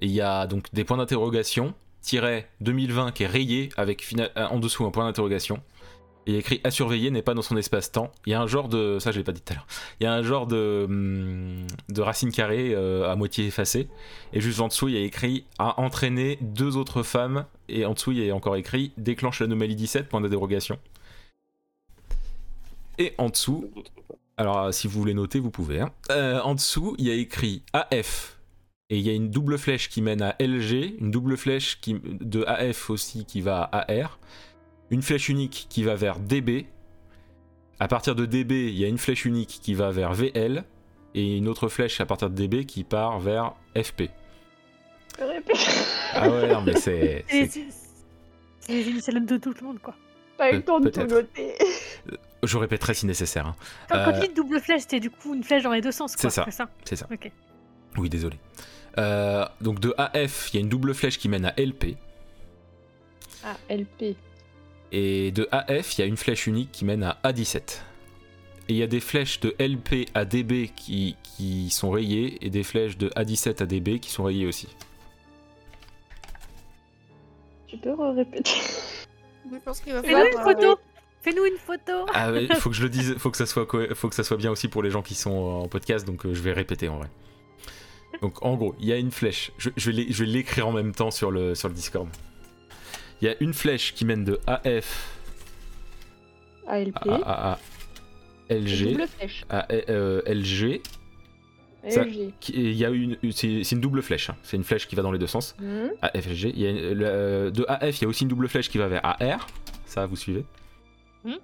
Et 0.00 0.06
il 0.06 0.12
y 0.12 0.20
a 0.20 0.46
donc 0.46 0.72
des 0.72 0.84
points 0.84 0.96
d'interrogation, 0.96 1.74
tiret 2.00 2.48
2020 2.60 3.12
qui 3.12 3.24
est 3.24 3.26
rayé 3.26 3.68
avec 3.76 4.04
euh, 4.18 4.28
en 4.46 4.58
dessous 4.58 4.84
un 4.84 4.90
point 4.90 5.04
d'interrogation. 5.04 5.60
Il 6.26 6.34
y 6.34 6.36
a 6.36 6.40
écrit 6.40 6.60
à 6.62 6.70
surveiller 6.70 7.10
n'est 7.10 7.22
pas 7.22 7.32
dans 7.32 7.42
son 7.42 7.56
espace-temps. 7.56 8.12
Il 8.26 8.32
y 8.32 8.34
a 8.34 8.40
un 8.40 8.46
genre 8.46 8.68
de. 8.68 8.98
Ça, 8.98 9.12
je 9.12 9.18
l'ai 9.18 9.24
pas 9.24 9.32
dit 9.32 9.40
tout 9.40 9.52
à 9.52 9.56
l'heure. 9.56 9.66
Il 9.98 10.04
y 10.04 10.06
a 10.06 10.12
un 10.12 10.22
genre 10.22 10.46
de, 10.46 10.84
hum, 10.86 11.66
de 11.88 12.02
racine 12.02 12.30
carrée 12.30 12.74
euh, 12.74 13.10
à 13.10 13.16
moitié 13.16 13.46
effacée. 13.46 13.88
Et 14.34 14.40
juste 14.40 14.60
en 14.60 14.68
dessous, 14.68 14.88
il 14.88 14.94
y 14.94 14.98
a 14.98 15.00
écrit 15.00 15.44
a 15.58 15.80
entraîné 15.80 16.38
deux 16.42 16.76
autres 16.76 17.02
femmes. 17.02 17.46
Et 17.70 17.86
en 17.86 17.94
dessous, 17.94 18.12
il 18.12 18.24
y 18.24 18.30
a 18.30 18.34
encore 18.34 18.56
écrit 18.56 18.92
déclenche 18.98 19.40
l'anomalie 19.40 19.74
17, 19.76 20.08
point 20.08 20.20
d'interrogation. 20.20 20.78
Et 22.98 23.14
en 23.16 23.28
dessous, 23.30 23.70
alors 24.36 24.72
si 24.74 24.86
vous 24.86 24.98
voulez 24.98 25.14
noter, 25.14 25.38
vous 25.38 25.50
pouvez. 25.50 25.80
hein. 25.80 25.90
Euh, 26.10 26.40
en 26.40 26.54
dessous, 26.54 26.94
il 26.98 27.06
y 27.06 27.10
a 27.10 27.14
écrit 27.14 27.62
AF. 27.72 28.38
Et 28.90 28.98
il 28.98 29.06
y 29.06 29.10
a 29.10 29.12
une 29.12 29.30
double 29.30 29.58
flèche 29.58 29.88
qui 29.90 30.00
mène 30.00 30.22
à 30.22 30.34
LG, 30.40 30.96
une 30.98 31.10
double 31.10 31.36
flèche 31.36 31.78
qui, 31.80 32.00
de 32.02 32.44
AF 32.46 32.88
aussi 32.88 33.26
qui 33.26 33.42
va 33.42 33.62
à 33.62 33.92
AR, 33.92 34.18
une 34.90 35.02
flèche 35.02 35.28
unique 35.28 35.66
qui 35.68 35.82
va 35.84 35.94
vers 35.94 36.18
DB. 36.18 36.66
À 37.80 37.88
partir 37.88 38.14
de 38.14 38.26
DB, 38.26 38.68
il 38.68 38.78
y 38.78 38.84
a 38.84 38.88
une 38.88 38.98
flèche 38.98 39.24
unique 39.24 39.60
qui 39.62 39.74
va 39.74 39.90
vers 39.90 40.12
VL, 40.12 40.64
et 41.14 41.36
une 41.36 41.48
autre 41.48 41.68
flèche 41.68 42.00
à 42.00 42.06
partir 42.06 42.28
de 42.30 42.34
DB 42.34 42.64
qui 42.64 42.84
part 42.84 43.20
vers 43.20 43.54
FP. 43.80 44.04
Répète. 45.20 45.56
Ah 46.14 46.28
ouais, 46.28 46.52
non, 46.52 46.62
mais 46.62 46.74
c'est. 46.76 47.24
C'est 48.60 48.72
les 48.74 48.88
initiales 48.90 49.24
de 49.24 49.36
tout 49.38 49.54
le 49.58 49.66
monde, 49.66 49.78
quoi. 49.80 49.94
Pas 50.36 50.50
eu 50.52 50.56
le 50.56 50.62
temps 50.62 50.78
de 50.78 50.90
tout 50.90 51.02
noter. 51.04 51.54
Je 52.42 52.58
répéterai 52.58 52.92
si 52.92 53.06
nécessaire. 53.06 53.46
hein. 53.46 53.56
Quand, 53.88 54.04
quand 54.04 54.10
Euh, 54.10 54.20
tu 54.20 54.28
dis 54.28 54.34
double 54.34 54.60
flèche, 54.60 54.82
c'était 54.82 55.00
du 55.00 55.10
coup 55.10 55.34
une 55.34 55.42
flèche 55.42 55.62
dans 55.62 55.72
les 55.72 55.80
deux 55.80 55.90
sens, 55.90 56.14
quoi. 56.16 56.28
C'est 56.28 56.44
ça. 56.50 56.68
C'est 56.84 56.96
ça. 56.96 57.08
Oui, 57.96 58.10
désolé. 58.10 58.36
Euh, 58.98 59.46
donc 59.62 59.80
de 59.80 59.94
AF, 59.96 60.50
il 60.52 60.56
y 60.56 60.58
a 60.58 60.60
une 60.60 60.68
double 60.68 60.92
flèche 60.94 61.18
qui 61.18 61.28
mène 61.30 61.46
à 61.46 61.54
LP. 61.56 61.96
Ah, 63.42 63.56
LP. 63.70 64.16
Et 64.92 65.30
de 65.32 65.48
AF, 65.50 65.96
il 65.96 66.00
y 66.00 66.04
a 66.04 66.06
une 66.06 66.16
flèche 66.16 66.46
unique 66.46 66.72
qui 66.72 66.84
mène 66.84 67.02
à 67.02 67.18
A17. 67.24 67.80
Et 68.68 68.74
il 68.74 68.76
y 68.76 68.82
a 68.82 68.86
des 68.86 69.00
flèches 69.00 69.40
de 69.40 69.54
LP 69.58 70.08
à 70.14 70.24
DB 70.24 70.70
qui, 70.74 71.16
qui 71.22 71.70
sont 71.70 71.90
rayées 71.90 72.38
et 72.44 72.50
des 72.50 72.62
flèches 72.62 72.98
de 72.98 73.08
A17 73.10 73.62
à 73.62 73.66
DB 73.66 73.98
qui 73.98 74.10
sont 74.10 74.24
rayées 74.24 74.46
aussi. 74.46 74.68
Tu 77.66 77.76
peux 77.78 77.94
répéter 77.94 78.52
qu'il 79.84 79.92
va 79.92 80.02
Fais-nous 80.02 80.26
une 80.26 80.38
euh, 80.38 80.42
photo 80.42 80.80
Fais-nous 81.22 81.44
une 81.44 81.56
photo 81.56 82.06
Ah 82.14 82.32
ouais, 82.32 82.46
faut 82.58 82.70
que 82.70 82.76
je 82.76 82.82
le 82.82 82.88
dise, 82.88 83.16
faut 83.18 83.30
que 83.30 83.36
ça 83.36 83.46
soit 83.46 83.66
faut 83.94 84.08
que 84.08 84.14
ça 84.14 84.24
soit 84.24 84.36
bien 84.36 84.50
aussi 84.50 84.68
pour 84.68 84.82
les 84.82 84.90
gens 84.90 85.02
qui 85.02 85.14
sont 85.14 85.30
en 85.30 85.68
podcast, 85.68 86.06
donc 86.06 86.24
euh, 86.24 86.34
je 86.34 86.40
vais 86.40 86.52
répéter 86.52 86.88
en 86.88 86.98
vrai. 86.98 87.08
Donc 88.22 88.44
en 88.44 88.56
gros, 88.56 88.74
il 88.80 88.86
y 88.86 88.92
a 88.92 88.96
une 88.96 89.10
flèche. 89.10 89.52
Je, 89.58 89.70
je 89.76 89.90
vais 89.90 90.26
l'écrire 90.26 90.68
en 90.68 90.72
même 90.72 90.94
temps 90.94 91.10
sur 91.10 91.30
le 91.30 91.54
sur 91.54 91.68
le 91.68 91.74
Discord. 91.74 92.08
Il 93.20 93.26
y 93.26 93.30
a 93.30 93.34
une 93.40 93.52
flèche 93.54 93.94
qui 93.94 94.04
mène 94.04 94.24
de 94.24 94.38
AF 94.46 95.16
ALP. 96.66 96.96
à, 97.24 97.52
à- 97.52 97.52
à 97.52 97.58
LG 98.54 98.92
Double 98.92 99.06
flèche. 99.08 99.44
à 99.50 99.66
euh, 99.72 100.22
LG. 100.26 100.80
Il 102.54 102.72
y 102.72 102.84
a 102.84 102.90
une, 102.90 103.16
c'est 103.32 103.72
une 103.72 103.80
double 103.80 104.02
flèche. 104.02 104.30
hein. 104.30 104.36
C'est 104.42 104.56
une 104.56 104.64
flèche 104.64 104.86
qui 104.88 104.94
va 104.94 105.02
dans 105.02 105.12
les 105.12 105.18
deux 105.18 105.26
sens. 105.26 105.54
AFG. 106.02 106.52
Il 106.54 106.60
y 106.60 106.66
a 106.66 106.70
une- 106.70 106.92
le- 106.92 107.50
de 107.52 107.64
AF, 107.68 107.98
il 107.98 108.02
y 108.02 108.04
a 108.04 108.08
aussi 108.08 108.22
une 108.24 108.28
double 108.28 108.48
flèche 108.48 108.68
qui 108.68 108.78
va 108.78 108.88
vers 108.88 109.00
AR. 109.04 109.46
Ça, 109.86 110.04
vous 110.06 110.16
suivez. 110.16 110.44
Hmm. 111.24 111.34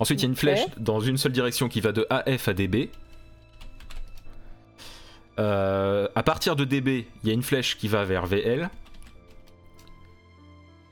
Ensuite, 0.00 0.20
il 0.20 0.24
y 0.24 0.26
a 0.26 0.28
une 0.30 0.36
flèche 0.36 0.60
dans 0.78 1.00
une 1.00 1.16
seule 1.16 1.32
direction 1.32 1.68
qui 1.68 1.80
va 1.80 1.92
de 1.92 2.06
AF 2.10 2.48
à 2.48 2.52
DB. 2.54 2.90
Euh, 5.38 6.08
à 6.14 6.22
partir 6.22 6.56
de 6.56 6.64
DB, 6.64 7.06
il 7.22 7.28
y 7.28 7.30
a 7.30 7.34
une 7.34 7.42
flèche 7.42 7.76
qui 7.76 7.88
va 7.88 8.04
vers 8.04 8.26
VL. 8.26 8.70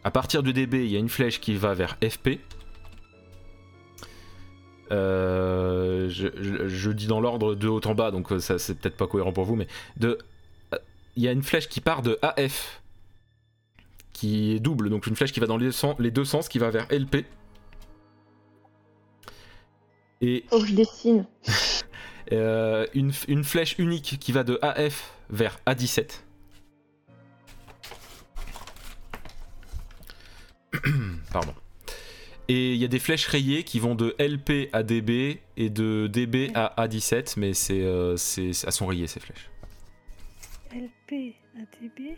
À 0.04 0.10
partir 0.10 0.42
de 0.42 0.52
DB, 0.52 0.84
il 0.84 0.90
y 0.92 0.96
a 0.96 0.98
une 0.98 1.08
flèche 1.08 1.40
qui 1.40 1.56
va 1.56 1.72
vers 1.74 1.96
FP. 2.06 2.38
Euh, 4.92 6.08
je, 6.10 6.28
je- 6.40 6.68
je 6.68 6.90
dis 6.90 7.06
dans 7.06 7.20
l'ordre 7.20 7.54
de 7.54 7.68
haut 7.68 7.80
en 7.86 7.94
bas, 7.94 8.10
donc 8.10 8.30
euh, 8.32 8.38
ça 8.38 8.58
c'est 8.58 8.74
peut-être 8.74 8.96
pas 8.98 9.06
cohérent 9.06 9.32
pour 9.32 9.44
vous, 9.44 9.56
mais 9.56 9.66
de, 9.96 10.18
euh, 10.74 10.78
il 11.16 11.22
y 11.22 11.28
a 11.28 11.32
une 11.32 11.42
flèche 11.42 11.68
qui 11.70 11.80
part 11.80 12.02
de 12.02 12.18
AF 12.20 12.82
qui 14.12 14.52
est 14.52 14.60
double, 14.60 14.90
donc 14.90 15.06
une 15.06 15.16
flèche 15.16 15.32
qui 15.32 15.40
va 15.40 15.46
dans 15.46 15.56
les, 15.56 15.72
sens- 15.72 15.96
les 15.98 16.10
deux 16.10 16.24
sens, 16.26 16.48
qui 16.48 16.58
va 16.58 16.70
vers 16.70 16.86
LP. 16.90 17.24
Et 20.20 20.44
que 20.50 20.64
je 20.66 20.74
dessine. 20.74 21.26
euh, 22.32 22.86
une, 22.94 23.12
une 23.26 23.42
flèche 23.42 23.76
unique 23.78 24.18
qui 24.20 24.32
va 24.32 24.44
de 24.44 24.58
AF 24.62 25.14
vers 25.30 25.58
A17. 25.66 26.20
Pardon. 31.32 31.54
Et 32.48 32.74
il 32.74 32.78
y 32.80 32.84
a 32.84 32.88
des 32.88 32.98
flèches 32.98 33.26
rayées 33.26 33.64
qui 33.64 33.80
vont 33.80 33.94
de 33.94 34.14
LP 34.18 34.68
à 34.74 34.82
DB 34.82 35.40
et 35.56 35.70
de 35.70 36.06
DB 36.08 36.50
à 36.54 36.74
A17, 36.86 37.34
mais 37.38 37.54
c'est, 37.54 37.80
euh, 37.82 38.16
c'est, 38.16 38.50
elles 38.64 38.72
sont 38.72 38.86
rayées 38.86 39.06
ces 39.06 39.20
flèches. 39.20 39.48
LP 40.72 41.34
ADB 41.56 42.16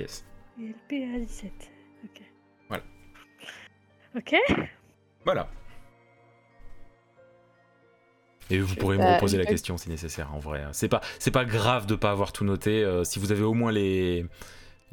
Yes. 0.00 0.24
et 0.60 0.64
LP 0.70 0.92
A17. 1.04 1.50
Ok. 2.04 2.22
Voilà. 2.68 2.82
Ok. 4.16 4.34
Voilà. 5.24 5.48
Et 8.52 8.58
vous 8.58 8.74
pourrez 8.74 8.96
me 8.96 9.02
pas- 9.02 9.14
reposer 9.14 9.38
la 9.38 9.44
pas- 9.44 9.50
question 9.50 9.76
si 9.78 9.88
nécessaire, 9.88 10.34
en 10.34 10.40
vrai. 10.40 10.64
C'est 10.72 10.88
pas, 10.88 11.00
c'est 11.20 11.30
pas 11.30 11.44
grave 11.44 11.86
de 11.86 11.94
pas 11.94 12.10
avoir 12.10 12.32
tout 12.32 12.44
noté. 12.44 12.82
euh, 12.82 13.04
si 13.04 13.20
vous 13.20 13.30
avez 13.30 13.42
au 13.42 13.54
moins 13.54 13.70
les, 13.70 14.26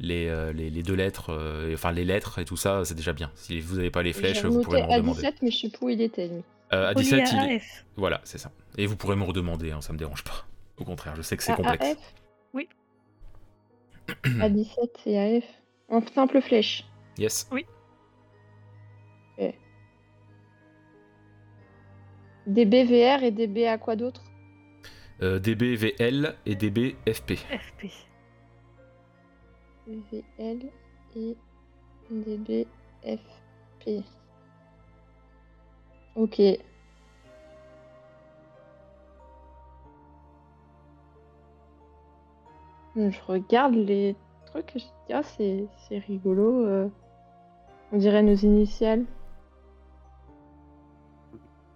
les, 0.00 0.28
euh, 0.28 0.52
les, 0.52 0.70
les 0.70 0.82
deux 0.82 0.94
lettres, 0.94 1.30
euh, 1.32 1.72
enfin 1.74 1.92
les 1.92 2.04
lettres 2.04 2.38
et 2.38 2.44
tout 2.44 2.56
ça, 2.56 2.84
c'est 2.84 2.94
déjà 2.94 3.12
bien. 3.12 3.30
Si 3.34 3.60
vous 3.60 3.76
n'avez 3.76 3.90
pas 3.90 4.02
les 4.02 4.12
flèches, 4.12 4.44
vous 4.44 4.62
pourrez 4.62 4.82
me 4.82 4.86
redemander. 4.88 5.22
A17, 5.22 5.34
mais 5.42 5.50
je 5.50 5.58
sais 5.58 5.68
plus 5.70 5.86
où 5.86 5.88
il 5.88 6.00
était, 6.00 6.28
lui. 6.28 6.42
Euh, 6.72 6.86
à 6.86 6.90
Relié 6.90 7.02
17, 7.02 7.28
il 7.32 7.38
à 7.38 7.46
est- 7.52 7.56
AF. 7.56 7.84
Voilà, 7.96 8.20
c'est 8.24 8.38
ça. 8.38 8.50
Et 8.76 8.86
vous 8.86 8.96
pourrez 8.96 9.16
me 9.16 9.24
redemander, 9.24 9.70
hein, 9.72 9.80
ça 9.80 9.92
me 9.92 9.98
dérange 9.98 10.22
pas. 10.24 10.46
Au 10.76 10.84
contraire, 10.84 11.16
je 11.16 11.22
sais 11.22 11.36
que 11.36 11.42
c'est 11.42 11.54
complexe. 11.54 11.84
AF 11.84 12.14
Oui. 12.54 12.68
A17 14.24 14.90
et 15.06 15.36
AF. 15.38 15.44
En 15.88 16.00
simple 16.06 16.40
flèche. 16.42 16.84
Yes. 17.18 17.48
DBVR 22.46 23.22
et 23.22 23.30
DB 23.30 23.66
à 23.66 23.78
quoi 23.78 23.96
d'autre? 23.96 24.22
Euh, 25.22 25.38
DBVL 25.38 26.36
et 26.46 26.54
DBFP. 26.54 27.36
FP. 27.36 27.86
VL 29.88 30.70
et 31.16 31.36
DBFP. 32.10 34.04
Ok. 36.16 36.40
Je 42.96 43.20
regarde 43.26 43.74
les 43.74 44.16
trucs 44.46 44.74
et 44.74 44.78
je 44.80 44.84
dis, 44.84 45.12
ah, 45.12 45.22
c'est 45.22 45.66
c'est 45.88 45.98
rigolo. 45.98 46.64
euh. 46.66 46.88
On 47.92 47.98
dirait 47.98 48.22
nos 48.22 48.34
initiales. 48.34 49.04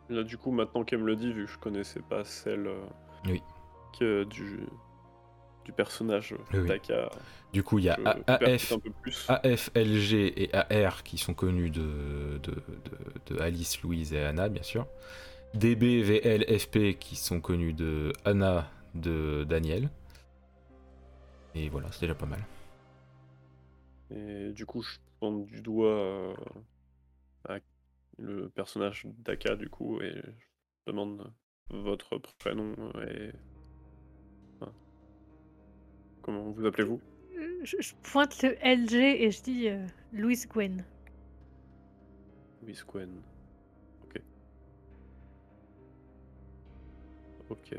Là, 0.08 0.24
du 0.24 0.36
coup, 0.36 0.50
maintenant 0.50 0.84
qu'elle 0.84 0.98
me 0.98 1.06
le 1.06 1.16
dit, 1.16 1.32
vu 1.32 1.46
que 1.46 1.52
je 1.52 1.58
connaissais 1.58 2.00
pas 2.02 2.24
celle 2.24 2.66
euh, 2.66 2.84
Oui. 3.26 3.42
que 3.98 4.24
du, 4.24 4.66
du 5.64 5.72
personnage 5.72 6.34
Oui, 6.52 6.66
d'Aka, 6.66 7.10
Du 7.52 7.62
coup, 7.62 7.78
il 7.78 7.84
y 7.84 7.88
a 7.90 7.98
AF, 8.26 8.72
un 8.72 8.78
peu 8.78 8.90
plus. 9.02 9.26
AF, 9.28 9.70
LG 9.74 10.32
et 10.36 10.50
AR 10.54 11.02
qui 11.02 11.18
sont 11.18 11.34
connus 11.34 11.70
de, 11.70 12.38
de, 12.42 12.52
de- 12.52 13.34
de 13.34 13.40
Alice, 13.40 13.82
Louise 13.82 14.12
et 14.14 14.22
Anna, 14.22 14.48
bien 14.48 14.62
sûr. 14.62 14.86
DB, 15.54 16.02
VL, 16.02 16.58
FP 16.58 16.98
qui 16.98 17.16
sont 17.16 17.40
connus 17.40 17.74
de 17.74 18.12
Anna, 18.24 18.70
de 18.94 19.44
Daniel. 19.44 19.90
Et 21.54 21.68
voilà, 21.68 21.90
c'est 21.92 22.02
déjà 22.02 22.14
pas 22.14 22.26
mal. 22.26 22.40
Et 24.10 24.52
du 24.52 24.64
coup, 24.66 24.82
je 24.82 24.98
pointe 25.18 25.44
du 25.46 25.60
doigt 25.62 25.88
euh, 25.98 26.34
à 27.48 27.58
le 28.18 28.48
personnage 28.50 29.06
d'Aka, 29.18 29.56
du 29.56 29.68
coup, 29.70 30.00
et 30.00 30.12
je 30.14 30.46
demande 30.86 31.32
votre 31.70 32.18
prénom 32.38 32.74
et. 33.08 33.32
Comment 36.22 36.50
vous 36.50 36.66
appelez-vous? 36.66 37.00
Euh, 37.38 37.60
Je, 37.64 37.76
je 37.80 37.94
pointe 38.02 38.42
le 38.42 38.56
LG 38.62 38.94
et 38.94 39.30
je 39.30 39.42
dis 39.42 39.68
euh, 39.68 39.84
Louise 40.12 40.48
Gwen. 40.48 40.84
Miss 42.62 42.84
Gwen. 42.86 43.10
Ok. 44.04 44.22
Ok. 47.50 47.76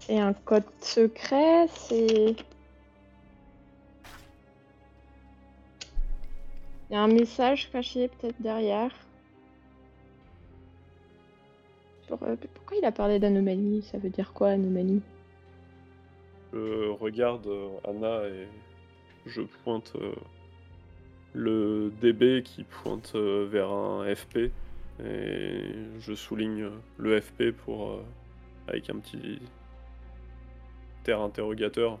C'est 0.00 0.18
un 0.18 0.32
code 0.32 0.64
secret, 0.80 1.66
c'est. 1.68 2.36
Il 6.88 6.94
y 6.94 6.96
a 6.96 7.02
un 7.02 7.08
message 7.08 7.70
caché 7.70 8.08
peut-être 8.08 8.40
derrière. 8.40 8.92
Euh, 12.10 12.36
pourquoi 12.54 12.76
il 12.76 12.84
a 12.84 12.90
parlé 12.90 13.20
d'anomalie? 13.20 13.82
Ça 13.82 13.98
veut 13.98 14.10
dire 14.10 14.32
quoi 14.32 14.48
anomalie? 14.50 15.00
Je 16.52 16.88
regarde 16.88 17.46
euh, 17.46 17.68
Anna 17.84 18.26
et 18.28 18.48
je 19.26 19.42
pointe 19.42 19.92
euh, 19.96 20.14
le 21.32 21.92
DB 22.00 22.42
qui 22.42 22.64
pointe 22.64 23.12
euh, 23.14 23.46
vers 23.50 23.70
un 23.70 24.14
FP 24.14 24.50
et 25.02 25.74
je 26.00 26.14
souligne 26.14 26.70
le 26.98 27.20
FP 27.20 27.52
pour 27.52 27.90
euh, 27.90 28.04
avec 28.66 28.90
un 28.90 28.98
petit 28.98 29.40
terre 31.04 31.20
interrogateur 31.20 31.98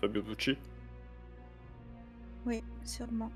Fabio 0.00 0.22
Pucci. 0.22 0.56
Oui, 2.44 2.62
sûrement. 2.84 3.30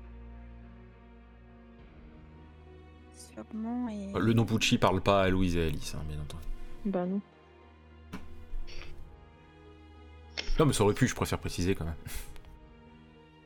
Sûrement 3.13 3.89
et. 3.89 4.11
Le 4.19 4.33
nom 4.33 4.45
Pucci 4.45 4.77
parle 4.77 5.01
pas 5.01 5.23
à 5.23 5.29
Louise 5.29 5.57
et 5.57 5.67
Alice, 5.67 5.95
hein, 5.95 6.03
bien 6.07 6.19
entendu. 6.19 6.43
Bah 6.85 7.05
non. 7.05 7.21
Non, 10.59 10.65
mais 10.65 10.73
ça 10.73 10.83
aurait 10.83 10.93
pu, 10.93 11.07
je 11.07 11.15
préfère 11.15 11.39
préciser 11.39 11.75
quand 11.75 11.85
même. 11.85 11.95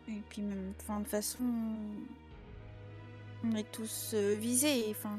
Et 0.10 0.22
puis 0.30 0.42
même, 0.42 0.74
de 0.74 0.74
toute 0.98 1.08
façon, 1.08 1.44
on 3.44 3.56
est 3.56 3.72
tous 3.72 4.12
euh, 4.14 4.36
visés. 4.36 4.86
Enfin, 4.92 5.16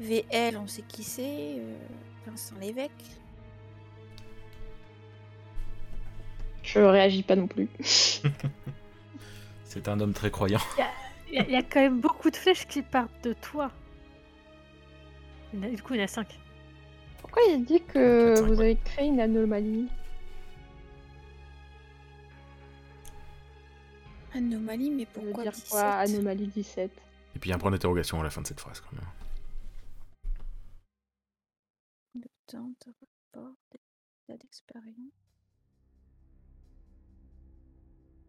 VL, 0.00 0.56
on 0.58 0.66
sait 0.66 0.82
qui 0.82 1.02
c'est. 1.02 1.56
euh, 1.58 1.76
Vincent 2.26 2.54
Lévesque. 2.60 2.90
Je 6.62 6.78
réagis 6.78 7.22
pas 7.22 7.36
non 7.36 7.46
plus. 7.46 7.68
C'est 9.64 9.88
un 9.88 10.00
homme 10.00 10.12
très 10.14 10.30
croyant. 10.30 10.60
Il 11.28 11.34
y, 11.34 11.38
a- 11.38 11.44
il 11.44 11.50
y 11.50 11.56
a 11.56 11.62
quand 11.62 11.80
même 11.80 12.00
beaucoup 12.00 12.30
de 12.30 12.36
flèches 12.36 12.66
qui 12.66 12.80
partent 12.82 13.22
de 13.24 13.32
toi. 13.34 13.70
A- 15.62 15.68
du 15.68 15.82
coup, 15.82 15.94
il 15.94 15.98
y 15.98 16.00
en 16.00 16.04
a 16.04 16.08
5. 16.08 16.26
Pourquoi 17.20 17.42
il 17.50 17.64
dit 17.64 17.82
que 17.82 18.40
vous 18.40 18.54
ouais. 18.54 18.64
avez 18.64 18.76
créé 18.76 19.06
une 19.08 19.20
anomalie? 19.20 19.88
Anomalie, 24.34 24.90
mais 24.90 25.06
Ça 25.14 25.20
veut 25.20 25.26
pourquoi 25.26 25.42
dire 25.44 25.52
17 25.52 25.68
quoi 25.70 25.82
Anomalie 25.82 26.46
17 26.48 26.90
Et 27.34 27.38
puis 27.38 27.48
il 27.48 27.50
y 27.50 27.52
a 27.52 27.56
un 27.56 27.58
point 27.58 27.70
d'interrogation 27.70 28.20
à 28.20 28.24
la 28.24 28.30
fin 28.30 28.42
de 28.42 28.46
cette 28.46 28.60
phrase 28.60 28.80
quand 28.80 28.92
même. 28.96 29.04
Le 32.14 32.28
temps 32.46 32.68
de 32.86 32.92
rapport 33.32 33.54
d'état 33.70 34.36
d'expérience. 34.38 34.94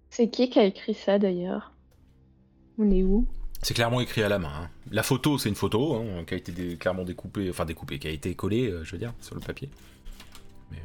C'est 0.10 0.30
qui 0.30 0.50
qui 0.50 0.60
a 0.60 0.64
écrit 0.64 0.94
ça 0.94 1.20
d'ailleurs? 1.20 1.74
On 2.78 2.90
est 2.92 3.04
où? 3.04 3.28
C'est 3.62 3.74
clairement 3.74 4.00
écrit 4.02 4.22
à 4.24 4.30
la 4.30 4.38
main. 4.40 4.52
hein. 4.64 4.70
La 4.92 5.02
photo, 5.04 5.38
c'est 5.38 5.50
une 5.50 5.56
photo 5.56 5.96
hein, 5.96 6.24
qui 6.26 6.34
a 6.36 6.38
été 6.38 6.52
dé- 6.52 6.78
clairement 6.78 7.04
découpée, 7.04 7.50
enfin 7.50 7.66
découpée, 7.66 8.00
qui 8.00 8.08
a 8.08 8.12
été 8.12 8.36
collée, 8.36 8.70
euh, 8.70 8.84
je 8.84 8.92
veux 8.92 8.98
dire, 8.98 9.14
sur 9.22 9.34
le 9.36 9.42
papier. 9.42 9.70
Mais, 10.72 10.78
euh, 10.78 10.82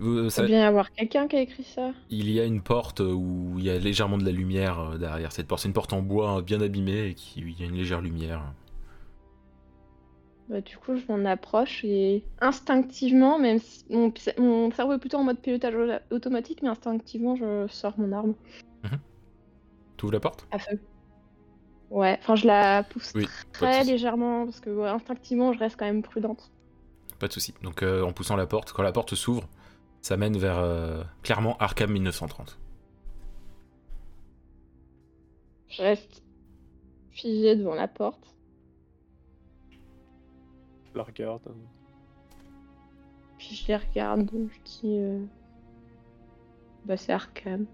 Vous- 0.00 0.24
Il 0.24 0.30
ça- 0.30 0.42
doit 0.42 0.48
bien 0.48 0.60
y 0.60 0.62
avoir 0.62 0.90
quelqu'un 0.92 1.28
qui 1.28 1.36
a 1.36 1.40
écrit 1.42 1.62
ça? 1.64 1.92
il 2.08 2.30
y 2.30 2.40
a 2.40 2.44
une 2.44 2.62
porte 2.62 3.00
où 3.00 3.54
il 3.58 3.64
y 3.64 3.70
a 3.70 3.78
légèrement 3.78 4.18
de 4.18 4.24
la 4.24 4.32
lumière 4.32 4.80
euh, 4.80 4.98
derrière 4.98 5.32
cette 5.32 5.46
porte. 5.46 5.62
C'est 5.62 5.68
une 5.68 5.74
porte 5.74 5.92
en 5.92 6.02
bois 6.02 6.38
euh, 6.38 6.42
bien 6.42 6.60
abîmée 6.60 7.06
et 7.08 7.14
qui, 7.14 7.40
il 7.40 7.60
y 7.60 7.62
a 7.62 7.66
une 7.66 7.76
légère 7.76 8.00
lumière. 8.00 8.42
Bah, 10.48 10.60
du 10.60 10.76
coup, 10.76 10.96
je 10.96 11.04
m'en 11.12 11.24
approche 11.26 11.84
et 11.84 12.24
instinctivement, 12.40 13.38
même 13.38 13.60
si 13.60 13.84
mon, 13.90 14.70
cerveau 14.72 14.94
est 14.94 14.98
plutôt 14.98 15.18
en 15.18 15.24
mode 15.24 15.38
pilotage 15.38 15.74
au- 15.74 16.14
automatique, 16.14 16.62
mais 16.62 16.68
instinctivement, 16.68 17.36
je 17.36 17.66
sors 17.68 17.96
mon 17.98 18.10
arme 18.12 18.34
Tu 19.96 20.06
ouvres 20.06 20.14
la 20.14 20.20
porte? 20.20 20.46
À 20.50 20.58
feu. 20.58 20.80
Ouais, 21.90 22.16
enfin, 22.20 22.36
je 22.36 22.46
la 22.46 22.84
pousse 22.84 23.12
Oui, 23.14 23.28
très 23.52 23.84
légèrement 23.84 24.44
parce 24.44 24.60
que 24.60 24.70
ouais, 24.70 24.88
instinctivement, 24.88 25.52
je 25.52 25.58
reste 25.58 25.76
quand 25.78 25.84
même 25.84 26.02
prudente. 26.02 26.50
Pas 27.18 27.28
de 27.28 27.32
souci. 27.32 27.52
Donc 27.62 27.82
euh, 27.82 28.02
en 28.02 28.12
poussant 28.12 28.36
la 28.36 28.46
porte, 28.46 28.72
quand 28.72 28.82
la 28.82 28.92
porte 28.92 29.14
s'ouvre, 29.14 29.46
ça 30.02 30.16
mène 30.16 30.36
vers 30.36 30.58
euh, 30.58 31.02
clairement 31.22 31.56
Arkham 31.58 31.90
1930. 31.92 32.58
Je 35.68 35.82
reste 35.82 36.22
figée 37.10 37.54
devant 37.56 37.74
la 37.74 37.86
porte. 37.88 38.34
Je 40.92 40.98
la 40.98 41.04
regarde. 41.04 41.42
Puis 43.38 43.54
je 43.54 43.68
les 43.68 43.76
regarde, 43.76 44.28
je 44.32 44.58
dis 44.64 44.98
euh, 44.98 45.24
Bah, 46.84 46.96
c'est 46.96 47.12
Arkham. 47.12 47.66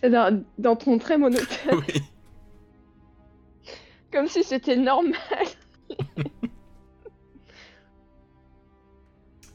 C'est 0.00 0.10
dans, 0.10 0.42
dans 0.58 0.76
ton 0.76 0.98
trait 0.98 1.18
monotone, 1.18 1.46
oui. 1.72 2.02
comme 4.10 4.26
si 4.26 4.42
c'était 4.42 4.76
normal. 4.76 5.14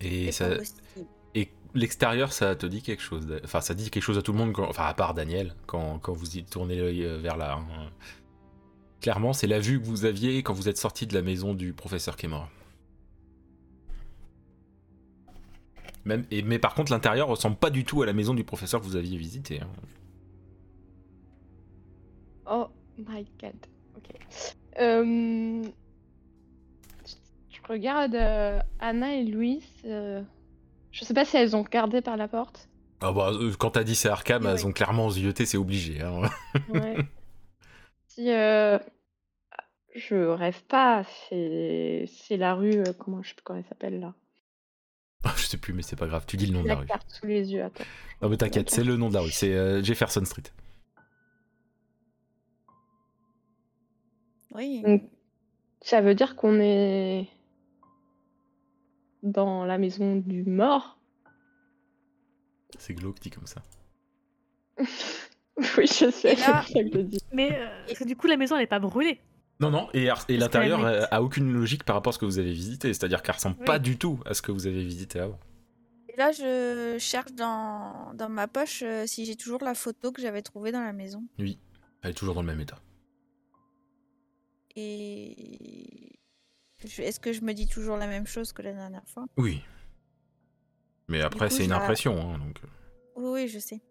Et, 0.06 0.32
ça, 0.32 0.50
l'extérieur, 1.74 2.32
ça 2.32 2.56
te 2.56 2.66
dit 2.66 2.82
quelque 2.82 3.02
chose. 3.02 3.28
Enfin, 3.44 3.60
ça 3.60 3.74
dit 3.74 3.90
quelque 3.90 4.04
chose 4.04 4.18
à 4.18 4.22
tout 4.22 4.32
le 4.32 4.38
monde, 4.38 4.54
quand- 4.54 4.70
enfin, 4.70 4.86
à 4.86 4.94
part 4.94 5.14
Daniel, 5.14 5.54
quand, 5.66 6.00
quand 6.00 6.14
vous 6.14 6.38
y 6.38 6.44
tournez 6.46 6.78
l'œil 6.78 7.04
euh, 7.04 7.18
vers 7.18 7.36
là. 7.36 7.56
hein. 7.58 7.90
Clairement, 9.02 9.34
c'est 9.34 9.46
la 9.48 9.60
vue 9.60 9.82
que 9.82 9.86
vous 9.86 10.06
aviez 10.06 10.42
quand 10.42 10.54
vous 10.54 10.70
êtes 10.70 10.78
sorti 10.78 11.06
de 11.06 11.14
la 11.14 11.22
maison 11.22 11.54
du 11.54 11.74
professeur 11.74 12.16
qui 12.16 12.28
est 12.28 12.30
mort. 12.30 12.50
Même, 16.06 16.26
et, 16.32 16.44
mais 16.44 16.60
par 16.60 16.76
contre, 16.76 16.92
l'intérieur 16.92 17.28
ressemble 17.28 17.58
pas 17.58 17.70
du 17.72 17.84
tout 17.84 18.02
à 18.04 18.06
la 18.06 18.14
maison 18.14 18.34
du 18.34 18.44
professeur 18.44 18.80
que 18.80 18.86
vous 18.86 18.96
aviez 18.96 19.18
visité. 19.18 19.60
hein. 19.62 19.68
Oh 22.50 22.68
my 22.98 23.26
god. 23.42 23.56
Ok. 23.98 24.16
Euh, 24.80 25.64
Je 27.68 27.72
regarde 27.74 28.16
euh, 28.16 28.60
Anna 28.80 29.16
et 29.16 29.24
Louis. 29.24 29.64
euh, 29.86 30.22
Je 30.92 31.04
sais 31.04 31.14
pas 31.14 31.26
si 31.26 31.38
elles 31.38 31.56
ont 31.56 31.64
regardé 31.64 32.02
par 32.02 32.18
la 32.18 32.28
porte. 32.28 32.70
Ah 33.02 33.12
bah, 33.12 33.32
euh, 33.34 33.52
quand 33.58 33.72
t'as 33.72 33.84
dit 33.84 33.96
c'est 33.96 34.10
Arkham, 34.10 34.46
elles 34.46 34.66
ont 34.66 34.72
clairement 34.72 35.10
zioté, 35.10 35.46
c'est 35.46 35.58
obligé. 35.58 36.02
hein. 36.02 36.22
Ouais. 36.70 36.96
si 38.08 38.32
euh, 38.32 38.78
je 39.96 40.16
rêve 40.16 40.64
pas, 40.64 41.04
c'est 41.30 42.06
c'est 42.08 42.38
la 42.38 42.54
rue. 42.56 42.78
euh, 42.80 42.94
comment 42.98 43.22
je 43.24 43.30
sais 43.30 43.36
plus 43.36 43.44
comment 43.44 43.60
elle 43.60 43.66
s'appelle 43.66 44.00
là. 44.00 44.14
Je 45.36 45.42
sais 45.48 45.58
plus, 45.58 45.74
mais 45.74 45.82
c'est 45.82 45.96
pas 45.96 46.06
grave, 46.06 46.24
tu 46.28 46.38
dis 46.38 46.46
le 46.46 46.54
nom 46.54 46.62
de 46.62 46.68
la 46.68 46.76
La 46.76 46.80
rue. 46.82 46.86
carte 46.86 47.10
sous 47.10 47.26
les 47.26 47.52
yeux. 47.52 47.64
Attends. 47.64 47.84
Non 48.22 48.30
mais 48.30 48.38
t'inquiète, 48.38 48.70
c'est 48.70 48.84
le 48.84 48.96
nom 48.96 49.10
de 49.10 49.16
la 49.16 49.22
rue, 49.22 49.32
c'est 49.32 49.54
euh, 49.56 49.82
Jefferson 49.84 50.24
Street. 50.24 50.44
Oui. 54.54 54.82
Donc, 54.84 55.04
ça 55.82 56.02
veut 56.02 56.16
dire 56.16 56.36
qu'on 56.36 56.60
est 56.62 57.28
dans 59.26 59.66
la 59.66 59.78
maison 59.78 60.16
du 60.16 60.44
mort. 60.44 60.98
C'est 62.78 62.94
glauque 62.94 63.20
dit 63.20 63.30
comme 63.30 63.48
ça. 63.48 63.62
oui, 64.78 65.88
je 65.88 66.12
sais, 66.12 66.34
Et 66.34 66.36
c'est 66.36 66.36
là- 66.36 66.60
pour 66.60 66.68
ça 66.68 66.84
que 66.84 66.90
je 66.92 66.98
le 66.98 67.04
dis. 67.04 67.20
Mais 67.32 67.52
euh, 67.54 67.68
parce 67.88 68.00
que 68.00 68.04
du 68.04 68.16
coup, 68.16 68.28
la 68.28 68.38
maison, 68.38 68.56
elle 68.56 68.64
est 68.64 68.68
pas 68.68 68.80
brûlée. 68.80 69.20
Non, 69.62 69.72
non, 69.72 69.88
et, 69.94 70.10
l'intérieur 70.30 70.84
a 70.86 71.24
aucune 71.24 71.54
logique 71.54 71.86
par 71.86 71.96
rapport 71.96 72.12
à 72.12 72.14
ce 72.14 72.20
que 72.20 72.26
vous 72.26 72.40
avez 72.40 72.52
visité, 72.52 72.94
c'est-à-dire 72.94 73.22
qu'elle 73.24 73.36
ressemble 73.36 73.56
Oui. 73.60 73.66
pas 73.66 73.80
du 73.80 73.98
tout 73.98 74.20
à 74.26 74.34
ce 74.34 74.42
que 74.42 74.52
vous 74.52 74.68
avez 74.68 74.84
visité 74.84 75.20
avant. 75.20 75.40
Et 76.10 76.18
là, 76.18 76.34
je 76.34 76.98
cherche 77.00 77.32
dans, 77.32 78.14
dans 78.16 78.28
ma 78.28 78.50
poche 78.50 78.84
euh, 78.84 79.06
si 79.08 79.24
j'ai 79.26 79.38
toujours 79.38 79.64
la 79.64 79.74
photo 79.74 80.12
que 80.12 80.22
j'avais 80.22 80.42
trouvée 80.42 80.74
dans 80.74 80.82
la 80.84 80.92
maison. 80.92 81.24
Oui, 81.40 81.58
elle 82.02 82.12
est 82.12 82.14
toujours 82.14 82.36
dans 82.36 82.42
le 82.42 82.48
même 82.48 82.60
état. 82.60 82.80
Et 84.76 86.20
est-ce 87.00 87.20
que 87.20 87.34
je 87.34 87.42
me 87.42 87.54
dis 87.54 87.68
toujours 87.68 87.98
la 87.98 88.08
même 88.08 88.28
chose 88.28 88.52
que 88.54 88.62
la 88.62 88.74
dernière 88.74 89.08
fois? 89.08 89.26
Oui. 89.38 89.64
Mais 91.08 91.22
après, 91.22 91.50
c'est 91.50 91.64
une 91.64 91.70
ça- 91.72 91.78
impression, 91.82 92.18
hein, 92.34 92.38
donc... 92.40 92.60
euh. 92.64 92.68
Oui, 93.18 93.30
oui, 93.44 93.48
je 93.48 93.60
sais. 93.60 93.82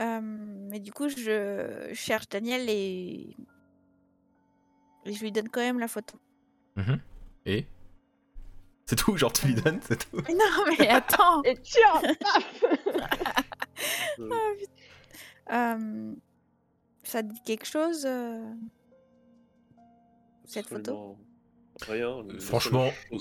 Euh, 0.00 0.20
mais 0.22 0.80
du 0.80 0.92
coup, 0.92 1.08
je 1.08 1.90
cherche 1.94 2.28
Daniel 2.28 2.68
et... 2.68 3.36
et 5.06 5.12
je 5.12 5.20
lui 5.22 5.30
donne 5.32 5.48
quand 5.48 5.60
même 5.60 5.78
la 5.78 5.88
photo. 5.88 6.18
Mhm. 6.76 6.98
Et? 7.46 7.66
C'est 8.86 8.96
tout, 8.96 9.16
genre 9.16 9.32
tu 9.32 9.46
lui 9.46 9.54
donnes, 9.54 9.80
c'est 9.82 10.10
tout? 10.10 10.20
Mais 10.28 10.34
non, 10.34 10.74
mais 10.78 10.88
attends 10.88 11.42
Et 11.44 11.56
tiens 11.62 12.00
paf 12.20 12.60
Euh, 14.18 14.54
Euh, 15.52 16.14
Ça 17.04 17.22
te 17.22 17.28
dit 17.32 17.42
quelque 17.44 17.66
chose 17.66 18.04
euh, 18.06 18.52
Cette 20.44 20.66
photo? 20.68 21.16
Rien. 21.88 22.22
Les 22.24 22.38
Franchement, 22.40 22.90
euh, 23.12 23.16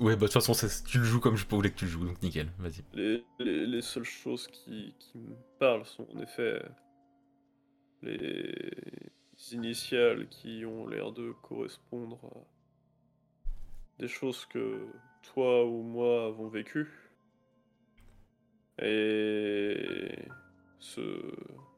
ouais, 0.00 0.16
bah 0.16 0.20
de 0.22 0.26
toute 0.26 0.32
façon, 0.32 0.54
ça- 0.54 0.68
tu 0.86 0.98
le 0.98 1.04
joues 1.04 1.20
comme 1.20 1.36
je 1.36 1.46
voulais 1.46 1.70
que 1.70 1.76
tu 1.76 1.84
le 1.86 1.90
joues, 1.90 2.04
donc 2.06 2.22
nickel, 2.22 2.50
vas-y. 2.58 2.82
Les, 2.94 3.24
les- 3.38 3.66
les 3.66 3.82
seules 3.82 4.04
choses 4.04 4.46
qui, 4.48 4.94
qui 4.98 5.18
me 5.18 5.34
parlent 5.58 5.84
sont 5.84 6.06
en 6.14 6.20
effet 6.20 6.62
les 8.02 8.70
initiales 9.52 10.28
qui 10.28 10.64
ont 10.66 10.86
l'air 10.86 11.12
de 11.12 11.32
correspondre 11.42 12.18
à 12.24 12.38
des 14.00 14.08
choses 14.08 14.44
que 14.46 14.86
toi 15.22 15.64
ou 15.64 15.82
moi 15.82 16.26
avons 16.26 16.48
vécues. 16.48 16.88
Et 18.80 20.26
ce, 20.78 21.00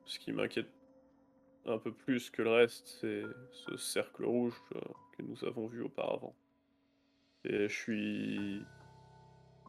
ce 0.04 0.18
qui 0.18 0.32
m'inquiète 0.32 0.70
un 1.66 1.78
peu 1.78 1.92
plus 1.92 2.30
que 2.30 2.42
le 2.42 2.50
reste, 2.50 2.86
c'est 3.00 3.22
ce 3.52 3.76
cercle 3.76 4.24
rouge 4.24 4.54
euh, 4.76 4.80
que 5.16 5.22
nous 5.22 5.44
avons 5.44 5.66
vu 5.66 5.82
auparavant. 5.82 6.34
Et 7.44 7.68
je 7.68 7.74
suis 7.74 8.62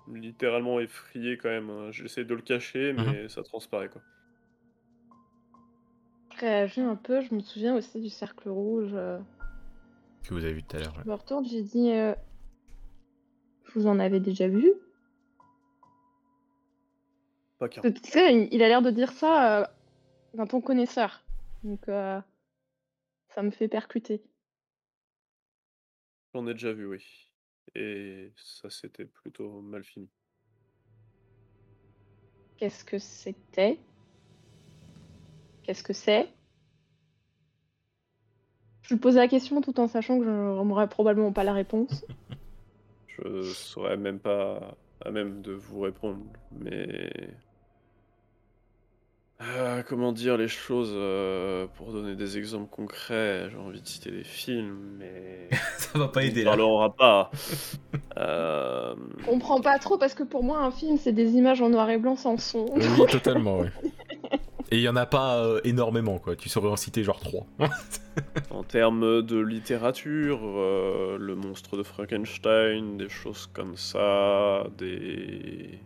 littéralement 0.08 0.80
effrayé 0.80 1.38
quand 1.38 1.50
même. 1.50 1.70
hein. 1.70 1.92
J'essaie 1.92 2.26
de 2.26 2.34
le 2.34 2.42
cacher, 2.42 2.94
mais 2.94 3.28
ça 3.30 3.44
transparaît 3.44 3.90
quoi. 3.90 4.02
Je 6.36 6.42
réagis 6.42 6.82
un 6.82 6.96
peu, 6.98 7.22
je 7.22 7.34
me 7.34 7.40
souviens 7.40 7.76
aussi 7.76 8.02
du 8.02 8.10
cercle 8.10 8.50
rouge. 8.50 8.92
euh, 8.94 9.20
Que 10.24 10.34
vous 10.34 10.44
avez 10.44 10.54
vu 10.54 10.64
tout 10.64 10.76
à 10.76 10.80
l'heure. 10.82 10.94
Je 11.04 11.10
me 11.10 11.14
retourne, 11.16 11.46
j'ai 11.46 11.64
dit 11.64 11.92
euh, 11.92 12.14
Vous 13.74 13.88
en 13.88 14.00
avez 14.00 14.20
déjà 14.20 14.48
vu? 14.48 14.74
Pas 17.58 17.70
qu'un. 17.70 17.82
Parce 17.82 17.94
que, 17.94 18.00
Tu 18.02 18.12
sais, 18.12 18.34
il- 18.36 18.54
il 18.54 18.62
a 18.64 18.68
l'air 18.68 18.82
de 18.82 18.92
dire 18.92 19.12
ça 19.14 19.62
euh, 19.62 19.66
d'un 20.34 20.46
ton 20.46 20.60
connaisseur. 20.62 21.22
Donc, 21.66 21.90
euh, 21.90 22.22
ça 23.30 23.42
me 23.42 23.50
fait 23.50 23.68
percuter. 23.68 24.24
J'en 26.34 26.46
ai 26.46 26.54
déjà 26.54 26.72
vu, 26.72 26.86
oui. 26.86 27.04
Et 27.74 28.32
ça 28.36 28.70
s'était 28.70 29.06
plutôt 29.06 29.62
mal 29.62 29.84
fini. 29.84 30.08
Qu'est-ce 32.58 32.86
que 32.86 33.00
c'était? 33.00 33.80
Qu'est-ce 35.64 35.82
que 35.82 35.94
c'est? 35.94 36.30
Je 38.84 38.94
lui 38.94 39.00
pose 39.02 39.16
la 39.16 39.28
question 39.28 39.60
tout 39.62 39.80
en 39.80 39.88
sachant 39.88 40.20
que 40.20 40.26
je 40.26 40.30
n'aurai 40.30 40.88
probablement 40.88 41.34
pas 41.34 41.44
la 41.44 41.54
réponse. 41.54 42.06
Je 43.08 43.42
serais 43.42 43.98
même 43.98 44.20
pas 44.20 44.78
à 45.02 45.10
même 45.10 45.42
de 45.42 45.54
vous 45.54 45.80
répondre, 45.80 46.22
mais 46.52 47.10
Euh, 49.42 49.84
comment 49.86 50.14
dire 50.14 50.38
les 50.38 50.48
choses 50.48 50.94
euh, 50.94 51.68
pour 51.76 51.92
donner 51.92 52.16
des 52.16 52.38
exemples 52.38 52.70
concrets. 52.70 53.50
J'ai 53.52 53.58
envie 53.58 53.82
de 53.82 53.88
citer 53.88 54.10
des 54.10 54.24
films, 54.24 54.96
mais 54.98 55.50
Ça 55.78 56.00
va 56.00 56.08
pas 56.08 56.22
on 56.22 56.24
aider 56.24 56.44
là. 56.44 56.52
parlera 56.52 56.96
pas. 56.96 57.32
Euh, 58.18 58.96
Je 59.20 59.26
comprends 59.26 59.60
pas 59.60 59.78
trop 59.78 59.98
parce 59.98 60.14
que 60.14 60.24
pour 60.24 60.42
moi, 60.42 60.60
un 60.60 60.72
film, 60.72 60.98
c'est 60.98 61.12
des 61.12 61.32
images 61.34 61.62
en 61.62 61.68
noir 61.70 61.90
et 61.90 61.98
blanc 61.98 62.16
sans 62.16 62.38
son. 62.38 62.66
Oui, 62.74 63.06
totalement, 63.10 63.60
ouais. 63.60 63.72
Et 64.72 64.78
il 64.78 64.82
y 64.82 64.90
en 64.90 64.96
a 64.96 65.06
pas 65.06 65.38
euh, 65.44 65.60
énormément, 65.66 66.18
quoi. 66.18 66.36
Tu 66.38 66.48
saurais 66.50 66.70
en 66.70 66.78
citer 66.78 67.04
genre 67.04 67.20
3. 67.20 67.46
En 68.50 68.64
termes 68.64 69.22
de 69.22 69.38
littérature, 69.38 70.40
euh, 70.44 71.18
le 71.20 71.36
monstre 71.36 71.78
de 71.78 71.84
Frankenstein, 71.84 72.98
des 72.98 73.10
choses 73.10 73.48
comme 73.54 73.76
ça, 73.76 74.66
des 74.78 75.80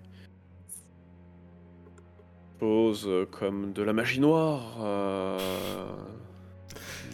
choses 2.60 3.10
comme 3.32 3.74
de 3.74 3.82
la 3.84 3.94
magie 3.94 4.20
noire. 4.20 4.78
euh, 4.82 5.38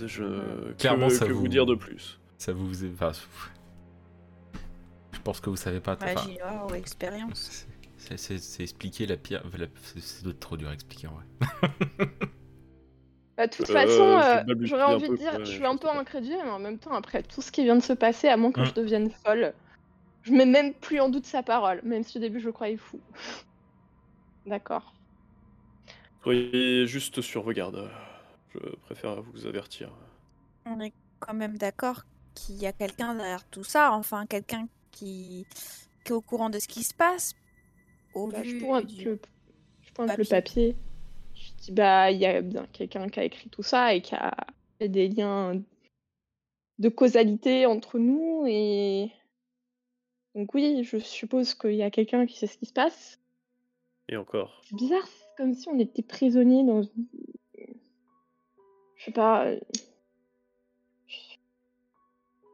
Je... 0.05 0.71
Clairement, 0.77 1.07
que, 1.07 1.13
ça 1.13 1.25
que 1.27 1.31
vous- 1.33 1.41
vous 1.41 1.47
dire 1.47 1.65
de 1.65 1.75
plus 1.75 2.19
Ça 2.37 2.51
vous. 2.53 2.85
Enfin, 2.93 3.11
je 5.13 5.19
pense 5.23 5.39
que 5.39 5.49
vous 5.49 5.55
savez 5.55 5.79
pas. 5.79 5.93
enfin, 5.95 6.13
Magie 6.13 6.37
noire 6.39 6.67
ou 6.69 6.73
expérience. 6.75 7.65
c'est- 7.97 8.61
expliquer 8.63 9.05
la 9.07 9.17
pire. 9.17 9.43
la- 9.57 9.65
c'est- 9.99 10.39
trop 10.39 10.57
dur 10.57 10.69
à 10.69 10.73
expliquer 10.73 11.07
en 11.07 11.13
vrai. 11.13 11.25
Bah, 13.37 13.47
de 13.47 13.51
toute 13.53 13.69
Euh, 13.69 13.73
façon, 13.73 14.01
euh, 14.49 14.55
j'aurais 14.61 14.83
envie 14.83 15.09
de 15.09 15.15
dire, 15.17 15.39
je 15.43 15.51
suis 15.51 15.65
un 15.65 15.75
peu 15.75 15.89
incrédule, 15.89 16.37
mais 16.45 16.49
en 16.51 16.59
même 16.59 16.77
temps, 16.79 16.93
après 16.93 17.21
tout 17.21 17.41
ce 17.41 17.51
qui 17.51 17.63
vient 17.65 17.75
de 17.75 17.81
se 17.83 17.91
passer, 17.91 18.29
à 18.29 18.37
moins 18.37 18.51
que 18.53 18.61
Mm. 18.61 18.65
je 18.65 18.73
devienne 18.73 19.09
folle, 19.25 19.53
je 20.21 20.31
mets 20.31 20.45
même 20.45 20.73
plus 20.73 21.01
en 21.01 21.09
doute 21.09 21.25
sa 21.25 21.43
parole, 21.43 21.81
même 21.83 22.03
si 22.03 22.17
au 22.17 22.21
début 22.21 22.39
je 22.39 22.45
le 22.45 22.53
croyais 22.53 22.77
fou. 22.77 22.99
D'accord. 24.45 24.94
Soyez 26.25 26.87
juste 26.87 27.21
sur 27.21 27.43
vos 27.43 27.51
gardes. 27.51 27.87
Je 28.49 28.57
préfère 28.85 29.21
vous 29.21 29.45
avertir. 29.45 29.91
On 30.65 30.79
est 30.79 30.91
quand 31.19 31.35
même 31.35 31.55
d'accord 31.55 32.01
qu'il 32.33 32.55
y 32.55 32.65
a 32.65 32.73
quelqu'un 32.73 33.13
derrière 33.13 33.47
tout 33.49 33.63
ça, 33.63 33.91
enfin 33.91 34.25
quelqu'un 34.25 34.67
qui... 34.89 35.45
qui 36.03 36.11
est 36.11 36.15
au 36.15 36.21
courant 36.21 36.49
de 36.49 36.57
ce 36.57 36.67
qui 36.67 36.81
se 36.81 36.95
passe. 36.95 37.35
Au 38.15 38.27
Bah, 38.27 38.41
je 38.41 38.49
vu 38.53 38.57
pointe, 38.57 38.87
du- 38.87 39.05
le... 39.05 39.19
je 39.83 39.93
pointe 39.93 40.17
le 40.17 40.25
papier. 40.25 40.75
Je 41.35 41.51
dis, 41.61 41.71
bah, 41.71 42.09
il 42.09 42.17
y 42.19 42.25
a 42.25 42.41
bien 42.41 42.65
quelqu'un 42.73 43.07
qui 43.07 43.19
a 43.19 43.23
écrit 43.23 43.51
tout 43.51 43.61
ça 43.61 43.93
et 43.93 44.01
qui 44.01 44.15
a 44.15 44.35
fait 44.79 44.89
des 44.89 45.07
liens 45.07 45.61
de 46.79 46.89
causalité 46.89 47.67
entre 47.67 47.99
nous. 47.99 48.45
Et 48.47 49.11
donc, 50.33 50.55
oui, 50.55 50.83
je 50.83 50.97
suppose 50.97 51.53
qu'il 51.53 51.75
y 51.75 51.83
a 51.83 51.91
quelqu'un 51.91 52.25
qui 52.25 52.35
sait 52.39 52.47
ce 52.47 52.57
qui 52.57 52.65
se 52.65 52.73
passe. 52.73 53.19
Et 54.09 54.17
encore. 54.17 54.59
C'est 54.67 54.75
bizarre, 54.75 55.07
comme 55.37 55.53
si 55.53 55.67
on 55.69 55.79
était 55.79 56.03
prisonnier 56.03 56.63
dans 56.63 56.81
une... 56.81 57.07
Je 58.95 59.03
sais 59.05 59.11
pas... 59.11 59.45
euh, 59.45 59.59
Je 61.07 61.15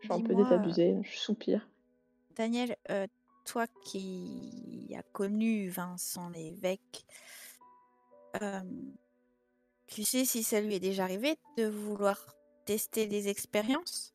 suis 0.07 0.13
un 0.13 0.21
peu 0.21 0.29
Dis-moi, 0.29 0.43
désabusée, 0.43 0.97
je 1.03 1.17
soupire. 1.17 1.67
Daniel, 2.35 2.75
euh, 2.89 3.07
toi 3.45 3.67
qui 3.85 4.93
as 4.97 5.03
connu 5.03 5.69
Vincent 5.69 6.29
l'évêque, 6.29 7.05
euh, 8.41 8.61
tu 9.87 10.03
sais 10.03 10.25
si 10.25 10.41
ça 10.41 10.59
lui 10.61 10.75
est 10.75 10.79
déjà 10.79 11.03
arrivé 11.03 11.35
de 11.57 11.67
vouloir 11.67 12.17
tester 12.65 13.05
des 13.07 13.27
expériences? 13.27 14.13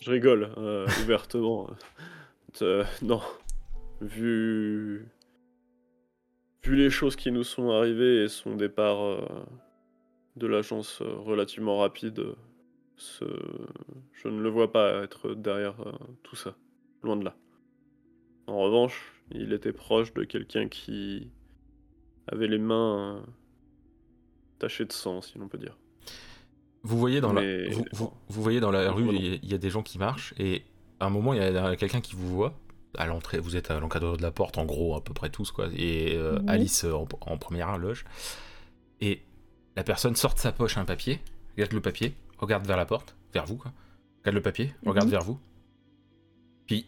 Je 0.00 0.10
rigole 0.10 0.52
euh, 0.56 0.86
ouvertement. 1.02 1.68
Euh, 2.62 2.84
non. 3.02 3.22
Vu... 4.00 5.08
Vu 6.70 6.76
les 6.76 6.90
choses 6.90 7.16
qui 7.16 7.32
nous 7.32 7.42
sont 7.42 7.70
arrivées 7.70 8.22
et 8.22 8.28
son 8.28 8.54
départ 8.54 9.02
euh, 9.02 9.26
de 10.36 10.46
l'agence 10.46 11.00
euh, 11.02 11.14
relativement 11.16 11.78
rapide, 11.78 12.22
ce... 12.96 13.24
je 14.12 14.28
ne 14.28 14.40
le 14.40 14.48
vois 14.48 14.70
pas 14.70 15.02
être 15.02 15.34
derrière 15.34 15.74
euh, 15.84 15.90
tout 16.22 16.36
ça. 16.36 16.54
Loin 17.02 17.16
de 17.16 17.24
là. 17.24 17.34
En 18.46 18.60
revanche, 18.60 19.20
il 19.32 19.52
était 19.52 19.72
proche 19.72 20.14
de 20.14 20.22
quelqu'un 20.22 20.68
qui 20.68 21.32
avait 22.28 22.46
les 22.46 22.58
mains 22.58 23.24
tachées 24.60 24.84
de 24.84 24.92
sang, 24.92 25.22
si 25.22 25.38
l'on 25.38 25.48
peut 25.48 25.58
dire. 25.58 25.76
Vous 26.84 26.98
voyez 26.98 27.20
dans 27.20 27.32
Mais- 27.32 27.64
la, 27.64 27.70
vous, 27.74 27.84
vous- 27.92 28.12
vous 28.28 28.42
voyez 28.44 28.60
dans 28.60 28.70
la 28.70 28.92
rue, 28.92 29.08
il 29.12 29.44
y, 29.44 29.48
y 29.48 29.54
a 29.54 29.58
des 29.58 29.70
gens 29.70 29.82
qui 29.82 29.98
marchent 29.98 30.34
et 30.38 30.62
à 31.00 31.06
un 31.06 31.10
moment 31.10 31.34
il 31.34 31.38
y 31.40 31.42
a 31.42 31.74
quelqu'un 31.74 32.00
qui 32.00 32.14
vous 32.14 32.28
voit 32.28 32.54
à 32.98 33.06
l'entrée. 33.06 33.38
Vous 33.38 33.56
êtes 33.56 33.70
à 33.70 33.78
l'encadreur 33.80 34.16
de 34.16 34.22
la 34.22 34.30
porte, 34.30 34.58
en 34.58 34.64
gros 34.64 34.94
à 34.96 35.02
peu 35.04 35.12
près 35.14 35.30
tous 35.30 35.50
quoi. 35.52 35.68
Et 35.76 36.14
euh, 36.16 36.38
Mhm. 36.40 36.48
Alice 36.48 36.84
euh, 36.84 36.92
en, 36.94 37.06
en 37.20 37.36
première 37.38 37.76
loge. 37.78 38.04
Et 39.00 39.22
la 39.76 39.84
personne 39.84 40.16
sort 40.16 40.34
de 40.34 40.38
sa 40.40 40.52
poche 40.52 40.76
un 40.76 40.84
papier, 40.84 41.20
regarde 41.56 41.72
le 41.72 41.80
papier, 41.80 42.14
regarde 42.38 42.66
vers 42.66 42.76
la 42.76 42.86
porte, 42.86 43.16
vers 43.32 43.46
vous 43.46 43.56
quoi. 43.56 43.72
Regarde 44.20 44.34
le 44.36 44.42
papier, 44.42 44.74
regarde 44.84 45.06
Mhm. 45.06 45.12
vers 45.12 45.22
vous. 45.22 45.38
Puis, 46.66 46.86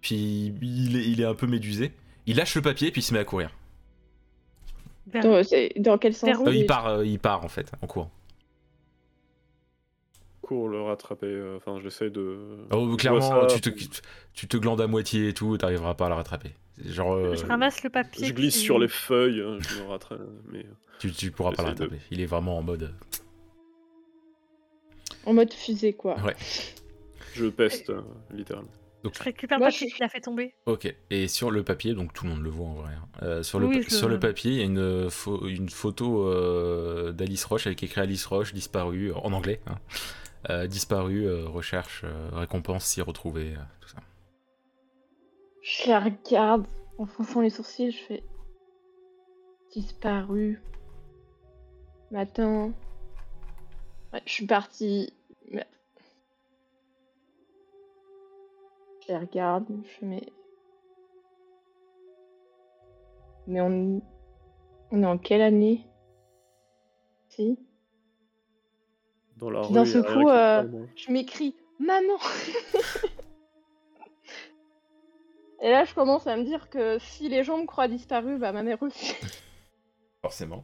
puis 0.00 0.54
il 0.62 0.96
est, 0.96 1.08
il 1.08 1.20
est 1.20 1.24
un 1.24 1.34
peu 1.34 1.46
médusé. 1.46 1.92
Il 2.26 2.36
lâche 2.36 2.54
le 2.54 2.62
papier 2.62 2.90
puis 2.90 3.00
il 3.00 3.04
se 3.04 3.12
met 3.14 3.20
à 3.20 3.24
courir. 3.24 3.50
Dans, 5.06 5.98
quel 5.98 6.14
sens 6.14 6.30
Euh, 6.46 6.54
il 6.54 6.64
part, 6.66 6.86
euh, 6.86 7.04
il 7.04 7.18
part 7.18 7.44
en 7.44 7.48
fait 7.48 7.72
en 7.82 7.86
courant. 7.86 8.10
Cours 10.42 10.68
le 10.68 10.80
rattraper, 10.82 11.26
euh, 11.26 11.56
enfin 11.56 11.78
j'essaie 11.80 12.10
de... 12.10 12.36
Oh, 12.72 12.96
clairement, 12.96 13.46
tu, 13.46 13.60
te, 13.60 13.70
tu 14.34 14.48
te 14.48 14.56
glandes 14.56 14.80
à 14.80 14.86
moitié 14.88 15.28
et 15.28 15.34
tout, 15.34 15.56
t'arriveras 15.56 15.94
pas 15.94 16.06
à 16.06 16.08
le 16.08 16.14
rattraper. 16.16 16.50
Genre, 16.84 17.14
euh, 17.14 17.34
Je 17.36 17.46
ramasse 17.46 17.82
le 17.84 17.90
papier. 17.90 18.26
Je 18.26 18.32
glisse 18.32 18.54
qui- 18.54 18.60
sur 18.60 18.78
les 18.80 18.88
feuilles, 18.88 19.40
hein, 19.40 19.58
je 19.60 19.80
me 19.82 19.86
rattrape, 19.88 20.20
mais... 20.50 20.66
tu, 20.98 21.12
tu 21.12 21.30
pourras 21.30 21.52
pas 21.52 21.62
le 21.62 21.74
de- 21.74 21.82
rattraper. 21.82 22.02
Il 22.10 22.20
est 22.20 22.26
vraiment 22.26 22.58
en 22.58 22.62
mode. 22.62 22.92
En 25.26 25.32
mode 25.34 25.52
fusée, 25.52 25.92
quoi. 25.92 26.18
Ouais. 26.22 26.34
Je 27.34 27.46
peste, 27.46 27.90
euh, 27.90 28.00
littéralement. 28.32 28.68
Donc, 29.04 29.14
Je 29.16 29.22
récupère 29.22 29.58
Moi, 29.58 29.68
le 29.68 29.72
papier 29.72 29.88
je- 29.88 29.94
qu'il 29.94 30.04
a 30.04 30.08
fait 30.08 30.20
tomber. 30.20 30.54
ok. 30.66 30.92
Et 31.10 31.28
sur 31.28 31.50
le 31.50 31.62
papier, 31.64 31.94
donc 31.94 32.12
tout 32.12 32.24
le 32.24 32.30
monde 32.30 32.42
le 32.42 32.50
voit 32.50 32.66
en 32.66 32.74
vrai. 32.74 32.92
hein. 32.94 33.06
Euh, 33.22 33.42
sur, 33.42 33.58
le, 33.60 33.66
Oui, 33.66 33.78
pa- 33.80 33.88
je- 33.88 33.94
sur 33.94 34.08
le 34.08 34.18
papier, 34.18 34.52
il 34.52 34.58
y 34.58 34.62
a 34.62 34.64
une, 34.64 35.08
une 35.48 35.68
photo 35.68 36.26
euh, 36.26 37.12
d'Alice 37.12 37.44
Roche 37.44 37.66
avec 37.66 37.82
écrit 37.82 38.00
Alice 38.00 38.26
Roche 38.26 38.52
disparue 38.54 39.12
en 39.12 39.32
anglais. 39.32 39.60
hein. 39.66 39.76
Euh, 40.50 40.66
disparue, 40.66 41.26
euh, 41.26 41.46
recherche, 41.48 42.02
euh, 42.04 42.30
récompense 42.32 42.84
si 42.84 43.00
retrouvée, 43.00 43.54
euh, 43.54 43.62
tout 43.80 43.88
ça. 43.88 43.98
Je 45.62 45.88
la 45.88 46.00
regarde 46.00 46.66
en 46.98 47.06
fronçant 47.06 47.40
les 47.40 47.50
sourcils, 47.50 47.92
je 47.92 48.02
fais. 48.02 48.24
Disparu. 49.72 50.60
Matin. 52.10 52.72
Ouais, 54.12 54.22
je 54.26 54.32
suis 54.32 54.46
partie. 54.46 55.12
Je 59.08 59.12
regarde, 59.14 59.66
je 59.68 60.06
mais. 60.06 60.22
Mais 63.46 63.60
on. 63.60 64.02
On 64.90 65.02
est 65.02 65.06
en 65.06 65.16
quelle 65.16 65.40
année? 65.40 65.86
Si? 67.30 67.58
Dans 69.42 69.50
la 69.50 69.60
Puis 69.60 69.68
rue, 69.70 69.74
d'un 69.74 69.84
seul 69.84 70.06
rien 70.06 70.14
coup, 70.22 70.28
euh, 70.30 70.62
moi. 70.68 70.80
je 70.94 71.10
m'écris 71.10 71.56
Maman 71.80 72.14
Et 75.60 75.68
là, 75.70 75.84
je 75.84 75.94
commence 75.94 76.26
à 76.28 76.36
me 76.36 76.44
dire 76.44 76.70
que 76.70 76.98
si 77.00 77.28
les 77.28 77.42
gens 77.44 77.58
me 77.58 77.66
croient 77.66 77.88
disparu, 77.88 78.38
bah 78.38 78.52
ma 78.52 78.62
mère 78.62 78.80
aussi. 78.82 79.14
Forcément. 80.22 80.62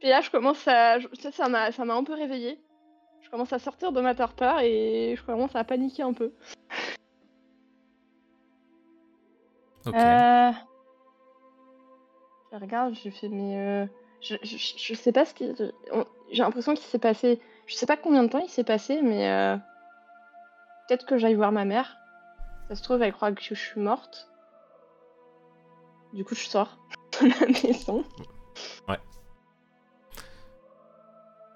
Puis 0.00 0.08
là, 0.08 0.20
je 0.20 0.30
commence 0.30 0.66
à. 0.68 0.98
je- 1.00 1.08
Ça, 1.20 1.30
ça 1.32 1.48
m'a 1.48 1.72
ça 1.72 1.84
m'a 1.84 1.94
un 1.94 2.04
peu 2.04 2.14
réveillée. 2.14 2.60
Je 3.20 3.30
commence 3.30 3.52
à 3.52 3.58
sortir 3.58 3.92
de 3.92 4.00
ma 4.00 4.14
torpeur 4.14 4.60
et 4.60 5.14
je 5.16 5.22
commence 5.24 5.54
à 5.54 5.62
paniquer 5.64 6.02
un 6.02 6.12
peu. 6.12 6.32
Ok. 9.86 9.94
Euh... 9.94 10.50
Je 12.52 12.56
regarde, 12.58 12.94
je 12.94 13.10
fais 13.10 13.28
mais 13.28 13.58
euh, 13.58 13.86
je, 14.20 14.36
je, 14.42 14.56
je 14.56 14.94
sais 14.94 15.12
pas 15.12 15.24
ce 15.24 15.34
qui. 15.34 15.52
J'ai 16.30 16.42
l'impression 16.42 16.74
qu'il 16.74 16.84
s'est 16.84 16.98
passé. 16.98 17.40
Je 17.66 17.74
sais 17.74 17.86
pas 17.86 17.96
combien 17.96 18.22
de 18.22 18.28
temps 18.28 18.38
il 18.38 18.48
s'est 18.48 18.64
passé, 18.64 19.00
mais 19.02 19.28
euh, 19.28 19.56
peut-être 20.86 21.06
que 21.06 21.18
j'aille 21.18 21.34
voir 21.34 21.52
ma 21.52 21.64
mère. 21.64 21.96
Ça 22.68 22.74
se 22.74 22.82
trouve, 22.82 23.02
elle 23.02 23.12
croit 23.12 23.32
que 23.32 23.42
je 23.42 23.54
suis 23.54 23.80
morte. 23.80 24.30
Du 26.12 26.24
coup, 26.24 26.34
je 26.34 26.46
sors 26.46 26.78
de 27.20 27.28
la 27.28 27.46
maison. 27.46 28.04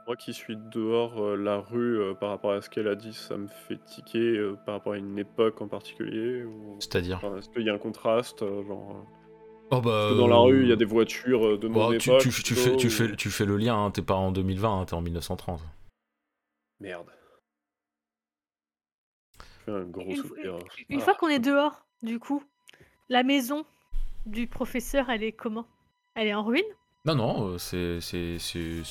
Moi 0.06 0.16
qui 0.16 0.34
suis 0.34 0.56
dehors, 0.56 1.22
euh, 1.22 1.36
la 1.36 1.59
rue, 1.59 2.01
euh, 2.01 2.14
par 2.14 2.30
rapport 2.30 2.52
à 2.52 2.60
ce 2.60 2.68
qu'elle 2.68 2.89
a 2.89 2.97
dit, 2.97 3.12
ça 3.12 3.36
me 3.36 3.47
fait 3.47 3.78
tiquer 3.84 4.36
euh, 4.36 4.59
par 4.66 4.74
rapport 4.74 4.94
à 4.94 4.97
une 4.97 5.16
époque 5.18 5.60
en 5.62 5.68
particulier 5.68 6.43
ou... 6.43 6.76
C'est-à-dire? 6.80 7.18
enfin, 7.18 7.36
Est-ce 7.36 7.48
qu'il 7.51 7.62
y 7.62 7.70
a 7.70 7.74
un 7.74 7.78
contraste 7.78 8.43
euh, 8.43 8.64
genre, 8.64 8.90
euh, 8.90 9.21
Oh 9.74 9.80
bah. 9.80 9.90
parce 9.90 10.12
que 10.12 10.18
Dans 10.18 10.26
la 10.28 10.36
rue, 10.38 10.62
il 10.62 10.68
y 10.68 10.72
a 10.72 10.76
des 10.76 10.84
voitures 10.84 11.46
euh, 11.46 11.58
de 11.58 11.66
Bon, 11.68 11.90
mon 11.90 11.98
tu, 11.98 12.08
époque. 12.10 12.20
tu- 12.22 12.28
tu 12.30 12.54
fais, 12.54 12.76
tu, 12.76 12.88
plutôt, 12.88 12.90
fais, 12.90 13.12
ou- 13.12 13.16
tu 13.16 13.30
fais 13.30 13.44
le 13.46 13.56
lien, 13.56 13.84
hein, 13.86 13.90
t'es 13.90 14.02
pas 14.02 14.14
en 14.14 14.30
2020, 14.30 14.80
hein, 14.80 14.84
t'es 14.84 14.94
en 14.94 15.00
1930. 15.02 15.60
Merde. 16.80 17.06
Un 19.68 19.84
gros 19.84 20.10
Une, 20.10 20.16
soupir. 20.16 20.58
une 20.88 21.00
Ah. 21.00 21.04
fois 21.04 21.14
qu'on 21.14 21.28
est 21.28 21.38
dehors, 21.38 21.86
du 22.02 22.18
coup, 22.18 22.42
la 23.08 23.22
maison 23.22 23.64
du 24.26 24.46
professeur, 24.46 25.08
elle 25.10 25.22
est 25.22 25.32
comment? 25.32 25.66
Elle 26.14 26.26
est 26.26 26.34
en 26.34 26.42
ruine? 26.42 26.64
Non, 27.04 27.14
non, 27.14 27.48
euh, 27.54 27.58
c'est 27.58 27.98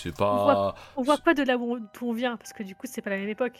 On 0.07 0.11
pas. 0.17 0.75
On 0.97 1.01
voit 1.01 1.17
pas 1.17 1.33
de 1.33 1.43
là 1.43 1.57
où 1.57 1.75
on, 1.75 1.77
d'où 1.77 1.89
on 2.09 2.13
vient, 2.13 2.37
parce 2.37 2.53
que 2.53 2.63
du 2.63 2.75
coup, 2.75 2.87
c'est 2.87 3.01
pas 3.01 3.09
la 3.09 3.17
même 3.17 3.29
époque. 3.29 3.59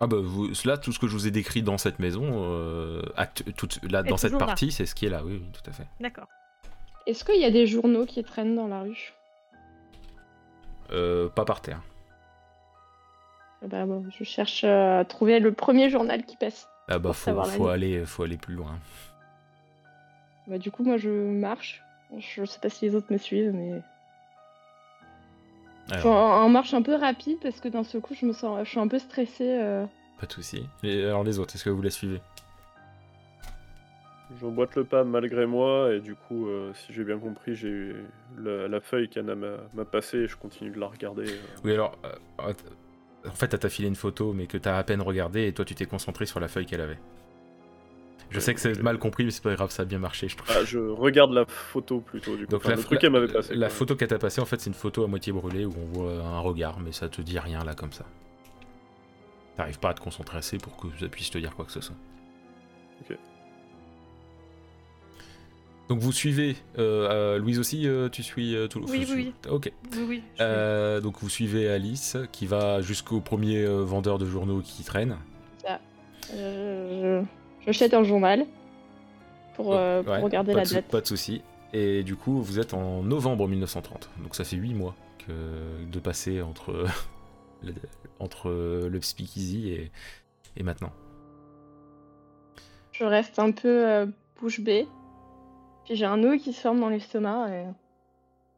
Ah 0.00 0.06
bah, 0.06 0.16
vous, 0.20 0.48
là, 0.64 0.78
tout 0.78 0.92
ce 0.92 0.98
que 0.98 1.08
je 1.08 1.12
vous 1.12 1.26
ai 1.26 1.30
décrit 1.32 1.62
dans 1.62 1.76
cette 1.78 1.98
maison, 1.98 2.22
euh, 2.44 3.02
acte- 3.16 3.42
là, 3.90 4.02
dans 4.04 4.16
cette 4.16 4.38
partie, 4.38 4.70
c'est 4.70 4.86
ce 4.86 4.94
qui 4.94 5.06
est 5.06 5.10
là, 5.10 5.22
oui, 5.24 5.40
oui, 5.42 5.50
tout 5.52 5.68
à 5.68 5.72
fait. 5.72 5.86
D'accord. 6.00 6.28
Est-ce 7.06 7.24
qu'il 7.24 7.40
y 7.40 7.44
a 7.44 7.50
des 7.50 7.66
journaux 7.66 8.06
qui 8.06 8.22
traînent 8.22 8.54
dans 8.54 8.68
la 8.68 8.82
rue? 8.82 9.12
Euh, 10.92 11.28
pas 11.28 11.44
par 11.44 11.60
terre. 11.60 11.82
Ah 13.62 13.66
Bah 13.66 13.86
bon, 13.86 14.04
je 14.16 14.24
cherche 14.24 14.62
euh, 14.64 15.00
à 15.00 15.04
trouver 15.04 15.40
le 15.40 15.52
premier 15.52 15.90
journal 15.90 16.24
qui 16.24 16.36
passe. 16.36 16.68
Ah 16.88 16.98
bah, 16.98 17.12
faut, 17.12 17.42
faut, 17.44 17.68
aller, 17.68 18.04
faut 18.06 18.22
aller 18.22 18.36
plus 18.36 18.54
loin. 18.54 18.78
Bah 20.46 20.58
du 20.58 20.70
coup, 20.70 20.84
moi 20.84 20.96
je 20.96 21.10
marche. 21.10 21.82
Je 22.18 22.44
sais 22.44 22.60
pas 22.60 22.70
si 22.70 22.86
les 22.86 22.94
autres 22.94 23.12
me 23.12 23.18
suivent, 23.18 23.52
mais 23.52 23.82
je 25.94 25.98
suis 26.00 26.08
en, 26.08 26.48
marche 26.48 26.74
un 26.74 26.82
peu 26.82 26.94
rapide 26.94 27.38
parce 27.42 27.60
que 27.60 27.68
d'un 27.68 27.84
seul 27.84 28.00
coup, 28.00 28.14
je 28.14 28.26
me 28.26 28.32
sens, 28.32 28.58
je 28.64 28.68
suis 28.70 28.80
un 28.80 28.88
peu 28.88 28.98
stressée. 28.98 29.58
euh. 29.60 29.86
pas 30.20 30.26
de 30.26 30.32
soucis. 30.32 30.66
Et 30.82 31.04
alors, 31.04 31.24
les 31.24 31.38
autres, 31.38 31.54
est-ce 31.56 31.64
que 31.64 31.70
vous 31.70 31.82
la 31.82 31.90
suivez? 31.90 32.20
J'emboîte 34.40 34.76
le 34.76 34.84
pas 34.84 35.04
malgré 35.04 35.46
moi 35.46 35.90
et 35.94 36.00
du 36.00 36.14
coup, 36.14 36.48
euh, 36.48 36.72
si 36.74 36.92
j'ai 36.92 37.02
bien 37.02 37.18
compris, 37.18 37.54
j'ai 37.54 37.94
la, 38.38 38.68
la 38.68 38.80
feuille 38.80 39.08
qu'Anna 39.08 39.34
m'a 39.34 39.56
m'a 39.72 39.86
passée 39.86 40.18
et 40.18 40.28
je 40.28 40.36
continue 40.36 40.70
de 40.70 40.78
la 40.78 40.86
regarder. 40.88 41.24
euh. 41.30 41.36
Oui, 41.64 41.72
alors, 41.72 41.96
euh, 42.04 42.52
en 43.26 43.30
fait, 43.32 43.54
elle 43.54 43.58
t'a 43.60 43.70
filé 43.70 43.88
une 43.88 43.96
photo, 43.96 44.34
mais 44.34 44.46
que 44.46 44.58
t'as 44.58 44.76
à 44.76 44.84
peine 44.84 45.00
regardé, 45.00 45.46
et 45.46 45.52
toi, 45.54 45.64
tu 45.64 45.74
t'es 45.74 45.86
concentré 45.86 46.26
sur 46.26 46.40
la 46.40 46.48
feuille 46.48 46.66
qu'elle 46.66 46.82
avait. 46.82 46.98
Je 48.30 48.40
sais 48.40 48.52
que 48.54 48.60
c'est 48.60 48.82
mal 48.82 48.98
compris, 48.98 49.24
mais 49.24 49.30
c'est 49.30 49.42
pas 49.42 49.54
grave, 49.54 49.70
ça 49.70 49.82
a 49.82 49.84
bien 49.86 49.98
marché, 49.98 50.28
je 50.28 50.36
trouve. 50.36 50.54
Ah, 50.54 50.64
je 50.64 50.78
regarde 50.78 51.32
la 51.32 51.44
photo 51.46 52.00
plutôt 52.00 52.36
du 52.36 52.44
coup. 52.44 52.50
Donc 52.52 52.60
Enfin, 52.60 52.70
la, 52.70 52.76
le 52.76 52.82
truc 52.82 52.98
qu'elle 53.00 53.10
m'avait 53.12 53.26
passé. 53.28 53.54
la 53.54 53.70
photo 53.70 53.96
qu'elle 53.96 54.08
t'a 54.08 54.18
passée, 54.18 54.40
en 54.40 54.44
fait, 54.44 54.60
c'est 54.60 54.68
une 54.68 54.74
photo 54.74 55.02
à 55.04 55.06
moitié 55.06 55.32
brûlée 55.32 55.64
où 55.64 55.72
on 55.76 55.86
voit 55.98 56.12
un 56.22 56.40
regard, 56.40 56.78
mais 56.80 56.92
ça 56.92 57.08
te 57.08 57.22
dit 57.22 57.38
rien 57.38 57.64
là 57.64 57.74
comme 57.74 57.92
ça. 57.92 58.04
T'arrives 59.56 59.78
pas 59.78 59.90
à 59.90 59.94
te 59.94 60.00
concentrer 60.00 60.38
assez 60.38 60.58
pour 60.58 60.76
que 60.76 60.88
ça 61.00 61.08
puisse 61.08 61.30
te 61.30 61.38
dire 61.38 61.54
quoi 61.56 61.64
que 61.64 61.72
ce 61.72 61.80
soit. 61.80 61.96
Ok. 63.10 63.16
Donc 65.88 66.00
vous 66.00 66.12
suivez, 66.12 66.54
euh, 66.78 67.08
euh, 67.10 67.38
Louise 67.38 67.58
aussi, 67.58 67.88
euh, 67.88 68.10
tu 68.10 68.22
suis 68.22 68.54
euh, 68.54 68.68
tout 68.68 68.84
Oui, 68.90 69.06
tu- 69.06 69.14
oui, 69.14 69.32
Ok. 69.48 69.72
Oui, 69.94 70.04
oui. 70.06 70.22
je- 70.36 70.42
Euh, 70.42 71.00
donc 71.00 71.18
vous 71.20 71.30
suivez 71.30 71.66
Alice 71.70 72.18
qui 72.30 72.44
va 72.46 72.82
jusqu'au 72.82 73.20
premier 73.20 73.64
euh, 73.64 73.82
vendeur 73.84 74.18
de 74.18 74.26
journaux 74.26 74.60
qui 74.60 74.84
traîne. 74.84 75.16
Euh, 76.34 77.22
J'achète 77.66 77.94
un 77.94 78.02
journal 78.04 78.46
pour, 79.54 79.74
euh, 79.74 80.02
pour 80.02 80.12
Ouais, 80.12 80.20
regarder 80.20 80.54
la 80.54 80.64
date. 80.64 80.86
Pas 80.88 81.00
de 81.00 81.06
souci. 81.06 81.42
Et 81.72 82.02
du 82.02 82.16
coup, 82.16 82.40
vous 82.40 82.58
êtes 82.58 82.72
en 82.74 83.02
novembre 83.02 83.46
1930. 83.46 84.08
Donc 84.22 84.34
ça 84.34 84.44
fait 84.44 84.56
8 84.56 84.74
mois 84.74 84.94
que 85.26 85.84
de 85.84 85.98
passer 86.00 86.40
entre, 86.40 86.86
le, 87.62 87.74
entre 88.20 88.50
le 88.88 89.00
speakeasy 89.02 89.68
et, 89.70 89.90
et 90.56 90.62
maintenant. 90.62 90.92
Je 92.92 93.04
reste 93.04 93.38
un 93.38 93.50
peu 93.52 93.86
euh, 93.86 94.06
bouche 94.40 94.60
bée. 94.60 94.86
Puis 95.84 95.94
j'ai 95.96 96.06
un 96.06 96.16
nœud 96.16 96.36
qui 96.38 96.52
se 96.52 96.60
forme 96.60 96.80
dans 96.80 96.88
l'estomac. 96.88 97.48
Et... 97.50 97.64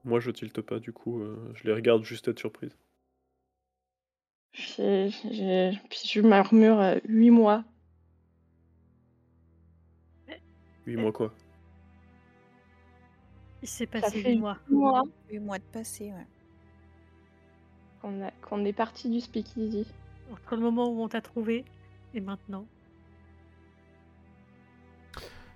Moi, 0.04 0.20
je 0.20 0.30
tilte 0.30 0.60
pas, 0.62 0.78
du 0.78 0.92
coup, 0.92 1.20
euh, 1.20 1.36
je 1.54 1.64
les 1.64 1.74
regarde 1.74 2.04
juste 2.04 2.28
être 2.28 2.38
surprise. 2.38 2.74
J'ai- 4.52 5.10
Puis 5.90 6.00
je 6.06 6.20
murmure 6.20 6.96
8 7.08 7.30
mois. 7.30 7.64
8 10.90 10.96
mois 10.96 11.12
quoi 11.12 11.32
Il 13.62 13.68
s'est 13.68 13.88
Ça 13.92 14.00
passé 14.00 14.22
fait 14.22 14.30
huit 14.32 14.38
mois. 14.38 14.58
8 14.68 14.74
mois 14.76 15.02
8 15.30 15.38
mois 15.38 15.58
de 15.58 15.64
passé, 15.64 16.04
ouais. 16.12 16.26
qu'on 18.00 18.22
a- 18.24 18.30
qu'on 18.42 18.64
est 18.64 18.72
parti 18.72 19.10
du 19.10 19.20
speakeasy. 19.20 19.86
Entre 20.32 20.54
le 20.56 20.62
moment 20.62 20.88
où 20.88 21.02
on 21.02 21.08
t'a 21.08 21.20
trouvé 21.20 21.64
et 22.14 22.20
maintenant. 22.20 22.64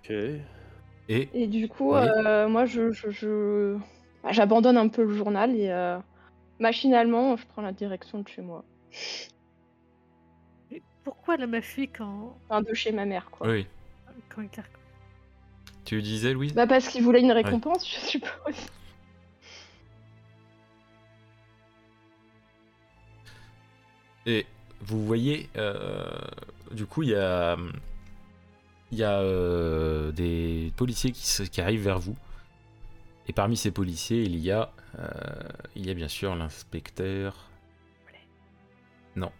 Ok. 0.02 0.10
Et 0.10 1.28
Et 1.32 1.46
du 1.46 1.68
coup, 1.68 1.92
Oui. 1.94 2.00
euh, 2.00 2.48
moi, 2.48 2.64
je, 2.66 2.90
je- 2.92 3.10
je- 3.10 3.76
bah, 4.22 4.32
j'abandonne 4.32 4.76
un 4.76 4.88
peu 4.88 5.02
le 5.04 5.14
journal 5.14 5.54
et 5.56 5.70
euh, 5.70 5.98
machinalement, 6.58 7.36
je 7.36 7.46
prends 7.46 7.62
la 7.62 7.72
direction 7.72 8.20
de 8.20 8.28
chez 8.28 8.42
moi. 8.42 8.64
Mais 10.70 10.82
Pourquoi 11.04 11.36
l'homme 11.36 11.54
a 11.54 11.60
fui 11.62 11.88
quand, 11.88 12.36
Enfin, 12.48 12.62
de 12.62 12.74
chez 12.74 12.92
ma 12.92 13.04
mère, 13.06 13.30
quoi. 13.30 13.48
oui, 13.48 13.66
quand 14.28 14.42
il 14.42 14.48
tu 15.84 16.00
disais, 16.02 16.32
Louise? 16.32 16.54
Bah, 16.54 16.66
parce 16.66 16.88
qu'il 16.88 17.02
voulait 17.02 17.20
une 17.20 17.32
récompense, 17.32 17.86
je 17.88 17.98
suppose. 18.06 18.54
Et 24.26 24.46
vous 24.80 25.04
voyez, 25.04 25.48
euh, 25.56 26.08
du 26.70 26.86
coup, 26.86 27.02
il 27.02 27.10
y 27.10 27.14
a, 27.14 27.56
il 28.92 28.98
y 28.98 29.02
a 29.04 29.18
euh, 29.20 30.12
des 30.12 30.72
policiers 30.76 31.12
qui, 31.12 31.26
se- 31.26 31.42
qui 31.42 31.60
arrivent 31.60 31.84
vers 31.84 31.98
vous. 31.98 32.16
Et 33.28 33.32
parmi 33.32 33.56
ces 33.56 33.70
policiers, 33.70 34.22
il 34.22 34.36
y 34.38 34.50
a, 34.50 34.70
euh, 34.98 35.08
il 35.76 35.86
y 35.86 35.90
a 35.90 35.94
bien 35.94 36.08
sûr 36.08 36.34
l'inspecteur. 36.34 37.50
Non. 39.16 39.30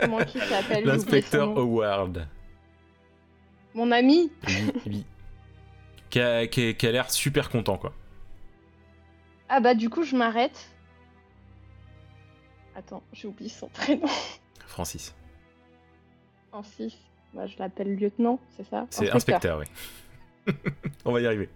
Comment 0.00 0.20
il 0.20 0.40
s'appelle 0.42 0.84
L'inspecteur. 0.84 1.48
Howard. 1.58 2.28
Mon 3.74 3.90
ami 3.90 4.30
Oui, 4.46 4.72
oui. 4.86 5.04
Qui 6.10 6.20
a, 6.20 6.46
qui 6.46 6.68
a- 6.68 6.72
qui 6.72 6.86
a 6.86 6.92
l'air 6.92 7.10
super 7.10 7.48
content, 7.50 7.76
quoi. 7.76 7.92
Ah 9.48 9.60
bah, 9.60 9.74
du 9.74 9.90
coup, 9.90 10.04
je 10.04 10.16
m'arrête. 10.16 10.70
Attends, 12.76 13.02
j'ai 13.12 13.28
oublié 13.28 13.50
son 13.50 13.68
prénom. 13.68 14.06
Francis. 14.66 15.14
Francis. 16.50 16.96
Bah, 17.32 17.46
je 17.46 17.56
l'appelle 17.58 17.96
lieutenant, 17.96 18.38
c'est 18.56 18.64
ça? 18.68 18.86
C'est 18.90 19.10
inspecteur, 19.10 19.58
oui. 19.60 20.54
On 21.04 21.12
va 21.12 21.20
y 21.20 21.26
arriver. 21.26 21.48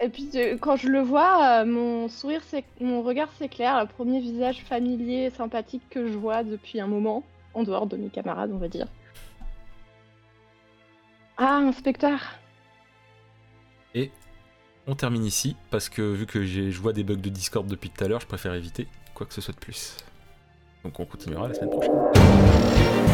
Et 0.00 0.08
puis 0.08 0.28
euh, 0.36 0.56
quand 0.58 0.76
je 0.76 0.88
le 0.88 1.00
vois, 1.00 1.60
euh, 1.60 1.64
mon 1.66 2.08
sourire, 2.08 2.42
mon 2.80 3.02
regard 3.02 3.30
s'éclaire, 3.32 3.80
le 3.80 3.86
premier 3.86 4.20
visage 4.20 4.62
familier, 4.64 5.30
sympathique 5.30 5.82
que 5.90 6.06
je 6.06 6.12
vois 6.16 6.44
depuis 6.44 6.80
un 6.80 6.86
moment, 6.86 7.24
en 7.54 7.62
dehors 7.62 7.86
de 7.86 7.96
mes 7.96 8.08
camarades, 8.08 8.50
on 8.52 8.58
va 8.58 8.68
dire. 8.68 8.86
Ah, 11.38 11.58
inspecteur 11.58 12.18
Et 13.94 14.10
on 14.86 14.94
termine 14.94 15.24
ici, 15.24 15.56
parce 15.70 15.88
que 15.88 16.00
vu 16.00 16.26
que 16.26 16.44
je 16.44 16.80
vois 16.80 16.92
des 16.92 17.04
bugs 17.04 17.16
de 17.16 17.28
Discord 17.28 17.66
depuis 17.66 17.90
tout 17.90 18.04
à 18.04 18.08
l'heure, 18.08 18.20
je 18.20 18.26
préfère 18.26 18.54
éviter 18.54 18.88
quoi 19.14 19.26
que 19.26 19.34
ce 19.34 19.40
soit 19.40 19.54
de 19.54 19.58
plus. 19.58 19.96
Donc 20.84 20.98
on 21.00 21.04
continuera 21.04 21.48
la 21.48 21.54
semaine 21.54 21.70
prochaine. 21.70 23.05